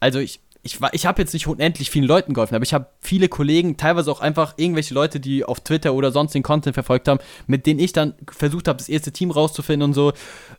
also 0.00 0.18
ich, 0.18 0.40
ich, 0.62 0.78
ich 0.92 1.06
habe 1.06 1.22
jetzt 1.22 1.32
nicht 1.32 1.46
unendlich 1.46 1.90
vielen 1.90 2.04
Leuten 2.04 2.34
geholfen, 2.34 2.54
aber 2.54 2.64
ich 2.64 2.74
habe 2.74 2.86
viele 3.00 3.28
Kollegen, 3.28 3.78
teilweise 3.78 4.10
auch 4.12 4.20
einfach 4.20 4.54
irgendwelche 4.56 4.92
Leute, 4.92 5.18
die 5.18 5.44
auf 5.44 5.60
Twitter 5.60 5.94
oder 5.94 6.12
sonst 6.12 6.34
den 6.34 6.42
Content 6.42 6.74
verfolgt 6.74 7.08
haben, 7.08 7.18
mit 7.46 7.64
denen 7.64 7.80
ich 7.80 7.92
dann 7.92 8.14
versucht 8.30 8.68
habe, 8.68 8.76
das 8.76 8.90
erste 8.90 9.10
Team 9.10 9.30
rauszufinden 9.30 9.88
und 9.88 9.94
so. 9.94 10.12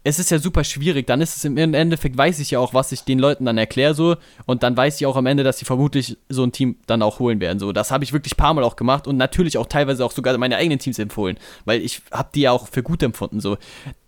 Es 0.04 0.18
ist 0.18 0.32
ja 0.32 0.40
super 0.40 0.64
schwierig. 0.64 1.06
Dann 1.06 1.22
ist 1.22 1.38
es 1.38 1.46
im 1.46 1.58
Endeffekt, 1.58 2.18
weiß 2.18 2.40
ich 2.40 2.52
ja 2.52 2.60
auch, 2.60 2.74
was 2.74 2.92
ich 2.92 3.04
den 3.04 3.20
Leuten 3.20 3.46
dann 3.46 3.60
erkläre 3.60 3.94
so. 3.94 4.16
Und 4.46 4.64
dann 4.64 4.76
weiß 4.76 5.00
ich 5.00 5.06
auch 5.06 5.16
am 5.16 5.28
Ende, 5.28 5.44
dass 5.44 5.60
sie 5.60 5.66
vermutlich 5.66 6.18
so 6.30 6.44
ein 6.44 6.52
Team 6.52 6.78
dann 6.88 7.04
auch 7.04 7.20
holen 7.20 7.40
werden. 7.40 7.60
So, 7.60 7.72
das 7.72 7.92
habe 7.92 8.04
ich 8.04 8.12
wirklich 8.12 8.34
ein 8.34 8.38
paar 8.38 8.54
Mal 8.56 8.64
auch 8.64 8.76
gemacht 8.76 9.06
und 9.06 9.18
natürlich 9.18 9.60
auch 9.60 9.68
teilweise 9.68 10.04
auch 10.04 10.12
sogar 10.12 10.36
meine 10.40 10.58
eigenen 10.58 10.80
Teams 10.80 10.98
empfohlen, 10.98 11.38
weil 11.66 11.82
ich 11.82 12.02
habe 12.12 12.30
die 12.34 12.42
ja 12.42 12.52
auch 12.52 12.68
für 12.68 12.82
gut 12.82 13.04
empfunden. 13.04 13.40
So, 13.40 13.58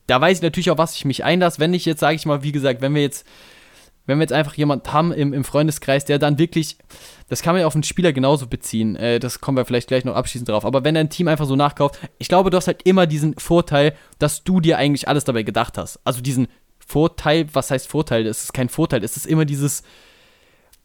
da 0.08 0.20
weiß 0.20 0.38
ich 0.38 0.44
natürlich 0.44 0.72
auch, 0.72 0.78
was 0.78 0.96
ich 0.96 1.06
mich 1.06 1.24
einlasse. 1.24 1.60
Wenn 1.60 1.74
ich 1.74 1.86
jetzt, 1.86 2.00
sage 2.00 2.16
ich 2.16 2.26
mal, 2.26 2.42
wie 2.42 2.52
gesagt, 2.52 2.82
wenn 2.82 2.96
wir 2.96 3.04
jetzt 3.04 3.26
wenn 4.06 4.18
wir 4.18 4.24
jetzt 4.24 4.34
einfach 4.34 4.56
jemanden 4.56 4.92
haben 4.92 5.12
im, 5.12 5.34
im 5.34 5.44
Freundeskreis, 5.44 6.06
der 6.06 6.20
dann 6.20 6.38
wirklich, 6.38 6.78
das 7.30 7.42
kann 7.42 7.54
man 7.54 7.62
ja 7.62 7.68
auf 7.68 7.76
einen 7.76 7.84
Spieler 7.84 8.14
genauso 8.14 8.48
beziehen, 8.48 8.96
äh, 8.96 9.20
das 9.20 9.40
kommen 9.40 9.58
wir 9.58 9.66
vielleicht 9.66 9.88
gleich 9.88 10.06
noch 10.06 10.16
abschließend 10.16 10.50
drauf, 10.50 10.66
aber 10.66 10.84
wenn 10.84 10.98
ein 10.98 11.10
Team 11.10 11.28
einfach 11.28 11.46
so 11.46 11.56
nachkauft, 11.56 12.00
ich 12.18 12.28
glaube, 12.28 12.50
du 12.50 12.58
hast 12.58 12.68
halt 12.68 12.84
immer 12.84 13.08
diesen 13.08 13.38
Vorteil, 13.38 13.96
dass 14.20 14.44
du 14.44 14.60
dir 14.60 14.78
eigentlich 14.78 15.08
alles 15.08 15.24
dabei 15.24 15.44
gedacht 15.44 15.78
hast. 15.78 16.00
Also 16.04 16.22
diesen 16.22 16.48
Vorteil, 16.86 17.48
was 17.54 17.72
heißt 17.72 17.88
Vorteil? 17.88 18.28
Es 18.28 18.44
ist 18.44 18.54
kein 18.54 18.70
Vorteil, 18.70 19.04
es 19.04 19.16
ist 19.16 19.26
immer 19.26 19.46
dieses, 19.46 19.84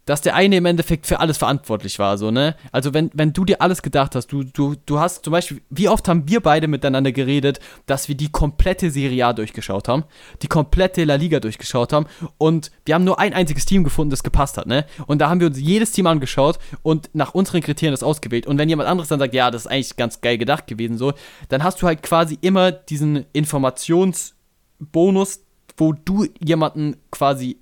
dass 0.08 0.22
der 0.22 0.34
eine 0.34 0.56
im 0.56 0.64
Endeffekt 0.64 1.06
für 1.06 1.20
alles 1.20 1.36
verantwortlich 1.36 1.98
war, 1.98 2.16
so, 2.16 2.30
ne? 2.30 2.56
Also 2.72 2.94
wenn, 2.94 3.10
wenn 3.12 3.34
du 3.34 3.44
dir 3.44 3.60
alles 3.60 3.82
gedacht 3.82 4.14
hast, 4.14 4.28
du, 4.28 4.42
du, 4.42 4.74
du 4.86 4.98
hast 4.98 5.24
zum 5.24 5.32
Beispiel, 5.32 5.60
wie 5.68 5.90
oft 5.90 6.08
haben 6.08 6.26
wir 6.26 6.40
beide 6.40 6.66
miteinander 6.66 7.12
geredet, 7.12 7.60
dass 7.84 8.08
wir 8.08 8.14
die 8.14 8.32
komplette 8.32 8.90
Serie 8.90 9.26
A 9.26 9.34
durchgeschaut 9.34 9.86
haben, 9.86 10.04
die 10.40 10.46
komplette 10.46 11.04
La 11.04 11.16
Liga 11.16 11.40
durchgeschaut 11.40 11.92
haben 11.92 12.06
und 12.38 12.70
wir 12.86 12.94
haben 12.94 13.04
nur 13.04 13.18
ein 13.18 13.34
einziges 13.34 13.66
Team 13.66 13.84
gefunden, 13.84 14.08
das 14.10 14.22
gepasst 14.22 14.56
hat, 14.56 14.66
ne? 14.66 14.86
Und 15.06 15.18
da 15.18 15.28
haben 15.28 15.40
wir 15.40 15.46
uns 15.46 15.60
jedes 15.60 15.92
Team 15.92 16.06
angeschaut 16.06 16.58
und 16.82 17.10
nach 17.12 17.34
unseren 17.34 17.60
Kriterien 17.60 17.92
das 17.92 18.02
ausgewählt. 18.02 18.46
Und 18.46 18.56
wenn 18.56 18.70
jemand 18.70 18.88
anderes 18.88 19.08
dann 19.08 19.18
sagt, 19.18 19.34
ja, 19.34 19.50
das 19.50 19.66
ist 19.66 19.70
eigentlich 19.70 19.96
ganz 19.96 20.22
geil 20.22 20.38
gedacht 20.38 20.66
gewesen, 20.66 20.96
so, 20.96 21.12
dann 21.50 21.62
hast 21.62 21.82
du 21.82 21.86
halt 21.86 22.02
quasi 22.02 22.38
immer 22.40 22.72
diesen 22.72 23.26
Informationsbonus, 23.34 25.40
wo 25.76 25.92
du 25.92 26.24
jemanden 26.40 26.96
quasi 27.10 27.58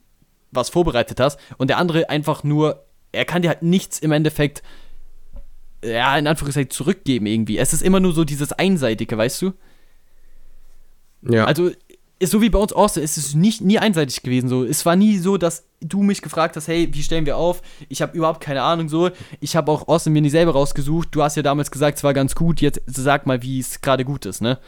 was 0.57 0.71
vorbereitet 0.71 1.21
hast 1.21 1.39
und 1.59 1.69
der 1.69 1.79
andere 1.79 2.11
einfach 2.11 2.43
nur, 2.45 2.85
er 3.13 3.25
kann 3.25 3.43
dir 3.43 3.49
halt 3.49 3.63
nichts 3.63 3.99
im 3.99 4.13
Endeffekt 4.13 4.63
ja, 5.85 6.17
in 6.17 6.27
Anführungszeichen 6.27 6.71
zurückgeben 6.71 7.27
irgendwie. 7.27 7.59
Es 7.59 7.73
ist 7.73 7.83
immer 7.83 8.01
nur 8.01 8.13
so 8.13 8.25
dieses 8.25 8.53
Einseitige, 8.53 9.17
weißt 9.17 9.43
du? 9.43 9.53
Ja. 11.23 11.45
Also, 11.45 11.71
ist 12.19 12.33
so 12.33 12.41
wie 12.41 12.49
bei 12.49 12.59
uns 12.59 12.73
so, 12.73 13.01
es 13.01 13.19
ist 13.19 13.35
nicht, 13.35 13.61
nie 13.61 13.79
einseitig 13.79 14.23
gewesen. 14.23 14.49
So. 14.49 14.65
Es 14.65 14.87
war 14.87 14.97
nie 14.97 15.19
so, 15.19 15.37
dass 15.37 15.65
du 15.81 16.03
mich 16.03 16.23
gefragt 16.23 16.57
hast, 16.57 16.67
hey, 16.67 16.89
wie 16.93 17.03
stellen 17.03 17.27
wir 17.27 17.37
auf? 17.37 17.61
Ich 17.89 18.01
habe 18.01 18.17
überhaupt 18.17 18.41
keine 18.41 18.63
Ahnung 18.63 18.89
so. 18.89 19.11
Ich 19.41 19.55
habe 19.55 19.71
auch 19.71 19.87
Austin 19.89 20.15
mir 20.15 20.23
nicht 20.23 20.33
selber 20.33 20.53
rausgesucht. 20.53 21.09
Du 21.13 21.23
hast 21.23 21.37
ja 21.37 21.43
damals 21.43 21.71
gesagt, 21.71 21.99
es 21.99 22.05
war 22.05 22.15
ganz 22.15 22.35
gut. 22.35 22.63
Jetzt 22.63 22.81
sag 22.87 23.27
mal, 23.27 23.43
wie 23.43 23.61
es 23.61 23.83
gerade 23.83 24.05
gut 24.05 24.25
ist, 24.25 24.41
ne? 24.41 24.59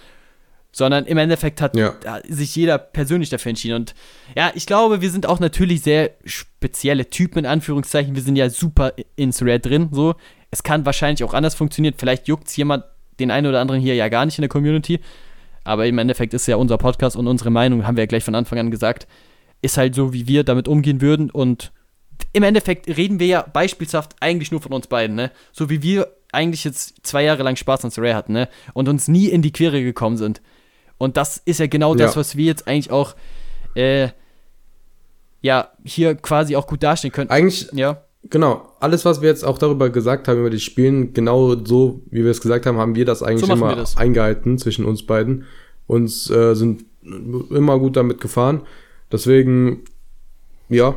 Sondern 0.71 1.07
im 1.07 1.19
Endeffekt 1.19 1.61
hat 1.61 1.77
ja. 1.77 1.95
sich 2.29 2.55
jeder 2.55 2.79
persönlich 2.79 3.31
dafür 3.31 3.51
entschieden. 3.51 3.77
Und 3.77 3.95
ja, 4.37 4.53
ich 4.55 4.67
glaube, 4.67 5.01
wir 5.01 5.11
sind 5.11 5.27
auch 5.27 5.41
natürlich 5.41 5.83
sehr 5.83 6.11
spezielle 6.25 7.09
Typen, 7.09 7.41
in 7.41 7.47
Anführungszeichen. 7.47 8.15
Wir 8.15 8.23
sind 8.23 8.37
ja 8.37 8.51
super 8.51 8.93
ins 9.17 9.43
Red 9.43 9.67
drin, 9.67 9.89
so. 9.93 10.15
Es 10.51 10.63
kann 10.63 10.87
wahrscheinlich 10.87 11.25
auch 11.25 11.35
anders 11.35 11.55
funktionieren. 11.55 11.95
Vielleicht 11.97 12.29
juckt 12.29 12.49
es 12.49 12.57
jemand, 12.57 12.85
den 13.19 13.31
einen 13.31 13.47
oder 13.47 13.61
anderen 13.61 13.81
hier 13.81 13.95
ja 13.95 14.09
gar 14.09 14.25
nicht 14.25 14.39
in 14.39 14.43
der 14.43 14.49
Community. 14.49 15.01
Aber 15.65 15.87
im 15.87 15.99
Endeffekt 15.99 16.33
ist 16.33 16.47
ja 16.47 16.57
unser 16.57 16.79
Podcast 16.79 17.17
und 17.17 17.27
unsere 17.27 17.51
Meinung, 17.51 17.87
haben 17.87 17.97
wir 17.97 18.05
ja 18.05 18.07
gleich 18.07 18.25
von 18.25 18.35
Anfang 18.35 18.59
an 18.59 18.71
gesagt, 18.71 19.07
ist 19.61 19.77
halt 19.77 19.95
so, 19.95 20.13
wie 20.13 20.27
wir 20.27 20.45
damit 20.45 20.69
umgehen 20.69 21.01
würden. 21.01 21.31
Und 21.31 21.73
im 22.33 22.43
Endeffekt 22.43 22.89
reden 22.89 23.21
wir 23.21 23.27
ja 23.27 23.43
beispielshaft 23.43 24.17
eigentlich 24.21 24.51
nur 24.51 24.63
von 24.63 24.73
uns 24.73 24.87
beiden, 24.87 25.17
ne? 25.17 25.31
So 25.53 25.69
wie 25.69 25.83
wir 25.83 26.09
eigentlich 26.33 26.65
jetzt 26.65 27.07
zwei 27.07 27.25
Jahre 27.25 27.43
lang 27.43 27.57
Spaß 27.57 27.85
an 27.85 27.93
Rare 27.97 28.15
hatten, 28.15 28.33
ne? 28.33 28.49
Und 28.73 28.89
uns 28.89 29.09
nie 29.09 29.27
in 29.27 29.43
die 29.43 29.53
Quere 29.53 29.83
gekommen 29.83 30.17
sind. 30.17 30.41
Und 30.99 31.17
das 31.17 31.41
ist 31.45 31.61
ja 31.61 31.67
genau 31.67 31.95
ja. 31.95 32.07
das, 32.07 32.17
was 32.17 32.37
wir 32.37 32.47
jetzt 32.47 32.67
eigentlich 32.67 32.91
auch, 32.91 33.15
äh, 33.75 34.09
ja, 35.41 35.71
hier 35.85 36.17
quasi 36.17 36.57
auch 36.57 36.67
gut 36.67 36.83
darstellen 36.83 37.13
können. 37.13 37.31
Eigentlich, 37.31 37.69
ja. 37.73 38.03
Genau, 38.25 38.69
alles, 38.81 39.05
was 39.05 39.23
wir 39.23 39.29
jetzt 39.29 39.45
auch 39.45 39.59
darüber 39.59 39.91
gesagt 39.91 40.27
haben, 40.27 40.41
über 40.41 40.51
die 40.51 40.61
Spielen, 40.61 41.15
genau 41.15 41.55
so, 41.65 42.03
wie 42.11 42.25
wir 42.25 42.31
es 42.33 42.41
gesagt 42.41 42.67
haben, 42.67 42.77
haben 42.77 42.97
wir 42.97 43.05
das 43.05 43.23
eigentlich 43.23 43.47
so 43.47 43.53
immer 43.53 43.77
das. 43.77 43.97
eingehalten 43.97 44.59
zwischen 44.59 44.85
uns 44.85 45.07
beiden. 45.07 45.45
Uns 45.87 46.29
äh, 46.29 46.55
sind 46.55 46.85
immer 47.03 47.79
gut 47.79 47.97
damit 47.97 48.21
gefahren. 48.21 48.63
Deswegen, 49.11 49.85
ja, 50.69 50.97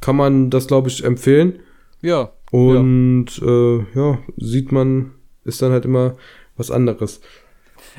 kann 0.00 0.16
man 0.16 0.50
das, 0.50 0.66
glaube 0.66 0.88
ich, 0.88 1.02
empfehlen. 1.02 1.60
Ja. 2.02 2.30
Und 2.50 3.26
ja. 3.38 3.46
Äh, 3.46 3.84
ja, 3.94 4.18
sieht 4.36 4.70
man, 4.70 5.12
ist 5.44 5.62
dann 5.62 5.72
halt 5.72 5.86
immer 5.86 6.16
was 6.56 6.70
anderes. 6.70 7.20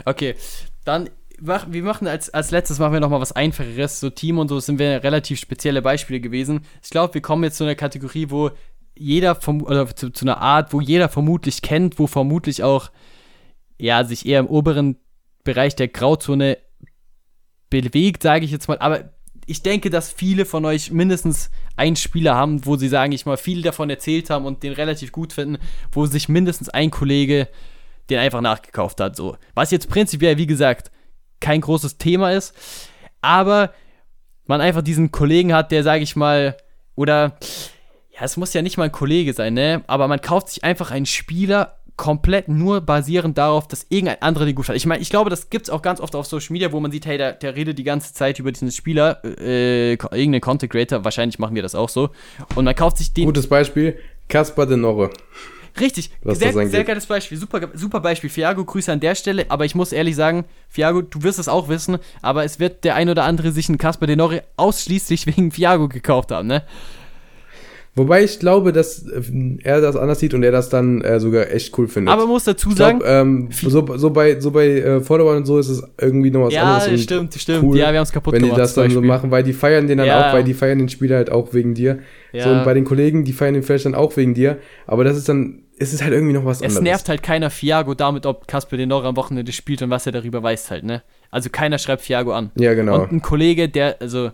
Okay, 0.05 0.35
dann 0.85 1.09
wir 1.41 1.83
machen 1.83 2.07
als, 2.07 2.29
als 2.29 2.51
letztes 2.51 2.79
machen 2.79 2.93
wir 2.93 2.99
noch 2.99 3.09
mal 3.09 3.19
was 3.19 3.31
einfacheres. 3.31 3.99
So 3.99 4.09
Team 4.09 4.37
und 4.37 4.47
so 4.47 4.59
sind 4.59 4.79
wir 4.79 5.03
relativ 5.03 5.39
spezielle 5.39 5.81
Beispiele 5.81 6.19
gewesen. 6.19 6.61
Ich 6.83 6.89
glaube, 6.89 7.13
wir 7.15 7.21
kommen 7.21 7.43
jetzt 7.43 7.57
zu 7.57 7.63
einer 7.63 7.75
Kategorie, 7.75 8.29
wo 8.29 8.51
jeder 8.95 9.35
vom, 9.35 9.63
oder 9.63 9.93
zu, 9.95 10.11
zu, 10.11 10.25
einer 10.25 10.39
Art, 10.39 10.73
wo 10.73 10.81
jeder 10.81 11.09
vermutlich 11.09 11.61
kennt, 11.61 11.97
wo 11.97 12.07
vermutlich 12.07 12.63
auch 12.63 12.91
ja 13.79 14.03
sich 14.03 14.25
eher 14.25 14.41
im 14.41 14.47
oberen 14.47 14.97
Bereich 15.43 15.75
der 15.75 15.87
Grauzone 15.87 16.59
bewegt, 17.69 18.21
sage 18.21 18.45
ich 18.45 18.51
jetzt 18.51 18.67
mal. 18.67 18.77
Aber 18.77 19.11
ich 19.47 19.63
denke, 19.63 19.89
dass 19.89 20.11
viele 20.11 20.45
von 20.45 20.65
euch 20.65 20.91
mindestens 20.91 21.49
einen 21.75 21.95
Spieler 21.95 22.35
haben, 22.35 22.65
wo 22.65 22.75
sie 22.75 22.89
sagen, 22.89 23.11
ich 23.11 23.25
mal 23.25 23.37
viel 23.37 23.63
davon 23.63 23.89
erzählt 23.89 24.29
haben 24.29 24.45
und 24.45 24.61
den 24.61 24.73
relativ 24.73 25.11
gut 25.11 25.33
finden, 25.33 25.57
wo 25.91 26.05
sich 26.05 26.29
mindestens 26.29 26.69
ein 26.69 26.91
Kollege 26.91 27.47
den 28.09 28.19
einfach 28.19 28.41
nachgekauft 28.41 28.99
hat. 28.99 29.15
So. 29.15 29.37
Was 29.55 29.71
jetzt 29.71 29.89
prinzipiell, 29.89 30.37
wie 30.37 30.47
gesagt, 30.47 30.91
kein 31.41 31.61
großes 31.61 31.97
Thema 31.97 32.31
ist, 32.31 32.55
aber 33.19 33.73
man 34.45 34.61
einfach 34.61 34.81
diesen 34.81 35.11
Kollegen 35.11 35.53
hat, 35.53 35.71
der, 35.71 35.83
sage 35.83 36.03
ich 36.03 36.15
mal, 36.15 36.55
oder 36.95 37.37
ja, 38.13 38.21
es 38.21 38.37
muss 38.37 38.53
ja 38.53 38.61
nicht 38.61 38.77
mal 38.77 38.85
ein 38.85 38.91
Kollege 38.91 39.33
sein, 39.33 39.53
ne? 39.53 39.83
Aber 39.87 40.07
man 40.07 40.21
kauft 40.21 40.49
sich 40.49 40.63
einfach 40.63 40.91
einen 40.91 41.05
Spieler 41.05 41.77
komplett 41.97 42.47
nur 42.47 42.81
basierend 42.81 43.37
darauf, 43.37 43.67
dass 43.67 43.85
irgendein 43.89 44.21
anderer 44.21 44.45
den 44.45 44.55
gut 44.55 44.67
hat. 44.67 44.75
Ich 44.75 44.85
meine, 44.85 45.01
ich 45.01 45.09
glaube, 45.09 45.29
das 45.29 45.49
gibt 45.49 45.67
es 45.67 45.69
auch 45.69 45.81
ganz 45.81 45.99
oft 45.99 46.15
auf 46.15 46.25
Social 46.25 46.51
Media, 46.53 46.71
wo 46.71 46.79
man 46.79 46.91
sieht, 46.91 47.05
hey, 47.05 47.17
der, 47.17 47.33
der 47.33 47.55
redet 47.55 47.77
die 47.77 47.83
ganze 47.83 48.13
Zeit 48.13 48.39
über 48.39 48.51
diesen 48.51 48.71
Spieler, 48.71 49.23
äh, 49.23 49.91
irgendeinen 49.93 50.41
Content 50.41 50.71
Creator, 50.71 51.03
wahrscheinlich 51.03 51.37
machen 51.37 51.55
wir 51.55 51.61
das 51.61 51.75
auch 51.75 51.89
so. 51.89 52.09
Und 52.55 52.65
man 52.65 52.75
kauft 52.75 52.97
sich 52.97 53.13
den. 53.13 53.25
Gutes 53.25 53.47
Beispiel, 53.47 53.99
Caspar 54.27 54.65
de 54.65 54.77
Norre. 54.77 55.11
Richtig, 55.79 56.11
Was 56.23 56.39
sehr, 56.39 56.53
sehr 56.67 56.83
geiles 56.83 57.05
Beispiel. 57.05 57.37
Super, 57.37 57.69
super 57.73 57.99
Beispiel. 57.99 58.29
Fiago, 58.29 58.63
Grüße 58.65 58.91
an 58.91 58.99
der 58.99 59.15
Stelle. 59.15 59.45
Aber 59.49 59.65
ich 59.65 59.75
muss 59.75 59.91
ehrlich 59.91 60.15
sagen, 60.15 60.45
Fiago, 60.69 61.01
du 61.01 61.23
wirst 61.23 61.39
es 61.39 61.47
auch 61.47 61.69
wissen, 61.69 61.97
aber 62.21 62.43
es 62.43 62.59
wird 62.59 62.83
der 62.83 62.95
ein 62.95 63.09
oder 63.09 63.23
andere 63.23 63.51
sich 63.51 63.69
einen 63.69 63.77
Casper 63.77 64.07
Denore 64.07 64.43
ausschließlich 64.57 65.27
wegen 65.27 65.51
Fiago 65.51 65.87
gekauft 65.87 66.31
haben, 66.31 66.47
ne? 66.47 66.63
Wobei 67.93 68.23
ich 68.23 68.39
glaube, 68.39 68.71
dass 68.71 69.05
äh, 69.05 69.21
er 69.63 69.81
das 69.81 69.97
anders 69.97 70.19
sieht 70.19 70.33
und 70.33 70.43
er 70.43 70.51
das 70.51 70.69
dann 70.69 71.01
äh, 71.01 71.19
sogar 71.19 71.51
echt 71.51 71.77
cool 71.77 71.89
findet. 71.89 72.13
Aber 72.13 72.25
muss 72.25 72.45
dazu 72.45 72.71
sagen, 72.71 72.99
glaub, 72.99 73.09
ähm, 73.09 73.49
so, 73.51 73.97
so 73.97 74.09
bei, 74.11 74.39
so 74.39 74.51
bei 74.51 74.67
äh, 74.67 75.01
Followern 75.01 75.37
und 75.37 75.45
so 75.45 75.59
ist 75.59 75.67
es 75.67 75.83
irgendwie 75.99 76.31
noch 76.31 76.45
was 76.45 76.53
ja, 76.53 76.63
anderes. 76.63 76.91
Ja, 76.91 76.97
stimmt, 76.97 77.33
stimmt. 77.33 77.63
Cool, 77.63 77.77
ja, 77.77 77.91
wir 77.91 77.99
haben 77.99 78.03
es 78.03 78.13
kaputt 78.13 78.33
wenn 78.33 78.43
gemacht. 78.43 78.57
Wenn 78.57 78.61
die 78.61 78.61
das 78.61 78.73
dann 78.75 78.91
so 78.91 79.01
machen, 79.01 79.29
weil 79.29 79.43
die 79.43 79.51
feiern 79.51 79.87
den 79.87 79.97
dann 79.97 80.07
ja. 80.07 80.29
auch, 80.29 80.33
weil 80.33 80.45
die 80.45 80.53
feiern 80.53 80.79
den 80.79 80.87
Spieler 80.87 81.17
halt 81.17 81.31
auch 81.31 81.53
wegen 81.53 81.73
dir. 81.73 81.99
Ja. 82.31 82.45
So, 82.45 82.49
und 82.51 82.63
bei 82.63 82.73
den 82.73 82.85
Kollegen, 82.85 83.25
die 83.25 83.33
feiern 83.33 83.55
den 83.55 83.63
vielleicht 83.63 83.85
dann 83.85 83.95
auch 83.95 84.15
wegen 84.15 84.33
dir. 84.33 84.59
Aber 84.87 85.03
das 85.03 85.17
ist 85.17 85.27
dann, 85.27 85.63
es 85.77 85.91
ist 85.91 86.01
halt 86.01 86.13
irgendwie 86.13 86.33
noch 86.33 86.45
was 86.45 86.57
es 86.57 86.63
anderes. 86.63 86.77
Es 86.77 86.83
nervt 86.83 87.09
halt 87.09 87.23
keiner 87.23 87.49
Fiago 87.49 87.93
damit, 87.93 88.25
ob 88.25 88.47
Kasper 88.47 88.77
den 88.77 88.87
noch 88.87 89.03
am 89.03 89.17
Wochenende 89.17 89.51
spielt 89.51 89.81
und 89.81 89.89
was 89.89 90.05
er 90.05 90.13
darüber 90.13 90.41
weiß 90.41 90.71
halt, 90.71 90.85
ne? 90.85 91.03
Also 91.29 91.49
keiner 91.49 91.77
schreibt 91.77 92.03
Fiago 92.03 92.31
an. 92.31 92.51
Ja, 92.55 92.73
genau. 92.73 93.01
Und 93.01 93.11
ein 93.11 93.21
Kollege, 93.21 93.67
der, 93.67 93.97
also 93.99 94.31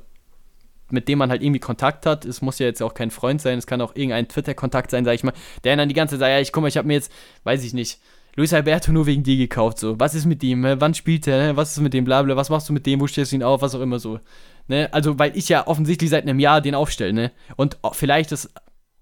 mit 0.89 1.07
dem 1.07 1.19
man 1.19 1.29
halt 1.29 1.41
irgendwie 1.41 1.59
Kontakt 1.59 2.05
hat. 2.05 2.25
Es 2.25 2.41
muss 2.41 2.59
ja 2.59 2.65
jetzt 2.65 2.81
auch 2.81 2.93
kein 2.93 3.11
Freund 3.11 3.41
sein, 3.41 3.57
es 3.57 3.67
kann 3.67 3.81
auch 3.81 3.95
irgendein 3.95 4.27
Twitter-Kontakt 4.27 4.91
sein, 4.91 5.05
sag 5.05 5.13
ich 5.13 5.23
mal, 5.23 5.33
der 5.63 5.75
dann 5.75 5.89
die 5.89 5.95
ganze 5.95 6.15
Zeit 6.15 6.19
sagt, 6.21 6.31
ja, 6.31 6.39
ich 6.39 6.51
guck 6.51 6.61
mal, 6.61 6.67
ich 6.67 6.77
habe 6.77 6.87
mir 6.87 6.95
jetzt, 6.95 7.11
weiß 7.43 7.63
ich 7.63 7.73
nicht, 7.73 7.99
Luis 8.35 8.53
Alberto 8.53 8.91
nur 8.91 9.07
wegen 9.07 9.23
dir 9.23 9.35
gekauft, 9.35 9.79
so. 9.79 9.99
Was 9.99 10.13
ist 10.13 10.25
mit 10.25 10.43
ihm? 10.43 10.63
Wann 10.63 10.93
spielt 10.93 11.25
er? 11.25 11.57
Was 11.57 11.71
ist 11.71 11.79
mit 11.79 11.93
dem? 11.93 12.05
Blabla, 12.05 12.35
was 12.35 12.49
machst 12.49 12.69
du 12.69 12.73
mit 12.73 12.85
dem? 12.85 13.01
Wo 13.01 13.07
stellst 13.07 13.31
du 13.31 13.37
ihn 13.37 13.43
auf? 13.43 13.63
Was 13.63 13.73
auch 13.73 13.81
immer 13.81 13.97
so. 13.97 14.19
Ne? 14.67 14.89
Also, 14.93 15.17
weil 15.17 15.35
ich 15.35 15.49
ja 15.49 15.65
offensichtlich 15.65 16.11
seit 16.11 16.21
einem 16.21 16.39
Jahr 16.39 16.61
den 16.61 16.75
aufstelle, 16.75 17.13
ne? 17.13 17.31
Und 17.55 17.77
vielleicht 17.93 18.31
ist, 18.31 18.51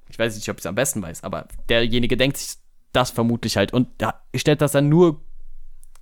ich 0.09 0.17
weiß 0.17 0.35
nicht, 0.35 0.47
ob 0.47 0.55
ich 0.55 0.61
es 0.61 0.65
am 0.67 0.75
besten 0.75 1.01
weiß, 1.01 1.25
aber 1.25 1.47
derjenige 1.67 2.15
denkt 2.15 2.37
sich 2.37 2.59
das 2.93 3.11
vermutlich 3.11 3.57
halt 3.57 3.73
und 3.73 3.89
da 3.97 4.21
stellt 4.35 4.61
das 4.61 4.71
dann 4.71 4.87
nur 4.87 5.19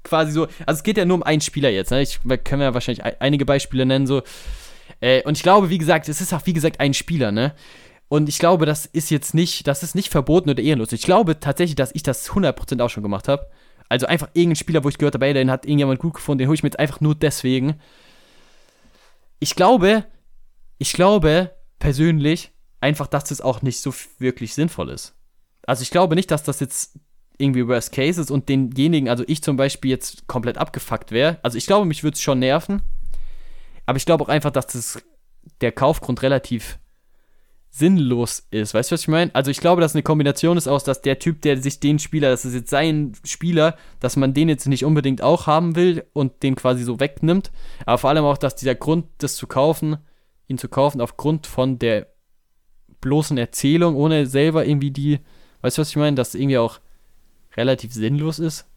quasi 0.04 0.32
so, 0.32 0.44
also 0.44 0.78
es 0.78 0.84
geht 0.84 0.98
ja 0.98 1.06
nur 1.06 1.16
um 1.16 1.24
einen 1.24 1.42
Spieler 1.42 1.70
jetzt, 1.70 1.90
ne? 1.90 2.04
Ich 2.04 2.20
kann 2.44 2.62
ja 2.62 2.76
wahrscheinlich 2.76 3.04
einige 3.20 3.46
Beispiele 3.46 3.86
nennen, 3.88 4.06
so 4.06 4.22
äh, 5.00 5.24
und 5.24 5.38
ich 5.38 5.44
glaube, 5.44 5.70
wie 5.70 5.78
gesagt, 5.78 6.10
es 6.10 6.22
ist 6.22 6.34
auch, 6.34 6.46
wie 6.46 6.54
gesagt, 6.54 6.80
ein 6.80 6.94
Spieler, 6.94 7.32
ne? 7.32 7.54
Und 8.10 8.30
ich 8.30 8.38
glaube, 8.38 8.66
das 8.66 8.86
ist 8.86 9.10
jetzt 9.10 9.34
nicht, 9.34 9.68
das 9.68 9.82
ist 9.82 9.96
nicht 9.96 10.10
verboten 10.10 10.50
oder 10.50 10.62
ehrenlos. 10.62 10.92
Ich 10.92 11.02
glaube 11.02 11.40
tatsächlich, 11.40 11.76
dass 11.76 11.96
ich 11.96 12.04
das 12.04 12.30
100% 12.30 12.82
auch 12.82 12.90
schon 12.90 13.02
gemacht 13.02 13.28
habe. 13.28 13.50
Also 13.90 14.06
einfach 14.06 14.30
irgendein 14.34 14.56
Spieler, 14.56 14.84
wo 14.84 14.90
ich 14.90 14.98
gehört 14.98 15.16
habe, 15.16 15.26
ey, 15.26 15.34
den 15.34 15.50
hat 15.50 15.66
irgendjemand 15.66 16.00
gut 16.00 16.14
gefunden, 16.14 16.40
den 16.40 16.48
hole 16.48 16.56
ich 16.56 16.64
mir 16.64 16.68
jetzt 16.68 16.80
einfach 16.80 17.02
nur 17.02 17.16
deswegen. 17.16 17.80
Ich 19.40 19.56
glaube, 19.56 20.06
ich 20.78 20.94
glaube 20.94 21.52
persönlich 21.80 22.52
einfach, 22.82 23.08
dass 23.08 23.26
das 23.26 23.42
auch 23.42 23.62
nicht 23.62 23.82
so 23.82 23.94
wirklich 24.20 24.54
sinnvoll 24.54 24.90
ist. 24.90 25.16
Also 25.66 25.82
ich 25.82 25.90
glaube 25.90 26.16
nicht, 26.16 26.32
dass 26.32 26.44
das 26.44 26.60
jetzt 26.60 27.00
irgendwie 27.38 27.68
Worst 27.68 27.92
Case 27.92 28.22
ist 28.22 28.32
und 28.32 28.48
denjenigen, 28.50 29.10
also 29.10 29.24
ich 29.28 29.42
zum 29.42 29.58
Beispiel 29.58 29.92
jetzt 29.92 30.28
komplett 30.28 30.58
abgefuckt 30.58 31.12
wäre. 31.12 31.40
Also 31.42 31.58
ich 31.58 31.66
glaube, 31.66 31.86
mich 31.86 32.04
würde 32.04 32.16
es 32.16 32.22
schon 32.22 32.40
nerven, 32.40 32.82
aber 33.86 33.98
ich 33.98 34.06
glaube 34.06 34.24
auch 34.24 34.30
einfach, 34.30 34.52
dass 34.52 34.68
das, 34.68 35.04
der 35.62 35.72
Kaufgrund 35.72 36.22
relativ 36.22 36.80
sinnlos 37.70 38.46
ist. 38.52 38.76
Weißt 38.76 38.92
du, 38.92 38.94
was 38.94 39.02
ich 39.02 39.08
meine? 39.08 39.34
Also 39.34 39.50
ich 39.50 39.60
glaube, 39.60 39.82
dass 39.82 39.96
eine 39.96 40.04
Kombination 40.04 40.58
ist 40.58 40.68
aus, 40.68 40.84
dass 40.84 41.02
der 41.02 41.18
Typ, 41.18 41.42
der 41.42 41.58
sich 41.58 41.80
den 41.80 41.98
Spieler, 41.98 42.30
das 42.30 42.46
ist 42.46 42.54
jetzt 42.54 42.70
sein 42.70 43.14
Spieler, 43.26 43.78
dass 44.00 44.16
man 44.16 44.36
den 44.36 44.48
jetzt 44.48 44.68
nicht 44.68 44.86
unbedingt 44.86 45.24
auch 45.24 45.48
haben 45.48 45.76
will 45.76 46.06
und 46.14 46.44
den 46.44 46.56
quasi 46.56 46.84
so 46.84 47.00
wegnimmt. 47.00 47.52
Aber 47.88 47.98
vor 47.98 48.12
allem 48.12 48.26
auch, 48.26 48.38
dass 48.38 48.56
dieser 48.56 48.76
Grund, 48.76 49.08
das 49.18 49.36
zu 49.36 49.48
kaufen, 49.48 49.98
ihn 50.48 50.60
zu 50.60 50.70
kaufen, 50.70 51.02
aufgrund 51.02 51.48
von 51.48 51.80
der 51.80 52.08
bloßen 53.02 53.40
Erzählung, 53.40 53.96
ohne 53.96 54.28
selber 54.28 54.68
irgendwie 54.68 54.92
die, 54.92 55.20
weißt 55.62 55.80
du, 55.80 55.82
was 55.82 55.90
ich 55.90 55.96
meine? 55.96 56.16
Dass 56.16 56.36
irgendwie 56.36 56.60
auch 56.60 56.80
relativ 57.58 57.92
sinnlos 57.92 58.38
ist. 58.38 58.68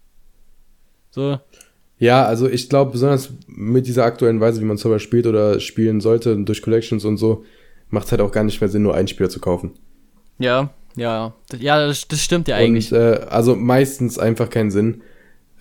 So. 1.10 1.38
Ja, 1.98 2.26
also 2.26 2.48
ich 2.48 2.68
glaube, 2.68 2.92
besonders 2.92 3.30
mit 3.46 3.86
dieser 3.86 4.04
aktuellen 4.04 4.40
Weise, 4.40 4.60
wie 4.60 4.66
man 4.66 4.76
Server 4.76 4.98
spielt 4.98 5.26
oder 5.26 5.60
spielen 5.60 6.00
sollte, 6.00 6.36
durch 6.36 6.62
Collections 6.62 7.04
und 7.04 7.16
so, 7.16 7.44
macht 7.88 8.06
es 8.06 8.12
halt 8.12 8.20
auch 8.20 8.32
gar 8.32 8.44
nicht 8.44 8.60
mehr 8.60 8.68
Sinn, 8.68 8.82
nur 8.82 8.94
einen 8.94 9.08
Spieler 9.08 9.30
zu 9.30 9.40
kaufen. 9.40 9.72
Ja, 10.38 10.70
ja, 10.94 11.34
ja, 11.58 11.86
das, 11.86 12.08
das 12.08 12.20
stimmt 12.20 12.48
ja 12.48 12.56
eigentlich. 12.56 12.92
Und, 12.92 12.98
äh, 12.98 13.20
also 13.28 13.56
meistens 13.56 14.18
einfach 14.18 14.50
keinen 14.50 14.70
Sinn, 14.70 15.02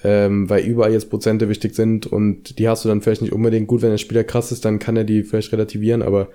ähm, 0.04 0.50
weil 0.50 0.66
überall 0.66 0.92
jetzt 0.92 1.10
Prozente 1.10 1.48
wichtig 1.48 1.76
sind 1.76 2.06
und 2.08 2.60
die 2.60 2.68
hast 2.68 2.84
du 2.84 2.90
dann 2.90 3.02
vielleicht 3.02 3.22
nicht 3.22 3.34
unbedingt 3.34 3.68
gut, 3.68 3.82
wenn 3.82 3.92
der 3.92 3.98
Spieler 3.98 4.24
krass 4.24 4.52
ist, 4.52 4.66
dann 4.66 4.80
kann 4.80 4.98
er 4.98 5.04
die 5.06 5.24
vielleicht 5.24 5.52
relativieren, 5.54 6.02
aber 6.02 6.30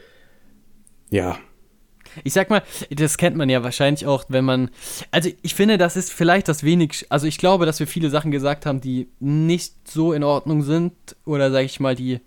ja, 1.11 1.39
ich 2.25 2.33
sag 2.33 2.51
mal, 2.51 2.63
das 2.91 3.19
kennt 3.19 3.37
man 3.37 3.49
ja 3.49 3.63
wahrscheinlich 3.63 4.07
auch, 4.07 4.25
wenn 4.29 4.45
man. 4.45 4.71
Also, 5.11 5.31
ich 5.43 5.55
finde, 5.55 5.79
das 5.79 5.97
ist 5.97 6.13
vielleicht 6.13 6.49
das 6.49 6.63
wenig. 6.63 7.07
Also, 7.09 7.27
ich 7.27 7.39
glaube, 7.39 7.67
dass 7.67 7.81
wir 7.81 7.87
viele 7.87 8.11
Sachen 8.11 8.31
gesagt 8.31 8.67
haben, 8.67 8.81
die 8.81 9.09
nicht 9.21 9.89
so 9.89 10.13
in 10.13 10.25
Ordnung 10.25 10.63
sind. 10.63 10.93
Oder 11.25 11.51
sag 11.51 11.65
ich 11.65 11.81
mal, 11.81 11.95
die. 11.95 12.21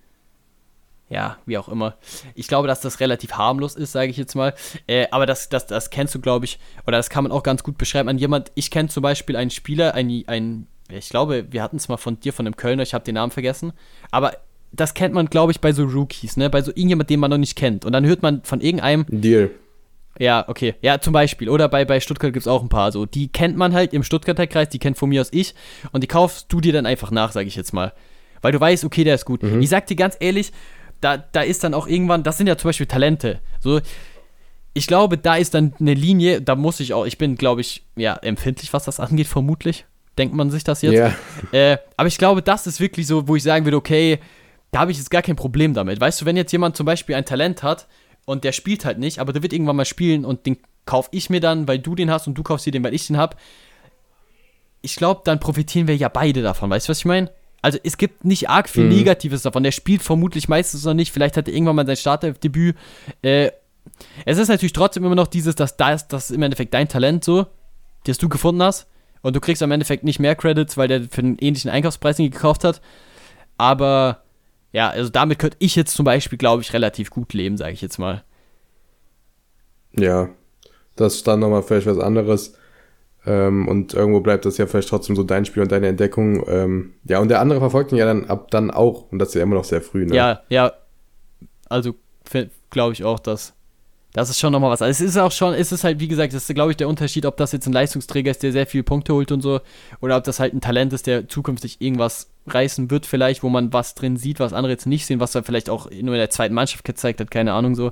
ja, 1.09 1.37
wie 1.45 1.57
auch 1.57 1.69
immer. 1.69 1.97
Ich 2.35 2.47
glaube, 2.47 2.67
dass 2.67 2.81
das 2.81 2.99
relativ 2.99 3.33
harmlos 3.33 3.75
ist, 3.75 3.91
sage 3.91 4.11
ich 4.11 4.17
jetzt 4.17 4.35
mal. 4.35 4.53
Äh, 4.87 5.07
aber 5.11 5.25
das, 5.25 5.49
das, 5.49 5.67
das 5.67 5.89
kennst 5.89 6.15
du, 6.15 6.19
glaube 6.19 6.45
ich, 6.45 6.59
oder 6.87 6.97
das 6.97 7.09
kann 7.09 7.23
man 7.23 7.31
auch 7.31 7.43
ganz 7.43 7.63
gut 7.63 7.77
beschreiben 7.77 8.09
an 8.09 8.17
jemand. 8.17 8.51
Ich 8.55 8.71
kenne 8.71 8.89
zum 8.89 9.03
Beispiel 9.03 9.35
einen 9.35 9.51
Spieler, 9.51 9.93
ein, 9.93 10.23
ein 10.27 10.67
ich 10.89 11.09
glaube, 11.09 11.45
wir 11.51 11.63
hatten 11.63 11.77
es 11.77 11.87
mal 11.87 11.97
von 11.97 12.19
dir, 12.19 12.33
von 12.33 12.45
einem 12.45 12.55
Kölner, 12.55 12.83
ich 12.83 12.93
habe 12.93 13.05
den 13.05 13.15
Namen 13.15 13.31
vergessen. 13.31 13.73
Aber 14.11 14.33
das 14.71 14.93
kennt 14.93 15.13
man, 15.13 15.27
glaube 15.27 15.51
ich, 15.51 15.61
bei 15.61 15.71
so 15.71 15.83
Rookies, 15.83 16.35
ne? 16.35 16.49
Bei 16.49 16.61
so 16.61 16.71
irgendjemand, 16.71 17.09
den 17.09 17.19
man 17.19 17.29
noch 17.29 17.37
nicht 17.37 17.55
kennt. 17.55 17.85
Und 17.85 17.93
dann 17.93 18.05
hört 18.05 18.21
man 18.21 18.43
von 18.43 18.59
irgendeinem. 18.59 19.05
Deal. 19.07 19.51
Ja, 20.19 20.45
okay. 20.47 20.75
Ja, 20.81 20.99
zum 20.99 21.13
Beispiel. 21.13 21.49
Oder 21.49 21.67
bei, 21.69 21.85
bei 21.85 21.99
Stuttgart 21.99 22.33
gibt 22.33 22.45
es 22.45 22.47
auch 22.47 22.61
ein 22.61 22.69
paar 22.69 22.91
so. 22.91 23.05
Die 23.05 23.29
kennt 23.29 23.57
man 23.57 23.73
halt 23.73 23.93
im 23.93 24.03
Stuttgarter 24.03 24.47
Kreis, 24.47 24.69
die 24.69 24.79
kennt 24.79 24.97
von 24.97 25.09
mir 25.09 25.21
aus 25.21 25.29
ich. 25.31 25.55
Und 25.91 26.03
die 26.03 26.07
kaufst 26.07 26.51
du 26.51 26.61
dir 26.61 26.73
dann 26.73 26.85
einfach 26.85 27.11
nach, 27.11 27.31
sage 27.31 27.47
ich 27.47 27.55
jetzt 27.55 27.73
mal. 27.73 27.93
Weil 28.41 28.51
du 28.51 28.59
weißt, 28.59 28.83
okay, 28.85 29.03
der 29.03 29.15
ist 29.15 29.25
gut. 29.25 29.41
Mhm. 29.41 29.61
Ich 29.61 29.69
sag 29.69 29.87
dir 29.87 29.95
ganz 29.95 30.15
ehrlich, 30.19 30.51
da, 31.01 31.17
da 31.17 31.41
ist 31.41 31.63
dann 31.63 31.73
auch 31.73 31.87
irgendwann, 31.87 32.23
das 32.23 32.37
sind 32.37 32.47
ja 32.47 32.57
zum 32.57 32.69
Beispiel 32.69 32.85
Talente. 32.85 33.39
So, 33.59 33.81
ich 34.73 34.87
glaube, 34.87 35.17
da 35.17 35.35
ist 35.35 35.53
dann 35.53 35.73
eine 35.79 35.93
Linie, 35.93 36.41
da 36.41 36.55
muss 36.55 36.79
ich 36.79 36.93
auch, 36.93 37.05
ich 37.05 37.17
bin, 37.17 37.35
glaube 37.35 37.61
ich, 37.61 37.83
ja, 37.95 38.15
empfindlich, 38.15 38.73
was 38.73 38.85
das 38.85 38.99
angeht, 38.99 39.27
vermutlich. 39.27 39.85
Denkt 40.17 40.35
man 40.35 40.51
sich 40.51 40.63
das 40.63 40.81
jetzt? 40.83 40.93
Ja. 40.93 41.13
Äh, 41.51 41.77
aber 41.97 42.07
ich 42.07 42.17
glaube, 42.17 42.41
das 42.43 42.67
ist 42.67 42.79
wirklich 42.79 43.07
so, 43.07 43.27
wo 43.27 43.35
ich 43.35 43.43
sagen 43.43 43.65
würde, 43.65 43.77
okay, 43.77 44.19
da 44.71 44.79
habe 44.79 44.91
ich 44.91 44.97
jetzt 44.97 45.09
gar 45.11 45.21
kein 45.21 45.35
Problem 45.35 45.73
damit. 45.73 45.99
Weißt 45.99 46.21
du, 46.21 46.25
wenn 46.25 46.37
jetzt 46.37 46.51
jemand 46.51 46.75
zum 46.75 46.85
Beispiel 46.85 47.15
ein 47.15 47.25
Talent 47.25 47.63
hat 47.63 47.87
und 48.25 48.43
der 48.43 48.51
spielt 48.51 48.85
halt 48.85 48.99
nicht, 48.99 49.19
aber 49.19 49.33
der 49.33 49.43
wird 49.43 49.53
irgendwann 49.53 49.75
mal 49.75 49.85
spielen 49.85 50.25
und 50.25 50.45
den 50.45 50.57
kaufe 50.85 51.09
ich 51.11 51.29
mir 51.29 51.39
dann, 51.39 51.67
weil 51.67 51.79
du 51.79 51.95
den 51.95 52.11
hast 52.11 52.27
und 52.27 52.35
du 52.35 52.43
kaufst 52.43 52.65
dir 52.65 52.71
den, 52.71 52.83
weil 52.83 52.93
ich 52.93 53.07
den 53.07 53.17
habe. 53.17 53.35
Ich 54.81 54.95
glaube, 54.95 55.21
dann 55.23 55.39
profitieren 55.39 55.87
wir 55.87 55.95
ja 55.95 56.09
beide 56.09 56.41
davon. 56.41 56.69
Weißt 56.69 56.87
du, 56.87 56.91
was 56.91 56.99
ich 56.99 57.05
meine? 57.05 57.31
Also 57.61 57.79
es 57.81 57.97
gibt 57.97 58.25
nicht 58.25 58.49
arg 58.49 58.67
viel 58.67 58.83
mhm. 58.83 58.89
Negatives 58.89 59.43
davon. 59.43 59.63
Der 59.63 59.71
spielt 59.71 60.01
vermutlich 60.01 60.49
meistens 60.49 60.83
noch 60.83 60.93
nicht. 60.93 61.13
Vielleicht 61.13 61.37
hat 61.37 61.47
er 61.47 61.53
irgendwann 61.53 61.77
mal 61.77 61.85
sein 61.85 61.95
Startdebüt. 61.95 62.75
Äh, 63.21 63.51
es 64.25 64.37
ist 64.37 64.49
natürlich 64.49 64.73
trotzdem 64.73 65.05
immer 65.05 65.15
noch 65.15 65.27
dieses, 65.27 65.55
dass 65.55 65.77
das, 65.77 66.07
das 66.09 66.29
ist 66.29 66.35
im 66.35 66.41
Endeffekt 66.41 66.73
dein 66.73 66.89
Talent 66.89 67.23
so, 67.23 67.47
das 68.05 68.17
du 68.17 68.27
gefunden 68.27 68.61
hast. 68.61 68.87
Und 69.21 69.37
du 69.37 69.39
kriegst 69.39 69.61
im 69.61 69.71
Endeffekt 69.71 70.03
nicht 70.03 70.19
mehr 70.19 70.35
Credits, 70.35 70.75
weil 70.75 70.89
der 70.89 71.03
für 71.03 71.21
einen 71.21 71.37
ähnlichen 71.39 71.71
Einkaufspreis 71.71 72.17
nicht 72.17 72.33
gekauft 72.33 72.65
hat. 72.65 72.81
Aber 73.57 74.22
ja, 74.73 74.89
also 74.89 75.09
damit 75.09 75.39
könnte 75.39 75.57
ich 75.59 75.75
jetzt 75.75 75.95
zum 75.95 76.03
Beispiel, 76.03 76.37
glaube 76.37 76.63
ich, 76.63 76.73
relativ 76.73 77.11
gut 77.11 77.33
leben, 77.33 77.57
sage 77.57 77.73
ich 77.73 77.81
jetzt 77.81 77.99
mal. 77.99 78.23
Ja, 79.95 80.29
das 80.95 81.15
ist 81.15 81.27
dann 81.27 81.39
nochmal 81.39 81.61
vielleicht 81.63 81.87
was 81.87 81.99
anderes. 81.99 82.57
Ähm, 83.25 83.67
und 83.67 83.93
irgendwo 83.93 84.19
bleibt 84.19 84.45
das 84.45 84.57
ja 84.57 84.65
vielleicht 84.65 84.89
trotzdem 84.89 85.15
so 85.15 85.23
dein 85.23 85.45
Spiel 85.45 85.61
und 85.63 85.71
deine 85.71 85.87
Entdeckung. 85.87 86.43
Ähm, 86.47 86.95
ja, 87.05 87.19
und 87.19 87.29
der 87.29 87.39
andere 87.39 87.59
verfolgt 87.59 87.91
ihn 87.91 87.99
ja 87.99 88.05
dann 88.05 88.25
ab 88.25 88.49
dann 88.49 88.71
auch. 88.71 89.11
Und 89.11 89.19
das 89.19 89.29
ist 89.29 89.35
ja 89.35 89.43
immer 89.43 89.55
noch 89.55 89.63
sehr 89.63 89.81
früh, 89.81 90.05
ne? 90.05 90.15
Ja, 90.15 90.41
ja. 90.49 90.73
Also 91.69 91.95
glaube 92.71 92.93
ich 92.93 93.03
auch, 93.03 93.19
dass 93.19 93.53
das 94.13 94.29
ist 94.29 94.39
schon 94.39 94.53
nochmal 94.53 94.69
was. 94.69 94.83
Also 94.83 95.03
es 95.03 95.09
ist 95.09 95.17
auch 95.17 95.31
schon, 95.31 95.55
es 95.55 95.71
ist 95.71 95.83
halt, 95.83 95.99
wie 95.99 96.07
gesagt, 96.07 96.33
das 96.33 96.47
ist, 96.47 96.53
glaube 96.53 96.71
ich, 96.71 96.77
der 96.77 96.87
Unterschied, 96.87 97.25
ob 97.25 97.35
das 97.35 97.51
jetzt 97.51 97.65
ein 97.65 97.73
Leistungsträger 97.73 98.29
ist, 98.29 98.43
der 98.43 98.51
sehr 98.51 98.67
viele 98.67 98.83
Punkte 98.83 99.13
holt 99.13 99.31
und 99.31 99.41
so, 99.41 99.59
oder 100.01 100.17
ob 100.17 100.23
das 100.23 100.39
halt 100.39 100.53
ein 100.53 100.61
Talent 100.61 100.93
ist, 100.93 101.07
der 101.07 101.27
zukünftig 101.27 101.81
irgendwas 101.81 102.29
reißen 102.45 102.91
wird, 102.91 103.07
vielleicht, 103.07 103.41
wo 103.41 103.49
man 103.49 103.73
was 103.73 103.95
drin 103.95 104.15
sieht, 104.15 104.39
was 104.39 104.53
andere 104.53 104.71
jetzt 104.71 104.85
nicht 104.85 105.07
sehen, 105.07 105.19
was 105.19 105.33
er 105.33 105.43
vielleicht 105.43 105.69
auch 105.69 105.89
nur 105.89 106.13
in 106.13 106.19
der 106.19 106.29
zweiten 106.29 106.53
Mannschaft 106.53 106.85
gezeigt 106.85 107.19
hat, 107.19 107.31
keine 107.31 107.53
Ahnung 107.53 107.73
so. 107.73 107.91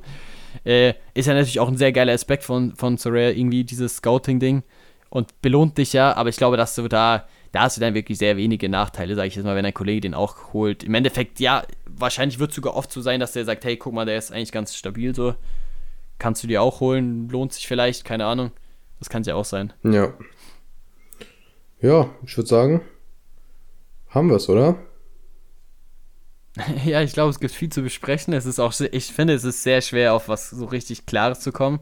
Äh, 0.63 0.93
ist 1.15 1.27
ja 1.27 1.33
natürlich 1.33 1.59
auch 1.59 1.69
ein 1.69 1.77
sehr 1.77 1.91
geiler 1.91 2.13
Aspekt 2.13 2.43
von, 2.43 2.75
von 2.75 2.97
Soraya, 2.97 3.31
irgendwie 3.31 3.63
dieses 3.63 3.97
Scouting-Ding 3.97 4.61
und 5.09 5.41
belohnt 5.41 5.77
dich 5.79 5.93
ja, 5.93 6.15
aber 6.15 6.29
ich 6.29 6.37
glaube, 6.37 6.55
dass 6.55 6.75
du 6.75 6.87
da, 6.87 7.25
da 7.51 7.61
hast 7.61 7.77
du 7.77 7.81
dann 7.81 7.95
wirklich 7.95 8.19
sehr 8.19 8.37
wenige 8.37 8.69
Nachteile, 8.69 9.15
sage 9.15 9.29
ich 9.29 9.35
jetzt 9.35 9.45
mal, 9.45 9.55
wenn 9.55 9.65
ein 9.65 9.73
Kollege 9.73 10.01
den 10.01 10.13
auch 10.13 10.53
holt. 10.53 10.83
Im 10.83 10.93
Endeffekt, 10.93 11.39
ja, 11.39 11.63
wahrscheinlich 11.87 12.37
wird 12.37 12.51
es 12.51 12.57
sogar 12.57 12.75
oft 12.75 12.91
so 12.91 13.01
sein, 13.01 13.19
dass 13.19 13.31
der 13.31 13.45
sagt, 13.45 13.65
hey, 13.65 13.75
guck 13.77 13.93
mal, 13.93 14.05
der 14.05 14.17
ist 14.17 14.31
eigentlich 14.31 14.51
ganz 14.51 14.75
stabil 14.75 15.15
so 15.15 15.33
kannst 16.21 16.43
du 16.43 16.47
dir 16.47 16.61
auch 16.61 16.81
holen, 16.81 17.29
lohnt 17.29 17.51
sich 17.51 17.67
vielleicht, 17.67 18.05
keine 18.05 18.27
Ahnung. 18.27 18.51
Das 18.99 19.09
kann 19.09 19.21
es 19.21 19.27
ja 19.27 19.33
auch 19.33 19.45
sein. 19.45 19.73
Ja. 19.81 20.13
Ja, 21.79 22.11
ich 22.23 22.37
würde 22.37 22.47
sagen, 22.47 22.81
haben 24.07 24.29
wir 24.29 24.35
es, 24.35 24.47
oder? 24.47 24.77
ja, 26.85 27.01
ich 27.01 27.13
glaube, 27.13 27.31
es 27.31 27.39
gibt 27.39 27.55
viel 27.55 27.69
zu 27.69 27.81
besprechen. 27.81 28.35
Es 28.35 28.45
ist 28.45 28.59
auch, 28.59 28.71
ich 28.79 29.11
finde, 29.11 29.33
es 29.33 29.43
ist 29.43 29.63
sehr 29.63 29.81
schwer, 29.81 30.13
auf 30.13 30.29
was 30.29 30.51
so 30.51 30.65
richtig 30.65 31.07
Klares 31.07 31.39
zu 31.39 31.51
kommen. 31.51 31.79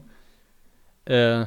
Äh, 1.04 1.44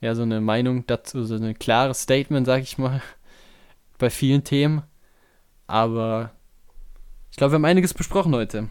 ja, 0.00 0.14
so 0.14 0.22
eine 0.22 0.40
Meinung 0.40 0.86
dazu, 0.86 1.24
so 1.24 1.34
ein 1.34 1.58
klares 1.58 2.02
Statement, 2.02 2.46
sag 2.46 2.62
ich 2.62 2.78
mal, 2.78 3.02
bei 3.98 4.08
vielen 4.08 4.44
Themen. 4.44 4.84
Aber 5.66 6.30
ich 7.32 7.36
glaube, 7.38 7.50
wir 7.50 7.56
haben 7.56 7.64
einiges 7.64 7.92
besprochen 7.92 8.32
heute. 8.36 8.68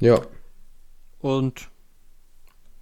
Ja. 0.00 0.22
Und 1.18 1.68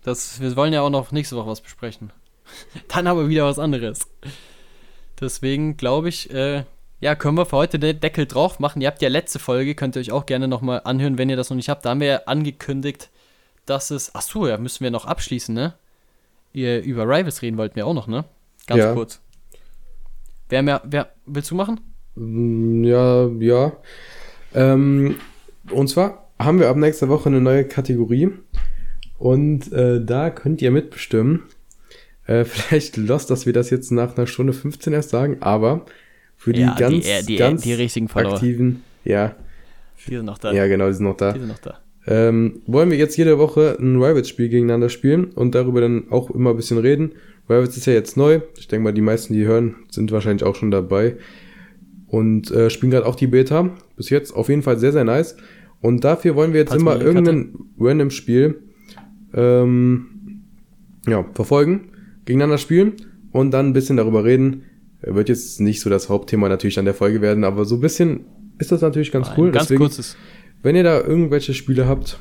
das, 0.05 0.41
wir 0.41 0.55
wollen 0.57 0.73
ja 0.73 0.83
auch 0.83 0.91
noch 0.91 1.13
nächste 1.13 1.37
Woche 1.37 1.49
was 1.49 1.61
besprechen. 1.61 2.13
Dann 2.89 3.07
aber 3.07 3.29
wieder 3.29 3.45
was 3.45 3.59
anderes. 3.59 4.09
Deswegen 5.21 5.77
glaube 5.77 6.09
ich, 6.09 6.33
äh, 6.33 6.65
ja, 7.01 7.15
können 7.15 7.37
wir 7.37 7.47
für 7.47 7.57
heute 7.57 7.79
den 7.79 8.01
Deckel 8.01 8.27
drauf 8.27 8.59
machen. 8.59 8.81
Ihr 8.81 8.89
habt 8.89 9.03
ja 9.03 9.09
letzte 9.09 9.39
Folge, 9.39 9.75
könnt 9.75 9.97
ihr 9.97 10.01
euch 10.01 10.13
auch 10.13 10.27
gerne 10.27 10.49
nochmal 10.49 10.83
anhören, 10.85 11.19
wenn 11.19 11.31
ihr 11.31 11.37
das 11.37 11.51
noch 11.51 11.57
nicht 11.57 11.69
habt. 11.69 11.85
Da 11.85 11.91
haben 11.91 12.01
wir 12.01 12.07
ja 12.07 12.21
angekündigt, 12.27 13.11
dass 13.67 13.91
es. 13.91 14.15
Achso, 14.15 14.47
ja, 14.47 14.59
müssen 14.59 14.85
wir 14.85 14.91
noch 14.91 15.05
abschließen, 15.05 15.55
ne? 15.55 15.75
Ihr 16.53 16.83
über 16.83 17.05
Rivals 17.05 17.43
reden 17.43 17.57
wollten 17.57 17.77
wir 17.77 17.87
auch 17.87 17.95
noch, 17.95 18.07
ne? 18.07 18.25
Ganz 18.67 18.79
ja. 18.79 18.93
kurz. 18.93 19.21
Wer 20.49 20.63
mehr, 20.63 20.83
wer, 20.85 21.09
willst 21.27 21.51
du 21.51 21.55
machen? 21.55 21.81
Mm, 22.15 22.85
ja, 22.85 23.27
ja. 23.27 23.73
Ähm, 24.55 25.17
und 25.71 25.89
zwar 25.89 26.29
haben 26.39 26.61
wir 26.61 26.69
ab 26.69 26.77
nächster 26.77 27.09
Woche 27.09 27.29
eine 27.29 27.41
neue 27.41 27.65
Kategorie. 27.65 28.31
Und 29.23 29.73
äh, 29.73 30.05
da 30.05 30.31
könnt 30.31 30.61
ihr 30.63 30.73
mitbestimmen. 30.73 31.45
Äh, 32.27 32.45
vielleicht 32.45 32.97
lost, 32.97 33.31
dass 33.31 33.47
wir 33.47 33.53
das 33.53 33.71
jetzt 33.71 33.93
nach 33.93 34.17
einer 34.17 34.27
Stunde 34.27 34.53
15 34.53 34.93
erst 34.93 35.11
sagen, 35.11 35.37
aber 35.39 35.87
für 36.37 36.53
die 36.53 36.63
ja, 36.63 36.75
ganz, 36.75 37.05
die, 37.05 37.27
die, 37.27 37.37
ganz 37.37 37.63
die 37.63 37.73
richtigen 37.73 38.11
aktiven, 38.11 38.83
ja. 39.05 39.37
Die 40.09 40.17
sind 40.17 40.25
noch 40.25 40.39
da. 40.39 40.53
Ja, 40.53 40.67
genau, 40.67 40.89
die 40.89 40.95
sind 40.95 41.05
noch 41.05 41.17
da. 41.17 41.35
Die 41.35 41.39
sind 41.39 41.49
noch 41.49 41.61
da. 41.61 41.79
Ähm, 42.05 42.63
wollen 42.67 42.91
wir 42.91 42.99
jetzt 42.99 43.17
jede 43.17 43.39
Woche 43.39 43.77
ein 43.79 43.95
Rivals-Spiel 43.95 44.49
gegeneinander 44.49 44.89
spielen 44.89 45.27
und 45.27 45.55
darüber 45.55 45.81
dann 45.81 46.11
auch 46.11 46.29
immer 46.31 46.51
ein 46.51 46.57
bisschen 46.57 46.79
reden. 46.79 47.13
Rivals 47.49 47.77
ist 47.77 47.87
ja 47.87 47.93
jetzt 47.93 48.17
neu. 48.17 48.41
Ich 48.59 48.67
denke 48.67 48.83
mal, 48.83 48.93
die 48.93 49.03
meisten, 49.03 49.35
die 49.35 49.47
hören, 49.47 49.77
sind 49.89 50.11
wahrscheinlich 50.11 50.43
auch 50.43 50.57
schon 50.57 50.73
dabei. 50.73 51.15
Und 52.09 52.51
äh, 52.51 52.71
spielen 52.71 52.91
gerade 52.91 53.07
auch 53.07 53.15
die 53.15 53.29
Beta. 53.29 53.71
Bis 53.95 54.11
jetzt 54.11 54.33
auf 54.33 54.49
jeden 54.49 54.63
Fall 54.63 54.81
sehr, 54.81 54.91
sehr 54.91 55.05
nice. 55.05 55.37
Und 55.81 56.03
dafür 56.03 56.35
wollen 56.35 56.53
wir 56.53 56.59
jetzt 56.59 56.71
Falls 56.71 56.83
immer 56.83 57.01
irgendein 57.01 57.55
random 57.79 58.11
Spiel 58.11 58.57
ähm, 59.35 60.43
ja, 61.07 61.25
verfolgen, 61.35 61.91
gegeneinander 62.25 62.59
spielen 62.59 62.95
und 63.33 63.51
dann 63.51 63.69
ein 63.69 63.73
bisschen 63.73 63.97
darüber 63.97 64.25
reden. 64.25 64.65
Wird 65.01 65.29
jetzt 65.29 65.61
nicht 65.61 65.81
so 65.81 65.91
das 65.91 66.09
Hauptthema 66.09 66.49
natürlich 66.49 66.79
an 66.79 66.85
der 66.85 66.95
Folge 66.95 67.21
werden, 67.21 67.45
aber 67.45 67.65
so 67.65 67.77
ein 67.77 67.81
bisschen 67.81 68.21
ist 68.59 68.71
das 68.71 68.83
natürlich 68.83 69.11
ganz 69.11 69.29
Nein, 69.29 69.39
cool. 69.39 69.51
Ganz 69.51 69.65
Deswegen, 69.65 69.81
kurzes. 69.81 70.17
Wenn 70.63 70.77
ihr 70.77 70.85
da 70.85 71.01
irgendwelche 71.01 71.55
Spiele 71.55 71.89
habt, 71.89 72.19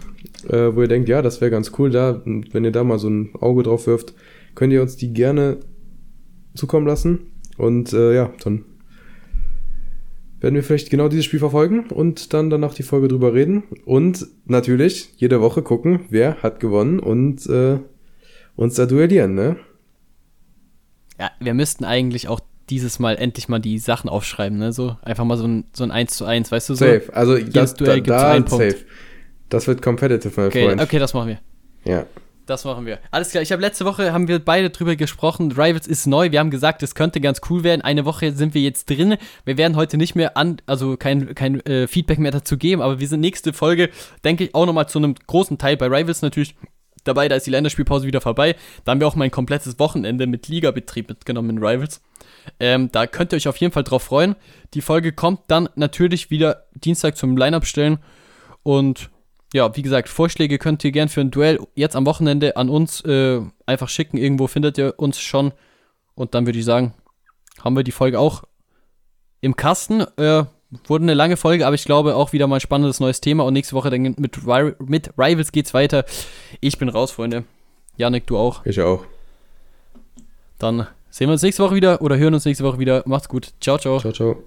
äh, 0.49 0.75
wo 0.75 0.81
ihr 0.81 0.87
denkt, 0.87 1.07
ja, 1.07 1.21
das 1.21 1.41
wäre 1.41 1.51
ganz 1.51 1.71
cool, 1.77 1.91
da, 1.91 2.23
wenn 2.25 2.63
ihr 2.63 2.71
da 2.71 2.83
mal 2.83 2.97
so 2.97 3.07
ein 3.07 3.35
Auge 3.39 3.63
drauf 3.63 3.85
wirft, 3.85 4.15
könnt 4.55 4.73
ihr 4.73 4.81
uns 4.81 4.97
die 4.97 5.13
gerne 5.13 5.59
zukommen 6.55 6.87
lassen. 6.87 7.31
Und 7.57 7.93
äh, 7.93 8.15
ja, 8.15 8.33
dann 8.43 8.65
werden 10.41 10.55
wir 10.55 10.63
vielleicht 10.63 10.89
genau 10.89 11.07
dieses 11.07 11.25
Spiel 11.25 11.39
verfolgen 11.39 11.89
und 11.89 12.33
dann 12.33 12.49
danach 12.49 12.73
die 12.73 12.83
Folge 12.83 13.07
drüber 13.07 13.33
reden. 13.33 13.63
Und 13.85 14.25
natürlich 14.45 15.13
jede 15.17 15.39
Woche 15.39 15.61
gucken, 15.61 16.01
wer 16.09 16.41
hat 16.41 16.59
gewonnen 16.59 16.99
und 16.99 17.45
äh, 17.45 17.79
uns 18.55 18.75
da 18.75 18.85
duellieren, 18.87 19.35
ne? 19.35 19.57
Ja, 21.19 21.31
wir 21.39 21.53
müssten 21.53 21.85
eigentlich 21.85 22.27
auch 22.27 22.39
dieses 22.69 22.99
Mal 22.99 23.17
endlich 23.17 23.49
mal 23.49 23.59
die 23.59 23.77
Sachen 23.77 24.09
aufschreiben, 24.09 24.57
ne? 24.57 24.73
So 24.73 24.97
einfach 25.03 25.23
mal 25.25 25.37
so 25.37 25.47
ein, 25.47 25.65
so 25.73 25.83
ein 25.83 25.91
1 25.91 26.17
zu 26.17 26.25
1, 26.25 26.51
weißt 26.51 26.69
du 26.69 26.73
so? 26.73 26.85
Safe. 26.85 27.03
Also 27.13 27.37
das, 27.37 27.75
Duell 27.75 28.01
da, 28.01 28.39
da, 28.39 28.49
safe. 28.49 28.71
Punkt. 28.71 28.85
Das 29.49 29.67
wird 29.67 29.81
competitive, 29.81 30.33
mein 30.37 30.47
okay, 30.47 30.65
Freund. 30.65 30.81
Okay, 30.81 30.99
das 30.99 31.13
machen 31.13 31.27
wir. 31.27 31.39
Ja. 31.83 32.05
Das 32.45 32.65
machen 32.65 32.85
wir. 32.85 32.99
Alles 33.11 33.29
klar, 33.29 33.43
ich 33.43 33.51
habe 33.51 33.61
letzte 33.61 33.85
Woche, 33.85 34.13
haben 34.13 34.27
wir 34.27 34.39
beide 34.39 34.71
drüber 34.71 34.95
gesprochen, 34.95 35.51
Rivals 35.51 35.87
ist 35.87 36.07
neu, 36.07 36.31
wir 36.31 36.39
haben 36.39 36.49
gesagt, 36.49 36.81
es 36.83 36.95
könnte 36.95 37.21
ganz 37.21 37.41
cool 37.49 37.63
werden, 37.63 37.81
eine 37.81 38.05
Woche 38.05 38.31
sind 38.31 38.53
wir 38.53 38.61
jetzt 38.61 38.89
drin, 38.89 39.17
wir 39.45 39.57
werden 39.57 39.75
heute 39.75 39.97
nicht 39.97 40.15
mehr 40.15 40.37
an, 40.37 40.57
also 40.65 40.97
kein, 40.97 41.35
kein 41.35 41.59
äh, 41.65 41.87
Feedback 41.87 42.19
mehr 42.19 42.31
dazu 42.31 42.57
geben, 42.57 42.81
aber 42.81 42.99
wir 42.99 43.07
sind 43.07 43.19
nächste 43.19 43.53
Folge, 43.53 43.89
denke 44.23 44.45
ich, 44.45 44.55
auch 44.55 44.65
nochmal 44.65 44.89
zu 44.89 44.97
einem 44.97 45.15
großen 45.27 45.57
Teil 45.57 45.77
bei 45.77 45.85
Rivals 45.85 46.21
natürlich 46.23 46.55
dabei, 47.03 47.27
da 47.27 47.35
ist 47.35 47.45
die 47.45 47.51
Länderspielpause 47.51 48.07
wieder 48.07 48.21
vorbei, 48.21 48.55
da 48.85 48.91
haben 48.91 48.99
wir 48.99 49.07
auch 49.07 49.15
mein 49.15 49.31
komplettes 49.31 49.79
Wochenende 49.79 50.25
mit 50.27 50.47
Ligabetrieb 50.47 51.09
mitgenommen 51.09 51.51
in 51.51 51.57
Rivals. 51.59 52.01
Ähm, 52.59 52.91
da 52.91 53.07
könnt 53.07 53.33
ihr 53.33 53.37
euch 53.37 53.47
auf 53.47 53.57
jeden 53.57 53.73
Fall 53.73 53.83
drauf 53.83 54.03
freuen. 54.03 54.35
Die 54.73 54.81
Folge 54.81 55.11
kommt 55.11 55.41
dann 55.47 55.69
natürlich 55.75 56.31
wieder 56.31 56.65
Dienstag 56.73 57.17
zum 57.17 57.37
Line-Up 57.37 57.65
stellen. 57.65 57.99
Und 58.63 59.09
ja, 59.53 59.75
wie 59.75 59.81
gesagt, 59.81 60.09
Vorschläge 60.09 60.57
könnt 60.57 60.83
ihr 60.83 60.91
gern 60.91 61.09
für 61.09 61.21
ein 61.21 61.31
Duell 61.31 61.59
jetzt 61.75 61.95
am 61.95 62.05
Wochenende 62.05 62.55
an 62.55 62.69
uns 62.69 63.01
äh, 63.01 63.41
einfach 63.65 63.89
schicken. 63.89 64.17
Irgendwo 64.17 64.47
findet 64.47 64.77
ihr 64.77 64.93
uns 64.97 65.19
schon. 65.19 65.51
Und 66.15 66.33
dann 66.35 66.45
würde 66.45 66.59
ich 66.59 66.65
sagen, 66.65 66.93
haben 67.63 67.75
wir 67.75 67.83
die 67.83 67.91
Folge 67.91 68.19
auch 68.19 68.43
im 69.41 69.55
Kasten. 69.55 70.01
Äh, 70.17 70.45
wurde 70.87 71.03
eine 71.03 71.13
lange 71.13 71.35
Folge, 71.35 71.65
aber 71.65 71.75
ich 71.75 71.83
glaube 71.83 72.15
auch 72.15 72.31
wieder 72.31 72.47
mal 72.47 72.57
ein 72.57 72.61
spannendes 72.61 72.99
neues 72.99 73.19
Thema 73.19 73.43
und 73.43 73.53
nächste 73.53 73.75
Woche 73.75 73.89
dann 73.89 74.01
mit, 74.01 74.17
mit 74.17 75.09
Rivals 75.17 75.51
geht's 75.51 75.73
weiter. 75.73 76.05
Ich 76.61 76.77
bin 76.77 76.87
raus, 76.87 77.11
Freunde. 77.11 77.43
Janik, 77.97 78.27
du 78.27 78.37
auch. 78.37 78.65
Ich 78.65 78.79
auch. 78.79 79.03
Dann 80.59 80.87
sehen 81.09 81.27
wir 81.27 81.33
uns 81.33 81.41
nächste 81.41 81.63
Woche 81.63 81.75
wieder 81.75 82.01
oder 82.01 82.17
hören 82.17 82.33
uns 82.33 82.45
nächste 82.45 82.63
Woche 82.63 82.79
wieder. 82.79 83.03
Macht's 83.05 83.27
gut. 83.27 83.53
Ciao, 83.59 83.77
ciao. 83.77 83.99
Ciao, 83.99 84.13
ciao. 84.13 84.43